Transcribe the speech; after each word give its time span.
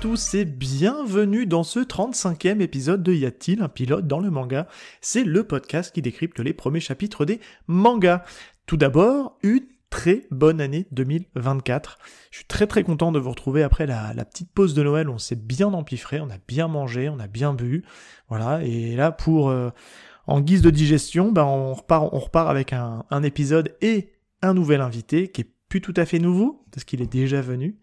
tous 0.00 0.34
et 0.34 0.44
bienvenue 0.44 1.44
dans 1.44 1.64
ce 1.64 1.80
35e 1.80 2.60
épisode 2.60 3.02
de 3.02 3.12
Y 3.12 3.26
a-t-il 3.26 3.62
un 3.62 3.68
pilote 3.68 4.06
dans 4.06 4.20
le 4.20 4.30
manga? 4.30 4.68
C'est 5.00 5.24
le 5.24 5.42
podcast 5.42 5.92
qui 5.92 6.02
décrypte 6.02 6.38
les 6.38 6.52
premiers 6.52 6.78
chapitres 6.78 7.24
des 7.24 7.40
mangas. 7.66 8.22
Tout 8.66 8.76
d'abord, 8.76 9.38
une 9.42 9.66
très 9.90 10.26
bonne 10.30 10.60
année 10.60 10.86
2024. 10.92 11.98
Je 12.30 12.36
suis 12.36 12.46
très 12.46 12.68
très 12.68 12.84
content 12.84 13.10
de 13.10 13.18
vous 13.18 13.30
retrouver 13.30 13.64
après 13.64 13.86
la, 13.86 14.14
petite 14.24 14.52
pause 14.52 14.72
de 14.74 14.84
Noël. 14.84 15.08
On 15.08 15.18
s'est 15.18 15.34
bien 15.34 15.72
empiffré, 15.72 16.20
on 16.20 16.30
a 16.30 16.38
bien 16.46 16.68
mangé, 16.68 17.08
on 17.08 17.18
a 17.18 17.26
bien 17.26 17.52
bu. 17.52 17.84
Voilà, 18.28 18.62
et 18.62 18.94
là 18.94 19.10
pour... 19.10 19.48
Euh, 19.48 19.70
en 20.28 20.42
guise 20.42 20.60
de 20.60 20.68
digestion, 20.70 21.32
ben 21.32 21.44
on, 21.44 21.72
repart, 21.72 22.10
on 22.12 22.18
repart 22.18 22.50
avec 22.50 22.74
un, 22.74 23.04
un 23.10 23.22
épisode 23.22 23.74
et 23.80 24.12
un 24.42 24.52
nouvel 24.52 24.82
invité 24.82 25.28
qui 25.28 25.40
est 25.40 25.50
plus 25.68 25.80
tout 25.80 25.94
à 25.96 26.06
fait 26.06 26.18
nouveau, 26.18 26.64
parce 26.70 26.84
qu'il 26.84 27.02
est 27.02 27.12
déjà 27.12 27.40
venu. 27.40 27.78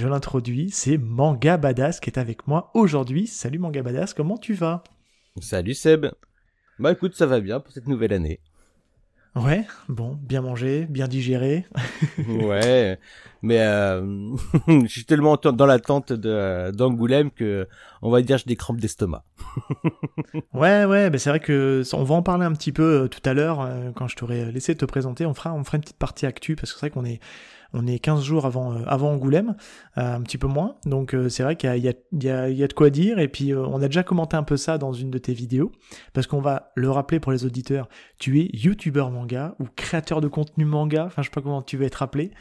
Je 0.00 0.08
l'introduis, 0.08 0.70
c'est 0.70 0.96
Manga 0.96 1.58
Badass 1.58 2.00
qui 2.00 2.08
est 2.08 2.18
avec 2.18 2.48
moi 2.48 2.70
aujourd'hui. 2.72 3.26
Salut 3.26 3.58
Manga 3.58 3.82
Badass, 3.82 4.14
comment 4.14 4.38
tu 4.38 4.54
vas? 4.54 4.82
Salut 5.42 5.74
Seb. 5.74 6.06
Bah 6.78 6.92
écoute, 6.92 7.14
ça 7.14 7.26
va 7.26 7.38
bien 7.38 7.60
pour 7.60 7.70
cette 7.70 7.86
nouvelle 7.86 8.14
année. 8.14 8.40
Ouais, 9.36 9.66
bon, 9.90 10.18
bien 10.22 10.40
mangé, 10.40 10.86
bien 10.88 11.06
digéré. 11.06 11.66
ouais, 12.28 12.98
mais 13.42 13.60
euh, 13.60 14.34
je 14.68 14.86
suis 14.86 15.04
tellement 15.04 15.36
dans 15.36 15.66
l'attente 15.66 16.14
d'Angoulême 16.14 17.30
que, 17.30 17.68
on 18.00 18.10
va 18.10 18.22
dire, 18.22 18.38
j'ai 18.38 18.46
des 18.46 18.56
crampes 18.56 18.80
d'estomac. 18.80 19.22
ouais, 20.54 20.86
ouais, 20.86 21.10
mais 21.10 21.18
c'est 21.18 21.28
vrai 21.28 21.40
que 21.40 21.82
on 21.92 22.04
va 22.04 22.14
en 22.14 22.22
parler 22.22 22.46
un 22.46 22.52
petit 22.52 22.72
peu 22.72 23.02
euh, 23.02 23.08
tout 23.08 23.20
à 23.28 23.34
l'heure 23.34 23.60
euh, 23.60 23.90
quand 23.94 24.08
je 24.08 24.16
t'aurai 24.16 24.50
laissé 24.50 24.74
te 24.74 24.86
présenter. 24.86 25.26
On 25.26 25.34
fera, 25.34 25.52
on 25.52 25.62
fera 25.62 25.76
une 25.76 25.82
petite 25.82 25.98
partie 25.98 26.24
actu 26.24 26.56
parce 26.56 26.72
que 26.72 26.78
c'est 26.78 26.86
vrai 26.86 26.90
qu'on 26.90 27.04
est 27.04 27.20
on 27.72 27.86
est 27.86 27.98
15 27.98 28.22
jours 28.22 28.46
avant, 28.46 28.72
euh, 28.72 28.82
avant 28.86 29.12
Angoulême, 29.12 29.56
euh, 29.98 30.16
un 30.16 30.20
petit 30.22 30.38
peu 30.38 30.46
moins. 30.46 30.76
Donc 30.84 31.14
euh, 31.14 31.28
c'est 31.28 31.42
vrai 31.42 31.56
qu'il 31.56 31.74
y, 31.76 31.88
y, 31.88 32.26
y 32.26 32.28
a, 32.28 32.68
de 32.68 32.72
quoi 32.72 32.90
dire. 32.90 33.18
Et 33.18 33.28
puis 33.28 33.54
on 33.54 33.82
a 33.82 33.86
déjà 33.86 34.02
commenté 34.02 34.36
un 34.36 34.42
peu 34.42 34.56
ça 34.56 34.78
dans 34.78 34.92
une 34.92 35.10
de 35.10 35.18
tes 35.18 35.32
vidéos. 35.32 35.72
Parce 36.12 36.26
qu'on 36.26 36.40
va 36.40 36.72
le 36.74 36.90
rappeler 36.90 37.20
pour 37.20 37.32
les 37.32 37.44
auditeurs, 37.44 37.88
tu 38.18 38.40
es 38.40 38.50
youtubeur 38.52 39.10
manga 39.10 39.54
ou 39.60 39.64
créateur 39.76 40.20
de 40.20 40.28
contenu 40.28 40.64
manga. 40.64 41.04
Enfin 41.06 41.22
je 41.22 41.28
sais 41.28 41.34
pas 41.34 41.42
comment 41.42 41.62
tu 41.62 41.76
veux 41.76 41.86
être 41.86 42.02
appelé. 42.02 42.32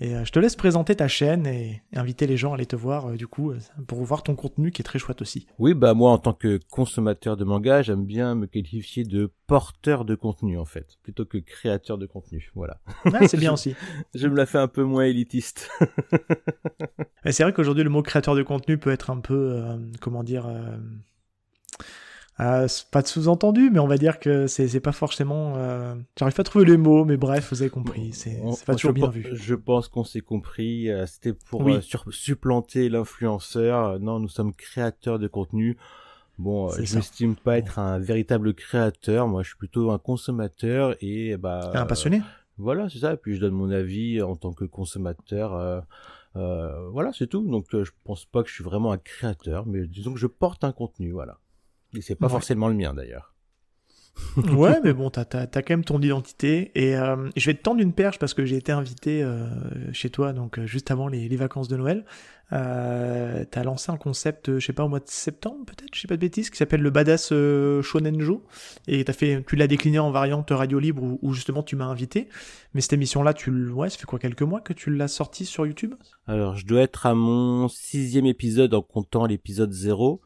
Et 0.00 0.24
je 0.24 0.30
te 0.30 0.38
laisse 0.38 0.56
présenter 0.56 0.94
ta 0.94 1.08
chaîne 1.08 1.46
et 1.46 1.82
inviter 1.92 2.26
les 2.26 2.36
gens 2.36 2.52
à 2.52 2.54
aller 2.54 2.66
te 2.66 2.76
voir, 2.76 3.12
du 3.12 3.26
coup, 3.26 3.52
pour 3.86 4.02
voir 4.04 4.22
ton 4.22 4.36
contenu 4.36 4.70
qui 4.70 4.82
est 4.82 4.84
très 4.84 4.98
chouette 4.98 5.22
aussi. 5.22 5.46
Oui, 5.58 5.74
bah 5.74 5.94
moi, 5.94 6.12
en 6.12 6.18
tant 6.18 6.32
que 6.32 6.60
consommateur 6.70 7.36
de 7.36 7.44
manga, 7.44 7.82
j'aime 7.82 8.04
bien 8.04 8.34
me 8.34 8.46
qualifier 8.46 9.04
de 9.04 9.32
porteur 9.48 10.04
de 10.04 10.14
contenu 10.14 10.58
en 10.58 10.64
fait, 10.64 10.98
plutôt 11.02 11.24
que 11.24 11.38
créateur 11.38 11.98
de 11.98 12.06
contenu. 12.06 12.52
Voilà. 12.54 12.78
c'est 13.26 13.38
bien 13.38 13.52
aussi. 13.52 13.74
Je 14.14 14.28
me 14.28 14.36
la 14.36 14.46
fais 14.46 14.58
un 14.58 14.68
peu 14.68 14.84
moins 14.84 15.04
élitiste. 15.04 15.70
c'est 17.24 17.42
vrai 17.42 17.52
qu'aujourd'hui 17.52 17.82
le 17.82 17.90
mot 17.90 18.02
créateur 18.02 18.36
de 18.36 18.42
contenu 18.42 18.78
peut 18.78 18.92
être 18.92 19.10
un 19.10 19.20
peu, 19.20 19.52
euh, 19.54 19.78
comment 20.00 20.22
dire, 20.22 20.46
euh, 20.46 20.76
euh, 22.40 22.68
pas 22.90 23.02
de 23.02 23.06
sous-entendu, 23.06 23.70
mais 23.70 23.78
on 23.78 23.86
va 23.86 23.98
dire 23.98 24.18
que 24.18 24.46
c'est 24.46 24.80
pas 24.80 24.92
forcément. 24.92 25.54
J'arrive 26.16 26.34
pas 26.34 26.42
à 26.42 26.44
trouver 26.44 26.64
les 26.64 26.76
mots, 26.76 27.04
mais 27.04 27.16
bref, 27.16 27.48
vous 27.50 27.62
avez 27.62 27.70
compris. 27.70 28.12
C'est 28.12 28.40
pas 28.66 28.74
toujours 28.74 28.92
bien 28.92 29.08
vu. 29.08 29.26
Je 29.32 29.54
pense 29.54 29.88
qu'on 29.88 30.04
s'est 30.04 30.20
compris. 30.20 30.88
C'était 31.06 31.32
pour 31.32 31.68
supplanter 32.10 32.88
l'influenceur. 32.88 33.98
Non, 34.00 34.20
nous 34.20 34.28
sommes 34.28 34.54
créateurs 34.54 35.18
de 35.18 35.28
contenu. 35.28 35.76
Bon, 36.38 36.70
je 36.70 36.94
m'estime 36.94 37.34
pas 37.34 37.58
être 37.58 37.80
un 37.80 37.98
véritable 37.98 38.54
créateur. 38.54 39.26
Moi, 39.26 39.42
je 39.42 39.48
suis 39.48 39.56
plutôt 39.56 39.90
un 39.90 39.98
consommateur 39.98 40.94
et 41.00 41.36
bah. 41.36 41.72
Un 41.74 41.86
passionné. 41.86 42.22
voilà, 42.58 42.88
c'est 42.88 43.00
ça. 43.00 43.14
Et 43.14 43.16
puis 43.16 43.34
je 43.34 43.40
donne 43.40 43.54
mon 43.54 43.70
avis 43.70 44.22
en 44.22 44.36
tant 44.36 44.52
que 44.52 44.64
consommateur. 44.64 45.54
Euh, 45.54 45.80
euh, 46.36 46.88
voilà, 46.90 47.12
c'est 47.12 47.26
tout. 47.26 47.42
Donc, 47.42 47.74
euh, 47.74 47.84
je 47.84 47.90
pense 48.04 48.24
pas 48.24 48.44
que 48.44 48.48
je 48.48 48.54
suis 48.54 48.64
vraiment 48.64 48.92
un 48.92 48.98
créateur, 48.98 49.66
mais 49.66 49.86
disons 49.86 50.14
que 50.14 50.20
je 50.20 50.28
porte 50.28 50.62
un 50.62 50.72
contenu, 50.72 51.10
voilà. 51.10 51.38
Et 51.94 52.02
c'est 52.02 52.16
pas 52.16 52.28
forcément 52.28 52.68
le 52.68 52.74
mien 52.74 52.94
d'ailleurs. 52.94 53.34
ouais, 54.52 54.80
mais 54.82 54.92
bon, 54.92 55.10
t'as 55.10 55.24
as, 55.32 55.46
quand 55.46 55.70
même 55.70 55.84
ton 55.84 56.00
identité. 56.00 56.70
Et 56.74 56.96
euh, 56.96 57.28
je 57.36 57.46
vais 57.46 57.54
te 57.54 57.62
tendre 57.62 57.80
une 57.80 57.92
perche 57.92 58.18
parce 58.18 58.34
que 58.34 58.44
j'ai 58.44 58.56
été 58.56 58.72
invité 58.72 59.22
euh, 59.22 59.46
chez 59.92 60.10
toi, 60.10 60.32
donc 60.32 60.58
euh, 60.58 60.66
juste 60.66 60.90
avant 60.90 61.08
les, 61.08 61.28
les, 61.28 61.36
vacances 61.36 61.68
de 61.68 61.76
Noël. 61.76 62.04
Euh, 62.52 63.44
t'as 63.50 63.62
lancé 63.62 63.92
un 63.92 63.96
concept, 63.96 64.58
je 64.58 64.64
sais 64.64 64.72
pas, 64.72 64.84
au 64.84 64.88
mois 64.88 65.00
de 65.00 65.08
septembre 65.08 65.66
peut-être, 65.66 65.94
je 65.94 66.00
sais 66.00 66.08
pas 66.08 66.16
de 66.16 66.20
bêtises, 66.20 66.50
qui 66.50 66.56
s'appelle 66.56 66.80
le 66.80 66.90
Badass 66.90 67.28
Shonenjo. 67.28 68.44
Et 68.86 69.04
as 69.06 69.12
fait, 69.12 69.44
tu 69.46 69.56
l'as 69.56 69.66
décliné 69.66 69.98
en 69.98 70.10
variante 70.10 70.50
radio 70.50 70.78
libre 70.78 71.02
où, 71.02 71.18
où 71.22 71.32
justement 71.32 71.62
tu 71.62 71.76
m'as 71.76 71.86
invité. 71.86 72.28
Mais 72.74 72.80
cette 72.80 72.94
émission-là, 72.94 73.34
tu 73.34 73.70
ouais, 73.70 73.90
ça 73.90 73.98
fait 73.98 74.06
quoi, 74.06 74.18
quelques 74.18 74.42
mois 74.42 74.60
que 74.60 74.72
tu 74.72 74.94
l'as 74.94 75.08
sortie 75.08 75.44
sur 75.44 75.66
YouTube? 75.66 75.94
Alors, 76.26 76.56
je 76.56 76.66
dois 76.66 76.82
être 76.82 77.06
à 77.06 77.14
mon 77.14 77.68
sixième 77.68 78.26
épisode 78.26 78.74
en 78.74 78.82
comptant 78.82 79.26
l'épisode 79.26 79.72
0. 79.72 80.22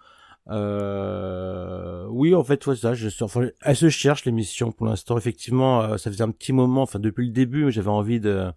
Euh, 0.48 2.06
oui, 2.10 2.34
en 2.34 2.42
fait, 2.44 2.66
ouais, 2.66 2.76
ça, 2.76 2.94
je 2.94 3.08
enfin, 3.22 3.48
elle 3.62 3.76
se 3.76 3.88
cherche 3.88 4.24
l'émission 4.24 4.72
pour 4.72 4.86
l'instant. 4.86 5.16
Effectivement, 5.16 5.82
euh, 5.82 5.96
ça 5.98 6.10
faisait 6.10 6.24
un 6.24 6.30
petit 6.30 6.52
moment, 6.52 6.82
enfin 6.82 6.98
depuis 6.98 7.26
le 7.26 7.32
début, 7.32 7.70
j'avais 7.70 7.88
envie 7.88 8.20
de, 8.20 8.50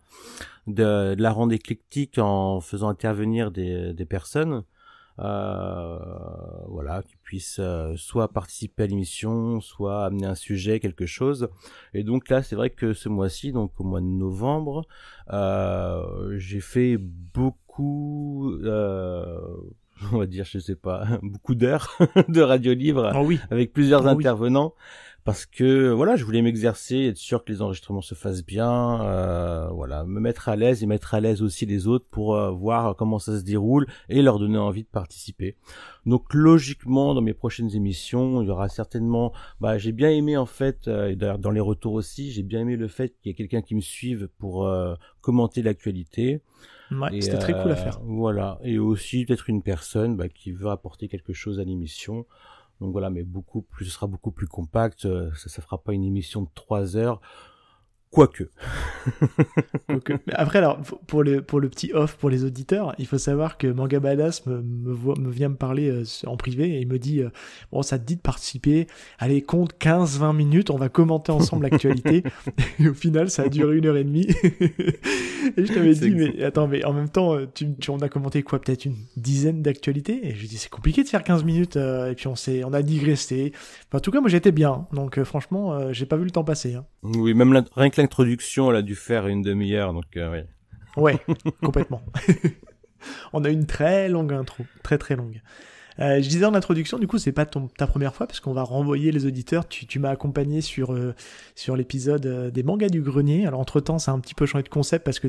de, 0.68 1.16
la 1.18 1.32
rendre 1.32 1.54
éclectique 1.54 2.18
en 2.18 2.60
faisant 2.62 2.90
intervenir 2.90 3.52
des, 3.52 3.94
des 3.94 4.06
personnes, 4.06 4.64
euh, 5.20 6.00
voilà, 6.68 7.04
qui 7.04 7.16
puissent 7.18 7.60
euh, 7.60 7.96
soit 7.96 8.30
participer 8.34 8.84
à 8.84 8.88
l'émission, 8.88 9.62
soit 9.62 10.06
amener 10.06 10.26
un 10.26 10.36
sujet, 10.36 10.80
quelque 10.80 11.06
chose. 11.06 11.50
Et 11.94 12.04
donc 12.04 12.30
là, 12.30 12.44
c'est 12.44 12.56
vrai 12.56 12.70
que 12.72 12.94
ce 12.94 13.10
mois-ci, 13.10 13.52
donc 13.52 13.80
au 13.80 13.84
mois 13.84 14.02
de 14.02 14.06
novembre, 14.06 14.86
euh, 15.32 16.38
j'ai 16.38 16.62
fait 16.62 16.98
beaucoup. 16.98 18.52
Euh, 18.64 19.40
on 20.12 20.20
va 20.20 20.26
dire, 20.26 20.46
je 20.46 20.60
sais 20.60 20.76
pas, 20.76 21.08
beaucoup 21.24 21.56
d'heures 21.56 21.98
de 22.28 22.42
radio 22.42 22.74
libre 22.74 23.12
oh 23.16 23.24
oui. 23.26 23.40
avec 23.50 23.74
plusieurs 23.74 24.06
oh 24.06 24.10
intervenants 24.10 24.74
parce 25.26 25.48
que 25.48 25.90
voilà, 25.90 26.16
je 26.16 26.24
voulais 26.24 26.44
m'exercer, 26.44 27.08
être 27.08 27.18
sûr 27.18 27.44
que 27.44 27.52
les 27.52 27.64
enregistrements 27.64 28.02
se 28.02 28.14
fassent 28.14 28.46
bien, 28.46 29.02
euh, 29.02 29.68
voilà, 29.72 30.06
me 30.06 30.20
mettre 30.20 30.50
à 30.50 30.56
l'aise 30.56 30.84
et 30.84 30.86
mettre 30.86 31.16
à 31.16 31.20
l'aise 31.20 31.42
aussi 31.42 31.66
les 31.66 31.88
autres 31.88 32.06
pour 32.12 32.36
euh, 32.36 32.52
voir 32.52 32.96
comment 32.96 33.18
ça 33.18 33.40
se 33.40 33.44
déroule 33.44 33.88
et 34.08 34.22
leur 34.22 34.38
donner 34.38 34.60
envie 34.60 34.84
de 34.84 34.88
participer. 34.88 35.56
Donc 36.06 36.32
logiquement, 36.36 37.16
dans 37.16 37.22
mes 37.22 37.34
prochaines 37.34 37.76
émissions, 37.76 38.44
il 38.44 38.48
y 38.48 38.52
aura 38.52 38.70
certainement, 38.70 39.34
bah, 39.60 39.80
j'ai 39.80 39.94
bien 39.94 40.12
aimé 40.12 40.38
en 40.38 40.46
fait, 40.46 40.88
euh, 40.88 41.10
et 41.10 41.16
d'ailleurs 41.16 41.40
dans 41.40 41.50
les 41.50 41.60
retours 41.60 41.94
aussi, 41.94 42.32
j'ai 42.32 42.44
bien 42.44 42.62
aimé 42.62 42.76
le 42.76 42.88
fait 42.88 43.16
qu'il 43.20 43.30
y 43.30 43.32
ait 43.32 43.36
quelqu'un 43.36 43.64
qui 43.64 43.74
me 43.74 43.82
suive 43.82 44.30
pour 44.38 44.68
euh, 44.68 44.94
commenter 45.22 45.64
l'actualité. 45.64 46.44
Ouais, 46.92 47.22
c'était 47.22 47.40
très 47.40 47.54
cool 47.54 47.72
à 47.72 47.76
faire. 47.76 48.00
Voilà, 48.04 48.60
et 48.64 48.78
aussi 48.78 49.26
peut-être 49.26 49.50
une 49.50 49.62
personne 49.62 50.16
bah, 50.16 50.30
qui 50.30 50.52
veut 50.52 50.70
apporter 50.70 51.08
quelque 51.08 51.34
chose 51.34 51.60
à 51.60 51.64
l'émission. 51.64 52.26
Donc 52.82 52.92
voilà, 52.92 53.10
mais 53.10 53.24
beaucoup 53.24 53.62
plus, 53.62 53.86
ce 53.86 53.92
sera 53.92 54.08
beaucoup 54.08 54.32
plus 54.32 54.48
compact. 54.48 55.06
Euh, 55.06 55.32
ça, 55.36 55.50
ça 55.50 55.62
fera 55.62 55.82
pas 55.82 55.94
une 55.94 56.04
émission 56.04 56.42
de 56.42 56.50
trois 56.54 56.98
heures. 56.98 57.22
Quoique. 58.12 58.44
Après, 60.32 60.60
alors, 60.60 60.80
pour 61.06 61.22
le, 61.22 61.42
pour 61.42 61.60
le 61.60 61.68
petit 61.68 61.92
off 61.94 62.16
pour 62.16 62.30
les 62.30 62.46
auditeurs, 62.46 62.96
il 62.98 63.08
faut 63.08 63.18
savoir 63.18 63.58
que 63.58 63.68
Manga 63.68 64.00
Badass 64.00 64.46
me, 64.46 64.62
me, 64.62 65.30
vient 65.30 65.50
me 65.50 65.56
parler 65.56 65.90
euh, 65.90 66.04
en 66.26 66.38
privé 66.38 66.78
et 66.78 66.80
il 66.80 66.88
me 66.88 66.98
dit 66.98 67.22
euh, 67.22 67.30
Bon, 67.74 67.82
ça 67.82 68.00
te 68.00 68.06
dit 68.06 68.16
de 68.16 68.22
participer, 68.22 68.88
allez, 69.20 69.42
compte 69.42 69.74
15-20 69.80 70.34
minutes, 70.34 70.70
on 70.70 70.78
va 70.78 70.88
commenter 70.88 71.34
ensemble 71.34 71.64
l'actualité. 71.64 72.24
et 72.80 72.88
au 72.88 72.94
final, 72.94 73.30
ça 73.30 73.44
a 73.44 73.50
duré 73.50 73.78
une 73.78 73.86
heure 73.86 73.98
et 73.98 74.06
demie. 74.06 74.28
et 75.58 75.66
je 75.66 75.74
t'avais 75.74 75.94
dit 75.94 76.12
Mais 76.12 76.42
attends, 76.42 76.70
mais 76.70 76.86
en 76.86 76.94
même 76.94 77.10
temps, 77.10 77.36
euh, 77.36 77.48
tu, 77.54 77.76
tu 77.76 77.90
on 77.90 78.00
a 78.00 78.08
commenté 78.08 78.44
quoi 78.44 78.62
Peut-être 78.62 78.86
une 78.86 78.96
dizaine 79.18 79.62
d'actualités 79.62 80.26
Et 80.26 80.34
je 80.36 80.40
lui 80.40 80.48
dis 80.48 80.58
C'est 80.58 80.70
compliqué 80.70 81.04
de 81.04 81.10
faire 81.10 81.24
15 81.24 81.44
minutes. 81.44 81.76
et 81.76 82.14
puis 82.16 82.28
on, 82.28 82.36
on 82.66 82.74
a 82.74 82.82
digressé. 82.82 83.52
en 83.92 84.00
tout 84.00 84.12
cas, 84.12 84.22
moi 84.22 84.30
j'étais 84.30 84.54
bien. 84.54 84.88
Donc 84.94 85.22
franchement, 85.24 85.92
j'ai 85.92 86.06
pas 86.06 86.16
vu 86.16 86.24
le 86.24 86.32
temps 86.32 86.46
passer. 86.46 86.76
Hein. 86.76 86.86
Oui, 87.18 87.34
même 87.34 87.64
rien 87.76 87.90
que 87.90 88.02
l'introduction, 88.02 88.72
elle 88.72 88.78
a 88.78 88.82
dû 88.82 88.96
faire 88.96 89.28
une 89.28 89.42
demi-heure, 89.42 89.94
donc 89.94 90.18
euh, 90.18 90.44
oui. 90.98 91.14
Complètement. 91.64 92.02
On 93.34 93.44
a 93.44 93.50
une 93.50 93.66
très 93.66 94.10
longue 94.10 94.34
intro, 94.34 94.64
très 94.82 94.98
très 94.98 95.16
longue. 95.16 95.42
Euh, 96.00 96.22
je 96.22 96.28
disais 96.28 96.46
en 96.46 96.56
introduction, 96.56 96.98
du 96.98 97.08
coup, 97.08 97.18
c'est 97.18 97.32
pas 97.32 97.46
ta 97.46 97.88
première 97.88 98.16
fois 98.16 98.28
parce 98.28 98.40
qu'on 98.40 98.54
va 98.54 98.64
renvoyer 98.64 99.12
les 99.12 99.26
auditeurs. 99.26 99.68
Tu, 99.68 99.86
tu 99.86 100.00
m'as 100.00 100.10
accompagné 100.10 100.62
sur 100.62 100.94
euh, 100.94 101.14
sur 101.54 101.76
l'épisode 101.76 102.52
des 102.52 102.64
mangas 102.64 102.90
du 102.90 103.02
grenier. 103.02 103.46
Alors 103.46 103.60
entre 103.60 103.80
temps, 103.80 104.00
ça 104.00 104.12
a 104.12 104.16
un 104.16 104.20
petit 104.20 104.36
peu 104.36 104.46
changé 104.46 104.64
de 104.64 104.70
concept 104.70 105.06
parce 105.06 105.20
que 105.20 105.28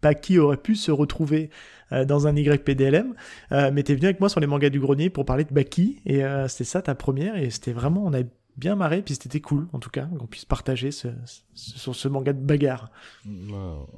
Paki 0.00 0.38
aurait 0.38 0.58
pu 0.58 0.74
se 0.74 0.90
retrouver 0.90 1.48
dans 1.90 2.26
un 2.26 2.36
YPDLM, 2.36 3.14
mais 3.50 3.82
t'es 3.82 3.94
venu 3.94 4.06
avec 4.06 4.20
moi 4.20 4.28
sur 4.28 4.40
les 4.40 4.46
mangas 4.46 4.68
du 4.68 4.80
grenier 4.80 5.08
pour 5.08 5.24
parler 5.24 5.44
de 5.44 5.54
Baki 5.54 6.02
et 6.04 6.22
c'était 6.48 6.64
ça 6.64 6.82
ta 6.82 6.94
première 6.94 7.36
et 7.36 7.48
c'était 7.48 7.72
vraiment 7.72 8.04
on 8.04 8.12
a 8.12 8.22
bien 8.56 8.76
marré, 8.76 9.02
puis 9.02 9.14
c'était 9.14 9.40
cool, 9.40 9.68
en 9.72 9.78
tout 9.78 9.90
cas, 9.90 10.08
qu'on 10.18 10.26
puisse 10.26 10.44
partager 10.44 10.90
ce, 10.90 11.08
sur 11.54 11.94
ce 11.94 12.08
manga 12.08 12.32
de 12.32 12.40
bagarre. 12.40 12.90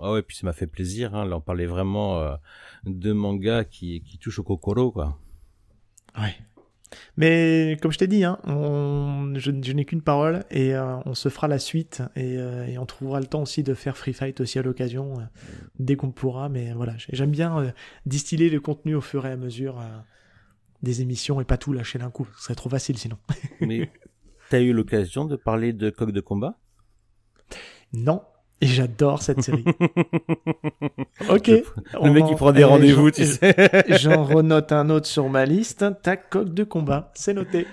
Ah 0.01 0.13
ouais, 0.13 0.23
puis 0.23 0.37
ça 0.37 0.47
m'a 0.47 0.53
fait 0.53 0.67
plaisir, 0.67 1.15
hein, 1.15 1.25
là 1.25 1.37
on 1.37 1.41
parlait 1.41 1.67
vraiment 1.67 2.19
euh, 2.19 2.35
de 2.85 3.13
manga 3.13 3.65
qui, 3.65 4.03
qui 4.03 4.19
touche 4.19 4.39
au 4.39 4.45
kokoro, 4.45 4.93
quoi. 4.93 5.19
Ouais. 6.17 6.35
Mais 7.17 7.77
comme 7.83 7.91
je 7.91 7.99
t'ai 7.99 8.07
dit, 8.07 8.23
hein, 8.23 8.39
on... 8.45 9.33
je, 9.35 9.51
n'ai 9.51 9.85
qu'une 9.85 10.03
parole 10.03 10.45
et 10.53 10.75
euh, 10.75 10.97
on 11.07 11.15
se 11.15 11.29
fera 11.29 11.49
la 11.49 11.59
suite 11.59 12.03
et, 12.15 12.39
euh, 12.39 12.67
et, 12.67 12.79
on 12.79 12.87
trouvera 12.87 13.19
le 13.19 13.27
temps 13.27 13.43
aussi 13.43 13.65
de 13.65 13.75
faire 13.75 13.97
Free 13.97 14.13
Fight 14.13 14.41
aussi 14.41 14.61
à 14.61 14.63
l'occasion 14.63 15.15
dès 15.81 15.97
qu'on 15.97 16.13
pourra. 16.13 16.49
Mais 16.49 16.73
voilà, 16.73 16.95
j'aime 16.97 17.33
bien 17.33 17.75
distiller 18.07 18.49
le 18.49 18.61
contenu 18.61 18.95
au 18.95 19.01
fur 19.01 19.27
et 19.27 19.33
à 19.33 19.37
mesure 19.37 19.83
des 20.85 21.03
émissions 21.03 21.41
et 21.41 21.45
pas 21.45 21.57
tout 21.57 21.73
lâcher 21.73 21.99
d'un 21.99 22.11
coup. 22.11 22.29
Ce 22.37 22.45
serait 22.45 22.55
trop 22.55 22.71
facile 22.71 22.97
sinon. 22.97 23.19
Mais 23.61 23.91
t'as 24.55 24.61
eu 24.61 24.73
l'occasion 24.73 25.25
de 25.25 25.35
parler 25.35 25.73
de 25.73 25.91
coq 25.91 26.13
de 26.13 26.21
combat? 26.21 26.61
Non, 27.93 28.23
et 28.61 28.69
j'adore 28.69 29.21
cette 29.21 29.43
série. 29.43 29.65
ok. 31.29 31.49
Le 31.49 32.11
mec 32.13 32.25
qui 32.27 32.37
prend 32.37 32.53
des 32.53 32.63
rendez-vous, 32.75 33.11
tu 33.11 33.25
sais. 33.25 33.53
J'en 33.99 34.23
renote 34.23 34.71
un 34.71 34.91
autre 34.91 35.09
sur 35.09 35.29
ma 35.29 35.45
liste. 35.45 35.85
Ta 36.03 36.17
coq 36.17 36.55
de 36.55 36.63
combat, 36.63 37.11
c'est 37.17 37.35
noté. 37.35 37.67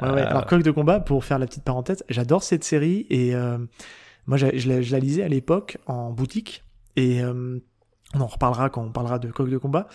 Ouais, 0.00 0.08
ouais. 0.08 0.20
Alors 0.20 0.46
coq 0.46 0.62
de 0.62 0.70
combat, 0.70 1.00
pour 1.00 1.24
faire 1.24 1.40
la 1.40 1.46
petite 1.46 1.64
parenthèse, 1.64 2.04
j'adore 2.08 2.44
cette 2.44 2.62
série 2.62 3.08
et 3.10 3.34
euh, 3.34 3.58
moi 4.26 4.36
je, 4.36 4.46
la, 4.68 4.98
lisais 5.00 5.24
à 5.24 5.28
l'époque 5.28 5.78
en 5.86 6.12
boutique 6.12 6.62
et 6.94 7.24
euh, 7.24 7.58
on 8.14 8.20
en 8.20 8.28
reparlera 8.28 8.70
quand 8.70 8.84
on 8.84 8.92
parlera 8.92 9.18
de 9.18 9.32
coq 9.32 9.50
de 9.50 9.58
combat. 9.58 9.88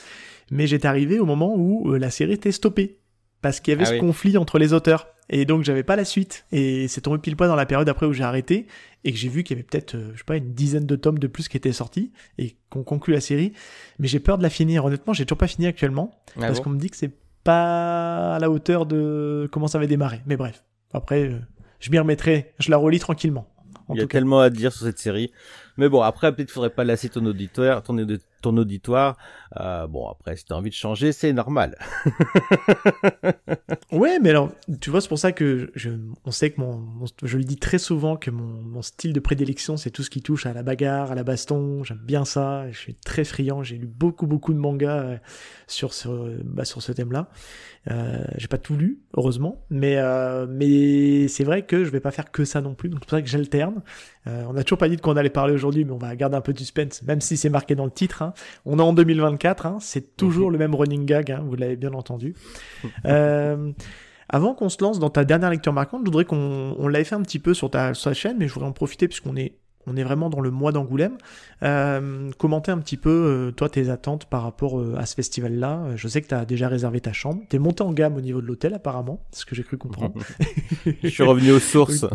Mais 0.52 0.68
j'étais 0.68 0.90
arrivé 0.90 1.18
au 1.18 1.26
moment 1.26 1.56
où 1.56 1.94
euh, 1.94 1.98
la 1.98 2.10
série 2.10 2.34
était 2.34 2.52
stoppée 2.52 3.00
parce 3.42 3.62
qu'il 3.62 3.72
y 3.72 3.76
avait 3.76 3.88
ah 3.88 3.92
ce 3.92 4.00
conflit 4.00 4.38
entre 4.38 4.60
les 4.60 4.74
auteurs. 4.74 5.08
Et 5.30 5.45
donc 5.45 5.63
j'avais 5.63 5.83
pas 5.83 5.95
la 5.95 6.06
suite. 6.06 6.45
Et 6.51 6.88
c'est 6.88 7.01
tombé 7.01 7.18
pile 7.18 7.36
poil 7.36 7.50
dans 7.50 7.56
la 7.56 7.66
période 7.66 7.89
après 7.89 8.06
où 8.06 8.13
j'ai 8.13 8.24
arrêté 8.24 8.68
et 9.04 9.12
que 9.12 9.18
j'ai 9.18 9.30
vu 9.30 9.44
qu'il 9.44 9.56
y 9.56 9.60
avait 9.60 9.68
peut-être, 9.68 9.95
euh, 9.95 10.12
je 10.13 10.19
sais 10.19 10.24
pas, 10.25 10.38
une 10.38 10.54
dizaine 10.54 10.86
de 10.86 10.95
tomes 10.95 11.19
de 11.19 11.27
plus 11.27 11.48
qui 11.48 11.57
étaient 11.57 11.72
sortis 11.72 12.12
et 12.38 12.56
qu'on 12.69 12.83
conclut 12.83 13.13
la 13.13 13.22
série. 13.22 13.54
Mais 14.00 14.07
j'ai 14.07 14.19
peur 14.19 14.38
de 14.38 14.44
la 14.44 14.50
finir. 14.50 14.86
Honnêtement, 14.86 15.13
j'ai 15.13 15.25
toujours 15.25 15.38
pas 15.38 15.48
fini 15.48 15.68
actuellement 15.68 16.12
ah 16.38 16.42
parce 16.42 16.60
qu'on 16.60 16.69
me 16.69 16.80
dit 16.80 16.89
que 16.89 16.98
c'est 16.98 17.12
pas 17.44 18.36
à 18.36 18.39
la 18.39 18.50
hauteur 18.50 18.86
de 18.86 19.48
comment 19.51 19.68
ça 19.68 19.80
va 19.80 19.88
démarrer. 19.88 20.22
Mais 20.25 20.38
bref, 20.38 20.63
après, 20.94 21.30
euh, 21.30 21.39
je 21.80 21.92
m'y 21.92 22.00
remettrai. 22.00 22.54
Je 22.60 22.72
la 22.72 22.77
relis 22.77 23.00
tranquillement. 23.00 23.48
Il 23.94 24.00
y 24.00 24.01
a 24.01 24.07
tellement 24.07 24.39
à 24.39 24.50
dire 24.50 24.74
sur 24.74 24.86
cette 24.86 24.98
série. 24.98 25.31
Mais 25.77 25.89
bon, 25.89 26.01
après, 26.01 26.33
peut-être 26.33 26.50
faudrait 26.50 26.72
pas 26.72 26.83
lasser 26.83 27.10
ton 27.10 27.24
auditoire, 27.25 27.83
ton, 27.83 27.98
ton 28.46 28.58
auditoire. 28.58 29.18
Euh, 29.60 29.88
bon, 29.88 30.08
après, 30.08 30.36
si 30.36 30.46
t'as 30.46 30.56
envie 30.56 30.70
de 30.70 30.76
changer, 30.76 31.12
c'est 31.12 31.34
normal. 31.34 31.78
ouais, 33.92 34.20
mais 34.20 34.30
alors, 34.30 34.52
tu 34.82 34.92
vois, 34.92 35.02
c'est 35.02 35.08
pour 35.08 35.18
ça 35.18 35.32
que 35.32 35.72
je, 35.74 35.90
on 36.26 36.32
sait 36.32 36.52
que 36.52 36.62
mon, 36.62 37.06
je 37.24 37.38
le 37.38 37.44
dis 37.44 37.58
très 37.58 37.80
souvent 37.80 38.18
que 38.18 38.30
mon, 38.30 38.82
style 38.84 39.14
de 39.14 39.20
prédilection, 39.20 39.78
c'est 39.78 39.90
tout 39.90 40.04
ce 40.04 40.12
qui 40.12 40.22
touche 40.22 40.46
à 40.46 40.54
la 40.54 40.62
bagarre, 40.62 41.12
à 41.12 41.16
la 41.16 41.24
baston. 41.24 41.84
J'aime 41.84 42.02
bien 42.04 42.24
ça. 42.24 42.70
Je 42.70 42.78
suis 42.78 42.94
très 42.94 43.24
friand. 43.24 43.64
J'ai 43.64 43.78
lu 43.78 43.88
beaucoup, 43.88 44.28
beaucoup 44.28 44.54
de 44.54 44.60
mangas 44.60 45.00
euh, 45.00 45.18
sur 45.66 45.94
ce, 45.94 46.08
bah, 46.44 46.66
ce 46.66 46.92
thème-là. 46.92 47.30
Euh, 47.90 48.24
j'ai 48.38 48.48
pas 48.48 48.58
tout 48.58 48.76
lu, 48.76 49.00
heureusement, 49.16 49.64
mais 49.70 49.96
mais 50.50 51.28
c'est 51.28 51.44
vrai 51.44 51.66
que 51.66 51.84
je 51.84 51.90
vais 51.90 52.00
pas 52.00 52.12
faire 52.12 52.32
que 52.32 52.46
ça 52.46 52.62
non 52.62 52.76
plus. 52.76 52.90
Donc 52.90 53.00
c'est 53.02 53.10
pour 53.10 53.18
ça 53.18 53.22
que 53.22 53.30
j'alterne. 53.30 53.82
On 54.26 54.56
a 54.56 54.64
toujours 54.64 54.80
pas 54.80 54.90
dit 54.90 54.98
de 54.98 55.02
quoi 55.02 55.14
on 55.14 55.18
allait 55.18 55.30
parler 55.30 55.54
aujourd'hui, 55.54 55.86
mais 55.86 55.92
on 55.92 55.98
va 55.98 56.16
garder 56.16 56.36
un 56.36 56.42
peu 56.42 56.52
de 56.52 56.60
suspense, 56.60 57.04
même 57.04 57.22
si 57.22 57.38
c'est 57.38 57.50
marqué 57.50 57.76
dans 57.76 57.86
le 57.86 57.92
titre. 57.92 58.22
Hein. 58.22 58.34
On 58.66 58.80
est 58.80 58.82
en 58.82 58.94
2024, 58.94 59.66
hein, 59.66 59.78
c'est 59.80 60.16
toujours 60.16 60.52
le 60.52 60.58
même 60.58 60.76
running 60.76 61.06
gag, 61.06 61.32
hein, 61.32 61.44
vous 61.46 61.56
l'avez 61.56 61.76
bien 61.76 61.94
entendu. 61.94 62.36
Euh, 63.06 63.72
avant 64.30 64.56
qu'on 64.56 64.70
se 64.70 64.82
lance 64.82 65.00
dans 65.00 65.10
ta 65.10 65.24
dernière 65.26 65.52
lecture 65.52 65.74
marquante, 65.74 66.02
je 66.02 66.06
voudrais 66.06 66.26
qu'on 66.26 66.76
on 66.78 66.88
l'avait 66.88 67.04
fait 67.04 67.16
un 67.16 67.22
petit 67.22 67.40
peu 67.40 67.54
sur 67.54 67.70
ta, 67.70 67.94
sur 67.94 68.10
ta 68.10 68.14
chaîne, 68.14 68.38
mais 68.40 68.48
je 68.48 68.54
voudrais 68.54 68.70
en 68.70 68.74
profiter 68.74 69.08
puisqu'on 69.08 69.36
est 69.36 69.58
on 69.88 69.96
est 69.96 70.04
vraiment 70.04 70.30
dans 70.30 70.40
le 70.40 70.52
mois 70.52 70.72
d'Angoulême. 70.72 71.18
Euh, 71.64 72.32
commenter 72.38 72.72
un 72.72 72.80
petit 72.80 72.98
peu, 72.98 73.10
euh, 73.10 73.52
toi, 73.52 73.70
tes 73.70 73.90
attentes 73.90 74.26
par 74.26 74.44
rapport 74.44 74.80
euh, 74.80 74.96
à 74.98 75.06
ce 75.06 75.16
festival-là. 75.16 75.96
Je 75.96 76.08
sais 76.08 76.22
que 76.22 76.28
tu 76.28 76.34
as 76.34 76.46
déjà 76.46 76.68
réservé 76.68 77.02
ta 77.02 77.14
chambre. 77.14 77.44
Tu 77.50 77.56
es 77.56 77.60
monté 77.60 77.84
en 77.84 77.94
gamme 77.94 78.16
au 78.16 78.22
niveau 78.22 78.42
de 78.42 78.48
l'hôtel, 78.48 78.74
apparemment, 78.74 79.24
c'est 79.32 79.42
ce 79.42 79.46
que 79.46 79.56
j'ai 79.56 79.64
cru 79.64 79.78
comprendre. 79.78 80.16
Je 81.04 81.08
suis 81.08 81.24
revenu 81.24 81.52
aux 81.52 81.60
sources. 81.60 82.06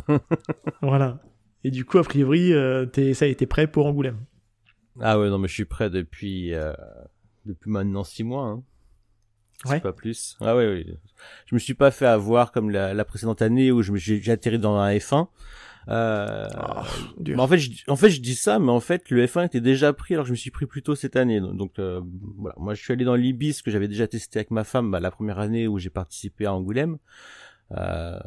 voilà. 0.82 1.18
Et 1.62 1.70
du 1.70 1.84
coup, 1.84 1.98
a 1.98 2.02
priori, 2.02 2.52
es, 2.52 3.14
ça 3.14 3.26
a 3.26 3.28
été 3.28 3.46
prêt 3.46 3.66
pour 3.66 3.86
Angoulême. 3.86 4.18
Ah 4.98 5.18
ouais, 5.18 5.28
non, 5.28 5.38
mais 5.38 5.48
je 5.48 5.54
suis 5.54 5.64
prêt 5.64 5.90
depuis, 5.90 6.52
depuis 7.46 7.70
maintenant 7.70 8.04
six 8.04 8.24
mois. 8.24 8.46
Hein. 8.46 8.62
Ouais. 9.66 9.80
Pas 9.80 9.92
plus. 9.92 10.36
Ah 10.40 10.56
ouais, 10.56 10.66
oui. 10.66 10.94
Je 11.46 11.54
me 11.54 11.58
suis 11.58 11.74
pas 11.74 11.90
fait 11.90 12.06
avoir 12.06 12.50
comme 12.50 12.70
la, 12.70 12.94
la 12.94 13.04
précédente 13.04 13.42
année 13.42 13.70
où 13.70 13.82
j'ai 13.82 14.30
atterri 14.30 14.58
dans 14.58 14.76
un 14.76 14.90
F1. 14.94 15.28
Euh, 15.88 16.46
ah, 16.54 16.84
en 17.36 17.48
fait, 17.48 17.58
je, 17.58 17.70
en 17.88 17.96
fait, 17.96 18.10
je 18.10 18.20
dis 18.20 18.34
ça, 18.34 18.58
mais 18.58 18.70
en 18.70 18.80
fait, 18.80 19.10
le 19.10 19.26
F1 19.26 19.46
était 19.46 19.60
déjà 19.60 19.92
pris, 19.92 20.14
alors 20.14 20.26
je 20.26 20.30
me 20.30 20.36
suis 20.36 20.50
pris 20.50 20.66
plus 20.66 20.82
tôt 20.82 20.94
cette 20.94 21.16
année. 21.16 21.40
Donc, 21.40 21.78
euh, 21.78 22.00
voilà. 22.38 22.54
Moi, 22.58 22.74
je 22.74 22.82
suis 22.82 22.92
allé 22.92 23.04
dans 23.04 23.16
l'Ibis 23.16 23.62
que 23.62 23.70
j'avais 23.70 23.88
déjà 23.88 24.06
testé 24.06 24.38
avec 24.38 24.50
ma 24.50 24.64
femme 24.64 24.90
bah, 24.90 25.00
la 25.00 25.10
première 25.10 25.38
année 25.38 25.66
où 25.66 25.78
j'ai 25.78 25.90
participé 25.90 26.46
à 26.46 26.54
Angoulême. 26.54 26.98
Euh, 27.72 28.18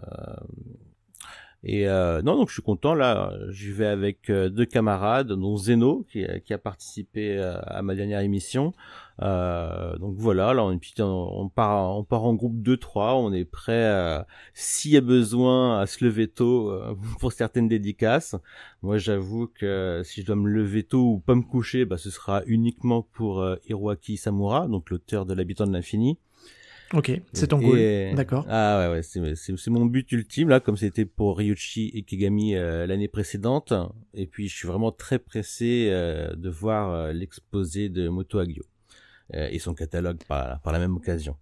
et 1.65 1.87
euh, 1.87 2.21
non, 2.21 2.35
donc 2.35 2.49
je 2.49 2.53
suis 2.53 2.61
content 2.61 2.93
là. 2.93 3.33
Je 3.49 3.71
vais 3.71 3.85
avec 3.85 4.29
euh, 4.29 4.49
deux 4.49 4.65
camarades, 4.65 5.31
dont 5.31 5.55
Zeno 5.55 6.05
qui, 6.09 6.25
qui 6.43 6.53
a 6.53 6.57
participé 6.57 7.37
euh, 7.37 7.57
à 7.61 7.81
ma 7.81 7.95
dernière 7.95 8.19
émission. 8.19 8.73
Euh, 9.21 9.95
donc 9.97 10.15
voilà, 10.17 10.53
là 10.53 10.65
on, 10.65 10.77
on, 10.99 11.47
part, 11.47 11.95
on 11.97 12.03
part 12.03 12.25
en 12.25 12.33
groupe 12.33 12.61
2-3. 12.61 13.13
On 13.15 13.31
est 13.31 13.45
prêt, 13.45 14.25
s'il 14.53 14.91
y 14.91 14.97
a 14.97 15.01
besoin, 15.01 15.79
à 15.79 15.85
se 15.85 16.03
lever 16.03 16.27
tôt 16.27 16.77
pour 17.19 17.31
certaines 17.31 17.69
dédicaces. 17.69 18.35
Moi, 18.81 18.97
j'avoue 18.97 19.47
que 19.47 20.01
si 20.03 20.21
je 20.21 20.25
dois 20.25 20.35
me 20.35 20.49
lever 20.49 20.83
tôt 20.83 21.13
ou 21.13 21.19
pas 21.19 21.35
me 21.35 21.43
coucher, 21.43 21.85
bah, 21.85 21.97
ce 21.97 22.09
sera 22.09 22.41
uniquement 22.45 23.03
pour 23.03 23.45
Hiroaki 23.69 24.17
Samura, 24.17 24.67
donc 24.67 24.89
l'auteur 24.89 25.25
de 25.25 25.33
l'habitant 25.33 25.65
de 25.65 25.71
l'infini. 25.71 26.17
Ok, 26.93 27.11
c'est 27.33 27.47
ton 27.47 27.59
goal. 27.59 28.13
D'accord. 28.15 28.45
Ah 28.47 28.79
ouais, 28.79 28.95
ouais 28.95 29.35
c'est 29.35 29.69
mon 29.71 29.85
but 29.85 30.11
ultime 30.11 30.49
là, 30.49 30.59
comme 30.59 30.77
c'était 30.77 31.05
pour 31.05 31.39
Ryuichi 31.39 31.91
et 31.95 32.03
Kigami 32.03 32.55
euh, 32.55 32.85
l'année 32.85 33.07
précédente. 33.07 33.73
Et 34.13 34.27
puis 34.27 34.47
je 34.47 34.55
suis 34.55 34.67
vraiment 34.67 34.91
très 34.91 35.17
pressé 35.17 35.87
euh, 35.89 36.35
de 36.35 36.49
voir 36.49 36.91
euh, 36.91 37.11
l'exposé 37.11 37.89
de 37.89 38.09
Moto 38.09 38.37
Agio 38.39 38.63
et 39.33 39.57
son 39.57 39.73
catalogue 39.73 40.19
par, 40.27 40.59
par 40.61 40.71
la 40.71 40.77
même 40.77 40.95
occasion. 40.95 41.35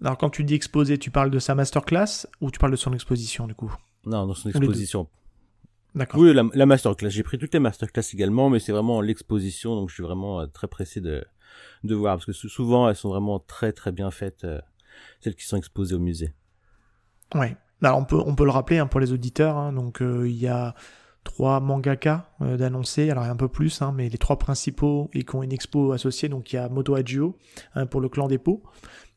Alors 0.00 0.18
quand 0.18 0.30
tu 0.30 0.42
dis 0.42 0.54
exposé, 0.54 0.98
tu 0.98 1.12
parles 1.12 1.30
de 1.30 1.38
sa 1.38 1.54
masterclass 1.54 2.26
ou 2.40 2.50
tu 2.50 2.58
parles 2.58 2.72
de 2.72 2.76
son 2.76 2.92
exposition 2.92 3.46
du 3.46 3.54
coup? 3.54 3.72
Non, 4.04 4.26
dans 4.26 4.34
son 4.34 4.48
exposition. 4.48 5.08
D'accord. 5.94 6.20
Oui, 6.20 6.34
la, 6.34 6.42
la 6.54 6.66
masterclass. 6.66 7.10
J'ai 7.10 7.22
pris 7.22 7.38
toutes 7.38 7.54
les 7.54 7.60
masterclass 7.60 8.02
également, 8.14 8.50
mais 8.50 8.58
c'est 8.58 8.72
vraiment 8.72 9.00
l'exposition, 9.00 9.76
donc 9.76 9.90
je 9.90 9.94
suis 9.94 10.02
vraiment 10.02 10.44
très 10.48 10.66
pressé 10.66 11.00
de 11.00 11.24
de 11.84 11.94
voir 11.94 12.16
parce 12.16 12.24
que 12.26 12.32
souvent 12.32 12.88
elles 12.88 12.96
sont 12.96 13.10
vraiment 13.10 13.38
très 13.38 13.72
très 13.72 13.92
bien 13.92 14.10
faites 14.10 14.46
celles 15.20 15.34
qui 15.34 15.46
sont 15.46 15.56
exposées 15.56 15.94
au 15.94 15.98
musée. 15.98 16.34
Ouais. 17.34 17.56
Alors 17.82 17.98
on 17.98 18.04
peut 18.04 18.22
on 18.24 18.34
peut 18.34 18.44
le 18.44 18.50
rappeler 18.50 18.78
hein, 18.78 18.86
pour 18.86 19.00
les 19.00 19.12
auditeurs. 19.12 19.56
Hein. 19.56 19.72
donc 19.72 20.02
euh, 20.02 20.28
il 20.28 20.36
y 20.36 20.46
a 20.46 20.74
trois 21.24 21.60
mangaka 21.60 22.30
euh, 22.40 22.56
d'annoncer, 22.56 23.10
alors 23.10 23.24
un 23.24 23.36
peu 23.36 23.48
plus, 23.48 23.80
hein, 23.82 23.92
mais 23.94 24.08
les 24.08 24.18
trois 24.18 24.38
principaux 24.38 25.08
et 25.12 25.24
qui 25.24 25.34
ont 25.34 25.42
une 25.42 25.52
expo 25.52 25.92
associée. 25.92 26.28
Donc 26.28 26.52
il 26.52 26.56
y 26.56 26.58
a 26.58 26.68
Moto 26.68 26.94
Hajio 26.94 27.36
pour 27.90 28.00
le 28.00 28.08
clan 28.08 28.28
des 28.28 28.38
pots. 28.38 28.62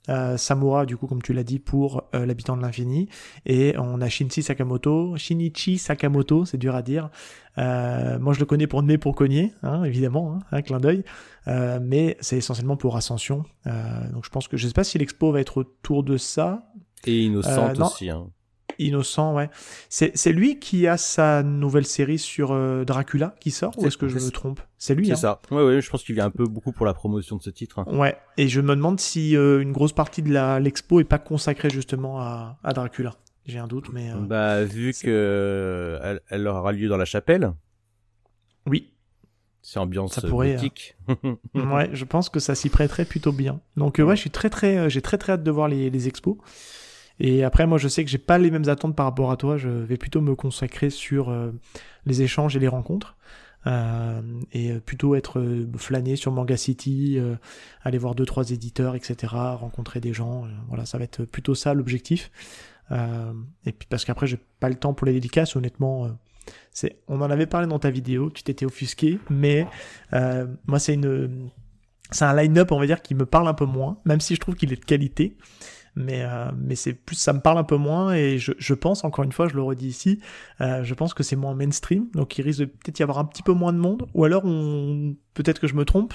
Euh, 0.09 0.38
Samura, 0.38 0.85
du 0.85 0.97
coup, 0.97 1.07
comme 1.07 1.21
tu 1.21 1.33
l'as 1.33 1.43
dit, 1.43 1.59
pour 1.59 2.03
l'habitant 2.13 2.57
de 2.57 2.62
l'infini. 2.62 3.09
Et 3.45 3.75
on 3.77 4.01
a 4.01 4.09
Shinji 4.09 4.43
Sakamoto, 4.43 5.15
Shinichi 5.17 5.77
Sakamoto, 5.77 6.45
c'est 6.45 6.57
dur 6.57 6.75
à 6.75 6.81
dire. 6.81 7.09
moi, 7.57 8.33
je 8.33 8.39
le 8.39 8.45
connais 8.45 8.67
pour 8.67 8.83
Né 8.83 8.97
pour 8.97 9.15
Cogner, 9.15 9.53
hein, 9.63 9.83
évidemment, 9.83 10.39
un 10.51 10.62
clin 10.62 10.79
d'œil. 10.79 11.03
Euh, 11.47 11.79
mais 11.81 12.17
c'est 12.21 12.38
essentiellement 12.38 12.77
pour 12.77 12.95
Ascension. 12.95 13.43
Euh, 13.67 14.12
donc 14.12 14.25
je 14.25 14.29
pense 14.29 14.47
que 14.47 14.57
je 14.57 14.67
sais 14.67 14.74
pas 14.74 14.83
si 14.83 14.97
l'expo 14.97 15.31
va 15.31 15.41
être 15.41 15.57
autour 15.57 16.03
de 16.03 16.17
ça. 16.17 16.71
Et 17.05 17.24
Innocent 17.24 17.69
euh, 17.69 17.83
aussi. 17.83 18.09
Hein. 18.09 18.27
Innocent, 18.79 19.34
ouais. 19.36 19.50
C'est 19.89 20.32
lui 20.32 20.60
qui 20.60 20.88
a 20.88 20.98
sa 20.98 21.44
nouvelle 21.44 21.86
série 21.86 22.20
sur 22.20 22.55
Dracula 22.86 23.36
qui 23.39 23.51
sort 23.51 23.77
ou 23.77 23.86
est-ce 23.86 23.98
que 23.98 24.08
je 24.08 24.20
me 24.20 24.29
trompe? 24.29 24.60
C'est 24.77 24.96
lui. 24.96 25.08
C'est 25.08 25.13
hein 25.13 25.15
ça. 25.15 25.41
Ouais, 25.51 25.63
ouais. 25.63 25.82
Je 25.82 25.89
pense 25.89 26.03
qu'il 26.03 26.15
vient 26.15 26.25
un 26.25 26.32
peu 26.32 26.46
beaucoup 26.46 26.72
pour 26.72 26.86
la 26.86 26.94
promotion 26.94 27.38
de 27.38 27.41
ce 27.41 27.50
titre. 27.50 27.79
Hein. 27.79 27.86
Ouais. 27.88 28.17
Et 28.38 28.48
je 28.48 28.62
me 28.62 28.75
demande 28.75 29.00
si 29.00 29.34
une 29.34 29.72
grosse 29.72 29.94
partie 29.94 30.22
de 30.22 30.32
la 30.32 30.60
l'expo 30.60 31.00
est 31.00 31.05
pas 31.05 31.20
consacrée 31.20 31.70
justement 31.70 32.20
à, 32.20 32.58
à 32.63 32.74
Dracula. 32.74 33.15
J'ai 33.46 33.60
un 33.60 33.67
doute, 33.67 33.89
mais. 33.94 34.12
bah 34.22 34.63
vu 34.63 34.94
que 34.94 36.00
elle, 36.03 36.22
elle 36.29 36.48
aura 36.48 36.72
lieu 36.72 36.88
dans 36.88 36.98
la 36.98 37.05
chapelle. 37.05 37.53
Oui. 38.67 38.91
C'est 39.62 39.79
ambiance 39.79 40.13
ça 40.13 40.27
pourrait, 40.27 40.58
euh, 40.58 41.36
ouais, 41.55 41.89
je 41.91 42.05
pense 42.05 42.29
que 42.29 42.39
ça 42.39 42.53
s'y 42.53 42.70
prêterait 42.70 43.03
plutôt 43.03 43.32
bien. 43.32 43.62
Donc 43.77 44.00
euh, 44.00 44.03
ouais, 44.03 44.15
je 44.15 44.22
suis 44.22 44.29
très 44.29 44.51
très, 44.51 44.77
euh, 44.77 44.89
j'ai 44.89 45.01
très 45.01 45.17
très 45.17 45.34
hâte 45.34 45.44
de 45.44 45.50
voir 45.50 45.67
les, 45.67 45.89
les 45.89 46.08
expos. 46.08 46.36
Et 47.19 47.43
après, 47.43 47.65
moi, 47.65 47.77
je 47.77 47.88
sais 47.88 48.03
que 48.03 48.10
j'ai 48.10 48.17
pas 48.17 48.38
les 48.38 48.51
mêmes 48.51 48.67
attentes 48.67 48.95
par 48.95 49.05
rapport 49.05 49.31
à 49.31 49.38
toi. 49.38 49.57
Je 49.57 49.69
vais 49.69 49.98
plutôt 49.98 50.22
me 50.22 50.36
consacrer 50.36 50.89
sur 50.89 51.34
les 52.05 52.22
échanges 52.22 52.55
et 52.55 52.60
les 52.60 52.67
rencontres. 52.67 53.15
Euh, 53.67 54.22
et 54.51 54.74
plutôt 54.79 55.15
être 55.15 55.43
flâné 55.77 56.15
sur 56.17 56.31
Manga 56.31 56.57
City, 56.57 57.17
aller 57.84 57.98
voir 57.98 58.15
deux 58.15 58.25
trois 58.25 58.51
éditeurs, 58.51 58.95
etc., 58.95 59.34
rencontrer 59.34 60.01
des 60.01 60.13
gens. 60.13 60.45
voilà, 60.67 60.86
ça 60.86 60.98
va 60.98 61.05
être 61.05 61.24
plutôt 61.24 61.55
ça 61.55 61.74
l'objectif. 61.74 62.31
et 62.91 63.72
puis 63.72 63.88
parce 63.89 64.03
qu'après, 64.03 64.27
j'ai 64.27 64.39
pas 64.60 64.69
le 64.69 64.75
temps 64.75 64.93
pour 64.93 65.07
les 65.07 65.13
dédicaces. 65.13 65.55
Honnêtement, 65.55 66.10
c'est, 66.72 67.00
on 67.07 67.22
en 67.22 67.29
avait 67.29 67.45
parlé 67.45 67.67
dans 67.67 67.79
ta 67.79 67.89
vidéo, 67.89 68.29
tu 68.29 68.43
t'étais 68.43 68.65
offusqué, 68.65 69.19
mais 69.29 69.67
euh, 70.13 70.48
moi 70.67 70.79
c'est 70.79 70.93
une, 70.93 71.50
c'est 72.12 72.25
un 72.25 72.36
line-up 72.36 72.72
on 72.72 72.79
va 72.79 72.86
dire 72.86 73.01
qui 73.01 73.15
me 73.15 73.25
parle 73.25 73.48
un 73.48 73.53
peu 73.53 73.65
moins, 73.65 73.98
même 74.05 74.19
si 74.19 74.36
je 74.36 74.39
trouve 74.39 74.55
qu'il 74.55 74.72
est 74.74 74.77
de 74.77 74.86
qualité. 74.86 75.38
Mais 75.95 76.23
euh, 76.23 76.51
mais 76.57 76.75
c'est 76.75 76.93
plus 76.93 77.15
ça 77.15 77.33
me 77.33 77.39
parle 77.39 77.57
un 77.57 77.63
peu 77.63 77.77
moins 77.77 78.13
et 78.13 78.37
je, 78.37 78.51
je 78.57 78.73
pense 78.73 79.03
encore 79.03 79.23
une 79.23 79.31
fois 79.31 79.47
je 79.47 79.55
le 79.55 79.61
redis 79.61 79.87
ici 79.87 80.19
euh, 80.61 80.83
je 80.83 80.93
pense 80.93 81.13
que 81.13 81.23
c'est 81.23 81.35
moins 81.35 81.55
mainstream. 81.55 82.07
Donc 82.13 82.37
il 82.37 82.41
risque 82.41 82.59
de 82.59 82.65
peut-être 82.65 82.99
y 82.99 83.03
avoir 83.03 83.19
un 83.19 83.25
petit 83.25 83.43
peu 83.43 83.53
moins 83.53 83.73
de 83.73 83.77
monde. 83.77 84.07
Ou 84.13 84.25
alors 84.25 84.43
on 84.45 85.15
peut-être 85.33 85.59
que 85.59 85.67
je 85.67 85.75
me 85.75 85.85
trompe. 85.85 86.13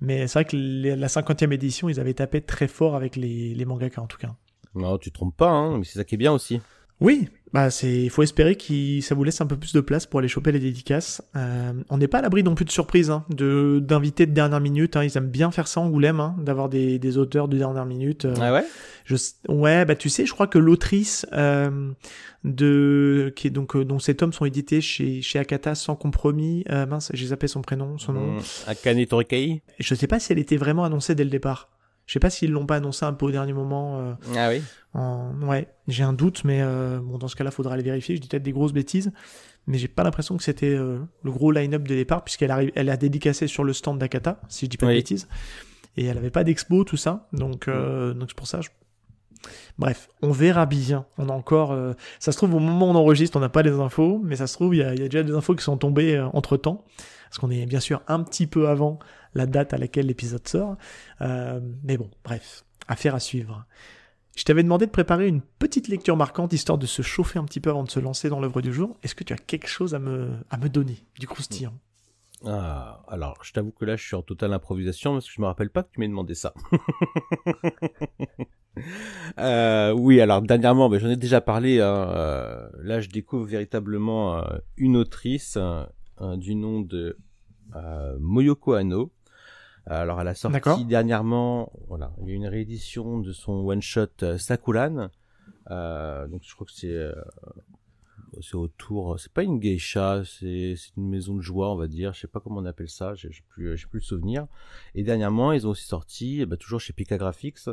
Mais 0.00 0.26
c'est 0.26 0.40
vrai 0.40 0.44
que 0.44 0.56
la 0.56 1.08
50e 1.08 1.52
édition 1.52 1.88
ils 1.88 2.00
avaient 2.00 2.14
tapé 2.14 2.40
très 2.40 2.68
fort 2.68 2.96
avec 2.96 3.16
les 3.16 3.54
les 3.54 3.64
mangaka 3.64 4.00
en 4.00 4.06
tout 4.06 4.18
cas. 4.18 4.34
Non 4.74 4.98
tu 4.98 5.10
te 5.10 5.14
trompes 5.14 5.36
pas 5.36 5.50
hein, 5.50 5.78
mais 5.78 5.84
c'est 5.84 5.98
ça 5.98 6.04
qui 6.04 6.14
est 6.14 6.18
bien 6.18 6.32
aussi 6.32 6.60
oui, 7.00 7.28
bah 7.52 7.70
c'est, 7.70 8.04
il 8.04 8.10
faut 8.10 8.22
espérer 8.22 8.54
que 8.54 9.00
ça 9.00 9.14
vous 9.14 9.24
laisse 9.24 9.40
un 9.40 9.46
peu 9.46 9.56
plus 9.56 9.72
de 9.72 9.80
place 9.80 10.06
pour 10.06 10.20
aller 10.20 10.28
choper 10.28 10.52
les 10.52 10.60
dédicaces. 10.60 11.22
Euh, 11.34 11.72
on 11.88 11.98
n'est 11.98 12.06
pas 12.06 12.18
à 12.18 12.22
l'abri 12.22 12.44
non 12.44 12.54
plus 12.54 12.64
de 12.64 12.70
surprises, 12.70 13.10
hein, 13.10 13.24
de 13.30 13.80
d'invités 13.82 14.26
de 14.26 14.32
dernière 14.32 14.60
minute. 14.60 14.96
Hein, 14.96 15.04
ils 15.04 15.16
aiment 15.16 15.30
bien 15.30 15.50
faire 15.50 15.66
ça 15.66 15.80
Angoulême, 15.80 16.20
hein, 16.20 16.36
d'avoir 16.38 16.68
des, 16.68 16.98
des 16.98 17.18
auteurs 17.18 17.48
de 17.48 17.58
dernière 17.58 17.86
minute. 17.86 18.24
Euh, 18.26 18.34
ah 18.40 18.52
ouais? 18.52 18.64
Je, 19.04 19.16
ouais, 19.48 19.84
bah 19.84 19.96
tu 19.96 20.08
sais, 20.08 20.26
je 20.26 20.32
crois 20.32 20.46
que 20.46 20.58
l'autrice 20.58 21.26
euh, 21.32 21.90
de 22.44 23.32
qui 23.34 23.48
est 23.48 23.50
donc 23.50 23.74
euh, 23.74 23.84
dont 23.84 23.98
ces 23.98 24.14
tomes 24.14 24.32
sont 24.32 24.44
édités 24.44 24.80
chez 24.80 25.20
chez 25.22 25.40
Akata 25.40 25.74
sans 25.74 25.96
compromis. 25.96 26.64
Euh, 26.70 26.86
mince, 26.86 27.10
j'ai 27.14 27.26
zappé 27.26 27.48
son 27.48 27.62
prénom, 27.62 27.98
son 27.98 28.12
nom. 28.12 28.34
Mmh, 28.34 28.42
Akane 28.68 29.04
Torikei? 29.06 29.62
Je 29.80 29.94
sais 29.96 30.06
pas 30.06 30.20
si 30.20 30.32
elle 30.32 30.38
était 30.38 30.56
vraiment 30.56 30.84
annoncée 30.84 31.16
dès 31.16 31.24
le 31.24 31.30
départ. 31.30 31.68
Je 32.10 32.14
sais 32.14 32.18
pas 32.18 32.28
s'ils 32.28 32.50
l'ont 32.50 32.66
pas 32.66 32.74
annoncé 32.74 33.04
un 33.04 33.12
peu 33.12 33.26
au 33.26 33.30
dernier 33.30 33.52
moment. 33.52 34.00
Euh, 34.00 34.14
ah 34.36 34.48
oui. 34.48 34.62
Ouais, 35.46 35.68
j'ai 35.86 36.02
un 36.02 36.12
doute, 36.12 36.42
mais 36.42 36.58
euh, 36.60 36.98
bon, 36.98 37.18
dans 37.18 37.28
ce 37.28 37.36
cas-là, 37.36 37.52
faudra 37.52 37.74
aller 37.74 37.84
vérifier. 37.84 38.16
Je 38.16 38.20
dis 38.20 38.26
peut-être 38.26 38.42
des 38.42 38.50
grosses 38.50 38.72
bêtises, 38.72 39.12
mais 39.68 39.78
j'ai 39.78 39.86
pas 39.86 40.02
l'impression 40.02 40.36
que 40.36 40.42
c'était 40.42 40.74
euh, 40.74 40.98
le 41.22 41.30
gros 41.30 41.52
line-up 41.52 41.84
de 41.84 41.94
départ, 41.94 42.24
puisqu'elle 42.24 42.50
arrive, 42.50 42.72
elle 42.74 42.90
a 42.90 42.96
dédicacé 42.96 43.46
sur 43.46 43.62
le 43.62 43.72
stand 43.72 44.00
d'Akata, 44.00 44.40
si 44.48 44.64
je 44.64 44.70
dis 44.70 44.76
pas 44.76 44.86
de 44.86 44.94
bêtises, 44.94 45.28
et 45.96 46.04
elle 46.04 46.18
avait 46.18 46.30
pas 46.30 46.42
d'expo, 46.42 46.82
tout 46.82 46.96
ça, 46.96 47.28
donc 47.32 47.68
mm. 47.68 48.14
donc 48.14 48.30
c'est 48.30 48.36
pour 48.36 48.48
ça. 48.48 48.58
Bref, 49.78 50.08
on 50.20 50.32
verra 50.32 50.66
bien. 50.66 51.06
On 51.16 51.28
a 51.28 51.32
encore, 51.32 51.78
ça 52.18 52.32
se 52.32 52.36
trouve 52.36 52.56
au 52.56 52.58
moment 52.58 52.88
où 52.88 52.90
on 52.90 52.96
enregistre, 52.96 53.36
on 53.36 53.40
n'a 53.40 53.48
pas 53.48 53.62
les 53.62 53.70
infos, 53.70 54.20
mais 54.24 54.34
ça 54.34 54.48
se 54.48 54.54
trouve 54.54 54.74
il 54.74 54.78
y 54.78 54.82
a, 54.82 54.96
y 54.96 55.02
a, 55.02 55.08
déjà 55.08 55.22
des 55.22 55.32
infos 55.32 55.54
qui 55.54 55.62
sont 55.62 55.76
tombées 55.76 56.18
entre 56.32 56.56
temps, 56.56 56.84
parce 57.28 57.38
qu'on 57.38 57.52
est 57.52 57.66
bien 57.66 57.78
sûr 57.78 58.02
un 58.08 58.20
petit 58.24 58.48
peu 58.48 58.68
avant 58.68 58.98
la 59.34 59.46
date 59.46 59.72
à 59.72 59.78
laquelle 59.78 60.06
l'épisode 60.06 60.46
sort. 60.46 60.76
Euh, 61.20 61.60
mais 61.82 61.96
bon, 61.96 62.10
bref, 62.24 62.64
affaire 62.88 63.14
à 63.14 63.20
suivre. 63.20 63.66
Je 64.36 64.44
t'avais 64.44 64.62
demandé 64.62 64.86
de 64.86 64.90
préparer 64.90 65.28
une 65.28 65.42
petite 65.42 65.88
lecture 65.88 66.16
marquante 66.16 66.52
histoire 66.52 66.78
de 66.78 66.86
se 66.86 67.02
chauffer 67.02 67.38
un 67.38 67.44
petit 67.44 67.60
peu 67.60 67.70
avant 67.70 67.84
de 67.84 67.90
se 67.90 68.00
lancer 68.00 68.28
dans 68.28 68.40
l'œuvre 68.40 68.62
du 68.62 68.72
jour. 68.72 68.96
Est-ce 69.02 69.14
que 69.14 69.24
tu 69.24 69.32
as 69.32 69.36
quelque 69.36 69.66
chose 69.66 69.94
à 69.94 69.98
me, 69.98 70.30
à 70.50 70.56
me 70.56 70.68
donner, 70.68 71.04
du 71.18 71.26
croustillant? 71.26 71.74
Ah, 72.46 73.02
alors, 73.08 73.36
je 73.42 73.52
t'avoue 73.52 73.72
que 73.72 73.84
là, 73.84 73.96
je 73.96 74.06
suis 74.06 74.16
en 74.16 74.22
totale 74.22 74.52
improvisation 74.54 75.12
parce 75.12 75.26
que 75.26 75.32
je 75.32 75.40
me 75.40 75.46
rappelle 75.46 75.68
pas 75.68 75.82
que 75.82 75.90
tu 75.92 76.00
m'aies 76.00 76.08
demandé 76.08 76.34
ça. 76.34 76.54
euh, 79.38 79.92
oui, 79.92 80.22
alors 80.22 80.40
dernièrement, 80.40 80.90
j'en 80.98 81.10
ai 81.10 81.16
déjà 81.16 81.42
parlé. 81.42 81.80
Hein, 81.80 82.10
euh, 82.14 82.68
là, 82.82 83.00
je 83.00 83.10
découvre 83.10 83.44
véritablement 83.44 84.42
une 84.78 84.96
autrice 84.96 85.58
du 86.36 86.54
nom 86.54 86.80
de 86.80 87.18
Moyoko 88.18 88.72
Ano. 88.72 89.12
Alors, 89.90 90.20
elle 90.20 90.28
a 90.28 90.34
sorti 90.34 90.84
dernièrement, 90.84 91.72
voilà, 91.88 92.12
il 92.22 92.28
y 92.28 92.32
a 92.32 92.34
une 92.36 92.46
réédition 92.46 93.18
de 93.18 93.32
son 93.32 93.66
one 93.66 93.82
shot 93.82 94.06
euh, 94.22 94.38
Sakulan. 94.38 95.10
Euh, 95.72 96.28
donc, 96.28 96.42
je 96.44 96.54
crois 96.54 96.64
que 96.64 96.72
c'est 96.72 96.94
euh, 96.94 97.12
c'est 98.40 98.54
autour, 98.54 99.18
c'est 99.18 99.32
pas 99.32 99.42
une 99.42 99.58
geisha, 99.58 100.22
c'est 100.24 100.76
une 100.96 101.08
maison 101.08 101.34
de 101.34 101.40
joie, 101.40 101.72
on 101.72 101.76
va 101.76 101.88
dire. 101.88 102.12
Je 102.12 102.20
sais 102.20 102.28
pas 102.28 102.38
comment 102.38 102.60
on 102.60 102.66
appelle 102.66 102.88
ça, 102.88 103.14
j'ai 103.16 103.30
plus 103.48 103.76
j'ai 103.76 103.86
plus 103.86 103.98
le 103.98 104.04
souvenir. 104.04 104.46
Et 104.94 105.02
dernièrement, 105.02 105.50
ils 105.50 105.66
ont 105.66 105.70
aussi 105.70 105.86
sorti, 105.86 106.46
bah, 106.46 106.56
toujours 106.56 106.80
chez 106.80 106.92
Pika 106.92 107.18
Graphics, 107.18 107.68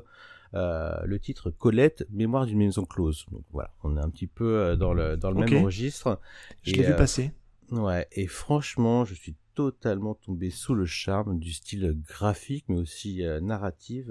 euh, 0.56 1.00
le 1.06 1.20
titre 1.20 1.52
Colette, 1.52 2.08
mémoire 2.10 2.48
d'une 2.48 2.58
maison 2.58 2.84
close. 2.86 3.28
Donc 3.32 3.44
voilà, 3.52 3.70
on 3.84 3.96
est 3.96 4.02
un 4.02 4.10
petit 4.10 4.28
peu 4.28 4.76
dans 4.76 4.96
le 4.96 5.18
dans 5.18 5.30
le 5.30 5.46
même 5.46 5.64
registre. 5.64 6.20
Je 6.64 6.74
l'ai 6.74 6.84
vu 6.84 6.96
passer. 6.96 7.32
Ouais, 7.70 8.08
et 8.12 8.26
franchement, 8.26 9.06
je 9.06 9.14
suis 9.14 9.36
totalement 9.58 10.14
tombé 10.14 10.52
sous 10.52 10.76
le 10.76 10.86
charme 10.86 11.40
du 11.40 11.52
style 11.52 12.00
graphique, 12.08 12.66
mais 12.68 12.78
aussi 12.78 13.26
euh, 13.26 13.42
narratif 13.42 14.06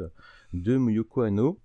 de 0.52 0.76
Muyoko 0.76 1.20
Ano. 1.20 1.60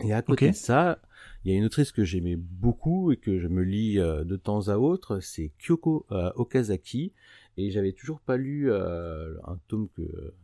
Et 0.00 0.14
à 0.14 0.22
côté 0.22 0.52
de 0.52 0.56
ça, 0.56 0.98
il 1.44 1.52
y 1.52 1.54
a 1.54 1.58
une 1.58 1.66
autrice 1.66 1.92
que 1.92 2.02
j'aimais 2.02 2.36
beaucoup 2.36 3.12
et 3.12 3.18
que 3.18 3.38
je 3.38 3.46
me 3.46 3.62
lis 3.62 3.98
euh, 3.98 4.24
de 4.24 4.36
temps 4.36 4.68
à 4.68 4.78
autre, 4.78 5.20
c'est 5.20 5.52
Kyoko 5.58 6.06
euh, 6.12 6.32
Okazaki. 6.36 7.12
Et 7.58 7.70
j'avais 7.70 7.92
toujours 7.92 8.20
pas 8.20 8.38
lu 8.38 8.72
un 8.72 9.58
tome 9.68 9.88
que, 9.94 10.34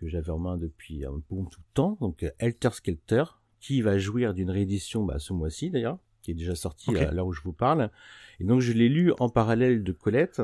que 0.00 0.08
j'avais 0.08 0.30
en 0.30 0.38
main 0.38 0.56
depuis 0.56 1.04
un 1.04 1.22
bon 1.30 1.44
tout 1.44 1.60
temps, 1.74 1.98
donc 2.00 2.26
Helter 2.40 2.70
Skelter, 2.72 3.24
qui 3.60 3.80
va 3.80 3.98
jouir 3.98 4.34
d'une 4.34 4.50
réédition 4.50 5.04
bah, 5.04 5.18
ce 5.20 5.32
mois-ci 5.32 5.70
d'ailleurs, 5.70 5.98
qui 6.22 6.32
est 6.32 6.34
déjà 6.34 6.56
sorti 6.56 6.90
là 6.90 7.24
où 7.24 7.32
je 7.32 7.42
vous 7.42 7.52
parle. 7.52 7.90
Et 8.40 8.44
donc 8.44 8.60
je 8.60 8.72
l'ai 8.72 8.88
lu 8.88 9.12
en 9.20 9.28
parallèle 9.28 9.84
de 9.84 9.92
Colette. 9.92 10.42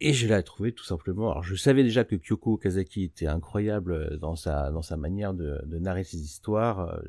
Et 0.00 0.12
je 0.12 0.28
l'ai 0.28 0.42
trouvé 0.42 0.72
tout 0.72 0.84
simplement. 0.84 1.30
Alors 1.30 1.42
je 1.42 1.56
savais 1.56 1.82
déjà 1.82 2.04
que 2.04 2.14
Kyoko 2.14 2.56
Kazaki 2.56 3.04
était 3.04 3.26
incroyable 3.26 3.92
euh, 3.92 4.16
dans 4.16 4.36
sa 4.36 4.70
dans 4.70 4.82
sa 4.82 4.96
manière 4.96 5.34
de, 5.34 5.60
de 5.64 5.78
narrer 5.78 6.04
ses 6.04 6.20
histoires. 6.20 6.80
Euh, 6.80 7.00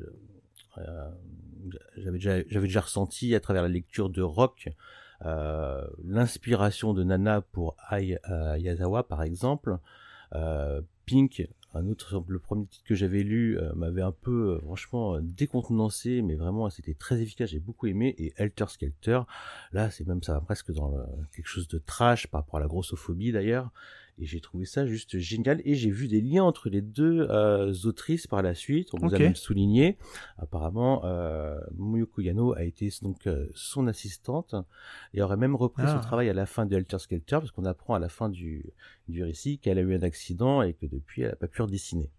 euh, 0.78 1.10
j'avais 1.96 2.18
déjà 2.18 2.42
j'avais 2.48 2.66
déjà 2.66 2.80
ressenti 2.80 3.34
à 3.34 3.40
travers 3.40 3.62
la 3.62 3.68
lecture 3.68 4.10
de 4.10 4.22
Rock 4.22 4.68
l'inspiration 6.02 6.94
de 6.94 7.04
Nana 7.04 7.42
pour 7.42 7.76
Ai 7.92 8.18
Yazawa 8.56 9.06
par 9.06 9.22
exemple. 9.22 9.76
Pink 11.04 11.46
un 11.74 11.86
autre, 11.88 12.24
le 12.26 12.38
premier 12.38 12.66
titre 12.66 12.84
que 12.84 12.94
j'avais 12.94 13.22
lu 13.22 13.58
euh, 13.58 13.72
m'avait 13.74 14.02
un 14.02 14.12
peu, 14.12 14.56
euh, 14.56 14.60
franchement, 14.60 15.14
euh, 15.14 15.20
décontenancé, 15.22 16.22
mais 16.22 16.34
vraiment, 16.34 16.68
c'était 16.70 16.94
très 16.94 17.20
efficace, 17.20 17.50
j'ai 17.50 17.60
beaucoup 17.60 17.86
aimé. 17.86 18.14
Et 18.18 18.32
Helter 18.36 18.66
Skelter, 18.68 19.20
là, 19.72 19.90
c'est 19.90 20.06
même, 20.06 20.22
ça 20.22 20.34
va 20.34 20.40
presque 20.40 20.72
dans 20.72 20.92
quelque 21.34 21.46
chose 21.46 21.68
de 21.68 21.78
trash 21.78 22.26
par 22.26 22.42
rapport 22.42 22.56
à 22.56 22.60
la 22.60 22.66
grossophobie 22.66 23.32
d'ailleurs. 23.32 23.70
Et 24.18 24.26
j'ai 24.26 24.40
trouvé 24.40 24.64
ça 24.64 24.86
juste 24.86 25.18
génial. 25.18 25.60
Et 25.64 25.74
j'ai 25.74 25.90
vu 25.90 26.08
des 26.08 26.20
liens 26.20 26.44
entre 26.44 26.68
les 26.68 26.80
deux 26.80 27.26
euh, 27.30 27.72
autrices 27.84 28.26
par 28.26 28.42
la 28.42 28.54
suite. 28.54 28.92
On 28.94 28.98
vous 28.98 29.14
a 29.14 29.18
même 29.18 29.34
souligné. 29.34 29.96
Apparemment, 30.38 31.04
euh, 31.04 31.58
Muyoko 31.76 32.20
Yano 32.20 32.54
a 32.54 32.64
été 32.64 32.90
donc 33.02 33.26
euh, 33.26 33.46
son 33.54 33.86
assistante 33.86 34.54
et 35.14 35.22
aurait 35.22 35.36
même 35.36 35.56
repris 35.56 35.84
son 35.84 35.96
ah. 35.96 36.00
travail 36.00 36.28
à 36.28 36.34
la 36.34 36.46
fin 36.46 36.66
de 36.66 36.76
Helter 36.76 36.98
Skelter 36.98 37.38
parce 37.38 37.50
qu'on 37.50 37.64
apprend 37.64 37.94
à 37.94 37.98
la 37.98 38.08
fin 38.08 38.28
du, 38.28 38.72
du 39.08 39.22
récit 39.22 39.58
qu'elle 39.58 39.78
a 39.78 39.82
eu 39.82 39.94
un 39.94 40.02
accident 40.02 40.62
et 40.62 40.74
que 40.74 40.86
depuis 40.86 41.22
elle 41.22 41.30
n'a 41.30 41.36
pas 41.36 41.48
pu 41.48 41.62
redessiner. 41.62 42.10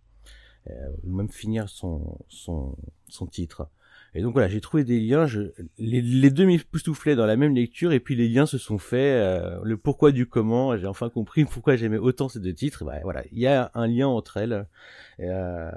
Euh, 0.69 0.91
ou 1.03 1.15
même 1.15 1.29
finir 1.29 1.69
son, 1.69 2.19
son, 2.27 2.77
son 3.07 3.25
titre. 3.25 3.67
Et 4.13 4.21
donc 4.21 4.33
voilà, 4.33 4.49
j'ai 4.49 4.59
trouvé 4.59 4.83
des 4.83 4.99
liens, 4.99 5.25
je, 5.25 5.53
les, 5.77 6.01
les 6.01 6.29
deux 6.29 6.45
m'époustouflaient 6.45 7.15
dans 7.15 7.25
la 7.25 7.37
même 7.37 7.55
lecture, 7.55 7.93
et 7.93 8.01
puis 8.01 8.15
les 8.15 8.27
liens 8.27 8.45
se 8.45 8.57
sont 8.57 8.77
faits, 8.77 8.99
euh, 8.99 9.59
le 9.63 9.77
pourquoi 9.77 10.11
du 10.11 10.25
comment, 10.25 10.75
j'ai 10.75 10.87
enfin 10.87 11.09
compris 11.09 11.45
pourquoi 11.51 11.77
j'aimais 11.77 11.97
autant 11.97 12.27
ces 12.27 12.41
deux 12.41 12.53
titres, 12.53 12.83
bah, 12.83 12.99
voilà, 13.03 13.23
il 13.31 13.39
y 13.39 13.47
a 13.47 13.71
un 13.73 13.87
lien 13.87 14.07
entre 14.07 14.37
elles, 14.37 14.67
euh, 15.21 15.71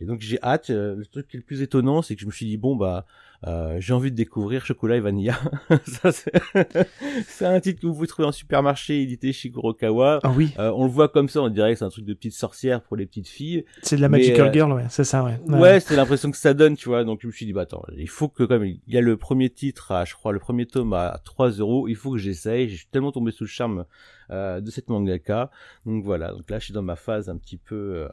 et 0.00 0.04
donc 0.04 0.20
j'ai 0.20 0.42
hâte, 0.42 0.70
euh, 0.70 0.96
le 0.96 1.06
truc 1.06 1.28
qui 1.28 1.36
est 1.36 1.40
le 1.40 1.44
plus 1.44 1.62
étonnant, 1.62 2.02
c'est 2.02 2.14
que 2.14 2.20
je 2.20 2.26
me 2.26 2.32
suis 2.32 2.46
dit, 2.46 2.56
bon 2.56 2.76
bah, 2.76 3.06
euh, 3.46 3.76
j'ai 3.78 3.92
envie 3.92 4.10
de 4.10 4.16
découvrir 4.16 4.64
Chocolat 4.64 4.96
et 4.96 5.00
Vanilla. 5.00 5.38
c'est 7.26 7.44
un 7.44 7.60
titre 7.60 7.80
que 7.80 7.86
vous 7.86 7.94
pouvez 7.94 8.06
trouver 8.06 8.26
en 8.26 8.32
supermarché 8.32 9.02
édité 9.02 9.32
chez 9.32 9.50
Kurokawa. 9.50 10.20
Ah 10.22 10.32
oui. 10.34 10.54
Euh, 10.58 10.72
on 10.74 10.84
le 10.84 10.90
voit 10.90 11.08
comme 11.08 11.28
ça, 11.28 11.42
on 11.42 11.48
dirait 11.48 11.72
que 11.72 11.78
c'est 11.78 11.84
un 11.84 11.90
truc 11.90 12.06
de 12.06 12.14
petite 12.14 12.32
sorcière 12.32 12.80
pour 12.80 12.96
les 12.96 13.04
petites 13.06 13.28
filles. 13.28 13.64
C'est 13.82 13.96
de 13.96 14.00
la 14.00 14.08
Magical 14.08 14.48
euh, 14.48 14.52
Girl, 14.52 14.72
ouais, 14.72 14.86
c'est 14.88 15.04
ça, 15.04 15.22
ouais. 15.22 15.38
Ouais, 15.46 15.80
c'est 15.80 15.96
l'impression 15.96 16.30
que 16.30 16.36
ça 16.38 16.54
donne, 16.54 16.76
tu 16.76 16.88
vois. 16.88 17.04
Donc 17.04 17.20
je 17.22 17.26
me 17.26 17.32
suis 17.32 17.44
dit, 17.44 17.52
bah 17.52 17.62
attends, 17.62 17.82
il 17.96 18.08
faut 18.08 18.28
que 18.28 18.44
comme 18.44 18.64
il 18.64 18.80
y 18.88 18.96
a 18.96 19.02
le 19.02 19.16
premier 19.16 19.50
titre 19.50 19.92
à, 19.92 20.04
je 20.04 20.14
crois, 20.14 20.32
le 20.32 20.38
premier 20.38 20.64
tome 20.66 20.94
à 20.94 21.20
3 21.24 21.50
euros, 21.50 21.86
il 21.88 21.96
faut 21.96 22.12
que 22.12 22.18
j'essaye. 22.18 22.70
Je 22.70 22.76
suis 22.76 22.86
tellement 22.86 23.12
tombé 23.12 23.30
sous 23.30 23.44
le 23.44 23.48
charme 23.48 23.84
de 24.30 24.70
cette 24.70 24.88
mangaka. 24.88 25.50
Donc 25.84 26.02
voilà, 26.02 26.32
donc 26.32 26.48
là 26.50 26.58
je 26.58 26.64
suis 26.64 26.74
dans 26.74 26.82
ma 26.82 26.96
phase 26.96 27.28
un 27.28 27.36
petit 27.36 27.58
peu 27.58 28.08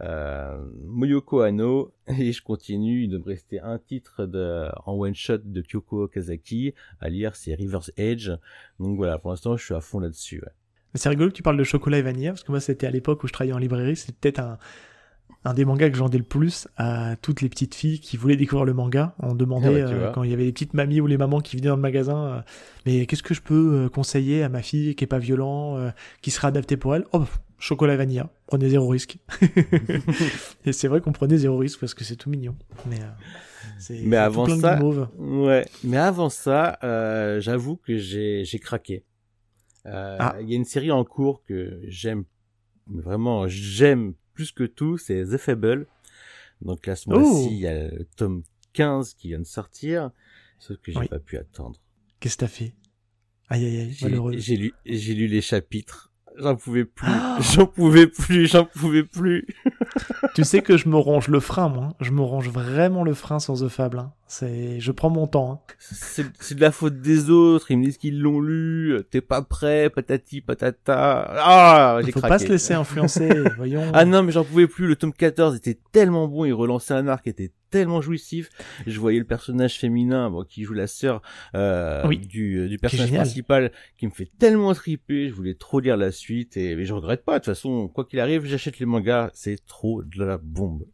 euh, 0.00 0.58
Moyoko 0.84 1.40
Ano, 1.40 1.92
et 2.06 2.32
je 2.32 2.42
continue, 2.42 3.04
il 3.04 3.10
me 3.10 3.24
restait 3.24 3.60
un 3.60 3.78
titre 3.78 4.26
de, 4.26 4.68
en 4.84 4.94
one 4.94 5.14
shot 5.14 5.38
de 5.38 5.62
Kyoko 5.62 6.04
Okazaki 6.04 6.74
à 7.00 7.08
lire, 7.08 7.36
c'est 7.36 7.54
River's 7.54 7.90
Edge. 7.96 8.30
Donc 8.78 8.96
voilà, 8.96 9.18
pour 9.18 9.30
l'instant, 9.30 9.56
je 9.56 9.64
suis 9.64 9.74
à 9.74 9.80
fond 9.80 10.00
là-dessus. 10.00 10.42
C'est 10.94 11.08
rigolo 11.08 11.28
que 11.30 11.34
tu 11.34 11.42
parles 11.42 11.58
de 11.58 11.64
chocolat 11.64 11.98
et 11.98 12.02
vanilla, 12.02 12.30
parce 12.30 12.42
que 12.42 12.52
moi, 12.52 12.60
c'était 12.60 12.86
à 12.86 12.90
l'époque 12.90 13.22
où 13.22 13.26
je 13.26 13.32
travaillais 13.32 13.52
en 13.52 13.58
librairie, 13.58 13.96
c'était 13.96 14.14
peut-être 14.18 14.40
un, 14.40 14.58
un 15.46 15.54
des 15.54 15.64
mangas 15.64 15.90
que 15.90 15.94
je 15.94 16.00
vendais 16.00 16.18
le 16.18 16.24
plus 16.24 16.66
à 16.76 17.14
toutes 17.22 17.40
les 17.40 17.48
petites 17.48 17.74
filles 17.74 18.00
qui 18.00 18.16
voulaient 18.16 18.36
découvrir 18.36 18.64
le 18.64 18.74
manga. 18.74 19.14
On 19.20 19.34
demandait 19.34 19.82
ah 19.82 19.88
euh, 19.88 20.10
quand 20.12 20.24
il 20.24 20.30
y 20.30 20.34
avait 20.34 20.44
les 20.44 20.52
petites 20.52 20.74
mamies 20.74 21.00
ou 21.00 21.06
les 21.06 21.16
mamans 21.16 21.40
qui 21.40 21.56
venaient 21.56 21.68
dans 21.68 21.76
le 21.76 21.82
magasin, 21.82 22.26
euh, 22.26 22.40
mais 22.84 23.06
qu'est-ce 23.06 23.22
que 23.22 23.34
je 23.34 23.42
peux 23.42 23.84
euh, 23.84 23.88
conseiller 23.88 24.42
à 24.42 24.48
ma 24.48 24.62
fille 24.62 24.94
qui 24.96 25.04
est 25.04 25.06
pas 25.06 25.18
violent, 25.18 25.92
qui 26.20 26.30
sera 26.30 26.48
adapté 26.48 26.76
pour 26.76 26.96
elle? 26.96 27.04
Oh, 27.12 27.24
chocolat 27.58 27.96
vanilla, 27.96 28.30
prenez 28.46 28.68
zéro 28.68 28.88
risque. 28.88 29.18
et 30.64 30.72
c'est 30.72 30.88
vrai 30.88 31.00
qu'on 31.00 31.12
prenait 31.12 31.36
zéro 31.36 31.56
risque 31.58 31.80
parce 31.80 31.94
que 31.94 32.04
c'est 32.04 32.16
tout 32.16 32.30
mignon. 32.30 32.56
Mais, 32.86 33.00
euh, 33.00 34.02
mais 34.04 34.16
avant 34.16 34.46
ça, 34.46 34.82
ouais. 34.82 35.66
Mais 35.84 35.96
avant 35.96 36.28
ça, 36.28 36.78
euh, 36.84 37.40
j'avoue 37.40 37.76
que 37.76 37.96
j'ai 37.98 38.44
j'ai 38.44 38.58
craqué. 38.58 39.04
Euh, 39.86 40.16
ah. 40.18 40.36
Il 40.40 40.50
y 40.50 40.52
a 40.52 40.56
une 40.56 40.64
série 40.64 40.90
en 40.90 41.04
cours 41.04 41.42
que 41.44 41.80
j'aime 41.84 42.24
vraiment, 42.86 43.46
j'aime 43.48 44.14
plus 44.34 44.52
que 44.52 44.64
tout, 44.64 44.98
c'est 44.98 45.24
The 45.24 45.36
Fable. 45.36 45.86
Donc 46.62 46.86
là, 46.86 46.96
ce 46.96 47.08
mois-ci, 47.08 47.48
il 47.50 47.58
y 47.58 47.66
a 47.66 47.88
le 47.88 48.06
tome 48.16 48.42
15 48.72 49.14
qui 49.14 49.28
vient 49.28 49.38
de 49.38 49.44
sortir, 49.44 50.10
sauf 50.58 50.76
que 50.78 50.92
j'ai 50.92 51.08
pas 51.08 51.18
pu 51.18 51.36
attendre. 51.36 51.80
Qu'est-ce 52.20 52.36
que 52.36 52.40
t'as 52.40 52.48
fait? 52.48 52.74
Aïe 53.48 53.64
aïe 53.64 53.80
aïe, 53.80 53.96
malheureux. 54.02 54.36
J'ai 54.36 54.56
lu, 54.56 54.72
j'ai 54.84 55.14
lu 55.14 55.28
les 55.28 55.40
chapitres. 55.40 56.05
J'en 56.38 56.56
pouvais 56.56 56.84
plus. 56.84 57.08
j'en 57.54 57.66
pouvais 57.66 58.06
plus. 58.06 58.46
J'en 58.46 58.64
pouvais 58.64 59.02
plus. 59.02 59.46
tu 60.34 60.44
sais 60.44 60.62
que 60.62 60.76
je 60.76 60.88
me 60.88 60.96
ronge 60.96 61.28
le 61.28 61.40
frein, 61.40 61.68
moi. 61.68 61.90
Je 62.00 62.10
me 62.10 62.20
ronge 62.20 62.48
vraiment 62.48 63.04
le 63.04 63.14
frein 63.14 63.38
sur 63.38 63.54
The 63.54 63.68
Fable. 63.68 63.98
Hein. 63.98 64.12
C'est, 64.28 64.80
je 64.80 64.90
prends 64.90 65.10
mon 65.10 65.28
temps. 65.28 65.52
Hein. 65.52 65.74
C'est 65.78 66.54
de 66.54 66.60
la 66.60 66.72
faute 66.72 67.00
des 67.00 67.30
autres. 67.30 67.70
Ils 67.70 67.78
me 67.78 67.84
disent 67.84 67.98
qu'ils 67.98 68.20
l'ont 68.20 68.40
lu. 68.40 68.98
T'es 69.10 69.20
pas 69.20 69.42
prêt, 69.42 69.88
patati 69.88 70.40
patata. 70.40 71.32
Ah, 71.38 72.00
j'ai 72.04 72.10
Faut 72.10 72.20
pas 72.20 72.40
se 72.40 72.48
laisser 72.48 72.74
influencer. 72.74 73.28
voyons. 73.56 73.84
Ah 73.94 74.04
non, 74.04 74.24
mais 74.24 74.32
j'en 74.32 74.44
pouvais 74.44 74.66
plus. 74.66 74.88
Le 74.88 74.96
tome 74.96 75.12
14 75.12 75.54
était 75.54 75.78
tellement 75.92 76.26
bon. 76.26 76.44
Il 76.44 76.52
relançait 76.52 76.94
un 76.94 77.06
arc 77.06 77.22
qui 77.22 77.30
était 77.30 77.52
tellement 77.70 78.00
jouissif. 78.00 78.48
Je 78.86 78.98
voyais 78.98 79.20
le 79.20 79.24
personnage 79.24 79.78
féminin 79.78 80.28
bon, 80.28 80.44
qui 80.44 80.64
joue 80.64 80.74
la 80.74 80.88
sœur 80.88 81.22
euh, 81.54 82.06
du, 82.08 82.68
du 82.68 82.78
personnage 82.78 83.12
principal 83.12 83.70
qui 83.96 84.06
me 84.06 84.12
fait 84.12 84.30
tellement 84.38 84.74
triper. 84.74 85.28
Je 85.28 85.34
voulais 85.34 85.54
trop 85.54 85.78
lire 85.78 85.96
la 85.96 86.10
suite 86.10 86.56
et 86.56 86.74
mais 86.74 86.84
je 86.84 86.94
regrette 86.94 87.24
pas. 87.24 87.34
De 87.34 87.44
toute 87.44 87.54
façon, 87.54 87.86
quoi 87.86 88.04
qu'il 88.04 88.18
arrive, 88.18 88.44
j'achète 88.44 88.80
les 88.80 88.86
mangas. 88.86 89.30
C'est 89.34 89.64
trop 89.66 90.02
de 90.02 90.24
la 90.24 90.36
bombe. 90.38 90.84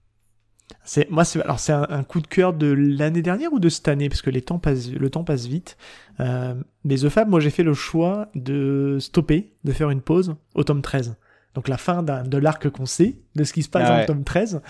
C'est 0.85 1.09
moi, 1.11 1.25
c'est 1.25 1.41
alors 1.43 1.61
c'est 1.61 1.73
un, 1.73 2.03
coup 2.03 2.21
de 2.21 2.27
cœur 2.27 2.53
de 2.53 2.67
l'année 2.67 3.23
dernière 3.23 3.53
ou 3.53 3.61
de 3.61 3.69
cette 3.69 3.89
année? 3.89 4.09
Parce 4.09 4.23
que 4.23 4.31
les 4.31 4.43
temps 4.43 4.59
passent, 4.59 4.91
le 4.91 5.11
temps 5.11 5.25
passe 5.25 5.47
vite. 5.47 5.77
Euh, 6.21 6.55
mais 6.85 6.97
The 6.97 7.09
Fab, 7.09 7.29
moi 7.29 7.41
j'ai 7.41 7.51
fait 7.51 7.63
le 7.63 7.75
choix 7.75 8.29
de 8.35 8.99
stopper, 9.01 9.53
de 9.65 9.73
faire 9.73 9.91
une 9.91 10.01
pause 10.01 10.35
au 10.55 10.65
tome 10.65 10.83
13. 10.83 11.17
Donc 11.55 11.69
la 11.69 11.77
fin 11.77 12.03
de 12.03 12.39
l'arc 12.39 12.69
qu'on 12.71 12.87
sait 12.87 13.17
de 13.35 13.45
ce 13.45 13.53
qui 13.53 13.63
se 13.63 13.69
passe 13.69 13.85
ah 13.87 13.93
dans 13.93 14.01
le 14.01 14.07
tome 14.07 14.25
13 14.25 14.63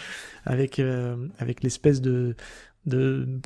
avec 0.45 0.79
euh, 0.79 1.17
avec 1.39 1.63
l'espèce 1.63 2.01
de 2.01 2.37
de 2.87 3.41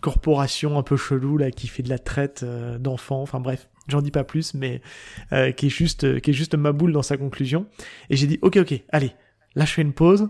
corporation 0.00 0.78
un 0.78 0.82
peu 0.82 0.96
chelou 0.96 1.36
là 1.36 1.50
qui 1.50 1.66
fait 1.66 1.82
de 1.82 1.88
la 1.88 1.98
traite 1.98 2.42
euh, 2.44 2.78
d'enfants. 2.78 3.22
Enfin 3.22 3.40
bref, 3.40 3.68
j'en 3.88 4.00
dis 4.00 4.10
pas 4.12 4.24
plus, 4.24 4.54
mais 4.54 4.80
euh, 5.32 5.50
qui 5.50 5.66
est 5.66 5.70
juste 5.70 6.20
qui 6.20 6.30
est 6.30 6.34
juste 6.34 6.54
ma 6.54 6.72
boule 6.72 6.92
dans 6.92 7.02
sa 7.02 7.16
conclusion. 7.16 7.66
Et 8.10 8.16
j'ai 8.16 8.26
dit 8.26 8.38
ok 8.42 8.58
ok, 8.58 8.80
allez, 8.90 9.12
là 9.56 9.64
je 9.64 9.72
fais 9.72 9.82
une 9.82 9.92
pause 9.92 10.28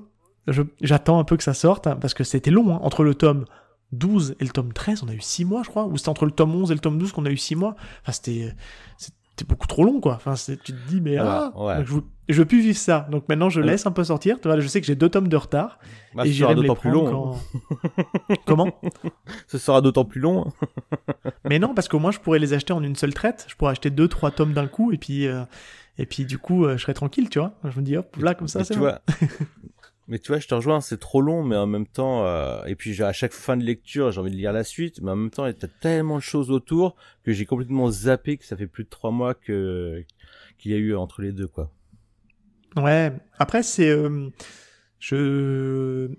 j'attends 0.80 1.18
un 1.18 1.25
peu 1.25 1.37
que 1.37 1.44
ça 1.44 1.54
sorte, 1.54 1.87
hein, 1.87 1.96
parce 2.00 2.14
que 2.14 2.25
c'était 2.25 2.50
long, 2.50 2.75
hein. 2.75 2.80
entre 2.82 3.04
le 3.04 3.14
tome 3.14 3.44
12 3.92 4.37
et 4.40 4.44
le 4.44 4.50
tome 4.50 4.72
13, 4.72 5.02
on 5.04 5.08
a 5.08 5.14
eu 5.14 5.20
6 5.20 5.44
mois, 5.44 5.62
je 5.62 5.68
crois, 5.68 5.87
ou 5.87 5.96
c'était 5.96 6.08
entre 6.08 6.25
le 6.25 6.32
tome 6.32 6.54
11 6.54 6.70
et 6.70 6.75
le 6.75 6.80
tome 6.80 6.99
12 6.99 7.12
qu'on 7.12 7.26
a 7.26 7.30
eu 7.30 7.37
6 7.37 7.56
mois. 7.56 7.76
Enfin, 8.02 8.12
c'était, 8.12 8.54
c'était 8.96 9.46
beaucoup 9.46 9.66
trop 9.66 9.84
long, 9.84 10.00
quoi. 10.00 10.14
Enfin, 10.14 10.34
tu 10.34 10.56
te 10.56 10.88
dis, 10.88 11.00
mais 11.00 11.18
ah, 11.18 11.52
je, 11.84 11.94
je 12.28 12.38
veux 12.38 12.44
plus 12.46 12.61
vivre 12.61 12.78
ça. 12.78 13.06
Donc 13.11 13.28
maintenant, 13.28 13.50
je 13.50 13.61
laisse 13.61 13.87
un 13.87 13.90
peu 13.90 14.04
sortir. 14.04 14.40
Tu 14.40 14.49
vois, 14.49 14.58
je 14.58 14.66
sais 14.66 14.80
que 14.80 14.87
j'ai 14.87 14.94
deux 14.94 15.08
tomes 15.08 15.28
de 15.28 15.37
retard. 15.37 15.78
Bah, 16.14 16.26
et 16.26 16.32
j'irai 16.32 16.54
d'autant 16.54 16.75
plus 16.75 16.90
long. 16.90 17.37
Comment? 18.46 18.72
Ce 19.46 19.58
sera 19.58 19.80
d'autant 19.80 20.04
plus 20.04 20.20
long. 20.20 20.52
mais 21.44 21.58
non, 21.58 21.75
parce 21.75 21.88
qu'au 21.88 21.99
moins, 21.99 22.11
je 22.11 22.18
pourrais 22.18 22.38
les 22.38 22.52
acheter 22.52 22.72
en 22.72 22.82
une 22.82 22.96
seule 22.96 23.14
traite. 23.14 23.46
Je 23.49 23.56
pourrais 23.56 23.72
acheter 23.72 23.90
deux, 23.90 24.08
trois 24.08 24.30
tomes 24.30 24.52
d'un 24.52 24.66
coup, 24.66 24.92
et 24.92 24.99
puis, 24.99 25.26
euh, 25.26 25.44
et 25.99 26.06
puis 26.06 26.25
du 26.25 26.38
coup, 26.38 26.64
euh, 26.64 26.76
je 26.76 26.82
serais 26.82 26.94
tranquille, 26.94 27.28
tu 27.28 27.38
vois. 27.38 27.52
Je 27.64 27.78
me 27.78 27.84
dis, 27.84 27.96
hop, 27.96 28.16
là, 28.16 28.34
comme 28.34 28.49
ça, 28.49 28.64
c'est 28.64 28.75
Tu 28.75 28.80
vois, 28.80 29.00
Mais 30.12 30.19
tu 30.19 30.28
vois, 30.28 30.38
je 30.40 30.47
te 30.47 30.54
rejoins, 30.54 30.83
c'est 30.83 31.00
trop 31.00 31.23
long, 31.23 31.42
mais 31.42 31.57
en 31.57 31.66
même 31.66 31.87
temps, 31.87 32.26
euh, 32.26 32.62
et 32.66 32.75
puis 32.75 33.02
à 33.02 33.14
chaque 33.14 33.33
fin 33.33 33.57
de 33.57 33.64
lecture, 33.64 34.12
j'ai 34.12 34.21
envie 34.21 34.31
de 34.31 34.37
lire 34.37 34.52
la 34.52 34.62
suite, 34.62 35.00
mais 35.00 35.11
en 35.11 35.16
même 35.16 35.31
temps, 35.31 35.47
il 35.47 35.56
y 35.58 35.65
a 35.65 35.69
tellement 35.80 36.17
de 36.17 36.23
choses 36.23 36.50
autour 36.50 36.97
que 37.25 37.32
j'ai 37.32 37.47
complètement 37.47 37.91
zappé 37.91 38.36
que 38.36 38.45
ça 38.45 38.54
fait 38.54 38.67
plus 38.67 38.84
de 38.84 38.91
trois 38.91 39.10
mois 39.10 39.32
que 39.32 40.04
qu'il 40.58 40.71
y 40.71 40.75
a 40.75 40.76
eu 40.76 40.95
entre 40.95 41.23
les 41.23 41.32
deux, 41.32 41.47
quoi. 41.47 41.71
Ouais. 42.76 43.10
Après, 43.39 43.63
c'est, 43.63 43.89
euh, 43.89 44.28
je, 44.99 46.10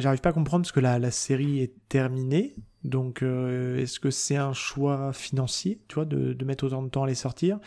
j'arrive 0.00 0.20
pas 0.20 0.30
à 0.30 0.32
comprendre 0.32 0.64
parce 0.64 0.72
que 0.72 0.80
la, 0.80 1.10
série 1.12 1.60
est 1.60 1.74
terminée. 1.88 2.56
Donc, 2.82 3.22
euh, 3.22 3.78
est-ce 3.78 4.00
que 4.00 4.10
c'est 4.10 4.34
un 4.34 4.52
choix 4.52 5.12
financier, 5.12 5.80
tu 5.86 5.94
vois, 5.94 6.06
de, 6.06 6.32
de 6.32 6.44
mettre 6.44 6.64
autant 6.64 6.82
de 6.82 6.88
temps 6.88 7.04
à 7.04 7.06
les 7.06 7.14
sortir? 7.14 7.60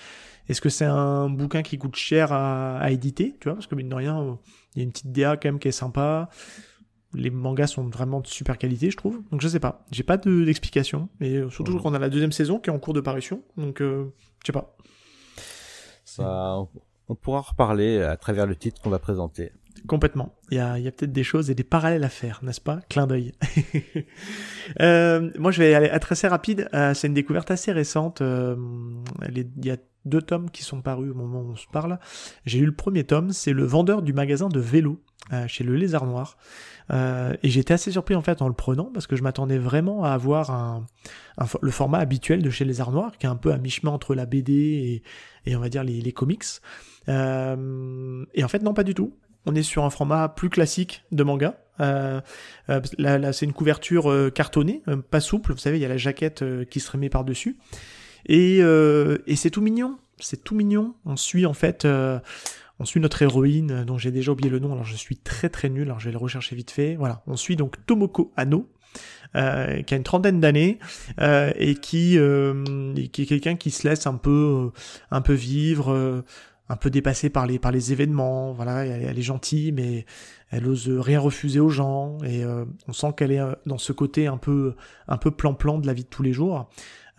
Est-ce 0.50 0.60
que 0.60 0.67
c'est 0.67 0.84
un 0.84 1.30
bouquin 1.30 1.62
qui 1.62 1.78
coûte 1.78 1.95
cher 1.95 2.34
à, 2.34 2.78
à 2.78 2.91
éditer, 2.91 3.38
tu 3.39 3.48
vois? 3.48 3.54
Parce 3.54 3.67
que 3.67 3.76
mine 3.76 3.88
de 3.88 3.95
rien 3.95 4.38
il 4.75 4.79
y 4.79 4.81
a 4.81 4.84
une 4.84 4.91
petite 4.91 5.12
DA 5.12 5.38
quand 5.38 5.49
même 5.49 5.60
qui 5.60 5.67
est 5.67 5.73
sympa. 5.73 6.29
Les 7.13 7.29
mangas 7.29 7.67
sont 7.67 7.89
vraiment 7.89 8.21
de 8.21 8.27
super 8.27 8.57
qualité, 8.57 8.89
je 8.89 8.97
trouve. 8.97 9.21
Donc 9.31 9.41
je 9.41 9.47
sais 9.47 9.60
pas. 9.60 9.86
J'ai 9.91 10.03
pas 10.03 10.17
d'explication. 10.17 11.10
mais 11.19 11.36
euh, 11.36 11.49
surtout 11.49 11.77
qu'on 11.77 11.93
a 11.93 11.99
la 11.99 12.10
deuxième 12.10 12.31
saison 12.31 12.60
qui 12.60 12.69
est 12.69 12.73
en 12.73 12.79
cours 12.79 12.93
de 12.93 13.01
parution. 13.01 13.43
Donc 13.57 13.81
euh, 13.81 14.13
je 14.41 14.47
sais 14.47 14.53
pas. 14.53 14.77
Ça, 16.05 16.57
on 17.07 17.15
pourra 17.15 17.41
reparler 17.41 18.01
à 18.01 18.17
travers 18.17 18.45
le 18.45 18.55
titre 18.55 18.81
qu'on 18.81 18.89
va 18.89 18.99
présenter. 18.99 19.51
Complètement. 19.88 20.36
Il 20.51 20.57
y 20.57 20.60
a, 20.60 20.77
y 20.79 20.88
a 20.88 20.91
peut-être 20.91 21.12
des 21.12 21.23
choses 21.23 21.49
et 21.49 21.55
des 21.55 21.63
parallèles 21.63 22.03
à 22.03 22.10
faire, 22.10 22.39
n'est-ce 22.43 22.62
pas? 22.62 22.79
Clin 22.89 23.07
d'œil. 23.07 23.34
euh, 24.81 25.31
moi, 25.38 25.51
je 25.51 25.60
vais 25.60 25.73
aller 25.73 25.88
être 25.88 26.12
assez 26.12 26.27
rapide. 26.27 26.69
Euh, 26.73 26.93
c'est 26.93 27.07
une 27.07 27.13
découverte 27.13 27.51
assez 27.51 27.71
récente. 27.71 28.21
Euh, 28.21 28.55
il 29.34 29.65
y 29.65 29.71
a 29.71 29.77
deux 30.06 30.22
tomes 30.22 30.50
qui 30.50 30.64
sont 30.64 30.82
parus 30.82 31.12
au 31.12 31.14
moment 31.14 31.42
où 31.42 31.52
on 31.52 31.56
se 31.56 31.68
parle. 31.72 32.00
J'ai 32.46 32.60
lu 32.60 32.66
le 32.66 32.76
premier 32.76 33.04
tome, 33.04 33.32
c'est 33.32 33.54
le 33.54 33.64
vendeur 33.64 34.02
du 34.02 34.14
magasin 34.14 34.50
de 34.50 34.60
vélo 34.60 35.02
euh, 35.34 35.48
chez 35.48 35.64
le 35.64 35.76
Lézard 35.76 36.06
Noir. 36.06 36.38
Euh, 36.92 37.36
et 37.44 37.50
j'étais 37.50 37.74
assez 37.74 37.92
surpris 37.92 38.16
en 38.16 38.22
fait 38.22 38.42
en 38.42 38.48
le 38.48 38.54
prenant 38.54 38.86
parce 38.86 39.08
que 39.08 39.16
je 39.16 39.24
m'attendais 39.24 39.60
vraiment 39.60 40.04
à 40.04 40.12
avoir 40.12 40.50
un, 40.50 40.86
le 41.62 41.72
format 41.72 42.00
habituel 42.00 42.42
de 42.42 42.50
chez 42.50 42.66
Lézard 42.66 42.92
Noir 42.92 43.18
qui 43.18 43.28
est 43.28 43.30
un 43.30 43.36
peu 43.36 43.54
à 43.54 43.58
mi-chemin 43.58 43.92
entre 43.92 44.16
la 44.16 44.26
BD 44.26 45.04
et, 45.46 45.56
on 45.56 45.60
va 45.60 45.70
dire 45.70 45.84
les, 45.84 46.12
comics. 46.12 46.44
Euh, 47.08 48.26
et 48.34 48.44
en 48.44 48.48
fait 48.48 48.64
non 48.64 48.74
pas 48.74 48.84
du 48.84 48.94
tout. 48.94 49.16
On 49.46 49.56
est 49.56 49.64
sur 49.64 49.86
un 49.86 49.90
format 49.90 50.30
plus 50.30 50.50
classique 50.50 51.04
de 51.12 51.24
manga. 51.24 51.58
Là, 51.80 52.22
là 52.98 53.34
c'est 53.34 53.46
une 53.46 53.54
couverture 53.54 54.32
cartonnée, 54.36 54.84
pas 55.10 55.20
souple. 55.20 55.54
Vous 55.54 55.58
savez, 55.58 55.80
il 55.80 55.82
y 55.82 55.86
a 55.86 55.90
la 55.90 55.98
jaquette 55.98 56.44
qui 56.70 56.80
se 56.80 56.92
remet 56.92 57.10
par 57.10 57.24
dessus. 57.24 57.58
Et, 58.25 58.60
euh, 58.62 59.17
et 59.27 59.36
c'est 59.36 59.49
tout 59.49 59.62
mignon, 59.62 59.97
c'est 60.19 60.43
tout 60.43 60.55
mignon. 60.55 60.95
On 61.05 61.15
suit 61.15 61.45
en 61.45 61.53
fait, 61.53 61.86
euh, 61.86 62.19
on 62.79 62.86
suit 62.86 62.99
notre 62.99 63.21
héroïne 63.21 63.84
dont 63.86 63.97
j'ai 63.97 64.12
déjà 64.12 64.31
oublié 64.31 64.49
le 64.49 64.60
nom. 64.60 64.73
Alors 64.73 64.86
je 64.86 64.95
suis 64.95 65.17
très 65.17 65.49
très 65.49 65.69
nul. 65.69 65.84
Alors 65.84 65.99
je 65.99 66.05
vais 66.05 66.12
le 66.12 66.17
rechercher 66.17 66.55
vite 66.55 66.71
fait. 66.71 66.95
Voilà, 66.95 67.23
on 67.27 67.36
suit 67.36 67.55
donc 67.55 67.86
Tomoko 67.86 68.31
Ano. 68.38 68.67
Euh, 69.38 69.81
qui 69.84 69.93
a 69.93 69.97
une 69.97 70.03
trentaine 70.03 70.41
d'années 70.41 70.77
euh, 71.21 71.53
et 71.55 71.75
qui 71.75 72.17
euh, 72.17 72.93
est 72.97 73.07
quelqu'un 73.07 73.55
qui 73.55 73.71
se 73.71 73.88
laisse 73.88 74.05
un 74.05 74.15
peu 74.15 74.71
un 75.10 75.21
peu 75.21 75.31
vivre 75.31 76.23
un 76.67 76.75
peu 76.75 76.89
dépassé 76.89 77.29
par 77.29 77.47
les 77.47 77.57
par 77.57 77.71
les 77.71 77.93
événements 77.93 78.51
voilà 78.51 78.86
elle, 78.86 79.03
elle, 79.03 79.17
est 79.17 79.21
gentille 79.21 79.71
mais 79.71 80.05
elle 80.49 80.67
ose 80.67 80.89
rien 80.89 81.21
refuser 81.21 81.62
aux 81.62 81.69
gens 81.69 82.17
et 82.25 82.43
on 82.89 82.91
sent 82.91 83.13
qu'elle 83.15 83.31
est 83.31 83.41
dans 83.65 83.77
ce 83.77 83.93
côté 83.93 84.27
un 84.27 84.36
peu 84.36 84.75
un 85.07 85.17
peu 85.17 85.31
plan 85.31 85.53
plan 85.53 85.77
de 85.77 85.88
la 85.88 85.93
vie 85.93 86.03
de 86.03 86.10
tous 86.10 86.23
les 86.23 86.34
jours 86.34 86.69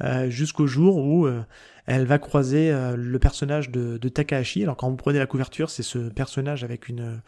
euh, 0.01 0.31
jusqu'au 0.31 0.67
jour 0.67 0.97
où 0.97 1.27
euh, 1.27 1.43
elle 1.87 2.07
va 2.07 2.19
croiser 2.19 2.71
euh, 2.71 2.97
le 2.97 3.19
personnage 3.19 3.71
de, 3.71 3.99
de, 3.99 4.09
Takahashi. 4.09 4.63
Alors 4.63 4.77
quand 4.77 4.89
vous 4.89 4.97
prenez 4.97 5.19
la 5.19 5.27
couverture, 5.27 5.71
c'est 5.71 5.83
ce 5.83 5.99
personnage 5.99 6.65
avec 6.65 6.89
une, 6.89 7.21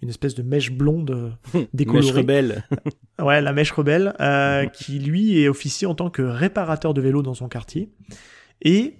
une 0.00 0.08
espèce 0.08 0.34
de 0.34 0.42
mèche 0.42 0.72
blonde 0.72 1.36
décolorée. 1.74 2.06
mèche 2.06 2.14
rebelle. 2.14 2.64
ouais, 3.20 3.40
la 3.40 3.52
mèche 3.52 3.72
rebelle, 3.72 4.14
qui 4.72 4.98
lui 4.98 5.40
est 5.40 5.48
officier 5.48 5.86
en 5.86 5.94
tant 5.94 6.10
que 6.10 6.22
réparateur 6.22 6.94
de 6.94 7.00
vélo 7.00 7.22
dans 7.22 7.34
son 7.34 7.48
quartier. 7.48 7.90
Et 8.62 8.96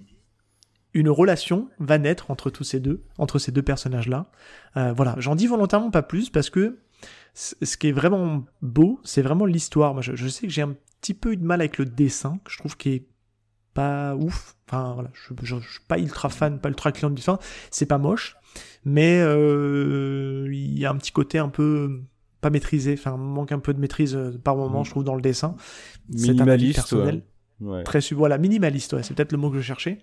une 0.92 1.08
relation 1.08 1.68
va 1.78 1.98
naître 1.98 2.30
entre 2.30 2.50
tous 2.50 2.64
ces 2.64 2.78
deux, 2.78 3.04
entre 3.18 3.38
ces 3.38 3.52
deux 3.52 3.62
personnages-là. 3.62 4.30
voilà, 4.74 5.16
j'en 5.18 5.34
dis 5.34 5.46
volontairement 5.46 5.90
pas 5.90 6.02
plus 6.02 6.30
parce 6.30 6.50
que 6.50 6.78
ce 7.34 7.76
qui 7.76 7.88
est 7.88 7.92
vraiment 7.92 8.44
beau, 8.62 9.00
c'est 9.04 9.22
vraiment 9.22 9.46
l'histoire. 9.46 9.92
Moi, 9.92 10.02
je, 10.02 10.14
je, 10.14 10.28
sais 10.28 10.46
que 10.46 10.52
j'ai 10.52 10.62
un 10.62 10.74
petit 11.00 11.14
peu 11.14 11.32
eu 11.32 11.36
de 11.36 11.44
mal 11.44 11.60
avec 11.60 11.78
le 11.78 11.84
dessin, 11.84 12.38
que 12.44 12.50
je 12.50 12.58
trouve 12.58 12.76
qui 12.76 12.90
est 12.90 13.06
pas 13.74 14.14
ouf. 14.14 14.56
Enfin 14.68 14.94
voilà, 14.94 15.10
je, 15.12 15.34
je, 15.42 15.56
je, 15.60 15.70
suis 15.70 15.80
pas 15.86 15.98
ultra 15.98 16.30
fan, 16.30 16.58
pas 16.58 16.68
ultra 16.68 16.92
client 16.92 17.10
du 17.10 17.16
dessin. 17.16 17.38
C'est 17.70 17.86
pas 17.86 17.98
moche, 17.98 18.36
mais 18.84 19.20
euh, 19.20 20.48
il 20.52 20.78
y 20.78 20.86
a 20.86 20.90
un 20.90 20.96
petit 20.96 21.12
côté 21.12 21.38
un 21.38 21.48
peu 21.48 22.00
pas 22.40 22.50
maîtrisé. 22.50 22.94
Enfin, 22.94 23.16
manque 23.16 23.52
un 23.52 23.58
peu 23.58 23.74
de 23.74 23.80
maîtrise 23.80 24.14
euh, 24.14 24.38
par 24.42 24.56
moment, 24.56 24.82
mm. 24.82 24.84
je 24.84 24.90
trouve, 24.90 25.04
dans 25.04 25.16
le 25.16 25.22
dessin. 25.22 25.56
Minimaliste. 26.08 26.76
personnel. 26.76 27.22
Ouais. 27.60 27.82
Très 27.82 28.00
voilà, 28.12 28.38
minimaliste. 28.38 28.92
Ouais, 28.92 29.02
c'est 29.02 29.14
peut-être 29.14 29.32
le 29.32 29.38
mot 29.38 29.50
que 29.50 29.56
je 29.56 29.62
cherchais. 29.62 29.98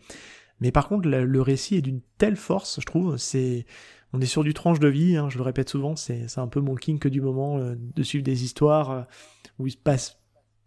Mais 0.60 0.72
par 0.72 0.88
contre, 0.88 1.08
le, 1.08 1.26
le 1.26 1.42
récit 1.42 1.76
est 1.76 1.82
d'une 1.82 2.02
telle 2.18 2.36
force, 2.36 2.80
je 2.80 2.86
trouve. 2.86 3.18
C'est 3.18 3.66
on 4.14 4.22
est 4.22 4.26
sur 4.26 4.44
du 4.44 4.54
tranche 4.54 4.80
de 4.80 4.88
vie, 4.88 5.16
hein, 5.16 5.30
je 5.30 5.38
le 5.38 5.44
répète 5.44 5.70
souvent, 5.70 5.96
c'est 5.96 6.26
un 6.38 6.48
peu 6.48 6.60
mon 6.60 6.76
que 6.76 7.08
du 7.08 7.22
moment 7.22 7.58
euh, 7.58 7.76
de 7.96 8.04
suivre 8.04 8.24
des 8.24 8.44
histoires 8.44 8.92
euh, 8.92 9.02
où 9.60 9.68
il 9.68 9.72
se 9.72 9.78
passe 9.78 10.18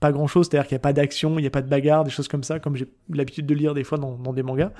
pas 0.00 0.12
grand 0.12 0.26
chose, 0.26 0.48
c'est-à-dire 0.48 0.68
qu'il 0.68 0.74
n'y 0.74 0.80
a 0.80 0.80
pas 0.80 0.92
d'action, 0.92 1.38
il 1.38 1.42
n'y 1.42 1.46
a 1.46 1.50
pas 1.50 1.62
de 1.62 1.68
bagarre, 1.68 2.04
des 2.04 2.10
choses 2.10 2.28
comme 2.28 2.42
ça, 2.42 2.60
comme 2.60 2.76
j'ai 2.76 2.86
l'habitude 3.08 3.46
de 3.46 3.54
lire 3.54 3.74
des 3.74 3.84
fois 3.84 3.98
dans, 3.98 4.32
des 4.32 4.42
mangas. 4.42 4.72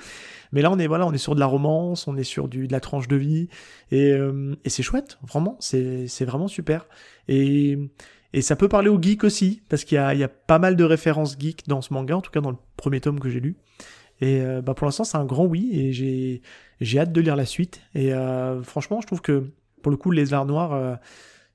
Mais 0.51 0.61
là, 0.61 0.71
on 0.71 0.77
est 0.77 0.87
voilà, 0.87 1.07
on 1.07 1.13
est 1.13 1.17
sur 1.17 1.35
de 1.35 1.39
la 1.39 1.45
romance, 1.45 2.07
on 2.07 2.15
est 2.15 2.23
sur 2.23 2.47
du, 2.47 2.67
de 2.67 2.71
la 2.71 2.79
tranche 2.79 3.07
de 3.07 3.15
vie, 3.15 3.49
et, 3.91 4.11
euh, 4.11 4.55
et 4.63 4.69
c'est 4.69 4.83
chouette, 4.83 5.17
vraiment, 5.23 5.57
c'est 5.59 6.25
vraiment 6.25 6.47
super. 6.47 6.87
Et, 7.27 7.77
et 8.33 8.41
ça 8.41 8.55
peut 8.55 8.69
parler 8.69 8.89
aux 8.89 9.01
geeks 9.01 9.23
aussi, 9.23 9.63
parce 9.69 9.83
qu'il 9.83 9.97
y 9.97 10.17
y 10.17 10.23
a 10.23 10.27
pas 10.27 10.59
mal 10.59 10.75
de 10.75 10.83
références 10.83 11.37
geeks 11.39 11.67
dans 11.67 11.81
ce 11.81 11.93
manga, 11.93 12.17
en 12.17 12.21
tout 12.21 12.31
cas 12.31 12.41
dans 12.41 12.51
le 12.51 12.57
premier 12.77 13.01
tome 13.01 13.19
que 13.19 13.29
j'ai 13.29 13.39
lu. 13.39 13.57
Et 14.21 14.41
euh, 14.41 14.61
bah 14.61 14.73
pour 14.73 14.85
l'instant, 14.85 15.03
c'est 15.03 15.17
un 15.17 15.25
grand 15.25 15.45
oui, 15.45 15.69
et 15.73 15.91
j'ai 15.93 16.41
j'ai 16.79 16.99
hâte 16.99 17.11
de 17.11 17.21
lire 17.21 17.35
la 17.35 17.45
suite. 17.45 17.81
Et 17.93 18.13
euh, 18.13 18.63
franchement, 18.63 19.01
je 19.01 19.07
trouve 19.07 19.21
que 19.21 19.51
pour 19.81 19.91
le 19.91 19.97
coup, 19.97 20.11
les 20.11 20.33
arts 20.33 20.45
noirs 20.45 20.99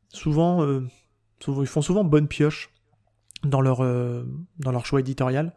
souvent, 0.09 0.65
souvent, 1.41 1.63
ils 1.63 1.69
font 1.69 1.83
souvent 1.83 2.05
bonne 2.05 2.29
pioche 2.29 2.71
dans 3.43 3.61
leur, 3.61 3.79
dans 4.59 4.71
leur 4.71 4.87
choix 4.87 5.01
éditorial. 5.01 5.53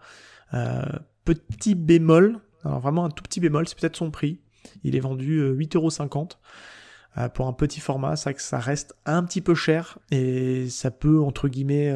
petit 1.23 1.75
bémol, 1.75 2.39
alors 2.63 2.79
vraiment 2.79 3.05
un 3.05 3.09
tout 3.09 3.23
petit 3.23 3.39
bémol, 3.39 3.67
c'est 3.67 3.77
peut-être 3.77 3.95
son 3.95 4.09
prix. 4.09 4.39
Il 4.83 4.95
est 4.95 4.99
vendu 4.99 5.39
8,50€ 5.53 7.29
pour 7.35 7.45
un 7.47 7.53
petit 7.53 7.79
format, 7.79 8.15
ça 8.15 8.31
ça 8.37 8.57
reste 8.57 8.95
un 9.05 9.23
petit 9.23 9.41
peu 9.41 9.53
cher 9.53 9.99
et 10.09 10.67
ça 10.67 10.89
peut 10.89 11.21
entre 11.21 11.49
guillemets 11.49 11.93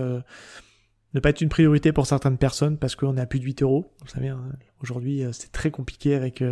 ne 1.13 1.19
pas 1.19 1.29
être 1.29 1.41
une 1.41 1.49
priorité 1.49 1.91
pour 1.91 2.05
certaines 2.05 2.37
personnes 2.37 2.77
parce 2.77 2.95
qu'on 2.95 3.17
est 3.17 3.21
à 3.21 3.25
plus 3.25 3.39
de 3.39 3.45
8 3.45 3.63
euros. 3.63 3.91
Vous 4.01 4.09
savez, 4.09 4.29
hein, 4.29 4.41
aujourd'hui 4.81 5.23
c'est 5.31 5.51
très 5.51 5.71
compliqué 5.71 6.15
avec 6.15 6.43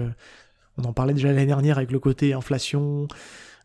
on 0.78 0.84
en 0.84 0.94
parlait 0.94 1.14
déjà 1.14 1.30
l'année 1.30 1.46
dernière 1.46 1.78
avec 1.78 1.92
le 1.92 2.00
côté 2.00 2.34
inflation, 2.34 3.08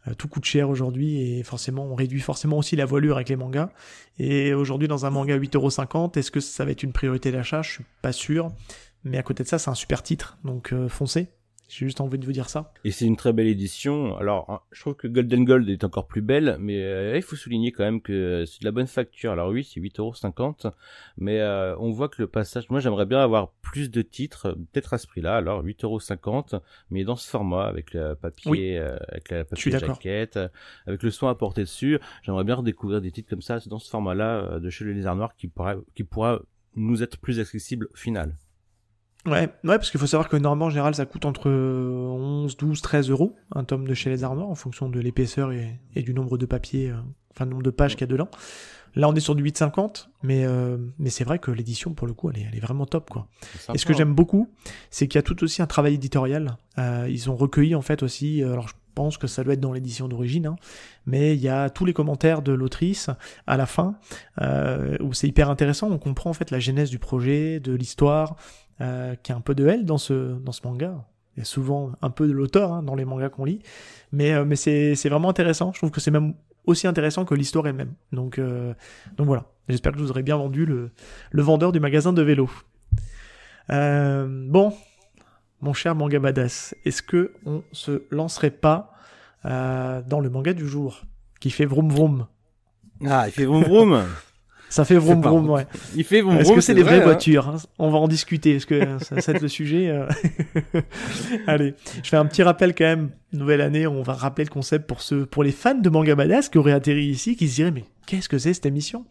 euh, 0.09 0.15
tout 0.15 0.29
coûte 0.29 0.45
cher 0.45 0.71
aujourd'hui 0.71 1.21
et 1.21 1.43
forcément 1.43 1.85
on 1.85 1.95
réduit 1.95 2.21
forcément 2.21 2.59
aussi 2.59 2.77
la 2.77 2.85
voilure 2.85 3.17
avec 3.17 3.29
les 3.29 3.37
mangas. 3.37 3.71
Et 4.19 4.55
aujourd'hui 4.55 4.89
dans 4.89 5.07
un 5.07 5.11
manga 5.11 5.37
8,50€, 5.37 6.19
est-ce 6.19 6.31
que 6.31 6.41
ça 6.41 6.65
va 6.65 6.71
être 6.71 6.83
une 6.83 6.93
priorité 6.93 7.33
d'achat? 7.33 7.63
Je 7.63 7.71
suis 7.71 7.85
pas 8.03 8.13
sûr. 8.13 8.51
Mais 9.03 9.17
à 9.17 9.23
côté 9.23 9.43
de 9.43 9.49
ça, 9.49 9.59
c'est 9.59 9.71
un 9.71 9.75
super 9.75 10.03
titre, 10.03 10.37
donc 10.45 10.75
euh, 10.75 10.87
foncez. 10.87 11.29
J'ai 11.71 11.87
juste 11.87 12.01
envie 12.01 12.19
de 12.19 12.27
vous 12.27 12.33
dire 12.33 12.49
ça. 12.49 12.73
Et 12.85 12.91
c'est 12.91 13.07
une 13.07 13.17
très 13.17 13.33
belle 13.33 13.47
édition. 13.47 14.17
Alors, 14.17 14.51
hein, 14.51 14.61
je 14.73 14.81
trouve 14.81 14.97
que 14.97 15.07
Golden 15.07 15.45
Gold 15.45 15.69
est 15.69 15.85
encore 15.85 16.09
plus 16.09 16.21
belle, 16.21 16.57
mais 16.59 16.83
euh, 16.83 17.17
il 17.17 17.23
faut 17.23 17.37
souligner 17.37 17.71
quand 17.71 17.85
même 17.85 18.01
que 18.03 18.45
c'est 18.45 18.61
de 18.61 18.65
la 18.65 18.73
bonne 18.73 18.89
facture. 18.89 19.31
Alors 19.31 19.51
oui, 19.51 19.63
c'est 19.63 19.79
8,50€, 19.79 20.73
mais 21.19 21.39
euh, 21.39 21.77
on 21.79 21.93
voit 21.93 22.09
que 22.09 22.21
le 22.21 22.27
passage... 22.27 22.69
Moi, 22.71 22.81
j'aimerais 22.81 23.07
bien 23.07 23.21
avoir 23.21 23.53
plus 23.63 23.89
de 23.89 24.03
titres, 24.03 24.51
peut-être 24.73 24.95
à 24.95 24.99
ce 24.99 25.07
prix-là. 25.07 25.37
Alors, 25.37 25.65
8,50€, 25.65 26.61
mais 26.91 27.05
dans 27.05 27.15
ce 27.15 27.31
format, 27.31 27.67
avec 27.67 27.95
le 27.95 28.17
papier, 28.17 28.77
euh, 28.77 28.99
avec 29.07 29.31
la 29.31 29.45
papier 29.45 29.71
jaquette, 29.71 30.41
avec 30.89 31.05
le 31.05 31.11
soin 31.13 31.31
apporté 31.31 31.61
dessus. 31.61 32.01
J'aimerais 32.25 32.45
bien 32.45 32.57
redécouvrir 32.57 33.01
des 33.01 33.13
titres 33.13 33.31
comme 33.31 33.43
ça, 33.43 33.61
dans 33.67 33.79
ce 33.79 33.89
format-là, 33.91 34.59
de 34.59 34.71
chez 34.71 34.85
les 34.85 34.95
Lézards 34.95 35.15
Noirs, 35.15 35.37
qui 35.37 35.47
pourra, 35.47 35.77
qui 35.95 36.03
pourra 36.03 36.41
nous 36.75 37.05
être 37.05 37.19
plus 37.19 37.39
accessible 37.39 37.87
au 37.93 37.97
final. 37.97 38.35
Ouais, 39.27 39.51
ouais, 39.65 39.77
parce 39.77 39.91
qu'il 39.91 40.01
faut 40.01 40.07
savoir 40.07 40.29
que 40.29 40.37
normalement, 40.37 40.67
en 40.67 40.71
général, 40.71 40.95
ça 40.95 41.05
coûte 41.05 41.27
entre 41.27 41.51
11, 41.51 42.57
12, 42.57 42.81
13 42.81 43.11
euros, 43.11 43.37
un 43.55 43.65
tome 43.65 43.87
de 43.87 43.93
chez 43.93 44.09
les 44.09 44.25
Arnois, 44.25 44.47
en 44.47 44.55
fonction 44.55 44.89
de 44.89 44.99
l'épaisseur 44.99 45.53
et, 45.53 45.79
du 45.95 46.15
nombre 46.15 46.39
de 46.39 46.47
papiers, 46.47 46.91
euh, 46.91 46.97
enfin, 47.35 47.45
le 47.45 47.51
nombre 47.51 47.63
de 47.63 47.71
pages 47.71 47.97
qu'il 47.97 48.03
y 48.03 48.05
a 48.05 48.13
dedans. 48.13 48.31
Là, 48.97 49.09
on 49.09 49.15
est 49.15 49.21
sur 49.21 49.35
du 49.35 49.45
8,50, 49.45 50.09
mais, 50.23 50.45
euh, 50.45 50.79
mais 50.99 51.11
c'est 51.11 51.25
vrai 51.25 51.39
que 51.39 51.51
l'édition, 51.51 51.93
pour 51.93 52.07
le 52.07 52.15
coup, 52.15 52.31
elle 52.31 52.39
est, 52.39 52.47
elle 52.51 52.57
est 52.57 52.61
vraiment 52.61 52.87
top, 52.87 53.11
quoi. 53.11 53.29
et 53.75 53.79
ce 53.79 53.85
que 53.85 53.93
j'aime 53.93 54.15
beaucoup, 54.15 54.49
c'est 54.91 55.07
qu'il 55.07 55.19
y 55.19 55.21
a 55.21 55.23
tout 55.23 55.45
aussi 55.45 55.61
un 55.61 55.67
travail 55.67 55.95
éditorial. 55.95 56.57
Euh, 56.79 57.07
ils 57.09 57.31
ont 57.31 57.37
recueilli, 57.37 57.75
en 57.75 57.83
fait, 57.83 58.03
aussi, 58.03 58.43
alors 58.43 58.69
je 58.69 58.75
pense 58.95 59.19
que 59.19 59.27
ça 59.27 59.45
doit 59.45 59.53
être 59.53 59.61
dans 59.61 59.73
l'édition 59.73 60.09
d'origine, 60.09 60.47
hein, 60.47 60.57
mais 61.07 61.37
il 61.37 61.41
y 61.41 61.49
a 61.49 61.71
tous 61.71 61.85
les 61.85 61.93
commentaires 61.93 62.43
de 62.43 62.53
l'autrice 62.53 63.11
à 63.47 63.57
la 63.59 63.67
fin, 63.67 63.97
où 64.41 65.13
c'est 65.13 65.29
hyper 65.29 65.51
intéressant, 65.51 65.91
on 65.91 65.99
comprend, 65.99 66.31
en 66.31 66.35
fait, 66.35 66.51
la 66.51 66.59
genèse 66.59 66.91
du 66.91 66.99
projet, 66.99 67.61
de 67.61 67.73
l'histoire, 67.73 68.35
euh, 68.81 69.15
qui 69.15 69.33
a 69.33 69.37
un 69.37 69.41
peu 69.41 69.55
de 69.55 69.67
elle 69.67 69.85
dans 69.85 69.99
ce, 69.99 70.35
dans 70.39 70.53
ce 70.53 70.67
manga. 70.67 71.05
Il 71.37 71.41
y 71.41 71.43
a 71.43 71.45
souvent 71.45 71.93
un 72.03 72.11
peu 72.11 72.27
de 72.27 72.33
l'auteur 72.33 72.73
hein, 72.73 72.83
dans 72.83 72.95
les 72.95 73.05
mangas 73.05 73.29
qu'on 73.29 73.45
lit, 73.45 73.61
mais, 74.13 74.33
euh, 74.33 74.45
mais 74.45 74.57
c'est, 74.57 74.95
vraiment 75.09 75.29
intéressant. 75.29 75.73
Je 75.73 75.79
trouve 75.79 75.91
que 75.91 76.01
c'est 76.01 76.11
même 76.11 76.35
aussi 76.67 76.87
intéressant 76.87 77.25
que 77.25 77.35
l'histoire 77.35 77.67
elle-même. 77.67 77.93
Donc, 78.13 78.39
euh, 78.39 78.75
donc 79.17 79.27
voilà, 79.27 79.45
j'espère 79.69 79.93
que 79.93 79.99
je 79.99 80.05
vous 80.05 80.11
aurai 80.11 80.23
bien 80.23 80.37
vendu 80.37 80.67
le, 80.67 80.91
le 81.31 81.43
vendeur 81.43 81.73
du 81.73 81.81
magasin 81.81 82.13
de 82.13 82.23
vélo. 82.23 82.51
bon, 83.69 84.73
mon 85.61 85.73
cher 85.73 85.95
manga 85.95 86.19
badass, 86.19 86.75
est-ce 86.85 87.03
que 87.03 87.33
on 87.45 87.63
se 87.73 88.03
lancerait 88.11 88.51
pas 88.51 88.95
dans 89.45 90.21
le 90.21 90.31
manga 90.31 90.53
du 90.53 90.67
jour 90.67 91.03
qui 91.39 91.51
fait 91.51 91.67
vroom 91.67 91.91
vroom? 91.91 92.27
Ah, 93.07 93.29
il 93.29 93.33
fait 93.33 93.45
vroom 93.45 93.63
vroom 93.63 94.05
Ça 94.71 94.85
fait 94.85 94.97
vroom 94.97 95.21
vroom, 95.21 95.51
ouais. 95.51 95.67
Il 95.97 96.05
fait 96.05 96.23
vroom 96.23 96.39
Est-ce 96.39 96.53
que 96.53 96.61
c'est 96.61 96.75
des 96.75 96.85
vraies 96.85 97.01
hein. 97.01 97.05
voitures 97.05 97.49
hein? 97.49 97.57
On 97.79 97.91
va 97.91 97.99
en 97.99 98.07
discuter. 98.07 98.55
Est-ce 98.55 98.67
que 98.67 98.99
ça, 99.01 99.17
être 99.17 99.43
le 99.43 99.49
sujet 99.49 99.89
euh 99.89 100.07
Allez, 101.49 101.75
je 102.03 102.09
fais 102.09 102.17
un 102.17 102.25
petit 102.25 102.45
rappel 102.45 102.75
quand 102.75 102.85
même. 102.85 103.11
Nouvelle 103.33 103.61
année, 103.61 103.87
on 103.87 104.03
va 104.03 104.15
rappeler 104.15 104.45
le 104.45 104.51
concept 104.51 104.87
pour 104.87 105.03
ceux, 105.03 105.27
pour 105.27 105.43
les 105.43 105.51
fans 105.51 105.75
de 105.75 105.91
manga 105.91 106.15
badass 106.15 106.49
qui 106.49 106.59
auraient 106.59 106.73
atterri 106.73 107.07
ici, 107.07 107.37
qui 107.37 107.49
se 107.49 107.57
diraient 107.57 107.71
mais 107.73 107.85
qu'est-ce 108.07 108.29
que 108.29 108.39
c'est 108.39 108.55
cette 108.55 108.67
émission? 108.67 109.05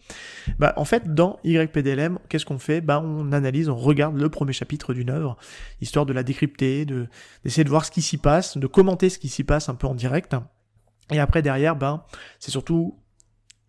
Bah 0.60 0.74
en 0.78 0.86
fait, 0.86 1.14
dans 1.14 1.40
YPDLM, 1.44 2.20
qu'est-ce 2.30 2.46
qu'on 2.46 2.58
fait? 2.58 2.80
Bah 2.80 3.02
on 3.04 3.32
analyse, 3.34 3.70
on 3.70 3.76
regarde 3.76 4.18
le 4.18 4.30
premier 4.30 4.54
chapitre 4.54 4.94
d'une 4.94 5.10
œuvre, 5.10 5.38
histoire 5.82 6.06
de 6.06 6.14
la 6.14 6.24
décrypter, 6.24 6.86
de 6.86 7.08
d'essayer 7.44 7.64
de 7.64 7.70
voir 7.70 7.86
ce 7.86 7.92
qui 7.92 8.02
s'y 8.02 8.18
passe, 8.18 8.58
de 8.58 8.68
commenter 8.68 9.10
ce 9.10 9.20
qui 9.20 9.30
s'y 9.30 9.44
passe 9.44 9.68
un 9.70 9.76
peu 9.76 9.88
en 9.88 9.96
direct. 9.96 10.36
Et 11.12 11.20
après 11.20 11.42
derrière, 11.42 11.76
ben 11.76 12.04
c'est 12.40 12.52
surtout 12.52 12.99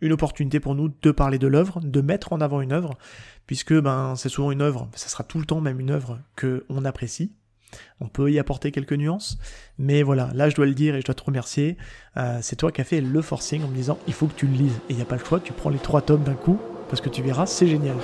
une 0.01 0.13
opportunité 0.13 0.61
pour 0.61 0.75
nous 0.75 0.93
de 1.03 1.11
parler 1.11 1.39
de 1.39 1.47
l'œuvre, 1.47 1.81
de 1.81 2.01
mettre 2.01 2.33
en 2.33 2.41
avant 2.41 2.61
une 2.61 2.73
œuvre, 2.73 2.97
puisque 3.47 3.75
ben 3.75 4.15
c'est 4.17 4.29
souvent 4.29 4.51
une 4.51 4.63
œuvre, 4.63 4.89
ça 4.95 5.09
sera 5.09 5.25
tout 5.25 5.39
le 5.39 5.45
temps 5.45 5.61
même 5.61 5.81
une 5.81 5.91
œuvre 5.91 6.21
que 6.37 6.65
on 6.69 6.85
apprécie. 6.85 7.33
On 8.01 8.09
peut 8.09 8.33
y 8.33 8.39
apporter 8.41 8.73
quelques 8.73 8.95
nuances, 8.95 9.39
mais 9.79 10.03
voilà, 10.03 10.31
là 10.35 10.49
je 10.49 10.57
dois 10.57 10.67
le 10.67 10.75
dire 10.75 10.97
et 10.97 11.01
je 11.01 11.07
dois 11.07 11.15
te 11.15 11.23
remercier. 11.23 11.77
Euh, 12.17 12.39
c'est 12.43 12.57
toi 12.57 12.73
qui 12.73 12.81
as 12.81 12.85
fait 12.85 13.01
le 13.01 13.23
forcing 13.23 13.63
en 13.63 13.69
me 13.69 13.75
disant 13.75 13.99
il 14.09 14.13
faut 14.13 14.27
que 14.27 14.35
tu 14.35 14.47
le 14.47 14.55
lises 14.55 14.77
et 14.89 14.93
il 14.93 14.97
n'y 14.97 15.03
a 15.03 15.07
pas 15.07 15.17
le 15.17 15.25
choix, 15.25 15.39
tu 15.39 15.53
prends 15.53 15.71
les 15.71 15.79
trois 15.79 16.03
tomes 16.03 16.25
d'un 16.25 16.35
coup 16.35 16.59
parce 16.89 17.01
que 17.01 17.09
tu 17.09 17.23
verras, 17.23 17.47
c'est 17.47 17.69
génial. 17.69 17.97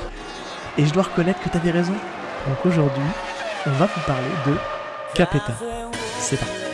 Et 0.78 0.86
je 0.86 0.92
dois 0.92 1.04
reconnaître 1.04 1.40
que 1.42 1.48
tu 1.48 1.56
avais 1.56 1.72
raison. 1.72 1.94
Donc 2.46 2.64
aujourd'hui, 2.64 3.02
on 3.66 3.72
va 3.72 3.86
vous 3.86 4.00
parler 4.06 4.28
de 4.46 4.54
Capeta. 5.14 5.54
C'est 6.20 6.38
parti. 6.38 6.65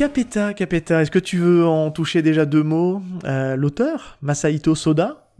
Capeta, 0.00 0.54
Capeta, 0.54 1.02
est-ce 1.02 1.10
que 1.10 1.18
tu 1.18 1.36
veux 1.36 1.66
en 1.66 1.90
toucher 1.90 2.22
déjà 2.22 2.46
deux 2.46 2.62
mots? 2.62 3.02
Euh, 3.24 3.54
L'auteur, 3.54 4.16
Masahito 4.22 4.74
Soda, 4.74 5.30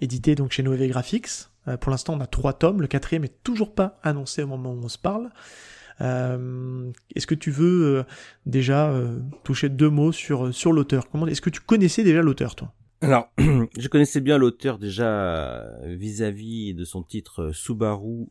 édité 0.00 0.34
donc 0.34 0.50
chez 0.50 0.62
Noé 0.62 0.88
Graphics. 0.88 1.50
Euh, 1.68 1.76
pour 1.76 1.90
l'instant, 1.90 2.14
on 2.14 2.20
a 2.20 2.26
trois 2.26 2.54
tomes. 2.54 2.80
Le 2.80 2.86
quatrième 2.86 3.24
est 3.24 3.42
toujours 3.42 3.74
pas 3.74 4.00
annoncé 4.02 4.42
au 4.42 4.46
moment 4.46 4.72
où 4.72 4.80
on 4.82 4.88
se 4.88 4.96
parle. 4.96 5.28
Euh, 6.00 6.90
est-ce 7.14 7.26
que 7.26 7.34
tu 7.34 7.50
veux 7.50 8.06
déjà 8.46 8.98
toucher 9.44 9.68
deux 9.68 9.90
mots 9.90 10.10
sur 10.10 10.72
l'auteur? 10.72 11.10
Comment 11.10 11.26
Est-ce 11.26 11.42
que 11.42 11.50
tu 11.50 11.60
connaissais 11.60 12.02
déjà 12.02 12.22
l'auteur, 12.22 12.54
toi? 12.54 12.72
Alors, 13.02 13.30
je 13.38 13.88
connaissais 13.88 14.22
bien 14.22 14.38
l'auteur 14.38 14.78
déjà 14.78 15.66
vis-à-vis 15.84 16.72
de 16.72 16.84
son 16.86 17.02
titre 17.02 17.50
Subaru 17.52 18.28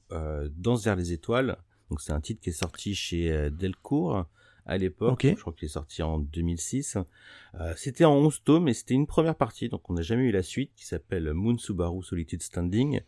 Danse 0.57 0.85
vers 0.85 0.95
les 0.95 1.13
étoiles. 1.13 1.57
Donc 1.91 2.01
c'est 2.01 2.13
un 2.13 2.19
titre 2.19 2.41
qui 2.41 2.49
est 2.49 2.51
sorti 2.51 2.95
chez 2.95 3.51
Delcourt 3.51 4.25
à 4.65 4.77
l'époque. 4.77 5.25
Je 5.25 5.35
crois 5.35 5.53
qu'il 5.53 5.67
est 5.67 5.69
sorti 5.69 6.01
en 6.01 6.19
2006. 6.19 6.97
Euh, 7.59 7.73
c'était 7.77 8.05
en 8.05 8.15
11 8.15 8.43
tomes 8.43 8.67
et 8.67 8.73
c'était 8.73 8.93
une 8.93 9.07
première 9.07 9.35
partie, 9.35 9.69
donc 9.69 9.89
on 9.89 9.93
n'a 9.93 10.01
jamais 10.01 10.23
eu 10.23 10.31
la 10.31 10.43
suite 10.43 10.71
qui 10.75 10.85
s'appelle 10.85 11.33
Moon 11.33 11.57
Subaru 11.57 12.03
Solitude 12.03 12.41
Standing. 12.41 13.01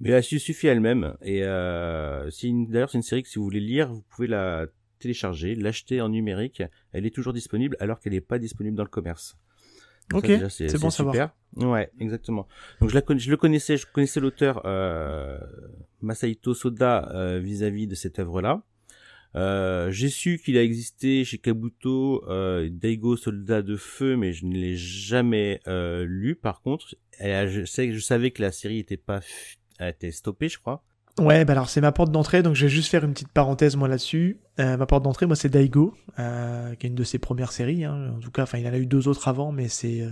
Mais 0.00 0.10
elle 0.10 0.22
suffit 0.22 0.66
elle-même. 0.66 1.16
Et 1.22 1.42
euh, 1.42 2.30
d'ailleurs 2.42 2.90
c'est 2.90 2.98
une 2.98 3.02
série 3.02 3.22
que 3.22 3.28
si 3.28 3.38
vous 3.38 3.44
voulez 3.44 3.60
lire, 3.60 3.92
vous 3.92 4.02
pouvez 4.02 4.28
la 4.28 4.66
télécharger, 4.98 5.54
l'acheter 5.54 6.00
en 6.00 6.08
numérique. 6.08 6.62
Elle 6.92 7.06
est 7.06 7.14
toujours 7.14 7.32
disponible 7.32 7.76
alors 7.80 8.00
qu'elle 8.00 8.12
n'est 8.12 8.20
pas 8.20 8.38
disponible 8.38 8.76
dans 8.76 8.84
le 8.84 8.88
commerce. 8.88 9.36
ok, 10.12 10.26
c'est 10.50 10.66
bon 10.80 10.90
super. 10.90 10.92
savoir. 10.92 11.34
Ouais, 11.56 11.90
exactement. 11.98 12.46
Donc 12.80 12.90
je, 12.90 12.94
la, 12.94 13.02
je 13.16 13.30
le 13.30 13.36
connaissais, 13.36 13.76
je 13.76 13.86
connaissais 13.86 14.20
l'auteur 14.20 14.62
euh, 14.64 15.38
Masahito 16.02 16.54
Soda 16.54 17.10
euh, 17.14 17.38
vis-à-vis 17.38 17.86
-vis 17.86 17.90
de 17.90 17.94
cette 17.94 18.18
œuvre-là. 18.18 18.62
Euh, 19.36 19.90
j'ai 19.90 20.08
su 20.08 20.40
qu'il 20.42 20.56
a 20.56 20.62
existé 20.62 21.24
chez 21.24 21.38
Kabuto 21.38 22.24
euh, 22.28 22.68
Daigo 22.70 23.16
Soldat 23.16 23.62
de 23.62 23.76
Feu, 23.76 24.16
mais 24.16 24.32
je 24.32 24.46
ne 24.46 24.54
l'ai 24.54 24.76
jamais 24.76 25.60
euh, 25.68 26.04
lu. 26.06 26.34
Par 26.34 26.60
contre, 26.62 26.94
je, 27.20 28.00
savais 28.00 28.30
que 28.30 28.42
la 28.42 28.52
série 28.52 28.78
était 28.78 28.96
pas 28.96 29.20
a 29.78 29.90
été 29.90 30.10
stoppée, 30.10 30.48
je 30.48 30.58
crois. 30.58 30.82
Ouais, 31.20 31.44
bah 31.44 31.52
alors 31.52 31.68
c'est 31.68 31.80
ma 31.80 31.90
porte 31.90 32.12
d'entrée, 32.12 32.44
donc 32.44 32.54
je 32.54 32.66
vais 32.66 32.70
juste 32.70 32.90
faire 32.90 33.04
une 33.04 33.12
petite 33.12 33.32
parenthèse 33.32 33.74
moi 33.76 33.88
là-dessus. 33.88 34.38
Ma 34.56 34.86
porte 34.86 35.02
d'entrée, 35.02 35.26
moi 35.26 35.34
c'est 35.34 35.48
Daigo, 35.48 35.94
qui 36.16 36.22
est 36.22 36.88
une 36.88 36.94
de 36.94 37.04
ses 37.04 37.18
premières 37.18 37.50
séries. 37.50 37.84
Hein. 37.84 38.14
En 38.16 38.20
tout 38.20 38.30
cas, 38.30 38.44
enfin 38.44 38.58
il 38.58 38.66
en 38.68 38.72
a 38.72 38.78
eu 38.78 38.86
deux 38.86 39.08
autres 39.08 39.26
avant, 39.26 39.50
mais 39.50 39.68
c'est 39.68 40.04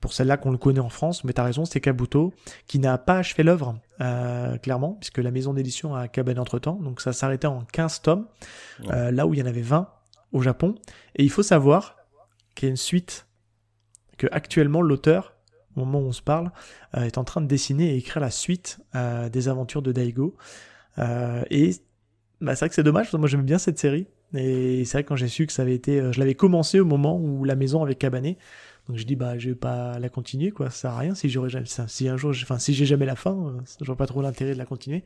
pour 0.00 0.12
celle-là 0.12 0.36
qu'on 0.36 0.50
le 0.50 0.58
connaît 0.58 0.80
en 0.80 0.88
France, 0.88 1.24
mais 1.24 1.32
t'as 1.32 1.44
raison, 1.44 1.64
c'est 1.64 1.80
Kabuto, 1.80 2.32
qui 2.66 2.78
n'a 2.78 2.96
pas 2.98 3.18
achevé 3.18 3.42
l'œuvre, 3.42 3.78
euh, 4.00 4.56
clairement, 4.58 4.94
puisque 4.94 5.18
la 5.18 5.30
maison 5.30 5.52
d'édition 5.52 5.94
a 5.94 6.08
cabane 6.08 6.38
entre-temps, 6.38 6.76
donc 6.76 7.00
ça 7.00 7.12
s'arrêtait 7.12 7.46
en 7.46 7.64
15 7.72 8.02
tomes, 8.02 8.26
euh, 8.90 9.10
là 9.10 9.26
où 9.26 9.34
il 9.34 9.40
y 9.40 9.42
en 9.42 9.46
avait 9.46 9.60
20 9.60 9.88
au 10.32 10.40
Japon. 10.40 10.74
Et 11.16 11.22
il 11.22 11.30
faut 11.30 11.42
savoir 11.42 11.96
qu'il 12.54 12.66
y 12.66 12.68
a 12.68 12.70
une 12.70 12.76
suite, 12.76 13.26
que 14.16 14.26
actuellement 14.32 14.82
l'auteur 14.82 15.34
au 15.76 15.80
moment 15.80 16.00
où 16.00 16.08
on 16.08 16.12
se 16.12 16.20
parle, 16.20 16.50
est 16.94 17.16
en 17.16 17.22
train 17.22 17.40
de 17.40 17.46
dessiner 17.46 17.94
et 17.94 17.96
écrire 17.96 18.20
la 18.20 18.32
suite 18.32 18.80
des 19.32 19.48
aventures 19.48 19.82
de 19.82 19.92
Daigo. 19.92 20.36
et 20.98 21.70
bah, 22.40 22.56
c'est 22.56 22.60
vrai 22.60 22.68
que 22.70 22.74
c'est 22.74 22.82
dommage, 22.82 23.04
parce 23.04 23.12
que 23.12 23.16
moi 23.18 23.28
j'aime 23.28 23.44
bien 23.44 23.58
cette 23.58 23.78
série. 23.78 24.08
Et 24.34 24.84
c'est 24.84 24.94
vrai 24.94 25.04
que 25.04 25.08
quand 25.08 25.16
j'ai 25.16 25.28
su 25.28 25.46
que 25.46 25.52
ça 25.52 25.62
avait 25.62 25.74
été, 25.74 26.12
je 26.12 26.18
l'avais 26.18 26.34
commencé 26.34 26.80
au 26.80 26.84
moment 26.84 27.18
où 27.20 27.44
la 27.44 27.54
maison 27.54 27.84
avait 27.84 27.94
cabané. 27.94 28.36
Donc 28.88 28.96
je 28.96 29.04
dis 29.04 29.16
bah 29.16 29.38
je 29.38 29.50
vais 29.50 29.54
pas 29.54 29.98
la 29.98 30.08
continuer 30.08 30.50
quoi, 30.50 30.70
ça 30.70 30.76
sert 30.76 30.90
à 30.92 30.98
rien 30.98 31.14
si 31.14 31.28
j'aurais 31.28 31.50
jamais, 31.50 31.66
si 31.66 32.08
un 32.08 32.16
jour, 32.16 32.30
enfin 32.30 32.58
si 32.58 32.74
j'ai 32.74 32.86
jamais 32.86 33.06
la 33.06 33.16
fin, 33.16 33.54
je 33.80 33.86
vois 33.86 33.96
pas 33.96 34.06
trop 34.06 34.22
l'intérêt 34.22 34.52
de 34.52 34.58
la 34.58 34.66
continuer. 34.66 35.04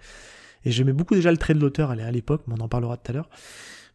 Et 0.64 0.70
j'aimais 0.70 0.92
beaucoup 0.92 1.14
déjà 1.14 1.30
le 1.30 1.36
trait 1.36 1.54
de 1.54 1.60
l'auteur 1.60 1.90
à 1.90 2.10
l'époque, 2.10 2.42
mais 2.46 2.54
on 2.58 2.62
en 2.62 2.68
parlera 2.68 2.96
tout 2.96 3.10
à 3.10 3.14
l'heure. 3.14 3.28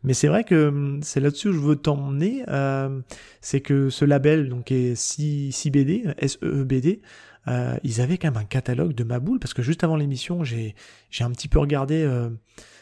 Mais 0.04 0.14
c'est 0.14 0.28
vrai 0.28 0.44
que 0.44 0.68
hum, 0.68 1.00
c'est 1.04 1.20
là-dessus 1.20 1.50
où 1.50 1.54
je 1.54 1.60
veux 1.60 1.76
t'emmener, 1.76 2.44
euh, 2.48 3.02
c'est 3.42 3.62
que 3.62 3.90
ce 3.90 4.06
label, 4.06 4.50
donc 4.50 4.72
est 4.72 4.96
6, 4.96 5.70
BD, 5.72 6.06
S-E-E-B-D, 6.18 7.02
euh, 7.48 7.78
ils 7.84 8.02
avaient 8.02 8.18
quand 8.18 8.28
même 8.32 8.42
un 8.42 8.46
catalogue 8.46 8.94
de 8.94 9.04
Maboule, 9.04 9.40
parce 9.40 9.54
que 9.54 9.62
juste 9.62 9.84
avant 9.84 9.96
l'émission, 9.96 10.44
j'ai, 10.44 10.76
j'ai 11.10 11.24
un 11.24 11.32
petit 11.32 11.48
peu 11.48 11.60
regardé 11.60 12.04
euh, 12.04 12.30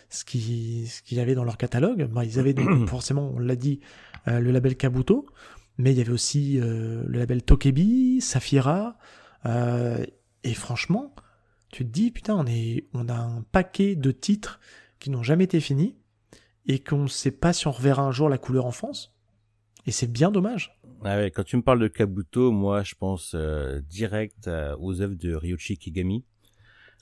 ce, 0.10 0.25
qui, 0.25 0.88
ce 0.88 1.01
qu'il 1.01 1.17
y 1.17 1.21
avait 1.21 1.36
dans 1.36 1.43
leur 1.43 1.57
catalogue. 1.57 2.07
Bah, 2.12 2.25
ils 2.25 2.39
avaient 2.39 2.53
donc, 2.53 2.88
forcément, 2.89 3.31
on 3.36 3.39
l'a 3.39 3.55
dit, 3.55 3.79
euh, 4.27 4.39
le 4.39 4.51
label 4.51 4.75
Kabuto, 4.75 5.25
mais 5.77 5.91
il 5.91 5.97
y 5.97 6.01
avait 6.01 6.11
aussi 6.11 6.59
euh, 6.59 7.03
le 7.07 7.19
label 7.19 7.43
Tokebi, 7.43 8.19
Safira, 8.21 8.97
euh, 9.45 10.03
et 10.43 10.53
franchement, 10.53 11.13
tu 11.71 11.85
te 11.85 11.89
dis, 11.89 12.11
putain, 12.11 12.35
on, 12.35 12.45
est, 12.47 12.87
on 12.93 13.07
a 13.09 13.15
un 13.15 13.41
paquet 13.51 13.95
de 13.95 14.11
titres 14.11 14.59
qui 14.99 15.09
n'ont 15.09 15.23
jamais 15.23 15.43
été 15.43 15.59
finis 15.59 15.95
et 16.65 16.79
qu'on 16.79 17.03
ne 17.03 17.07
sait 17.07 17.31
pas 17.31 17.53
si 17.53 17.67
on 17.67 17.71
reverra 17.71 18.03
un 18.03 18.11
jour 18.11 18.29
la 18.29 18.37
couleur 18.37 18.65
en 18.65 18.71
France. 18.71 19.15
Et 19.85 19.91
c'est 19.91 20.11
bien 20.11 20.31
dommage. 20.31 20.79
Ah 21.03 21.17
ouais, 21.17 21.31
quand 21.31 21.43
tu 21.43 21.55
me 21.57 21.61
parles 21.61 21.79
de 21.79 21.87
Kabuto, 21.87 22.51
moi 22.51 22.83
je 22.83 22.95
pense 22.95 23.33
euh, 23.35 23.79
direct 23.81 24.49
aux 24.79 25.01
œuvres 25.01 25.15
de 25.15 25.33
Ryoshi 25.33 25.77
Kigami. 25.77 26.25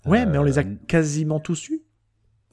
Ouais, 0.05 0.25
mais 0.25 0.38
on 0.38 0.43
les 0.43 0.59
a 0.59 0.63
quasiment 0.63 1.39
tous 1.39 1.69
eus. 1.69 1.81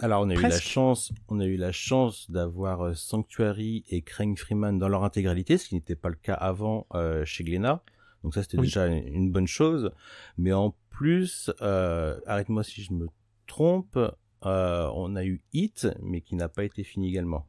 Alors 0.02 0.22
on 0.22 0.30
a 0.30 0.34
eu 0.34 0.42
la 0.42 0.58
chance, 0.58 1.12
on 1.28 1.40
a 1.40 1.46
eu 1.46 1.56
la 1.56 1.72
chance 1.72 2.30
d'avoir 2.30 2.96
Sanctuary 2.96 3.84
et 3.88 4.02
Crane 4.02 4.36
Freeman 4.36 4.78
dans 4.78 4.88
leur 4.88 5.04
intégralité, 5.04 5.56
ce 5.56 5.68
qui 5.68 5.76
n'était 5.76 5.96
pas 5.96 6.08
le 6.08 6.16
cas 6.16 6.34
avant 6.34 6.86
chez 7.24 7.44
Glénat. 7.44 7.82
Donc 8.22 8.34
ça 8.34 8.42
c'était 8.42 8.58
déjà 8.58 8.86
une 8.86 9.32
bonne 9.32 9.46
chose. 9.46 9.90
Mais 10.36 10.52
en 10.52 10.74
plus, 10.90 11.50
arrête-moi 11.60 12.64
si 12.64 12.82
je 12.82 12.92
me 12.92 13.06
trompe, 13.46 13.98
euh, 14.44 14.90
on 14.94 15.14
a 15.16 15.24
eu 15.24 15.40
Hit, 15.52 15.88
mais 16.02 16.20
qui 16.20 16.34
n'a 16.34 16.48
pas 16.48 16.64
été 16.64 16.84
fini 16.84 17.08
également. 17.08 17.46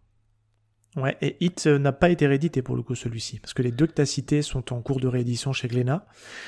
Ouais, 0.96 1.18
et 1.22 1.38
Hit 1.40 1.66
euh, 1.66 1.80
n'a 1.80 1.92
pas 1.92 2.10
été 2.10 2.28
réédité 2.28 2.62
pour 2.62 2.76
le 2.76 2.84
coup 2.84 2.94
celui-ci, 2.94 3.40
parce 3.40 3.54
que 3.54 3.64
les 3.64 3.72
deux 3.72 3.88
que 3.88 3.94
tu 3.94 4.02
as 4.02 4.06
cités 4.06 4.44
sont 4.44 4.74
en 4.74 4.82
cours 4.82 5.00
de 5.00 5.08
réédition 5.08 5.52
chez 5.52 5.68
Glénat. 5.68 6.06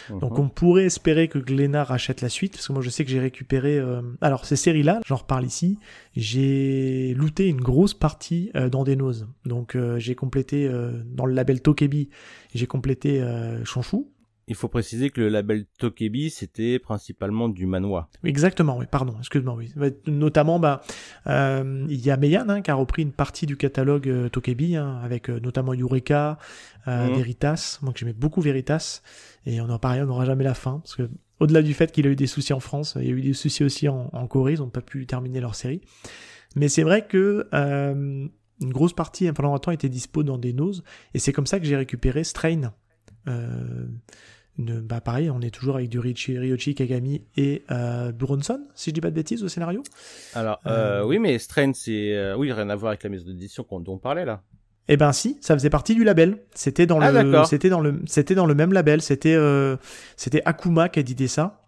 Donc 0.10 0.38
mhm. 0.38 0.46
on 0.46 0.50
pourrait 0.50 0.86
espérer 0.86 1.28
que 1.28 1.40
Glénat 1.40 1.84
rachète 1.84 2.22
la 2.22 2.30
suite, 2.30 2.54
parce 2.54 2.68
que 2.68 2.74
moi 2.74 2.82
je 2.84 2.90
sais 2.90 3.04
que 3.04 3.10
j'ai 3.10 3.20
récupéré... 3.20 3.80
Euh, 3.80 4.02
alors 4.22 4.46
ces 4.46 4.56
séries-là, 4.56 5.02
j'en 5.06 5.16
reparle 5.16 5.46
ici, 5.46 5.80
j'ai 6.16 7.16
looté 7.16 7.48
une 7.48 7.62
grosse 7.62 7.94
partie 7.96 8.52
dans 8.72 8.84
des 8.84 8.96
noses. 8.96 9.28
Donc 9.46 9.78
j'ai 9.98 10.16
complété 10.16 10.70
dans 11.06 11.26
le 11.26 11.34
label 11.34 11.62
Tokebi, 11.62 12.10
j'ai 12.54 12.68
complété 12.68 13.24
Chonchou, 13.64 14.12
il 14.48 14.56
faut 14.56 14.68
préciser 14.68 15.10
que 15.10 15.22
le 15.22 15.30
label 15.30 15.66
Tokebi, 15.80 16.30
c'était 16.30 16.78
principalement 16.78 17.50
du 17.50 17.66
manoir. 17.66 18.10
Exactement, 18.24 18.78
oui, 18.78 18.86
pardon, 18.90 19.16
excuse-moi, 19.18 19.56
oui. 19.56 19.74
Notamment, 20.06 20.60
bah, 20.60 20.82
euh, 21.28 21.86
il 21.90 22.06
y 22.06 22.12
a 22.12 22.18
Meian 22.18 22.48
hein, 22.50 22.62
qui 22.62 22.70
a 22.70 22.76
repris 22.76 23.02
une 23.02 23.12
partie 23.12 23.48
du 23.48 23.58
catalogue 23.58 24.08
euh, 24.08 24.30
Tokebi, 24.30 24.76
hein, 24.76 25.00
avec 25.04 25.30
euh, 25.30 25.40
notamment 25.40 25.74
Eureka, 25.74 26.38
mhm. 26.86 27.16
Veritas, 27.16 27.80
moi 27.82 27.92
que 27.92 28.00
j'aimais 28.00 28.14
beaucoup 28.14 28.42
Veritas, 28.42 29.02
et 29.48 29.60
on 29.62 29.70
en 29.70 29.80
parle, 29.80 30.02
on 30.04 30.06
n'aura 30.06 30.26
jamais 30.26 30.44
la 30.44 30.54
fin, 30.54 30.80
parce 30.80 30.96
que 30.96 31.10
au-delà 31.40 31.64
du 31.64 31.74
fait 31.74 31.92
qu'il 31.92 32.06
a 32.06 32.12
eu 32.12 32.16
des 32.16 32.28
soucis 32.28 32.54
en 32.54 32.60
France, 32.60 32.98
il 33.00 33.08
y 33.08 33.10
a 33.10 33.14
eu 33.14 33.22
des 33.22 33.34
soucis 33.34 33.64
aussi 33.64 33.90
en, 33.90 34.28
Corée, 34.28 34.54
ils 34.54 34.60
n'ont 34.60 34.70
pas 34.70 34.82
pu 34.82 35.06
terminer 35.06 35.42
leur 35.42 35.56
série. 35.56 35.82
Mais 36.56 36.70
c'est 36.70 36.84
vrai 36.84 37.06
que 37.08 37.48
une 38.62 38.72
grosse 38.72 38.94
partie, 38.94 39.30
pendant 39.34 39.52
longtemps, 39.52 39.72
était 39.72 39.90
dispo 39.90 40.24
dans 40.24 40.38
des 40.38 40.54
noses, 40.54 40.84
et 41.14 41.20
c'est 41.20 41.34
comme 41.34 41.48
ça 41.48 41.60
que 41.60 41.66
j'ai 41.66 41.76
récupéré 41.76 42.24
Strain. 42.24 42.72
Euh, 43.28 43.88
bah 44.58 45.02
pareil, 45.02 45.30
on 45.30 45.42
est 45.42 45.54
toujours 45.54 45.76
avec 45.76 45.90
du 45.90 46.00
Richie, 46.00 46.38
Ryochi, 46.38 46.76
Kagami 46.76 47.24
et 47.36 47.64
euh, 47.72 48.12
Buronson, 48.12 48.62
si 48.74 48.90
je 48.90 48.94
dis 48.94 49.02
pas 49.02 49.10
de 49.10 49.16
bêtises 49.16 49.44
au 49.44 49.50
scénario. 49.50 49.84
Alors 50.34 50.60
euh, 50.66 51.04
oui, 51.04 51.20
mais 51.20 51.38
Strain, 51.40 51.72
c'est 51.74 52.16
euh, 52.16 52.38
oui, 52.38 52.52
rien 52.52 52.70
à 52.70 52.76
voir 52.76 52.92
avec 52.92 53.04
la 53.04 53.10
maison 53.10 53.26
d'édition 53.28 53.66
dont 53.70 53.94
on 53.94 53.98
parlait 53.98 54.26
là. 54.26 54.42
Eh 54.88 54.98
ben 54.98 55.12
si, 55.12 55.38
ça 55.42 55.56
faisait 55.56 55.70
partie 55.70 55.96
du 55.96 56.04
label. 56.04 56.38
C'était 56.54 56.86
dans 56.86 57.02
ah, 57.02 57.12
le, 57.12 57.44
c'était 57.46 57.70
dans 57.70 57.82
le, 57.82 58.02
c'était 58.06 58.36
dans 58.36 58.46
le 58.46 58.54
même 58.54 58.72
label. 58.72 59.02
C'était, 59.02 59.34
euh, 59.34 59.78
c'était 60.16 60.42
Akuma 60.46 60.90
qui 60.90 61.00
a 61.00 61.02
édité 61.02 61.28
ça. 61.28 61.62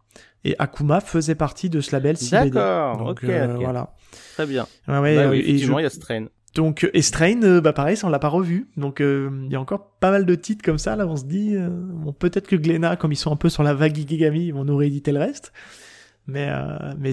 Et 0.43 0.55
Akuma 0.59 1.01
faisait 1.01 1.35
partie 1.35 1.69
de 1.69 1.81
ce 1.81 1.91
label 1.91 2.15
D'accord, 2.31 3.07
ok, 3.07 3.25
voilà. 3.55 3.95
Très 4.35 4.45
bien. 4.45 4.67
Ouais, 4.87 4.99
ouais, 4.99 5.15
bah 5.15 5.29
oui, 5.29 5.39
effectivement, 5.39 5.79
il 5.79 5.83
y 5.83 5.87
a 5.87 5.89
Strain. 5.89 6.27
Donc, 6.57 6.89
et 6.91 7.03
Strain, 7.03 7.43
euh, 7.43 7.61
bah 7.61 7.71
pareil, 7.71 7.95
ça 7.95 8.07
on 8.07 8.09
l'a 8.09 8.17
pas 8.17 8.29
revu. 8.29 8.67
Donc, 8.77 8.99
euh, 8.99 9.29
il 9.45 9.51
y 9.51 9.55
a 9.55 9.61
encore 9.61 9.91
pas 9.99 10.09
mal 10.09 10.25
de 10.25 10.33
titres 10.33 10.65
comme 10.65 10.79
ça. 10.79 10.95
Là, 10.95 11.05
on 11.05 11.15
se 11.15 11.25
dit, 11.25 11.55
euh, 11.55 11.69
peut-être 12.17 12.47
que 12.47 12.55
Glénat, 12.55 12.95
comme 12.95 13.11
ils 13.11 13.17
sont 13.17 13.31
un 13.31 13.35
peu 13.35 13.47
sur 13.47 13.61
la 13.61 13.75
vague 13.75 13.95
Gigami, 13.95 14.47
ils 14.47 14.53
vont 14.53 14.65
nous 14.65 14.75
rééditer 14.75 15.11
le 15.11 15.19
reste. 15.19 15.53
Mais, 16.25 16.49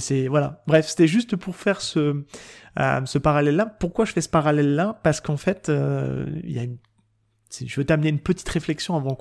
c'est 0.01 0.29
voilà. 0.29 0.63
Bref, 0.67 0.89
c'était 0.89 1.07
juste 1.07 1.37
pour 1.37 1.57
faire 1.57 1.83
ce 1.83 2.25
parallèle-là. 3.23 3.67
Pourquoi 3.67 4.07
je 4.07 4.13
fais 4.13 4.23
ce 4.23 4.31
parallèle-là? 4.31 4.99
Parce 5.03 5.21
qu'en 5.21 5.37
fait, 5.37 5.69
y 5.69 6.59
a 6.59 6.63
une 6.63 6.79
je 7.65 7.77
veux 7.81 7.85
t'amener 7.85 8.09
une 8.09 8.19
petite 8.19 8.49
réflexion 8.49 8.97
avant 8.97 9.17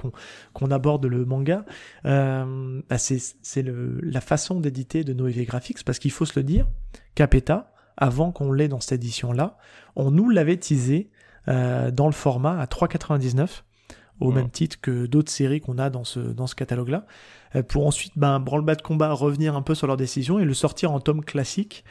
qu'on 0.54 0.72
aborde 0.72 1.06
le 1.06 1.26
manga. 1.26 1.66
Euh, 2.06 2.82
bah 2.90 2.98
c'est 2.98 3.64
la 3.64 4.22
façon 4.22 4.60
d'éditer 4.60 5.04
de 5.04 5.14
Noévé 5.14 5.46
Graphics 5.46 5.84
parce 5.84 6.00
qu'il 6.00 6.12
faut 6.12 6.26
se 6.26 6.40
le 6.40 6.44
dire, 6.44 6.68
Capeta, 7.14 7.73
avant 7.98 8.32
qu'on 8.32 8.52
l'ait 8.52 8.68
dans 8.68 8.80
cette 8.80 8.94
édition-là, 8.94 9.58
on 9.96 10.12
nous 10.12 10.30
l'avait 10.30 10.58
teasé 10.58 11.10
euh, 11.48 11.92
dans 11.92 12.08
le 12.08 12.14
format 12.14 12.60
à 12.60 12.66
3,99 12.66 13.64
au 14.20 14.32
même 14.32 14.50
titre 14.50 14.78
que 14.82 15.06
d'autres 15.06 15.32
séries 15.32 15.60
qu'on 15.60 15.78
a 15.78 15.90
dans 15.90 16.04
ce, 16.04 16.20
dans 16.20 16.48
ce 16.48 16.56
catalogue-là, 16.56 17.06
euh, 17.56 17.64
pour 17.64 17.86
ensuite, 17.86 18.14
ben, 18.16 18.40
branle-bas 18.40 18.76
de 18.76 18.82
combat, 18.82 19.12
revenir 19.12 19.56
un 19.56 19.62
peu 19.62 19.76
sur 19.76 19.88
leur 19.88 19.98
décision 19.98 20.40
et 20.40 20.46
le 20.46 20.54
sortir 20.54 20.92
en 20.92 21.00
tome 21.00 21.24
classique. 21.24 21.84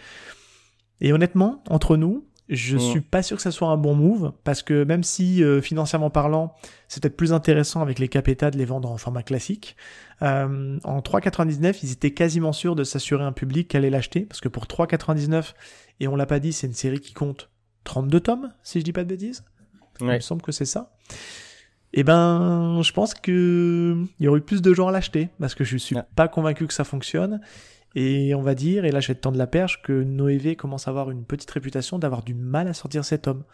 Et 1.00 1.12
honnêtement, 1.12 1.62
entre 1.68 1.96
nous, 1.96 2.26
je 2.48 2.76
suis 2.76 3.00
pas 3.00 3.22
sûr 3.22 3.36
que 3.36 3.42
ça 3.42 3.50
soit 3.50 3.68
un 3.68 3.76
bon 3.76 3.94
move, 3.94 4.32
parce 4.44 4.62
que 4.62 4.84
même 4.84 5.02
si, 5.02 5.42
euh, 5.42 5.60
financièrement 5.62 6.10
parlant, 6.10 6.54
c'est 6.88 7.02
peut-être 7.02 7.16
plus 7.16 7.32
intéressant 7.32 7.80
avec 7.80 7.98
les 7.98 8.08
capétas 8.08 8.50
de 8.50 8.58
les 8.58 8.64
vendre 8.64 8.90
en 8.90 8.98
format 8.98 9.22
classique, 9.22 9.76
euh, 10.22 10.78
en 10.84 11.00
3,99, 11.00 11.82
ils 11.82 11.92
étaient 11.92 12.10
quasiment 12.10 12.52
sûrs 12.52 12.74
de 12.74 12.84
s'assurer 12.84 13.24
un 13.24 13.32
public 13.32 13.68
qui 13.68 13.76
allait 13.76 13.90
l'acheter, 13.90 14.20
parce 14.20 14.40
que 14.40 14.48
pour 14.48 14.66
3,99, 14.66 15.54
et 16.02 16.08
on 16.08 16.16
l'a 16.16 16.26
pas 16.26 16.40
dit, 16.40 16.52
c'est 16.52 16.66
une 16.66 16.74
série 16.74 16.98
qui 16.98 17.14
compte 17.14 17.48
32 17.84 18.18
tomes, 18.18 18.52
si 18.64 18.80
je 18.80 18.84
dis 18.84 18.92
pas 18.92 19.04
de 19.04 19.08
bêtises. 19.08 19.44
Il 20.00 20.06
me 20.06 20.18
semble 20.18 20.42
que 20.42 20.50
c'est 20.50 20.64
ça. 20.64 20.96
Eh 21.92 22.02
ben, 22.02 22.80
je 22.82 22.92
pense 22.92 23.14
que 23.14 24.04
il 24.18 24.24
y 24.24 24.26
aurait 24.26 24.40
eu 24.40 24.42
plus 24.42 24.62
de 24.62 24.74
gens 24.74 24.88
à 24.88 24.90
l'acheter, 24.90 25.28
parce 25.38 25.54
que 25.54 25.62
je 25.62 25.76
suis 25.76 25.94
pas 26.16 26.26
convaincu 26.26 26.66
que 26.66 26.74
ça 26.74 26.82
fonctionne. 26.82 27.40
Et 27.94 28.34
on 28.34 28.42
va 28.42 28.56
dire, 28.56 28.84
et 28.84 28.90
là 28.90 28.98
je 28.98 29.08
vais 29.08 29.14
te 29.14 29.20
tendre 29.20 29.38
la 29.38 29.46
perche, 29.46 29.80
que 29.82 29.92
Noévé 29.92 30.56
commence 30.56 30.88
à 30.88 30.90
avoir 30.90 31.12
une 31.12 31.24
petite 31.24 31.50
réputation 31.52 32.00
d'avoir 32.00 32.24
du 32.24 32.34
mal 32.34 32.66
à 32.66 32.74
sortir 32.74 33.04
cet 33.04 33.28
homme. 33.28 33.44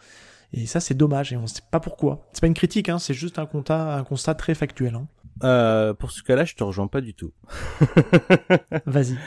Et 0.51 0.65
ça 0.65 0.79
c'est 0.79 0.95
dommage, 0.95 1.31
et 1.31 1.37
on 1.37 1.45
sait 1.45 1.61
pas 1.69 1.79
pourquoi. 1.79 2.27
C'est 2.33 2.41
pas 2.41 2.47
une 2.47 2.55
critique, 2.55 2.89
hein, 2.89 2.97
c'est 2.97 3.13
juste 3.13 3.37
un 3.37 3.45
constat, 3.45 3.95
un 3.95 4.03
constat 4.03 4.33
très 4.33 4.55
factuel. 4.55 4.95
Hein. 4.95 5.07
Euh, 5.43 5.93
pour 5.93 6.11
ce 6.11 6.23
cas-là, 6.23 6.45
je 6.45 6.55
te 6.55 6.63
rejoins 6.63 6.87
pas 6.87 7.01
du 7.01 7.13
tout. 7.13 7.31
Vas-y. 8.85 9.17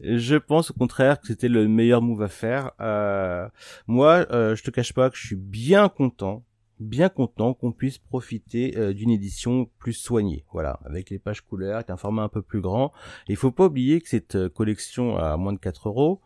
Je 0.00 0.36
pense 0.36 0.70
au 0.70 0.74
contraire 0.74 1.20
que 1.20 1.26
c'était 1.26 1.48
le 1.48 1.68
meilleur 1.68 2.02
move 2.02 2.22
à 2.22 2.28
faire. 2.28 2.72
Euh, 2.80 3.48
moi, 3.86 4.26
euh, 4.30 4.54
je 4.54 4.62
te 4.62 4.70
cache 4.70 4.92
pas 4.92 5.10
que 5.10 5.16
je 5.16 5.26
suis 5.26 5.36
bien 5.36 5.88
content, 5.88 6.44
bien 6.80 7.08
content 7.08 7.54
qu'on 7.54 7.72
puisse 7.72 7.98
profiter 7.98 8.76
euh, 8.76 8.92
d'une 8.92 9.10
édition 9.10 9.68
plus 9.78 9.94
soignée. 9.94 10.44
Voilà, 10.52 10.80
avec 10.84 11.10
les 11.10 11.18
pages 11.18 11.40
couleurs, 11.40 11.76
avec 11.76 11.90
un 11.90 11.96
format 11.96 12.22
un 12.22 12.28
peu 12.28 12.42
plus 12.42 12.60
grand. 12.60 12.92
Et 13.28 13.32
il 13.32 13.36
faut 13.36 13.52
pas 13.52 13.66
oublier 13.66 14.00
que 14.00 14.08
cette 14.08 14.48
collection 14.48 15.16
à 15.16 15.36
moins 15.36 15.52
de 15.52 15.58
4 15.58 15.88
euros, 15.88 16.20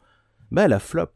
bah, 0.51 0.65
elle 0.65 0.73
a 0.73 0.81
flop 0.81 1.11